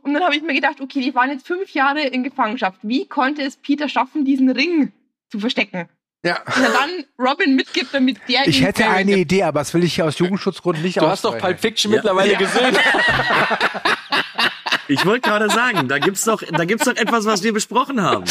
Und 0.02 0.12
dann 0.14 0.22
habe 0.22 0.36
ich 0.36 0.42
mir 0.42 0.52
gedacht, 0.54 0.80
okay, 0.80 1.00
die 1.00 1.14
waren 1.14 1.30
jetzt 1.30 1.46
fünf 1.46 1.70
Jahre 1.70 2.02
in 2.02 2.22
Gefangenschaft. 2.22 2.78
Wie 2.82 3.06
konnte 3.06 3.42
es 3.42 3.56
Peter 3.56 3.88
schaffen, 3.88 4.24
diesen 4.26 4.50
Ring 4.50 4.92
zu 5.30 5.40
verstecken? 5.40 5.88
Ja. 6.24 6.40
Und 6.42 6.62
er 6.62 6.70
dann 6.70 6.90
Robin 7.18 7.54
mitgibt, 7.56 7.94
damit 7.94 8.18
der 8.28 8.46
Ich 8.46 8.62
hätte 8.62 8.88
eine 8.88 9.16
Idee, 9.16 9.42
aber 9.44 9.60
das 9.60 9.72
will 9.74 9.84
ich 9.84 9.94
hier 9.94 10.04
aus 10.06 10.18
Jugendschutzgründen 10.18 10.82
nicht 10.84 10.98
Du 11.00 11.06
hast 11.06 11.24
doch. 11.24 11.38
Pulp 11.38 11.58
Fiction 11.60 11.90
Ja. 11.92 11.96
mittlerweile 11.98 12.32
Ja. 12.34 12.38
gesehen. 12.38 12.76
Ich 14.88 15.04
wollte 15.04 15.28
gerade 15.28 15.50
sagen, 15.50 15.88
da 15.88 15.98
gibt's 15.98 16.24
doch, 16.24 16.42
da 16.42 16.64
gibt's 16.64 16.84
doch 16.84 16.96
etwas, 16.96 17.24
was 17.26 17.42
wir 17.42 17.52
besprochen 17.52 18.02
haben. 18.02 18.24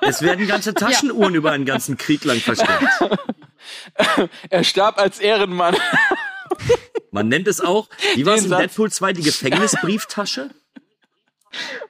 Es 0.00 0.22
werden 0.22 0.46
ganze 0.46 0.74
Taschenuhren 0.74 1.34
über 1.34 1.52
einen 1.52 1.64
ganzen 1.64 1.96
Krieg 1.96 2.24
lang 2.24 2.38
versteckt. 2.38 2.84
er 4.50 4.64
starb 4.64 4.98
als 4.98 5.18
Ehrenmann. 5.18 5.76
Man 7.10 7.28
nennt 7.28 7.48
es 7.48 7.60
auch, 7.60 7.88
wie 8.14 8.24
war 8.26 8.34
es 8.34 8.44
in 8.44 8.50
Satz. 8.50 8.60
Deadpool 8.60 8.90
2, 8.90 9.12
die 9.14 9.22
Gefängnisbrieftasche? 9.22 10.50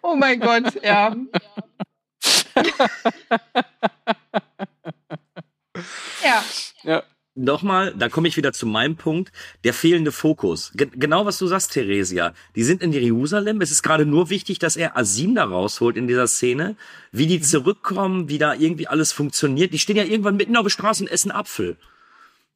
Oh 0.03 0.14
mein 0.14 0.41
Gott, 0.41 0.82
ja. 0.82 1.14
ja. 6.22 6.45
Ja. 6.82 7.03
Nochmal, 7.39 7.95
da 7.99 8.09
komme 8.09 8.28
ich 8.28 8.39
wieder 8.39 8.55
zu 8.55 8.64
meinem 8.66 8.97
Punkt, 8.97 9.30
der 9.62 9.74
fehlende 9.74 10.11
Fokus. 10.11 10.72
Ge 10.74 10.89
genau 10.95 11.26
was 11.26 11.37
du 11.37 11.47
sagst, 11.47 11.72
Theresia. 11.72 12.32
Die 12.55 12.64
sind 12.64 12.82
in 12.82 12.93
Jerusalem. 12.95 13.61
Es 13.61 13.70
ist 13.70 13.82
gerade 13.82 14.07
nur 14.07 14.30
wichtig, 14.30 14.59
dass 14.59 14.74
er 14.76 14.97
Asim 14.97 15.34
da 15.34 15.45
rausholt 15.45 15.99
in 15.99 16.09
dieser 16.09 16.28
Szene. 16.28 16.76
Wie 17.12 17.26
die 17.26 17.43
zurückkommen, 17.43 18.30
wie 18.30 18.39
da 18.39 18.55
irgendwie 18.55 18.87
alles 18.87 19.12
funktioniert. 19.12 19.74
Die 19.74 19.78
stehen 19.78 19.97
ja 19.97 20.05
irgendwann 20.05 20.37
mitten 20.37 20.57
auf 20.57 20.62
der 20.64 20.70
Straße 20.70 21.05
und 21.05 21.11
essen 21.11 21.30
Apfel. 21.30 21.76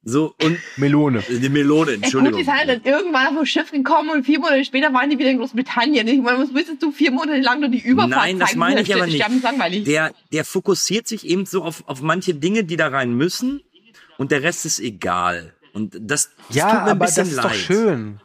So, 0.03 0.33
und 0.41 0.57
Melone. 0.77 1.21
die 1.29 1.49
Melone, 1.49 1.91
Ja, 1.91 1.95
gut, 1.97 2.03
Entschuldigung. 2.05 2.39
die 2.39 2.43
sind 2.45 2.55
halt 2.55 2.69
dann 2.69 2.81
irgendwann 2.83 3.27
auf 3.27 3.35
dem 3.35 3.45
Schiff 3.45 3.71
gekommen 3.71 4.09
und 4.09 4.25
vier 4.25 4.39
Monate 4.39 4.65
später 4.65 4.91
waren 4.93 5.11
die 5.11 5.19
wieder 5.19 5.29
in 5.29 5.37
Großbritannien. 5.37 6.07
Ich 6.07 6.21
meine, 6.23 6.39
was 6.39 6.55
willst 6.55 6.81
du 6.81 6.91
vier 6.91 7.11
Monate 7.11 7.39
lang 7.41 7.59
nur 7.59 7.69
die 7.69 7.81
Überfahrt 7.81 8.09
Nein, 8.09 8.39
das 8.39 8.49
zeigen? 8.49 8.59
meine 8.59 8.81
ich 8.81 8.95
aber 8.95 9.05
nicht. 9.05 9.85
Der, 9.85 10.11
der 10.33 10.43
fokussiert 10.43 11.07
sich 11.07 11.27
eben 11.27 11.45
so 11.45 11.63
auf, 11.63 11.83
auf 11.87 12.01
manche 12.01 12.33
Dinge, 12.33 12.63
die 12.63 12.77
da 12.77 12.87
rein 12.87 13.13
müssen 13.13 13.61
und 14.21 14.31
der 14.31 14.43
Rest 14.43 14.65
ist 14.65 14.79
egal. 14.79 15.53
Und 15.73 15.97
das, 15.99 16.29
das 16.47 16.55
Ja, 16.55 16.65
tut 16.65 16.73
mir 16.73 16.81
ein 16.83 16.89
aber 16.91 17.05
bisschen 17.05 17.23
das 17.23 17.29
ist 17.29 17.35
leid. 17.37 17.45
doch 17.45 17.53
schön. 17.53 18.21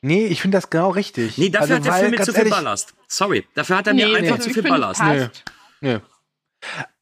Nee, 0.00 0.26
ich 0.26 0.40
finde 0.40 0.56
das 0.56 0.70
genau 0.70 0.90
richtig. 0.90 1.36
Nee, 1.38 1.50
dafür 1.50 1.62
Also, 1.62 1.74
hat 1.76 1.84
der 1.84 1.92
Film 1.92 2.10
mir 2.12 2.16
zu 2.22 2.32
viel 2.32 2.38
ehrlich, 2.38 2.52
Ballast. 2.54 2.94
Sorry, 3.08 3.46
dafür 3.54 3.76
hat 3.76 3.86
er 3.88 3.94
mir 3.94 4.06
Nee, 4.06 4.16
einfach 4.16 4.38
nee, 4.38 4.42
zu 4.44 4.50
viel 4.50 4.62
Ballast. 4.62 5.00
passt. 5.00 5.44
Nö. 5.80 5.98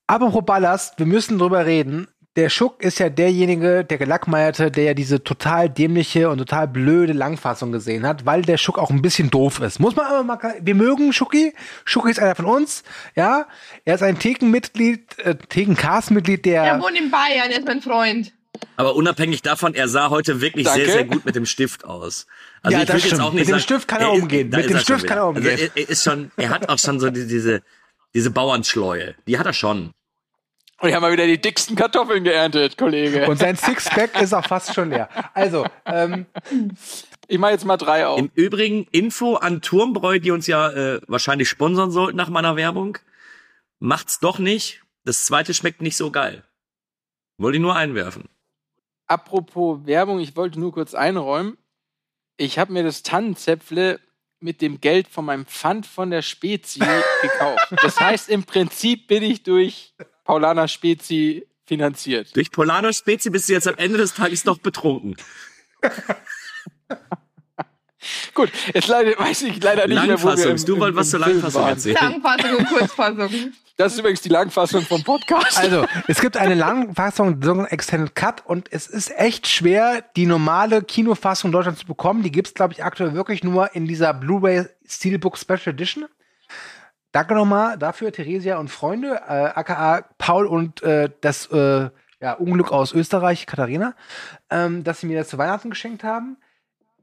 Apropos 0.07 0.45
Ballast, 0.45 0.99
wir 0.99 1.07
müssen 1.07 1.39
drüber 1.39 1.66
reden. 1.66 2.09
Der 2.37 2.51
Schuck 2.51 2.82
ist 2.82 2.99
ja 2.99 3.09
derjenige, 3.09 3.82
der 3.84 3.97
Gelackmeierte, 3.97 4.70
der 4.70 4.84
ja 4.84 4.95
diese 4.95 5.24
total 5.24 5.70
dämliche 5.70 6.28
und 6.28 6.37
total 6.37 6.68
blöde 6.68 7.14
Langfassung 7.14 7.72
gesehen 7.72 8.07
hat, 8.07 8.26
weil 8.26 8.43
der 8.43 8.59
Schuck 8.59 8.78
auch 8.78 8.91
ein 8.91 9.01
bisschen 9.01 9.30
doof 9.30 9.61
ist. 9.61 9.80
Muss 9.80 9.97
man 9.97 10.05
aber 10.07 10.22
mal, 10.22 10.39
wir 10.61 10.74
mögen 10.74 11.14
Schucki. 11.14 11.55
Schucki 11.87 12.11
ist 12.11 12.20
einer 12.20 12.34
von 12.34 12.45
uns, 12.45 12.82
ja. 13.14 13.47
Er 13.87 13.95
ist 13.95 14.03
ein 14.03 14.18
Thekenmitglied, 14.18 15.18
äh, 15.20 15.34
Theken-Cast-Mitglied, 15.34 16.45
der, 16.45 16.62
Er 16.62 16.82
wohnt 16.82 16.99
in 16.99 17.11
Bayern, 17.11 17.51
er 17.51 17.59
ist 17.61 17.66
mein 17.66 17.80
Freund. 17.80 18.32
Aber 18.76 18.95
unabhängig 18.97 19.41
davon, 19.43 19.74
er 19.74 19.89
sah 19.89 20.11
heute 20.11 20.43
wirklich 20.43 20.66
Danke. 20.66 20.84
sehr, 20.84 20.93
sehr 20.93 21.05
gut 21.05 21.24
mit 21.24 21.37
dem 21.37 21.47
Stift 21.47 21.84
aus. 21.87 22.26
Also 22.62 22.76
Ja, 22.76 22.82
ich 22.82 22.87
das 22.89 22.97
würd 22.97 23.03
jetzt 23.05 23.12
stimmt. 23.14 23.22
auch 23.22 23.32
nicht 23.32 23.47
Mit 23.47 23.55
dem 23.57 23.61
Stift 23.61 23.89
kann 23.89 24.01
er 24.03 24.12
ist- 24.14 24.22
umgehen. 24.22 24.51
Mit 24.51 24.64
dem 24.68 24.76
er 24.76 24.80
Stift 24.80 25.07
kann 25.07 25.16
er 25.18 25.28
umgehen. 25.28 25.47
Also 25.51 25.64
er, 25.64 25.76
er 25.76 25.89
ist 25.89 26.03
schon, 26.05 26.30
er 26.37 26.51
hat 26.51 26.68
auch 26.68 26.78
schon 26.78 27.01
so 27.01 27.09
die, 27.11 27.26
diese, 27.26 27.62
diese 28.14 28.30
Bauernschleue. 28.30 29.14
Die 29.26 29.39
hat 29.39 29.47
er 29.47 29.53
schon. 29.55 29.93
Und 30.81 30.89
hier 30.89 30.97
haben 30.97 31.05
wir 31.05 31.12
wieder 31.12 31.27
die 31.27 31.41
dicksten 31.41 31.74
Kartoffeln 31.74 32.22
geerntet, 32.22 32.77
Kollege. 32.77 33.27
und 33.29 33.39
sein 33.39 33.57
Sixpack 33.57 34.20
ist 34.20 34.35
auch 34.35 34.47
fast 34.47 34.74
schon 34.74 34.91
leer. 34.91 35.09
Also, 35.33 35.66
ähm, 35.87 36.27
ich 37.29 37.39
mache 37.39 37.53
jetzt 37.53 37.64
mal 37.64 37.79
drei 37.79 38.07
auf. 38.07 38.18
Im 38.18 38.31
Übrigen, 38.35 38.87
Info 38.91 39.37
an 39.37 39.62
Turmbräu, 39.62 40.18
die 40.18 40.31
uns 40.31 40.47
ja 40.47 40.70
äh, 40.70 41.01
wahrscheinlich 41.07 41.49
sponsern 41.49 41.91
sollten 41.91 42.16
nach 42.16 42.29
meiner 42.29 42.57
Werbung. 42.57 42.99
Macht's 43.79 44.20
doch 44.20 44.39
nicht. 44.39 44.83
Das 45.05 45.24
zweite 45.24 45.55
schmeckt 45.55 45.81
nicht 45.81 45.97
so 45.97 46.11
geil. 46.11 46.45
Wollte 47.39 47.57
ich 47.57 47.62
nur 47.62 47.77
einwerfen. 47.77 48.29
Apropos 49.07 49.87
Werbung, 49.87 50.20
ich 50.20 50.37
wollte 50.37 50.61
nur 50.61 50.72
kurz 50.72 50.95
einräumen. 50.95 51.57
Ich 52.37 52.59
habe 52.59 52.72
mir 52.72 52.83
das 52.83 53.03
Tannenzäpfle 53.03 54.01
mit 54.41 54.61
dem 54.61 54.81
Geld 54.81 55.09
von 55.09 55.24
meinem 55.24 55.47
Pfand 55.47 55.87
von 55.87 56.11
der 56.11 56.22
Spezi 56.22 56.81
gekauft. 57.22 57.72
Das 57.83 57.99
heißt, 57.99 58.29
im 58.29 58.45
Prinzip 58.45 59.07
bin 59.07 59.22
ich 59.22 59.43
durch 59.43 59.95
Paulana 60.27 60.66
Spezi 60.68 61.47
finanziert. 61.66 62.35
Durch 62.37 62.51
Polano 62.51 62.93
Spezi 62.93 63.31
bist 63.31 63.49
du 63.49 63.53
jetzt 63.55 63.68
am 63.68 63.77
Ende 63.77 63.99
des 63.99 64.14
Tages 64.14 64.43
doch 64.43 64.59
betrunken. 64.59 65.16
Gut, 68.35 68.51
jetzt 68.72 68.87
leider, 68.87 69.18
weiß 69.18 69.43
ich 69.43 69.61
leider 69.62 69.87
nicht 69.89 69.97
mehr, 70.07 70.22
wo 70.22 70.29
wir 70.29 70.35
Langfassung. 70.37 70.51
im, 70.57 70.64
Du 70.64 70.79
wolltest 70.79 70.97
was 70.99 71.11
zur 71.11 71.20
Langfassung 71.20 71.62
waren. 71.62 71.70
erzählen. 71.70 71.97
Langfassung 72.01 72.57
und 72.57 72.68
Kurzfassung. 72.68 73.53
Das 73.79 73.93
ist 73.93 73.99
übrigens 73.99 74.20
die 74.20 74.29
Langfassung 74.29 74.83
vom 74.83 75.03
Podcast. 75.03 75.59
Also, 75.59 75.87
es 76.07 76.20
gibt 76.20 76.37
eine 76.37 76.55
Langfassung, 76.55 77.43
so 77.43 77.51
einen 77.53 77.66
Extended 77.66 78.14
Cut, 78.14 78.47
und 78.47 78.68
es 78.72 78.87
ist 78.87 79.11
echt 79.18 79.49
schwer, 79.49 80.05
die 80.16 80.27
normale 80.27 80.83
Kinofassung 80.83 81.49
in 81.49 81.53
Deutschland 81.53 81.79
zu 81.79 81.87
bekommen. 81.87 82.22
Die 82.22 82.31
gibt's, 82.31 82.55
glaube 82.55 82.74
ich, 82.74 82.85
aktuell 82.85 83.14
wirklich 83.14 83.43
nur 83.43 83.74
in 83.74 83.87
dieser 83.87 84.14
Blu-ray 84.14 84.66
Steelbook 84.87 85.37
Special 85.37 85.68
Edition. 85.74 86.07
Danke 87.17 87.35
nochmal 87.35 87.79
dafür, 87.79 88.12
Theresia 88.12 88.59
und 88.59 88.69
Freunde, 88.69 89.23
äh, 89.27 89.33
aka 89.55 90.05
Paul 90.19 90.45
und 90.45 90.83
äh, 90.83 91.09
das 91.23 91.47
äh, 91.47 91.89
ja, 92.21 92.35
Unglück 92.35 92.71
aus 92.71 92.93
Österreich, 92.93 93.47
Katharina, 93.47 93.95
ähm, 94.51 94.85
dass 94.85 95.01
sie 95.01 95.07
mir 95.07 95.21
das 95.21 95.29
zu 95.29 95.39
Weihnachten 95.39 95.71
geschenkt 95.71 96.05
haben. 96.05 96.37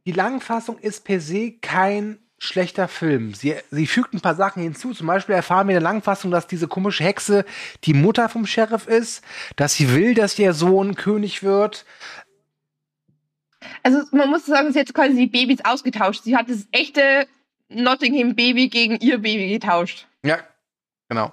Die 0.05 0.11
Langfassung 0.11 0.77
ist 0.77 1.03
per 1.03 1.19
se 1.19 1.53
kein 1.53 2.19
schlechter 2.37 2.87
Film. 2.87 3.33
Sie, 3.33 3.55
sie 3.71 3.87
fügt 3.87 4.13
ein 4.13 4.21
paar 4.21 4.35
Sachen 4.35 4.61
hinzu. 4.61 4.93
Zum 4.93 5.07
Beispiel 5.07 5.33
erfahren 5.33 5.67
wir 5.67 5.75
in 5.75 5.81
der 5.81 5.91
Langfassung, 5.91 6.29
dass 6.29 6.45
diese 6.45 6.67
komische 6.67 7.03
Hexe 7.03 7.43
die 7.83 7.95
Mutter 7.95 8.29
vom 8.29 8.45
Sheriff 8.45 8.85
ist, 8.85 9.23
dass 9.55 9.73
sie 9.73 9.95
will, 9.95 10.13
dass 10.13 10.37
ihr 10.37 10.53
Sohn 10.53 10.93
König 10.93 11.41
wird. 11.41 11.85
Also 13.81 14.03
man 14.11 14.29
muss 14.29 14.45
sagen, 14.45 14.71
sie 14.73 14.79
hat 14.79 14.93
quasi 14.93 15.15
die 15.15 15.25
Babys 15.25 15.65
ausgetauscht. 15.65 16.21
Sie 16.23 16.37
hat 16.37 16.51
das 16.51 16.67
echte 16.71 17.25
Nottingham 17.75 18.35
Baby 18.35 18.69
gegen 18.69 18.97
ihr 18.99 19.17
Baby 19.17 19.49
getauscht. 19.49 20.07
Ja, 20.23 20.39
genau. 21.09 21.31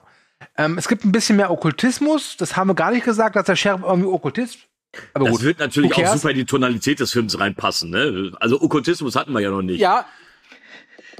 Ähm, 0.56 0.78
es 0.78 0.88
gibt 0.88 1.04
ein 1.04 1.12
bisschen 1.12 1.36
mehr 1.36 1.50
Okkultismus. 1.50 2.36
Das 2.36 2.56
haben 2.56 2.68
wir 2.68 2.74
gar 2.74 2.90
nicht 2.90 3.04
gesagt, 3.04 3.36
dass 3.36 3.44
der 3.46 3.56
Sheriff 3.56 3.82
irgendwie 3.84 4.08
Okkultist. 4.08 4.58
Aber 5.14 5.26
Das 5.26 5.34
gut. 5.36 5.42
wird 5.44 5.58
natürlich 5.60 5.94
auch 5.94 6.14
super 6.16 6.30
in 6.30 6.36
die 6.36 6.44
Tonalität 6.46 6.98
des 6.98 7.12
Films 7.12 7.38
reinpassen. 7.38 7.90
Ne? 7.90 8.32
Also 8.40 8.60
Okkultismus 8.60 9.14
hatten 9.16 9.32
wir 9.32 9.40
ja 9.40 9.50
noch 9.50 9.62
nicht. 9.62 9.78
Ja. 9.78 10.06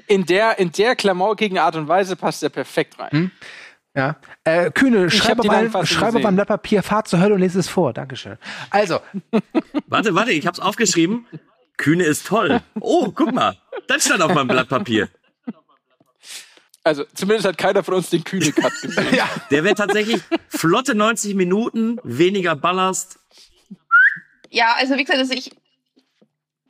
in 0.09 0.27
der, 0.27 0.59
in 0.59 0.73
der 0.73 0.97
klamaukigen 0.97 1.59
Art 1.59 1.77
und 1.77 1.87
Weise 1.87 2.17
passt 2.17 2.43
er 2.43 2.49
perfekt 2.49 2.99
rein. 2.99 3.11
Hm? 3.13 3.31
Ja. 3.95 4.17
Äh, 4.45 4.71
Kühne, 4.71 5.07
Ich 5.07 5.15
schreib 5.15 5.37
hab 5.39 5.43
die 5.43 5.49
auf, 5.51 5.55
ein, 5.55 5.63
Langfassung 5.65 5.87
schreib 5.87 6.09
auf 6.09 6.15
gesehen. 6.15 6.27
ein 6.29 6.35
Blatt 6.37 6.49
Papier, 6.49 6.83
fahr 6.83 7.05
zur 7.05 7.21
Hölle 7.21 7.35
und 7.35 7.41
lese 7.41 7.59
es 7.61 7.69
vor. 7.69 7.93
Dankeschön. 7.93 8.39
Also, 8.71 9.01
Warte, 9.87 10.15
warte, 10.15 10.33
ich 10.33 10.47
hab's 10.47 10.59
aufgeschrieben. 10.61 11.27
Kühne 11.77 12.05
ist 12.05 12.27
toll. 12.27 12.61
Oh, 12.81 13.11
guck 13.15 13.33
mal. 13.33 13.57
Das 13.91 14.05
stand 14.05 14.23
auf 14.23 14.33
meinem 14.33 14.47
Blatt 14.47 14.69
Papier. 14.69 15.09
Also, 16.85 17.05
zumindest 17.13 17.49
hat 17.49 17.59
keiner 17.59 17.83
von 17.83 17.95
uns 17.95 18.09
den 18.09 18.23
kühne 18.23 18.53
Cut 18.53 18.73
gesehen. 18.81 19.05
ja. 19.17 19.29
Der 19.51 19.65
wäre 19.65 19.75
tatsächlich 19.75 20.23
flotte 20.49 20.95
90 20.95 21.35
Minuten, 21.35 21.99
weniger 22.05 22.55
Ballast. 22.55 23.19
Ja, 24.49 24.75
also 24.79 24.97
wie 24.97 25.03
gesagt, 25.03 25.19
also 25.19 25.35
ich 25.35 25.51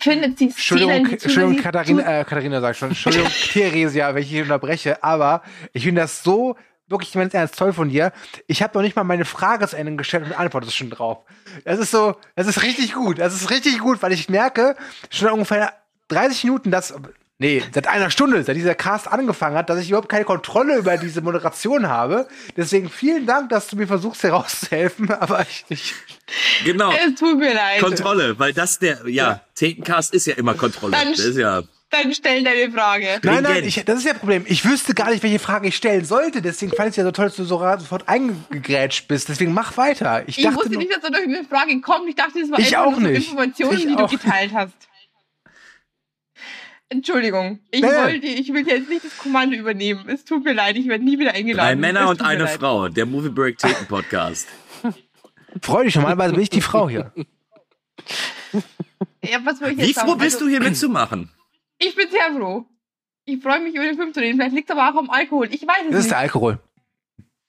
finde 0.00 0.30
die 0.30 0.44
Entschuldigung, 0.46 0.92
Szenen, 0.92 1.08
die 1.08 1.24
Entschuldigung 1.24 1.56
Katharina, 1.62 2.20
äh, 2.20 2.24
Katharina 2.24 2.60
sagt 2.62 2.78
schon, 2.78 2.88
Entschuldigung, 2.88 3.28
Theresia, 3.52 4.14
wenn 4.14 4.22
ich 4.22 4.30
hier 4.30 4.44
unterbreche, 4.44 5.04
aber 5.04 5.42
ich 5.74 5.84
finde 5.84 6.00
das 6.00 6.22
so 6.22 6.56
wirklich 6.88 7.12
ganz 7.12 7.34
ernst 7.34 7.58
toll 7.58 7.74
von 7.74 7.90
dir. 7.90 8.12
Ich 8.46 8.62
habe 8.62 8.76
noch 8.76 8.82
nicht 8.82 8.96
mal 8.96 9.04
meine 9.04 9.26
Frage 9.26 9.68
zu 9.68 9.76
Ende 9.76 9.94
gestellt 9.96 10.24
und 10.24 10.32
antwortest 10.32 10.74
schon 10.74 10.88
drauf. 10.88 11.18
Das 11.66 11.78
ist 11.78 11.90
so, 11.90 12.16
das 12.34 12.46
ist 12.46 12.62
richtig 12.62 12.94
gut. 12.94 13.18
Das 13.18 13.34
ist 13.34 13.50
richtig 13.50 13.78
gut, 13.78 14.02
weil 14.02 14.12
ich 14.12 14.30
merke, 14.30 14.74
schon 15.10 15.28
ungefähr 15.28 15.79
30 16.10 16.44
Minuten, 16.44 16.70
dass, 16.70 16.92
nee, 17.38 17.62
seit 17.72 17.86
einer 17.86 18.10
Stunde, 18.10 18.42
seit 18.44 18.56
dieser 18.56 18.74
Cast 18.74 19.08
angefangen 19.08 19.56
hat, 19.56 19.70
dass 19.70 19.80
ich 19.80 19.88
überhaupt 19.88 20.08
keine 20.08 20.24
Kontrolle 20.24 20.76
über 20.76 20.96
diese 20.98 21.22
Moderation 21.22 21.88
habe. 21.88 22.28
Deswegen 22.56 22.90
vielen 22.90 23.26
Dank, 23.26 23.48
dass 23.48 23.68
du 23.68 23.76
mir 23.76 23.86
versuchst 23.86 24.22
herauszuhelfen, 24.22 25.10
aber 25.20 25.40
ich 25.42 25.64
nicht. 25.70 25.94
Genau. 26.64 26.92
Es 26.92 27.18
tut 27.18 27.38
mir 27.38 27.54
leid. 27.54 27.80
Kontrolle, 27.80 28.38
weil 28.38 28.52
das 28.52 28.78
der, 28.78 29.00
ja, 29.08 29.40
Thekencast 29.54 30.12
ist 30.14 30.26
ja 30.26 30.34
immer 30.34 30.54
Kontrolle. 30.54 30.92
Dann- 30.92 31.10
Das 31.12 31.18
ist 31.20 31.36
ja, 31.38 31.62
Dann 31.90 32.14
stell 32.14 32.44
deine 32.44 32.70
Frage. 32.70 33.18
Nein, 33.24 33.42
nein, 33.42 33.64
ich, 33.64 33.84
das 33.84 33.98
ist 33.98 34.04
ja 34.04 34.12
das 34.12 34.20
Problem. 34.20 34.44
Ich 34.46 34.64
wüsste 34.64 34.94
gar 34.94 35.10
nicht, 35.10 35.24
welche 35.24 35.40
Frage 35.40 35.66
ich 35.66 35.74
stellen 35.74 36.04
sollte. 36.04 36.40
Deswegen 36.40 36.70
fand 36.70 36.88
ich 36.88 36.92
es 36.92 36.96
ja 36.98 37.02
so 37.04 37.10
toll, 37.10 37.24
dass 37.26 37.34
du 37.36 37.42
so 37.44 37.58
sofort 37.58 38.08
eingegrätscht 38.08 39.08
bist. 39.08 39.28
Deswegen 39.28 39.52
mach 39.52 39.76
weiter. 39.76 40.22
Ich, 40.28 40.38
Ich 40.38 40.44
dachte 40.44 40.56
wusste 40.56 40.70
nur, 40.70 40.82
nicht, 40.82 40.94
dass 40.94 41.02
du 41.02 41.10
durch 41.10 41.24
eine 41.24 41.42
Frage 41.44 41.80
kommt. 41.80 42.08
Ich 42.08 42.14
dachte, 42.14 42.40
das 42.40 42.48
war 42.50 42.60
Ich 42.60 42.76
einfach 42.76 42.92
auch 42.92 42.98
nur 43.00 43.00
so 43.00 43.06
nicht. 43.08 43.26
Informationen, 43.28 43.76
Ich 43.78 43.86
die 43.86 43.94
auch 43.96 44.08
du 44.08 44.16
geteilt 44.18 44.52
hast. 44.54 44.72
Entschuldigung, 46.92 47.60
ich 47.70 47.82
Nee. 47.82 47.86
wollte, 47.88 48.26
ich 48.26 48.52
will 48.52 48.66
jetzt 48.66 48.88
nicht 48.88 49.04
das 49.04 49.16
Kommando 49.16 49.56
übernehmen. 49.56 50.08
Es 50.08 50.24
tut 50.24 50.44
mir 50.44 50.52
leid, 50.52 50.76
ich 50.76 50.88
werde 50.88 51.04
nie 51.04 51.18
wieder 51.18 51.32
eingeladen. 51.32 51.68
drei 51.68 51.76
Männer 51.76 52.08
und 52.08 52.20
eine 52.20 52.44
leid. 52.44 52.58
Frau. 52.58 52.88
Der 52.88 53.06
Movie 53.06 53.28
Break 53.30 53.58
Theken 53.58 53.86
Podcast. 53.86 54.48
freu 55.62 55.84
dich, 55.84 55.94
normalerweise 55.94 56.32
bin 56.34 56.42
ich 56.42 56.50
die 56.50 56.60
Frau 56.60 56.88
hier. 56.88 57.12
Ja, 59.22 59.38
was 59.44 59.60
ich 59.60 59.76
jetzt 59.76 59.88
Wie 59.88 59.92
sagen? 59.92 60.08
froh 60.08 60.16
bist 60.16 60.36
Also, 60.36 60.46
du 60.46 60.50
hier 60.50 60.60
mitzumachen? 60.60 61.30
Ich 61.78 61.94
bin 61.94 62.08
sehr 62.10 62.34
froh. 62.36 62.64
Ich 63.26 63.40
freue 63.42 63.60
mich, 63.60 63.74
über 63.74 63.84
den 63.84 63.96
Film 63.96 64.12
zu 64.14 64.20
reden. 64.20 64.38
Vielleicht 64.38 64.54
liegt 64.56 64.70
es 64.70 64.76
aber 64.76 64.90
auch 64.90 64.98
am 64.98 65.10
Alkohol. 65.10 65.48
Ich 65.52 65.62
weiß 65.62 65.82
es 65.84 65.90
Das 65.90 65.98
ist 65.98 66.04
nicht. 66.04 66.10
der 66.10 66.18
Alkohol. 66.18 66.58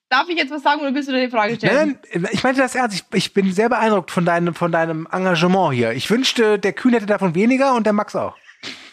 Darf 0.09 0.27
ich 0.29 0.37
jetzt 0.37 0.51
was 0.51 0.61
sagen 0.61 0.81
oder 0.81 0.93
willst 0.93 1.07
du 1.07 1.13
dir 1.13 1.19
eine 1.19 1.29
Frage 1.31 1.55
stellen? 1.55 1.97
Nein, 2.13 2.21
nein, 2.23 2.29
ich 2.33 2.43
meinte 2.43 2.59
das 2.61 2.75
ernst. 2.75 2.97
Ich, 2.97 3.17
ich 3.17 3.33
bin 3.33 3.51
sehr 3.53 3.69
beeindruckt 3.69 4.11
von 4.11 4.25
deinem, 4.25 4.53
von 4.53 4.71
deinem 4.71 5.07
Engagement 5.11 5.73
hier. 5.73 5.93
Ich 5.93 6.09
wünschte, 6.11 6.59
der 6.59 6.73
Kühn 6.73 6.91
hätte 6.93 7.05
davon 7.05 7.33
weniger 7.33 7.73
und 7.75 7.85
der 7.85 7.93
Max 7.93 8.15
auch. 8.15 8.35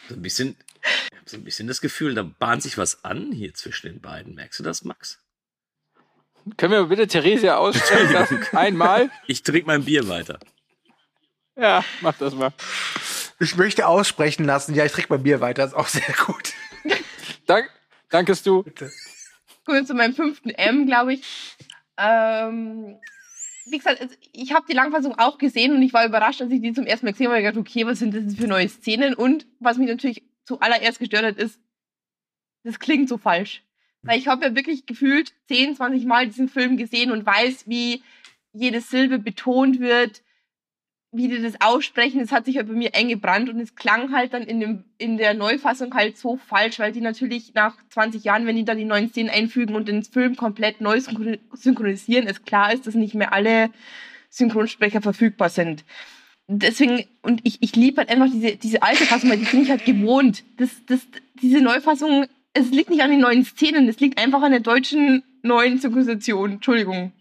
So 0.08 0.14
ein 0.14 0.22
bisschen, 0.22 0.56
ich 1.12 1.18
habe 1.18 1.30
so 1.30 1.36
ein 1.36 1.44
bisschen 1.44 1.68
das 1.68 1.80
Gefühl, 1.80 2.14
da 2.14 2.22
bahnt 2.22 2.62
sich 2.62 2.78
was 2.78 3.04
an 3.04 3.30
hier 3.32 3.52
zwischen 3.54 3.88
den 3.88 4.00
beiden. 4.00 4.34
Merkst 4.34 4.58
du 4.58 4.64
das, 4.64 4.84
Max? 4.84 5.18
Können 6.56 6.72
wir 6.72 6.84
bitte 6.84 7.06
Theresia 7.06 7.56
aussprechen 7.56 8.12
lassen? 8.12 8.42
Einmal? 8.52 9.10
Ich 9.26 9.42
trinke 9.42 9.66
mein 9.66 9.84
Bier 9.84 10.08
weiter. 10.08 10.38
Ja, 11.56 11.84
mach 12.00 12.16
das 12.16 12.34
mal. 12.34 12.52
Ich 13.40 13.56
möchte 13.56 13.86
aussprechen 13.86 14.44
lassen. 14.44 14.74
Ja, 14.74 14.84
ich 14.84 14.92
trinke 14.92 15.10
bei 15.10 15.18
mir 15.18 15.40
weiter. 15.40 15.64
ist 15.64 15.74
auch 15.74 15.88
sehr 15.88 16.14
gut. 16.26 16.52
Dank, 17.46 17.70
dankest 18.08 18.46
du. 18.46 18.62
Kommen 18.62 19.80
wir 19.80 19.84
zu 19.84 19.94
meinem 19.94 20.14
fünften 20.14 20.50
M, 20.50 20.86
glaube 20.86 21.14
ich. 21.14 21.56
Ähm, 21.98 22.98
wie 23.70 23.78
gesagt, 23.78 24.00
es- 24.00 24.18
ich 24.32 24.52
habe 24.52 24.66
die 24.68 24.74
Langfassung 24.74 25.18
auch 25.18 25.38
gesehen 25.38 25.72
und 25.74 25.82
ich 25.82 25.92
war 25.92 26.06
überrascht, 26.06 26.40
als 26.42 26.50
ich 26.50 26.60
die 26.60 26.72
zum 26.72 26.86
ersten 26.86 27.06
Mal 27.06 27.12
gesehen 27.12 27.28
habe. 27.28 27.38
Ich 27.40 27.46
dachte, 27.46 27.60
okay, 27.60 27.86
was 27.86 27.98
sind 27.98 28.14
das 28.14 28.34
für 28.36 28.46
neue 28.48 28.68
Szenen? 28.68 29.14
Und 29.14 29.46
was 29.60 29.78
mich 29.78 29.88
natürlich 29.88 30.22
zuallererst 30.44 30.98
gestört 30.98 31.24
hat, 31.24 31.36
ist, 31.36 31.60
das 32.64 32.78
klingt 32.78 33.08
so 33.08 33.18
falsch. 33.18 33.62
Weil 34.02 34.18
ich 34.18 34.28
habe 34.28 34.44
ja 34.46 34.54
wirklich 34.54 34.86
gefühlt 34.86 35.34
10, 35.48 35.74
20 35.76 36.04
Mal 36.04 36.26
diesen 36.26 36.48
Film 36.48 36.76
gesehen 36.76 37.10
und 37.10 37.26
weiß, 37.26 37.68
wie 37.68 38.02
jede 38.52 38.80
Silbe 38.80 39.18
betont 39.18 39.80
wird, 39.80 40.22
wie 41.10 41.28
die 41.28 41.40
das 41.40 41.60
aussprechen, 41.60 42.20
das 42.20 42.32
hat 42.32 42.44
sich 42.44 42.58
halt 42.58 42.68
bei 42.68 42.74
mir 42.74 42.94
eingebrannt 42.94 43.48
und 43.48 43.58
es 43.60 43.74
klang 43.74 44.12
halt 44.12 44.34
dann 44.34 44.42
in, 44.42 44.60
dem, 44.60 44.84
in 44.98 45.16
der 45.16 45.32
Neufassung 45.32 45.94
halt 45.94 46.18
so 46.18 46.36
falsch, 46.36 46.78
weil 46.78 46.92
die 46.92 47.00
natürlich 47.00 47.54
nach 47.54 47.76
20 47.90 48.24
Jahren, 48.24 48.46
wenn 48.46 48.56
die 48.56 48.64
da 48.64 48.74
die 48.74 48.84
neuen 48.84 49.08
Szenen 49.08 49.30
einfügen 49.30 49.74
und 49.74 49.88
den 49.88 50.02
Film 50.04 50.36
komplett 50.36 50.80
neu 50.80 50.98
synchron- 50.98 51.38
synchronisieren, 51.52 52.26
ist 52.26 52.44
klar 52.44 52.74
ist, 52.74 52.86
dass 52.86 52.94
nicht 52.94 53.14
mehr 53.14 53.32
alle 53.32 53.70
Synchronsprecher 54.28 55.00
verfügbar 55.00 55.48
sind. 55.48 55.84
Deswegen, 56.46 57.04
und 57.22 57.40
ich, 57.44 57.58
ich 57.60 57.74
liebe 57.74 57.98
halt 57.98 58.10
einfach 58.10 58.30
diese, 58.30 58.56
diese 58.56 58.82
alte 58.82 59.04
Fassung, 59.04 59.30
weil 59.30 59.38
die 59.38 59.44
bin 59.44 59.62
ich 59.62 59.70
halt 59.70 59.84
gewohnt. 59.84 60.44
Das, 60.58 60.70
das, 60.86 61.00
diese 61.40 61.60
Neufassung, 61.60 62.26
es 62.52 62.70
liegt 62.70 62.90
nicht 62.90 63.02
an 63.02 63.10
den 63.10 63.20
neuen 63.20 63.44
Szenen, 63.44 63.88
es 63.88 64.00
liegt 64.00 64.18
einfach 64.18 64.42
an 64.42 64.52
der 64.52 64.60
deutschen 64.60 65.22
neuen 65.42 65.78
Synchronisation. 65.78 66.52
Entschuldigung. 66.52 67.12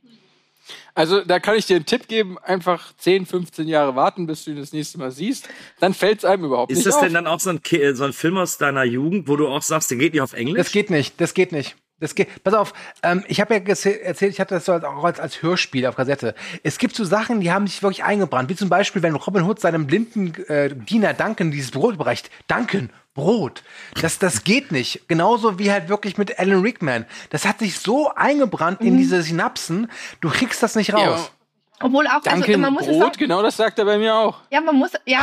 Also, 0.95 1.23
da 1.23 1.39
kann 1.39 1.55
ich 1.55 1.65
dir 1.65 1.75
einen 1.77 1.85
Tipp 1.85 2.07
geben: 2.07 2.37
einfach 2.39 2.93
10, 2.97 3.25
15 3.25 3.67
Jahre 3.67 3.95
warten, 3.95 4.27
bis 4.27 4.45
du 4.45 4.51
ihn 4.51 4.57
das 4.57 4.73
nächste 4.73 4.97
Mal 4.97 5.11
siehst. 5.11 5.47
Dann 5.79 5.93
fällt 5.93 6.19
es 6.19 6.25
einem 6.25 6.45
überhaupt 6.45 6.71
Ist 6.71 6.77
nicht 6.77 6.87
das 6.87 6.95
auf. 6.95 7.01
denn 7.01 7.13
dann 7.13 7.27
auch 7.27 7.39
so 7.39 7.49
ein, 7.51 7.61
Ki- 7.61 7.93
so 7.95 8.03
ein 8.03 8.13
Film 8.13 8.37
aus 8.37 8.57
deiner 8.57 8.83
Jugend, 8.83 9.27
wo 9.27 9.35
du 9.35 9.47
auch 9.47 9.61
sagst, 9.61 9.91
der 9.91 9.97
geht 9.97 10.13
nicht 10.13 10.21
auf 10.21 10.33
Englisch? 10.33 10.57
Das 10.57 10.71
geht 10.71 10.89
nicht. 10.89 11.19
Das 11.21 11.33
geht 11.33 11.51
nicht. 11.51 11.75
Das 11.99 12.13
geht. 12.13 12.43
Pass 12.43 12.53
auf, 12.53 12.73
ähm, 13.01 13.23
ich 13.27 13.41
habe 13.41 13.55
ja 13.55 13.59
erzählt, 13.61 14.21
ich 14.21 14.39
hatte 14.39 14.53
das 14.55 14.65
so 14.65 14.73
als, 14.73 14.83
auch 14.83 15.03
als, 15.03 15.19
als 15.19 15.41
Hörspiel 15.41 15.85
auf 15.87 15.95
Kassette. 15.95 16.35
Es 16.61 16.77
gibt 16.77 16.95
so 16.95 17.03
Sachen, 17.03 17.41
die 17.41 17.51
haben 17.51 17.65
sich 17.65 17.81
wirklich 17.81 18.03
eingebrannt. 18.03 18.49
Wie 18.49 18.55
zum 18.55 18.69
Beispiel, 18.69 19.01
wenn 19.01 19.15
Robin 19.15 19.43
Hood 19.43 19.59
seinem 19.59 19.87
blinden 19.87 20.35
äh, 20.45 20.69
Diener 20.75 21.13
Duncan 21.15 21.49
dieses 21.49 21.71
Brot 21.71 21.95
überreicht. 21.95 22.29
Duncan, 22.47 22.91
Brot. 23.15 23.63
Das, 23.99 24.19
das 24.19 24.43
geht 24.43 24.71
nicht. 24.71 25.07
Genauso 25.07 25.57
wie 25.57 25.71
halt 25.71 25.89
wirklich 25.89 26.19
mit 26.19 26.37
Alan 26.37 26.61
Rickman. 26.61 27.05
Das 27.31 27.45
hat 27.45 27.59
sich 27.59 27.79
so 27.79 28.13
eingebrannt 28.13 28.81
in 28.81 28.95
diese 28.97 29.23
Synapsen, 29.23 29.89
du 30.21 30.29
kriegst 30.29 30.61
das 30.61 30.75
nicht 30.75 30.89
Ja, 30.89 30.97
raus. 30.97 31.31
Obwohl 31.79 32.05
auch, 32.07 32.11
also 32.13 32.29
Danke, 32.29 32.57
man 32.57 32.73
muss 32.73 32.83
es 32.83 32.89
Brot, 32.89 33.01
sagen, 33.01 33.15
genau 33.17 33.41
das 33.41 33.57
sagt 33.57 33.79
er 33.79 33.85
bei 33.85 33.97
mir 33.97 34.13
auch. 34.15 34.37
Ja, 34.51 34.61
man 34.61 34.75
muss, 34.75 34.91
ja, 35.05 35.21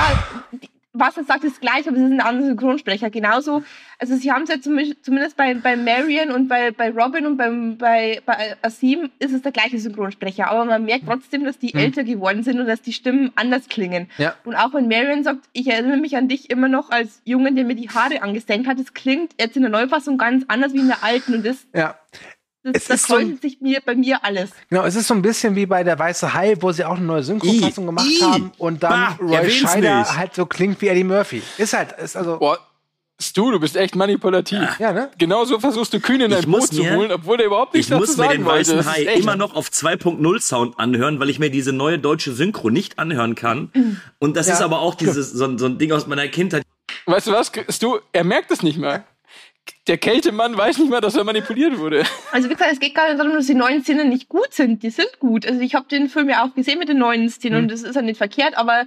die- 0.52 0.68
was 0.96 1.16
er 1.16 1.24
sagt, 1.24 1.42
ist 1.42 1.60
gleich, 1.60 1.88
aber 1.88 1.96
es 1.96 2.02
ist 2.04 2.10
ein 2.12 2.20
anderer 2.20 2.46
Synchronsprecher. 2.46 3.10
Genauso, 3.10 3.64
also 3.98 4.14
sie 4.16 4.30
haben 4.30 4.44
es 4.44 4.48
ja 4.48 4.54
zumi- 4.54 4.96
zumindest 5.02 5.36
bei, 5.36 5.52
bei 5.54 5.76
Marion 5.76 6.30
und 6.30 6.46
bei, 6.48 6.70
bei 6.70 6.90
Robin 6.90 7.26
und 7.26 7.36
beim, 7.36 7.76
bei, 7.76 8.22
bei 8.24 8.56
Asim 8.62 9.10
ist 9.18 9.32
es 9.32 9.42
der 9.42 9.50
gleiche 9.50 9.78
Synchronsprecher. 9.80 10.48
Aber 10.48 10.64
man 10.64 10.84
merkt 10.84 11.06
trotzdem, 11.06 11.44
dass 11.44 11.58
die 11.58 11.74
älter 11.74 12.04
geworden 12.04 12.44
sind 12.44 12.60
und 12.60 12.66
dass 12.66 12.80
die 12.80 12.92
Stimmen 12.92 13.32
anders 13.34 13.68
klingen. 13.68 14.08
Ja. 14.18 14.36
Und 14.44 14.54
auch 14.54 14.72
wenn 14.72 14.86
Marion 14.86 15.24
sagt, 15.24 15.40
ich 15.52 15.66
erinnere 15.66 15.96
mich 15.96 16.16
an 16.16 16.28
dich 16.28 16.48
immer 16.48 16.68
noch 16.68 16.90
als 16.90 17.20
Jungen, 17.24 17.56
der 17.56 17.64
mir 17.64 17.74
die 17.74 17.90
Haare 17.90 18.22
angesenkt 18.22 18.68
hat, 18.68 18.78
es 18.78 18.94
klingt 18.94 19.32
jetzt 19.40 19.56
in 19.56 19.62
der 19.62 19.70
Neufassung 19.72 20.16
ganz 20.16 20.44
anders 20.46 20.72
wie 20.74 20.78
in 20.78 20.86
der 20.88 21.02
alten. 21.02 21.34
Und 21.34 21.44
das, 21.44 21.66
Ja. 21.74 21.96
Das, 22.64 22.84
das 22.86 23.02
so 23.02 23.14
kreuzt 23.14 23.42
sich 23.42 23.60
mir, 23.60 23.80
bei 23.84 23.94
mir 23.94 24.24
alles. 24.24 24.50
Genau, 24.70 24.84
es 24.84 24.96
ist 24.96 25.06
so 25.06 25.14
ein 25.14 25.22
bisschen 25.22 25.54
wie 25.54 25.66
bei 25.66 25.84
der 25.84 25.98
Weiße 25.98 26.32
Hai, 26.34 26.56
wo 26.60 26.72
sie 26.72 26.84
auch 26.84 26.96
eine 26.96 27.04
neue 27.06 27.22
Synchrofassung 27.22 27.86
gemacht 27.86 28.06
I, 28.08 28.20
haben 28.22 28.52
und 28.58 28.82
dann 28.82 28.90
bah, 28.90 29.18
Roy 29.20 29.50
Scheider 29.50 30.00
nicht. 30.00 30.16
halt 30.16 30.34
so 30.34 30.46
klingt 30.46 30.80
wie 30.80 30.88
Eddie 30.88 31.04
Murphy. 31.04 31.42
Ist 31.58 31.72
halt, 31.74 31.92
ist 31.92 32.16
also, 32.16 32.38
Boah, 32.38 32.58
Stu, 33.22 33.52
du 33.52 33.60
bist 33.60 33.76
echt 33.76 33.94
manipulativ. 33.94 34.60
ja, 34.80 34.92
ne? 34.92 35.08
Genau 35.18 35.44
so 35.44 35.60
versuchst 35.60 35.92
du 35.94 36.00
Kühn 36.00 36.20
in 36.20 36.30
dein 36.32 36.50
Boot 36.50 36.66
zu 36.66 36.82
holen, 36.90 37.12
obwohl 37.12 37.36
der 37.36 37.46
überhaupt 37.46 37.72
nichts 37.74 37.88
Ich 37.90 37.96
muss 37.96 38.08
dazu 38.08 38.20
mir 38.22 38.26
sagen 38.28 38.38
den 38.40 38.44
wollte. 38.46 38.76
weißen 38.78 38.90
Hai 38.92 39.02
immer 39.14 39.36
noch 39.36 39.54
auf 39.54 39.68
2.0 39.68 40.40
Sound 40.40 40.78
anhören, 40.80 41.20
weil 41.20 41.30
ich 41.30 41.38
mir 41.38 41.48
diese 41.50 41.72
neue 41.72 41.98
deutsche 42.00 42.32
Synchro 42.32 42.70
nicht 42.70 42.98
anhören 42.98 43.36
kann. 43.36 43.70
Und 44.18 44.36
das 44.36 44.48
Ja, 44.48 44.54
ist 44.54 44.62
aber 44.62 44.80
auch 44.80 44.96
dieses, 44.96 45.30
so, 45.30 45.44
ein- 45.44 45.58
so 45.58 45.66
ein 45.66 45.78
Ding 45.78 45.92
aus 45.92 46.06
meiner 46.08 46.26
Kindheit. 46.26 46.64
Weißt 47.06 47.28
du 47.28 47.32
was, 47.32 47.52
Stu? 47.68 47.98
Er 48.12 48.24
merkt 48.24 48.50
es 48.50 48.62
nicht 48.62 48.78
mal. 48.78 49.04
Der 49.86 49.98
Kältemann 49.98 50.56
weiß 50.56 50.78
nicht 50.78 50.88
mal, 50.90 51.00
dass 51.02 51.14
er 51.14 51.24
manipuliert 51.24 51.78
wurde. 51.78 52.04
Also 52.32 52.48
wie 52.48 52.54
gesagt, 52.54 52.72
es 52.72 52.80
geht 52.80 52.94
gar 52.94 53.08
nicht 53.08 53.18
darum, 53.20 53.34
dass 53.34 53.46
die 53.46 53.54
neuen 53.54 53.82
Szenen 53.82 54.08
nicht 54.08 54.28
gut 54.30 54.52
sind. 54.54 54.82
Die 54.82 54.90
sind 54.90 55.18
gut. 55.20 55.46
Also 55.46 55.60
ich 55.60 55.74
habe 55.74 55.86
den 55.88 56.08
Film 56.08 56.28
ja 56.30 56.42
auch 56.44 56.54
gesehen 56.54 56.78
mit 56.78 56.88
den 56.88 56.98
neuen 56.98 57.28
Szenen 57.28 57.64
und 57.64 57.70
das 57.70 57.82
ist 57.82 57.94
ja 57.94 58.00
nicht 58.02 58.16
verkehrt, 58.16 58.56
aber 58.56 58.84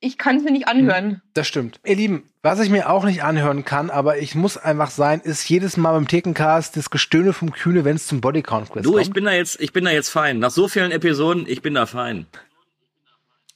ich 0.00 0.18
kann 0.18 0.36
es 0.36 0.42
mir 0.42 0.50
nicht 0.50 0.66
anhören. 0.66 1.22
Das 1.34 1.46
stimmt. 1.46 1.78
Ihr 1.84 1.94
Lieben, 1.96 2.28
was 2.42 2.58
ich 2.60 2.68
mir 2.68 2.90
auch 2.90 3.04
nicht 3.04 3.22
anhören 3.22 3.64
kann, 3.64 3.90
aber 3.90 4.18
ich 4.18 4.34
muss 4.34 4.56
einfach 4.58 4.90
sein, 4.90 5.20
ist 5.20 5.48
jedes 5.48 5.76
Mal 5.76 5.92
beim 5.92 6.08
Thekencast 6.08 6.76
das 6.76 6.90
Gestöhne 6.90 7.32
vom 7.32 7.52
Kühne, 7.52 7.84
wenn 7.84 7.94
es 7.96 8.06
zum 8.08 8.20
Bodycount-Quiz 8.20 8.82
Du, 8.82 8.92
kommt. 8.92 9.02
ich 9.02 9.12
bin 9.12 9.24
da 9.24 9.32
jetzt, 9.32 9.60
ich 9.60 9.72
bin 9.72 9.84
da 9.84 9.92
jetzt 9.92 10.10
fein. 10.10 10.40
Nach 10.40 10.50
so 10.50 10.66
vielen 10.68 10.90
Episoden, 10.90 11.46
ich 11.48 11.62
bin 11.62 11.74
da 11.74 11.86
fein. 11.86 12.26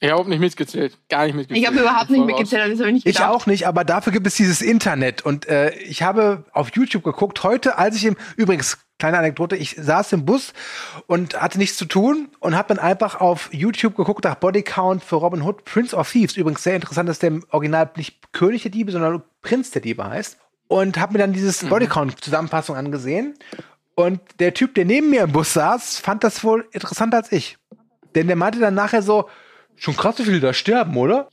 Ich 0.01 0.07
habe 0.07 0.13
überhaupt 0.13 0.29
nicht 0.29 0.41
mitgezählt. 0.41 0.97
Gar 1.09 1.27
nicht 1.27 1.35
mitgezählt. 1.35 1.61
Ich 1.61 1.67
habe 1.67 1.81
überhaupt 1.81 2.11
nicht 2.11 2.25
mitgezählt, 2.25 2.73
das 2.73 2.79
habe 2.79 2.91
ich 2.91 3.05
nicht 3.05 3.07
Ich 3.07 3.21
auch 3.21 3.47
nicht, 3.47 3.67
aber 3.67 3.85
dafür 3.85 4.13
gibt 4.13 4.27
es 4.27 4.35
dieses 4.37 4.63
Internet. 4.63 5.25
Und 5.25 5.49
äh, 5.49 5.71
ich 5.71 6.03
habe 6.03 6.45
auf 6.53 6.71
YouTube 6.75 7.03
geguckt, 7.03 7.43
heute, 7.43 7.79
als 7.79 7.97
ich 7.97 8.05
im, 8.05 8.17
übrigens, 8.37 8.79
kleine 9.01 9.19
Anekdote, 9.19 9.57
ich 9.57 9.77
saß 9.79 10.13
im 10.13 10.25
Bus 10.25 10.53
und 11.07 11.41
hatte 11.41 11.59
nichts 11.59 11.77
zu 11.77 11.85
tun 11.85 12.29
und 12.39 12.57
habe 12.57 12.75
dann 12.75 12.79
einfach 12.79 13.21
auf 13.21 13.49
YouTube 13.53 13.97
geguckt 13.97 14.25
nach 14.25 14.37
Bodycount 14.37 15.03
für 15.03 15.17
Robin 15.17 15.43
Hood, 15.43 15.65
Prince 15.65 15.97
of 15.97 16.11
Thieves. 16.11 16.37
Übrigens 16.37 16.63
sehr 16.63 16.77
interessant, 16.77 17.09
dass 17.09 17.19
der 17.19 17.29
im 17.29 17.45
Original 17.51 17.91
nicht 17.97 18.33
König 18.33 18.63
der 18.63 18.71
Diebe, 18.71 18.93
sondern 18.93 19.23
Prinz 19.43 19.71
der 19.73 19.83
Diebe 19.83 20.05
heißt. 20.05 20.39
und 20.69 20.99
habe 20.99 21.15
mir 21.15 21.19
dann 21.19 21.33
dieses 21.33 21.65
Bodycount-Zusammenfassung 21.65 22.77
angesehen. 22.77 23.35
Und 23.95 24.21
der 24.39 24.55
Typ, 24.55 24.75
der 24.75 24.85
neben 24.85 25.11
mir 25.11 25.23
im 25.23 25.33
Bus 25.33 25.55
saß, 25.55 25.99
fand 25.99 26.23
das 26.23 26.45
wohl 26.45 26.69
interessanter 26.71 27.17
als 27.17 27.33
ich. 27.33 27.59
Denn 28.15 28.29
der 28.29 28.37
meinte 28.37 28.61
dann 28.61 28.75
nachher 28.75 29.03
so, 29.03 29.29
schon 29.79 29.97
krass, 29.97 30.19
wie 30.19 30.25
viele 30.25 30.41
da 30.41 30.53
sterben, 30.53 30.97
oder? 30.97 31.29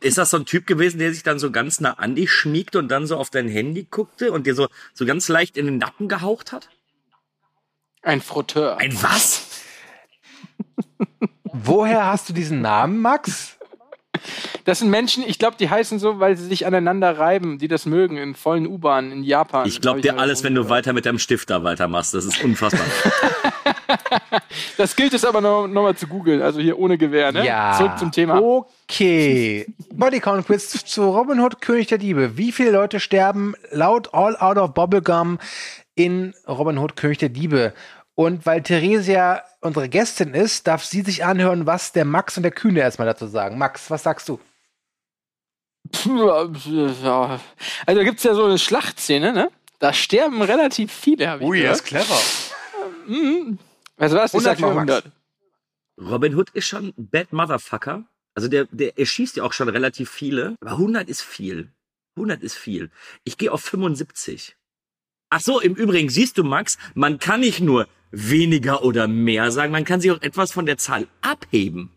Ist 0.00 0.16
das 0.16 0.30
so 0.30 0.38
ein 0.38 0.46
Typ 0.46 0.66
gewesen, 0.66 0.98
der 0.98 1.12
sich 1.12 1.22
dann 1.22 1.38
so 1.38 1.50
ganz 1.50 1.80
nah 1.80 1.92
an 1.92 2.14
dich 2.14 2.30
schmiegte 2.30 2.78
und 2.78 2.88
dann 2.88 3.06
so 3.06 3.16
auf 3.16 3.28
dein 3.28 3.48
Handy 3.48 3.86
guckte 3.90 4.32
und 4.32 4.46
dir 4.46 4.54
so, 4.54 4.68
so 4.94 5.04
ganz 5.04 5.28
leicht 5.28 5.56
in 5.56 5.66
den 5.66 5.78
Nacken 5.78 6.08
gehaucht 6.08 6.52
hat? 6.52 6.70
Ein 8.02 8.22
Frotteur. 8.22 8.78
Ein 8.78 8.94
was? 9.02 9.46
Woher 11.44 12.06
hast 12.06 12.30
du 12.30 12.32
diesen 12.32 12.62
Namen, 12.62 12.98
Max? 12.98 13.58
Das 14.64 14.78
sind 14.78 14.90
Menschen, 14.90 15.24
ich 15.26 15.38
glaube, 15.38 15.56
die 15.58 15.68
heißen 15.68 15.98
so, 15.98 16.20
weil 16.20 16.36
sie 16.36 16.46
sich 16.46 16.66
aneinander 16.66 17.18
reiben, 17.18 17.58
die 17.58 17.68
das 17.68 17.86
mögen, 17.86 18.16
in 18.16 18.34
vollen 18.34 18.66
U-Bahnen 18.66 19.12
in 19.12 19.22
Japan. 19.22 19.66
Ich 19.66 19.80
glaube 19.80 20.00
dir 20.00 20.18
alles, 20.18 20.44
wenn 20.44 20.54
du 20.54 20.68
weiter 20.68 20.92
mit 20.92 21.06
deinem 21.06 21.18
Stift 21.18 21.50
da 21.50 21.64
weitermachst. 21.64 22.14
Das 22.14 22.24
ist 22.24 22.42
unfassbar. 22.42 22.86
Das 24.76 24.96
gilt 24.96 25.14
es 25.14 25.24
aber 25.24 25.40
noch, 25.40 25.66
noch 25.66 25.82
mal 25.82 25.96
zu 25.96 26.06
googeln, 26.06 26.42
also 26.42 26.60
hier 26.60 26.78
ohne 26.78 26.98
Gewehr, 26.98 27.32
ne? 27.32 27.44
Zurück 27.76 27.98
zum 27.98 28.12
Thema. 28.12 28.40
Okay. 28.40 29.66
Bodycount 29.92 30.46
Quiz 30.46 30.70
zu 30.84 31.10
Robin 31.10 31.40
Hood, 31.40 31.60
König 31.60 31.88
der 31.88 31.98
Diebe. 31.98 32.36
Wie 32.36 32.52
viele 32.52 32.70
Leute 32.70 33.00
sterben 33.00 33.54
laut 33.70 34.12
All 34.14 34.36
Out 34.36 34.56
of 34.56 34.74
Bubblegum 34.74 35.38
in 35.94 36.34
Robin 36.48 36.78
Hood, 36.78 36.96
König 36.96 37.18
der 37.18 37.28
Diebe? 37.28 37.74
Und 38.14 38.44
weil 38.44 38.62
Theresia 38.62 39.42
unsere 39.60 39.88
Gästin 39.88 40.34
ist, 40.34 40.66
darf 40.66 40.84
sie 40.84 41.02
sich 41.02 41.24
anhören, 41.24 41.66
was 41.66 41.92
der 41.92 42.04
Max 42.04 42.36
und 42.36 42.42
der 42.42 42.52
Kühne 42.52 42.80
erstmal 42.80 43.06
dazu 43.06 43.26
sagen. 43.26 43.58
Max, 43.58 43.90
was 43.90 44.02
sagst 44.02 44.28
du? 44.28 44.38
Ja. 46.04 47.40
Also 47.86 48.00
da 48.00 48.04
gibt 48.04 48.18
es 48.18 48.24
ja 48.24 48.34
so 48.34 48.44
eine 48.44 48.58
Schlachtszene, 48.58 49.32
ne? 49.32 49.50
Da 49.78 49.92
sterben 49.94 50.42
relativ 50.42 50.92
viele, 50.92 51.28
habe 51.28 51.44
ich 51.44 51.50
gehört. 51.50 51.84
clever. 51.84 52.18
Also 54.00 54.16
was? 54.16 54.32
Ich 54.32 54.40
100 54.40 54.58
sag 54.58 54.60
mal 54.60 54.68
für 54.70 54.74
Max. 54.74 55.04
100. 55.98 56.10
Robin 56.10 56.34
Hood 56.34 56.50
ist 56.50 56.66
schon 56.66 56.86
ein 56.86 57.08
Bad 57.10 57.32
Motherfucker. 57.32 58.04
Also 58.34 58.48
der, 58.48 58.66
der, 58.70 58.98
er 58.98 59.06
schießt 59.06 59.36
ja 59.36 59.44
auch 59.44 59.52
schon 59.52 59.68
relativ 59.68 60.10
viele. 60.10 60.56
Aber 60.60 60.72
100 60.72 61.08
ist 61.08 61.20
viel. 61.20 61.68
100 62.16 62.42
ist 62.42 62.56
viel. 62.56 62.90
Ich 63.24 63.36
gehe 63.36 63.52
auf 63.52 63.62
75. 63.62 64.56
Ach 65.28 65.40
so, 65.40 65.60
im 65.60 65.74
Übrigen, 65.74 66.08
siehst 66.08 66.38
du, 66.38 66.44
Max, 66.44 66.78
man 66.94 67.18
kann 67.18 67.40
nicht 67.40 67.60
nur 67.60 67.86
weniger 68.10 68.82
oder 68.82 69.06
mehr 69.06 69.52
sagen, 69.52 69.70
man 69.70 69.84
kann 69.84 70.00
sich 70.00 70.10
auch 70.10 70.22
etwas 70.22 70.50
von 70.50 70.66
der 70.66 70.78
Zahl 70.78 71.06
abheben. 71.20 71.92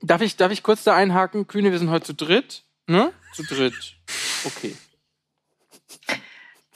Darf 0.00 0.20
ich, 0.20 0.36
darf 0.36 0.52
ich 0.52 0.62
kurz 0.62 0.84
da 0.84 0.94
einhaken? 0.94 1.46
Kühne, 1.46 1.72
wir 1.72 1.78
sind 1.78 1.90
heute 1.90 2.06
zu 2.06 2.14
dritt. 2.14 2.64
Ne? 2.86 3.12
Zu 3.34 3.42
dritt. 3.44 3.96
Okay. 4.44 4.76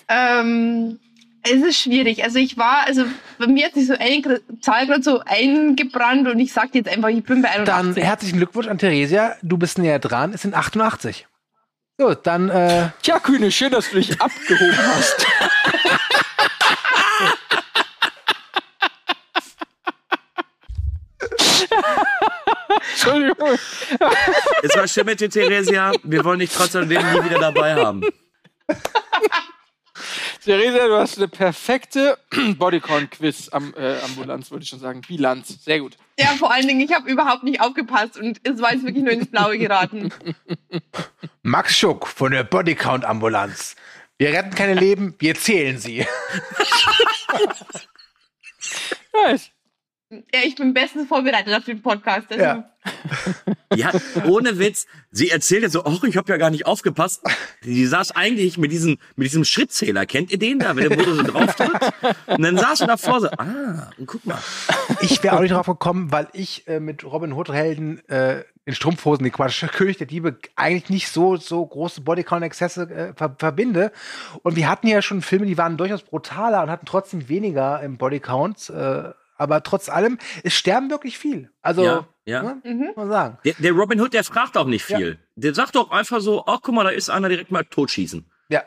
Ähm, 0.09 0.98
es 1.43 1.62
ist 1.62 1.79
schwierig. 1.79 2.23
Also 2.25 2.39
ich 2.39 2.57
war, 2.59 2.87
also 2.87 3.05
bei 3.39 3.47
mir 3.47 3.67
hat 3.67 3.75
sich 3.75 3.87
so 3.87 3.95
eine 3.99 4.41
Zahl 4.61 4.87
gerade 4.87 5.03
so 5.03 5.21
eingebrannt 5.25 6.29
und 6.29 6.39
ich 6.39 6.53
sag 6.53 6.75
jetzt 6.75 6.89
einfach, 6.89 7.09
ich 7.09 7.25
bin 7.25 7.43
bei 7.43 7.49
Dann 7.65 7.69
81. 7.69 8.05
herzlichen 8.05 8.37
Glückwunsch 8.39 8.69
an 8.69 8.79
Theresia. 8.79 9.37
Du 9.43 9.57
bist 9.57 9.79
näher 9.79 9.99
dran. 9.99 10.33
Es 10.35 10.43
sind 10.43 10.55
88. 10.55 11.27
So, 11.99 12.15
dann 12.15 12.49
äh, 12.49 12.89
Tja, 13.03 13.19
Kühne, 13.19 13.51
schön, 13.51 13.71
dass 13.73 13.91
du 13.91 13.97
dich 13.97 14.21
abgehoben 14.21 14.79
hast. 14.79 15.27
Entschuldigung. 22.93 23.59
Es 24.62 24.77
war 24.77 24.89
schön 24.89 25.07
mit 25.07 25.21
dir, 25.21 25.31
Theresia. 25.31 25.93
Wir 26.03 26.25
wollen 26.25 26.39
dich 26.39 26.51
trotzdem 26.51 26.89
nie 26.89 26.97
wieder 26.97 27.39
dabei 27.39 27.75
haben. 27.75 28.03
Theresa, 30.45 30.87
du 30.87 30.97
hast 30.97 31.19
eine 31.19 31.29
perfekte 31.29 32.19
Bodycon-Quiz-Ambulanz, 32.59 34.51
wollte 34.51 34.62
ich 34.62 34.71
schon 34.71 34.81
sagen. 34.81 35.03
Bilanz. 35.07 35.62
Sehr 35.65 35.81
gut. 35.81 35.97
Ja, 36.19 36.29
vor 36.29 36.53
allen 36.53 36.67
Dingen, 36.67 36.81
ich 36.81 36.93
habe 36.95 37.11
überhaupt 37.11 37.45
nicht 37.45 37.61
aufgepasst 37.61 38.17
und 38.17 38.41
es 38.43 38.61
war 38.61 38.73
jetzt 38.73 38.85
wirklich 38.85 39.05
nur 39.05 39.12
ins 39.12 39.31
Blaue 39.31 39.59
geraten. 39.59 40.12
Max 41.43 41.77
Schuck 41.77 42.07
von 42.07 42.33
der 42.33 42.45
Bodycount 42.45 43.05
Ambulanz. 43.05 43.77
Wir 44.19 44.33
retten 44.33 44.55
keine 44.55 44.75
Leben, 44.75 45.15
wir 45.19 45.35
zählen 45.35 45.79
sie. 45.79 46.07
Nice. 49.12 49.51
Ja, 50.11 50.41
ich 50.45 50.57
bin 50.57 50.74
bestens 50.74 51.07
vorbereitet 51.07 51.55
auf 51.55 51.65
den 51.65 51.81
Podcast. 51.82 52.27
Also, 52.31 52.43
Ja. 52.43 52.70
Ja, 53.73 53.93
ohne 54.24 54.59
Witz. 54.59 54.87
Sie 55.12 55.31
erzählt 55.31 55.62
jetzt 55.62 55.74
so, 55.74 55.85
ach, 55.85 56.03
ich 56.03 56.16
habe 56.16 56.32
ja 56.32 56.39
gar 56.39 56.51
nicht 56.51 56.66
aufgepasst. 56.66 57.23
Die 57.62 57.87
saß 57.87 58.16
eigentlich 58.16 58.59
mit 58.59 58.73
diesem, 58.73 58.99
mit 59.15 59.28
diesem 59.28 59.45
Schrittzähler. 59.45 60.07
Kennt 60.07 60.32
ihr 60.32 60.39
den 60.39 60.59
da, 60.59 60.74
wenn 60.74 60.89
der 60.89 60.99
Motor 60.99 61.15
so 61.15 61.23
drauf 61.23 61.55
drückt? 61.55 61.93
Und 62.27 62.43
dann 62.43 62.59
saß 62.59 62.81
du 62.81 62.87
davor 62.87 63.20
so, 63.20 63.28
ah, 63.39 63.91
und 63.97 64.07
guck 64.07 64.27
mal. 64.27 64.39
Ich 65.03 65.23
wäre 65.23 65.37
auch 65.37 65.41
nicht 65.41 65.53
drauf 65.53 65.66
gekommen, 65.66 66.11
weil 66.11 66.27
ich 66.32 66.66
äh, 66.66 66.81
mit 66.81 67.05
Robin 67.05 67.32
Hood 67.32 67.53
Helden 67.53 68.01
äh, 68.09 68.43
in 68.65 68.74
Strumpfhosen, 68.74 69.23
die 69.24 69.31
Quatsch, 69.31 69.65
König 69.69 69.99
der 69.99 70.09
Diebe, 70.09 70.37
eigentlich 70.57 70.91
nicht 70.91 71.09
so, 71.09 71.37
so 71.37 71.65
große 71.65 72.01
Bodycount-Exzesse 72.01 72.91
äh, 72.91 73.12
ver 73.15 73.37
verbinde. 73.39 73.93
Und 74.43 74.57
wir 74.57 74.69
hatten 74.69 74.89
ja 74.89 75.01
schon 75.01 75.23
Filme, 75.23 75.47
die 75.47 75.59
waren 75.59 75.77
durchaus 75.77 76.03
brutaler 76.03 76.65
und 76.65 76.70
hatten 76.70 76.87
trotzdem 76.87 77.28
weniger 77.28 77.81
im 77.82 77.99
Bodycount. 77.99 78.70
Äh, 78.70 79.11
aber 79.41 79.62
trotz 79.62 79.89
allem, 79.89 80.19
es 80.45 80.55
sterben 80.55 80.91
wirklich 80.91 81.19
viel. 81.19 81.51
Also, 81.62 81.83
Ja, 81.85 82.07
ja. 82.27 82.43
Ne, 82.43 82.61
muss 82.65 82.97
man 82.97 83.09
sagen. 83.09 83.39
Der, 83.45 83.55
der 83.59 83.73
Robin 83.73 84.01
Hood, 84.01 84.12
der 84.12 84.23
fragt 84.23 84.57
auch 84.57 84.67
nicht 84.67 84.85
viel. 84.85 85.19
Der 85.35 85.55
sagt 85.55 85.75
doch 85.75 85.91
einfach 85.91 86.21
so, 86.21 86.45
ach, 86.47 86.59
guck 86.62 86.75
mal, 86.75 86.85
da 86.85 86.91
ist 86.91 87.11
einer 87.11 87.29
direkt 87.29 87.51
mal 87.51 87.65
totschießen. 87.65 88.25
Ja. 88.51 88.62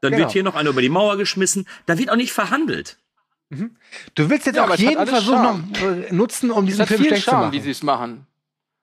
Dann 0.00 0.12
Genau. 0.12 0.18
wird 0.24 0.32
hier 0.32 0.42
noch 0.44 0.54
einer 0.54 0.70
über 0.70 0.80
die 0.80 0.88
Mauer 0.88 1.16
geschmissen. 1.16 1.66
Da 1.86 1.98
wird 1.98 2.10
auch 2.10 2.16
nicht 2.16 2.32
verhandelt. 2.32 2.98
Du 4.14 4.30
willst 4.30 4.46
jetzt 4.46 4.56
Ja, 4.56 4.66
auch 4.68 4.74
jeden 4.76 5.06
Versuch 5.06 5.32
Charme. 5.32 5.70
noch 5.72 5.82
äh, 5.82 6.12
nutzen, 6.12 6.50
um 6.50 6.64
Es 6.64 6.66
diesen 6.70 6.80
hat 6.82 6.88
Film 6.88 7.00
viel 7.00 7.08
schlecht 7.08 7.24
zu 7.24 7.30
Charme, 7.30 7.42
machen. 7.46 7.52
wie 7.52 7.60
sie 7.60 7.70
es 7.70 7.82
machen. 7.82 8.26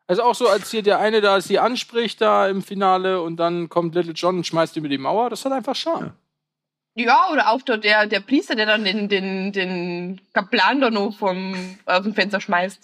Also 0.08 0.24
auch 0.24 0.36
so, 0.36 0.48
als 0.50 0.70
hier 0.72 0.84
der 0.84 1.00
eine 1.00 1.22
da 1.22 1.40
sie 1.42 1.58
anspricht 1.60 2.20
da 2.22 2.48
im 2.48 2.62
Finale 2.62 3.22
und 3.22 3.38
dann 3.38 3.70
kommt 3.70 3.96
Little 3.96 4.14
John 4.14 4.38
und 4.38 4.46
schmeißt 4.46 4.76
ihn 4.76 4.82
über 4.82 4.90
die 4.90 4.98
Mauer. 5.00 5.30
Das 5.30 5.46
hat 5.46 5.52
einfach 5.52 5.76
Charme. 5.76 6.14
Ja, 6.96 7.30
oder 7.32 7.52
auch 7.52 7.62
der, 7.62 7.78
der, 7.78 8.08
der 8.08 8.22
Priester, 8.22 8.56
der 8.56 8.66
dann 8.66 8.84
den, 8.84 9.10
den, 9.10 9.52
den 9.52 10.22
Kaplan 10.34 10.82
da 10.82 10.90
noch 10.90 11.16
vom, 11.16 11.78
aus 11.86 12.04
dem 12.04 12.14
Fenster 12.14 12.40
schmeißt. 12.40 12.82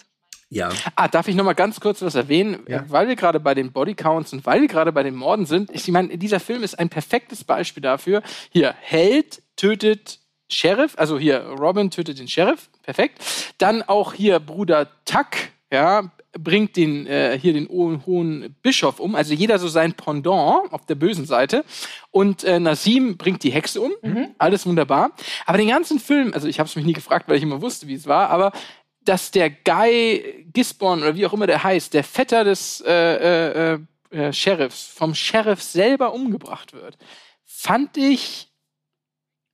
Ja. 0.50 0.68
Ah, 0.96 1.08
darf 1.08 1.28
ich 1.28 1.34
noch 1.34 1.46
mal 1.46 1.54
ganz 1.54 1.80
kurz 1.80 2.02
was 2.02 2.14
erwähnen? 2.14 2.58
Ja. 2.68 2.84
Weil 2.88 3.08
wir 3.08 3.16
gerade 3.16 3.40
bei 3.40 3.54
den 3.54 3.72
Bodycounts 3.72 4.34
und 4.34 4.44
weil 4.44 4.60
wir 4.60 4.68
gerade 4.68 4.92
bei 4.92 5.02
den 5.02 5.14
Morden 5.14 5.46
sind. 5.46 5.70
Ich 5.72 5.88
meine, 5.88 6.18
dieser 6.18 6.40
Film 6.40 6.62
ist 6.62 6.78
ein 6.78 6.90
perfektes 6.90 7.42
Beispiel 7.42 7.82
dafür. 7.82 8.22
Hier, 8.50 8.74
Held 8.78 9.42
tötet 9.56 10.18
Sheriff, 10.50 10.92
also 10.98 11.18
hier, 11.18 11.40
Robin 11.40 11.90
tötet 11.90 12.18
den 12.18 12.28
Sheriff, 12.28 12.68
perfekt. 12.82 13.22
Dann 13.56 13.82
auch 13.82 14.12
hier 14.12 14.40
Bruder 14.40 14.88
Tuck, 15.06 15.28
ja, 15.72 16.12
bringt 16.38 16.76
den, 16.76 17.06
äh, 17.06 17.38
hier 17.40 17.54
den 17.54 17.68
hohen, 17.68 18.54
Bischof 18.62 19.00
um, 19.00 19.14
also 19.14 19.34
jeder 19.34 19.58
so 19.58 19.68
sein 19.68 19.94
Pendant 19.94 20.72
auf 20.72 20.86
der 20.86 20.94
bösen 20.94 21.26
Seite. 21.26 21.64
Und 22.10 22.44
äh, 22.44 22.60
Nasim 22.60 23.16
bringt 23.16 23.42
die 23.42 23.50
Hexe 23.50 23.80
um, 23.80 23.92
alles 24.38 24.66
wunderbar. 24.66 25.12
Aber 25.46 25.58
den 25.58 25.68
ganzen 25.68 25.98
Film, 25.98 26.32
also 26.34 26.46
ich 26.46 26.58
habe 26.58 26.68
es 26.68 26.76
mich 26.76 26.84
nie 26.84 26.92
gefragt, 26.92 27.28
weil 27.28 27.36
ich 27.36 27.42
immer 27.42 27.62
wusste, 27.62 27.88
wie 27.88 27.94
es 27.94 28.06
war, 28.06 28.28
aber 28.30 28.52
dass 29.04 29.30
der 29.30 29.50
Guy 29.50 30.46
Gisborne 30.52 31.02
oder 31.02 31.16
wie 31.16 31.26
auch 31.26 31.32
immer 31.32 31.46
der 31.46 31.64
heißt, 31.64 31.92
der 31.94 32.04
Vetter 32.04 32.44
des 32.44 32.82
äh, 32.86 33.72
äh, 33.72 33.78
äh, 34.10 34.32
Sheriffs, 34.32 34.86
vom 34.86 35.14
Sheriff 35.14 35.62
selber 35.62 36.12
umgebracht 36.12 36.74
wird, 36.74 36.98
fand 37.44 37.96
ich 37.96 38.48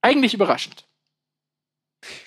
eigentlich 0.03 0.35
überraschend. 0.35 0.88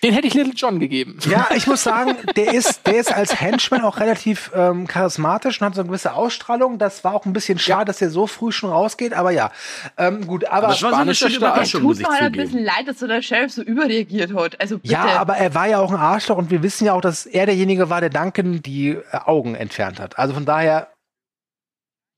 Den 0.02 0.14
hätte 0.14 0.26
ich 0.26 0.34
Little 0.34 0.54
John 0.54 0.80
gegeben. 0.80 1.18
Ja, 1.28 1.48
ich 1.54 1.66
muss 1.66 1.82
sagen, 1.82 2.16
der 2.36 2.52
ist, 2.54 2.86
der 2.86 2.96
ist 2.96 3.12
als 3.12 3.40
Henchman 3.40 3.82
auch 3.82 3.98
relativ 4.00 4.50
ähm, 4.54 4.86
charismatisch 4.86 5.60
und 5.60 5.66
hat 5.66 5.74
so 5.74 5.80
eine 5.80 5.88
gewisse 5.88 6.14
Ausstrahlung. 6.14 6.78
Das 6.78 7.04
war 7.04 7.14
auch 7.14 7.24
ein 7.24 7.32
bisschen 7.32 7.58
schade, 7.58 7.86
dass 7.86 8.02
er 8.02 8.10
so 8.10 8.26
früh 8.26 8.52
schon 8.52 8.70
rausgeht, 8.70 9.12
aber 9.12 9.30
ja. 9.30 9.52
Ähm, 9.96 10.26
gut, 10.26 10.44
aber, 10.44 10.64
Aber 10.64 10.74
es 10.74 10.82
war 10.82 10.90
so 10.90 10.96
eine 10.96 11.14
schöne. 11.14 11.36
Überraschung, 11.36 11.80
Tut 11.80 11.88
muss 11.88 12.00
ich 12.00 12.08
mir 12.08 12.14
halt 12.14 12.22
ein 12.22 12.32
bisschen 12.32 12.64
leid, 12.64 12.86
dass 12.86 12.98
so 12.98 13.06
der 13.06 13.22
Sheriff 13.22 13.52
so 13.52 13.62
überreagiert 13.62 14.34
hat. 14.34 14.60
Also 14.60 14.78
bitte. 14.78 14.92
ja, 14.92 15.20
aber 15.20 15.36
er 15.36 15.54
war 15.54 15.68
ja 15.68 15.78
auch 15.78 15.90
ein 15.90 15.98
Arschloch 15.98 16.36
und 16.36 16.50
wir 16.50 16.62
wissen 16.62 16.86
ja 16.86 16.92
auch, 16.92 17.00
dass 17.00 17.26
er 17.26 17.46
derjenige 17.46 17.90
war, 17.90 18.00
der 18.00 18.10
Duncan 18.10 18.62
die 18.62 18.90
äh, 18.90 19.00
Augen 19.24 19.54
entfernt 19.54 20.00
hat. 20.00 20.18
Also 20.18 20.34
von 20.34 20.44
daher, 20.44 20.88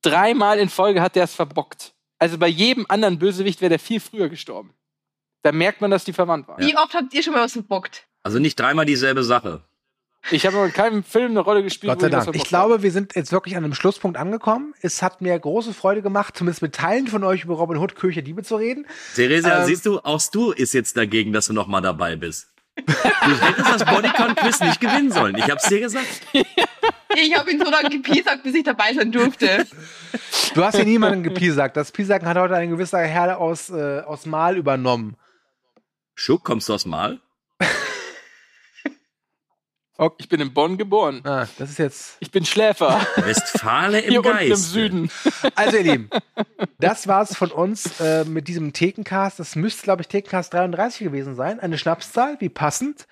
Dreimal 0.04 0.58
in 0.58 0.68
Folge 0.68 1.00
hat 1.00 1.16
der 1.16 1.24
es 1.24 1.34
verbockt. 1.34 1.94
Also 2.18 2.36
bei 2.38 2.48
jedem 2.48 2.84
anderen 2.88 3.18
Bösewicht 3.18 3.60
wäre 3.60 3.70
der 3.70 3.78
viel 3.78 4.00
früher 4.00 4.28
gestorben. 4.28 4.74
Da 5.44 5.52
merkt 5.52 5.82
man, 5.82 5.90
dass 5.90 6.04
die 6.04 6.14
verwandt 6.14 6.48
waren. 6.48 6.58
Wie 6.58 6.74
oft 6.74 6.94
habt 6.94 7.12
ihr 7.12 7.22
schon 7.22 7.34
mal 7.34 7.44
was 7.44 7.52
verbockt? 7.52 8.06
Also 8.22 8.38
nicht 8.38 8.58
dreimal 8.58 8.86
dieselbe 8.86 9.22
Sache. 9.22 9.60
Ich 10.30 10.46
habe 10.46 10.56
noch 10.56 10.64
in 10.64 10.72
keinem 10.72 11.04
Film 11.04 11.32
eine 11.32 11.40
Rolle 11.40 11.62
gespielt, 11.62 11.92
Gott 11.92 12.00
sei 12.00 12.08
Dank. 12.08 12.22
Ich 12.22 12.24
verbockt 12.24 12.48
glaube, 12.48 12.82
wir 12.82 12.90
sind 12.90 13.14
jetzt 13.14 13.30
wirklich 13.30 13.54
an 13.58 13.62
einem 13.62 13.74
Schlusspunkt 13.74 14.16
angekommen. 14.16 14.72
Es 14.80 15.02
hat 15.02 15.20
mir 15.20 15.38
große 15.38 15.74
Freude 15.74 16.00
gemacht, 16.00 16.34
zumindest 16.34 16.62
mit 16.62 16.74
Teilen 16.74 17.08
von 17.08 17.22
euch 17.24 17.44
über 17.44 17.56
Robin 17.56 17.76
Hood, 17.76 17.94
Kirche 17.94 18.22
Diebe 18.22 18.42
zu 18.42 18.56
reden. 18.56 18.86
Theresia, 19.14 19.60
Ähm, 19.60 19.66
siehst 19.66 19.84
du, 19.84 20.00
auch 20.00 20.22
du 20.32 20.52
ist 20.52 20.72
jetzt 20.72 20.96
dagegen, 20.96 21.34
dass 21.34 21.44
du 21.46 21.52
noch 21.52 21.66
mal 21.66 21.82
dabei 21.82 22.16
bist. 22.16 22.48
Du 22.76 22.82
hättest 22.90 23.68
das 23.70 23.84
Bodycount-Quiz 23.84 24.60
nicht 24.60 24.80
gewinnen 24.80 25.12
sollen. 25.12 25.36
Ich 25.36 25.50
hab's 25.50 25.68
dir 25.68 25.80
gesagt. 25.80 26.06
Ich 27.16 27.38
habe 27.38 27.48
ihn 27.52 27.60
so 27.64 27.70
lange 27.70 27.90
gepiesackt, 27.90 28.42
bis 28.42 28.56
ich 28.56 28.64
dabei 28.64 28.92
sein 28.92 29.12
durfte. 29.12 29.68
Du 30.54 30.64
hast 30.64 30.74
hier 30.74 30.84
niemanden 30.84 31.22
gepiesackt. 31.22 31.76
Das 31.76 31.92
Piesacken 31.92 32.26
hat 32.26 32.36
heute 32.36 32.56
ein 32.56 32.70
gewisser 32.70 32.98
Herr 32.98 33.38
aus, 33.38 33.70
äh, 33.70 34.00
aus 34.00 34.26
Mal 34.26 34.56
übernommen. 34.56 35.14
Schuck, 36.14 36.44
kommst 36.44 36.68
du 36.68 36.74
aus 36.74 36.86
Mal? 36.86 37.20
Ich 40.18 40.28
bin 40.28 40.40
in 40.40 40.52
Bonn 40.52 40.76
geboren. 40.76 41.20
Ah, 41.22 41.46
das 41.56 41.70
ist 41.70 41.78
jetzt. 41.78 42.16
Ich 42.18 42.32
bin 42.32 42.44
Schläfer. 42.44 43.00
Westfale 43.14 44.00
im 44.00 44.10
Hier 44.10 44.22
Geist. 44.22 44.50
im 44.50 44.56
Süden. 44.56 45.10
Also, 45.56 45.76
ihr 45.76 45.82
Lieben, 45.84 46.10
das 46.80 47.06
war's 47.06 47.36
von 47.36 47.50
uns 47.50 48.00
äh, 48.00 48.24
mit 48.24 48.48
diesem 48.48 48.72
Thekencast. 48.72 49.38
Das 49.38 49.54
müsste, 49.56 49.82
glaube 49.82 50.02
ich, 50.02 50.08
Thekencast 50.08 50.52
33 50.52 51.04
gewesen 51.04 51.36
sein. 51.36 51.60
Eine 51.60 51.78
Schnapszahl, 51.78 52.36
wie 52.40 52.48
passend. 52.48 53.06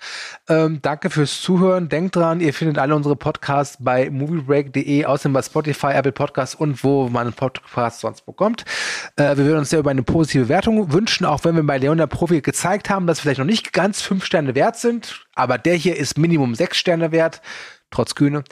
Ähm, 0.49 0.81
danke 0.83 1.11
fürs 1.11 1.41
Zuhören. 1.41 1.89
Denkt 1.89 2.17
dran, 2.17 2.41
ihr 2.41 2.53
findet 2.55 2.79
alle 2.79 2.97
unsere 2.97 3.15
Podcasts 3.15 3.77
bei 3.79 4.11
moviebreak.de, 4.11 5.05
außerdem 5.05 5.35
bei 5.35 5.43
Spotify, 5.43 5.89
Apple 5.89 6.13
Podcasts 6.13 6.55
und 6.55 6.83
wo 6.83 7.09
man 7.09 7.29
einen 7.29 7.35
Podcast 7.35 8.01
sonst 8.01 8.27
bekommt. 8.27 8.65
Äh, 9.17 9.37
wir 9.37 9.45
würden 9.45 9.59
uns 9.59 9.71
sehr 9.71 9.79
über 9.81 9.91
eine 9.91 10.03
positive 10.03 10.49
Wertung 10.49 10.93
wünschen, 10.93 11.27
auch 11.27 11.45
wenn 11.45 11.55
wir 11.55 11.63
bei 11.63 11.79
Leona 11.79 12.07
Profi 12.07 12.41
gezeigt 12.41 12.91
haben, 12.91 13.07
dass 13.07 13.19
wir 13.19 13.23
vielleicht 13.23 13.41
noch 13.41 13.47
nicht 13.47 13.73
ganz 13.73 14.03
fünf 14.03 14.25
Sterne 14.25 14.55
wert 14.55 14.77
sind. 14.79 15.27
Aber 15.35 15.59
der 15.59 15.75
hier 15.75 15.97
ist 15.97 16.19
Minimum 16.19 16.55
sechs 16.55 16.79
Sterne 16.79 17.13
wert, 17.13 17.41
trotz 17.91 18.15
Kühne. 18.15 18.45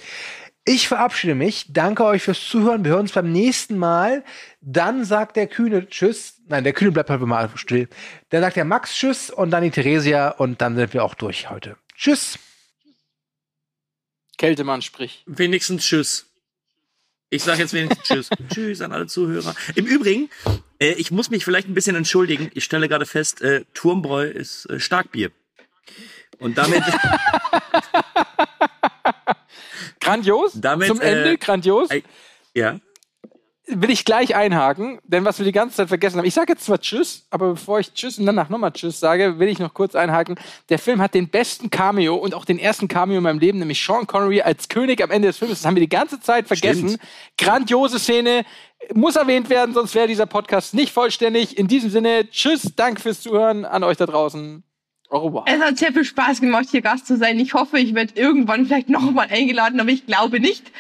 Ich 0.67 0.89
verabschiede 0.89 1.35
mich. 1.35 1.67
Danke 1.73 2.05
euch 2.05 2.23
fürs 2.23 2.47
Zuhören. 2.47 2.85
Wir 2.85 2.93
hören 2.93 3.01
uns 3.03 3.13
beim 3.13 3.33
nächsten 3.33 3.79
Mal. 3.79 4.25
Dann 4.61 5.05
sagt 5.05 5.37
der 5.37 5.47
Kühne 5.47 5.89
Tschüss. 5.89 6.35
Nein, 6.49 6.65
der 6.65 6.75
Kühne 6.75 6.93
bleibt 6.93 7.11
halt 7.11 7.21
mal 7.23 7.51
still. 7.55 7.89
Dann 8.29 8.43
sagt 8.43 8.57
der 8.57 8.65
Max 8.65 8.95
Tschüss 8.95 9.31
und 9.31 9.51
dann 9.51 9.63
die 9.63 9.71
Theresia 9.71 10.29
und 10.29 10.61
dann 10.61 10.77
sind 10.77 10.93
wir 10.93 11.05
auch 11.05 11.15
durch 11.15 11.51
heute. 11.51 11.77
Tschüss. 11.97 12.39
Kältemann 14.37 14.83
sprich. 14.83 15.23
Wenigstens 15.27 15.85
Tschüss. 15.85 16.27
Ich 17.31 17.43
sage 17.43 17.61
jetzt 17.61 17.73
wenigstens 17.73 18.07
Tschüss. 18.07 18.31
tschüss 18.53 18.81
an 18.81 18.93
alle 18.93 19.07
Zuhörer. 19.07 19.55
Im 19.77 19.87
Übrigen, 19.87 20.29
äh, 20.79 20.93
ich 20.93 21.11
muss 21.11 21.31
mich 21.31 21.45
vielleicht 21.45 21.69
ein 21.69 21.75
bisschen 21.75 21.97
entschuldigen. 21.97 22.51
Ich 22.55 22.65
stelle 22.65 22.89
gerade 22.89 23.07
fest, 23.07 23.41
äh, 23.41 23.65
Turmbräu 23.73 24.25
ist 24.25 24.67
äh, 24.67 24.81
Starkbier. 24.81 25.31
Und 26.41 26.57
damit, 26.59 26.83
Grandios. 30.01 30.53
Damit, 30.55 30.89
Zum 30.89 31.01
Ende, 31.01 31.33
äh, 31.33 31.37
grandios. 31.37 31.91
Ei- 31.91 32.03
ja, 32.55 32.77
Will 33.73 33.91
ich 33.91 34.05
gleich 34.05 34.35
einhaken, 34.35 34.99
denn 35.05 35.25
was 35.25 35.39
wir 35.39 35.47
die 35.47 35.53
ganze 35.53 35.77
Zeit 35.77 35.87
vergessen 35.87 36.19
haben. 36.19 36.25
Ich 36.27 36.35
sage 36.35 36.53
jetzt 36.55 36.65
zwar 36.65 36.81
Tschüss, 36.81 37.29
aber 37.31 37.51
bevor 37.51 37.79
ich 37.79 37.93
Tschüss 37.95 38.19
und 38.19 38.27
danach 38.27 38.49
nochmal 38.49 38.73
Tschüss 38.73 38.99
sage, 38.99 39.39
will 39.39 39.47
ich 39.47 39.61
noch 39.61 39.73
kurz 39.75 39.95
einhaken. 39.95 40.35
Der 40.71 40.81
Film 40.81 41.01
hat 41.01 41.15
den 41.15 41.29
besten 41.29 41.71
Cameo 41.71 42.17
und 42.17 42.35
auch 42.35 42.45
den 42.45 42.59
ersten 42.59 42.89
Cameo 42.89 43.19
in 43.19 43.23
meinem 43.23 43.39
Leben, 43.39 43.61
nämlich 43.61 43.81
Sean 43.81 44.09
Connery 44.09 44.41
als 44.43 44.69
König 44.69 45.01
am 45.05 45.13
Ende 45.13 45.29
des 45.29 45.39
Films. 45.39 45.61
Das 45.61 45.65
haben 45.67 45.77
wir 45.77 45.83
die 45.83 45.89
ganze 45.89 46.19
Zeit 46.21 46.49
vergessen. 46.49 46.89
Stimmt. 46.89 47.03
Grandiose 47.39 48.01
Szene. 48.01 48.45
Muss 48.93 49.15
erwähnt 49.15 49.49
werden, 49.51 49.73
sonst 49.73 49.95
wäre 49.95 50.09
dieser 50.09 50.27
Podcast 50.27 50.75
nicht 50.75 50.91
vollständig. 50.93 51.57
In 51.57 51.69
diesem 51.69 51.91
Sinne, 51.91 52.29
Tschüss, 52.29 52.73
danke 52.75 53.01
fürs 53.01 53.21
Zuhören 53.21 53.65
an 53.65 53.85
euch 53.85 53.99
da 53.99 54.07
draußen. 54.07 54.65
Au 55.11 55.27
revoir. 55.27 55.45
Es 55.47 55.61
hat 55.61 55.77
sehr 55.77 55.93
viel 55.93 56.05
Spaß 56.05 56.41
gemacht, 56.41 56.67
hier 56.71 56.83
Gast 56.83 57.07
zu 57.07 57.17
sein. 57.17 57.39
Ich 57.39 57.55
hoffe, 57.55 57.79
ich 57.79 57.95
werde 57.95 58.15
irgendwann 58.15 58.67
vielleicht 58.67 58.89
nochmal 58.89 59.29
eingeladen, 59.31 59.81
aber 59.81 59.91
ich 59.91 60.07
glaube 60.07 60.41
nicht. 60.41 60.71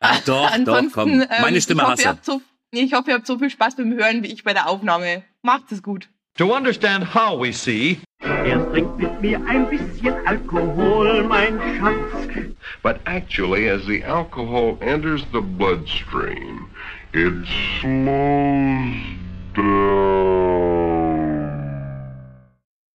Ach, 0.00 0.20
doch, 0.20 0.50
Ansonsten, 0.50 0.88
doch, 0.88 0.94
komm. 0.94 1.18
Meine 1.42 1.56
ähm, 1.56 1.60
Stimme 1.60 1.82
ich 1.82 1.88
hoffe, 1.88 2.08
hasse. 2.08 2.18
so, 2.22 2.42
ich 2.72 2.92
hoffe, 2.94 3.10
ihr 3.10 3.14
habt 3.16 3.26
so 3.26 3.38
viel 3.38 3.50
Spaß 3.50 3.76
beim 3.76 3.92
Hören 3.92 4.22
wie 4.22 4.32
ich 4.32 4.42
bei 4.42 4.52
der 4.52 4.68
Aufnahme. 4.68 5.22
Macht 5.42 5.70
es 5.70 5.82
gut. 5.82 6.08
To 6.36 6.52
understand 6.54 7.14
how 7.14 7.40
we 7.40 7.52
see, 7.52 7.98
Er 8.24 8.70
trinkt 8.72 8.98
mit 8.98 9.20
mir 9.20 9.38
ein 9.46 9.68
bisschen 9.68 10.14
Alkohol, 10.26 11.24
mein 11.24 11.60
Schatz. 11.78 12.26
But 12.82 12.96
actually, 13.04 13.68
as 13.68 13.84
the 13.86 14.02
alcohol 14.02 14.78
enters 14.80 15.24
the 15.32 15.40
bloodstream, 15.40 16.70
it 17.12 17.46
slows 17.80 18.96
down. 19.54 21.03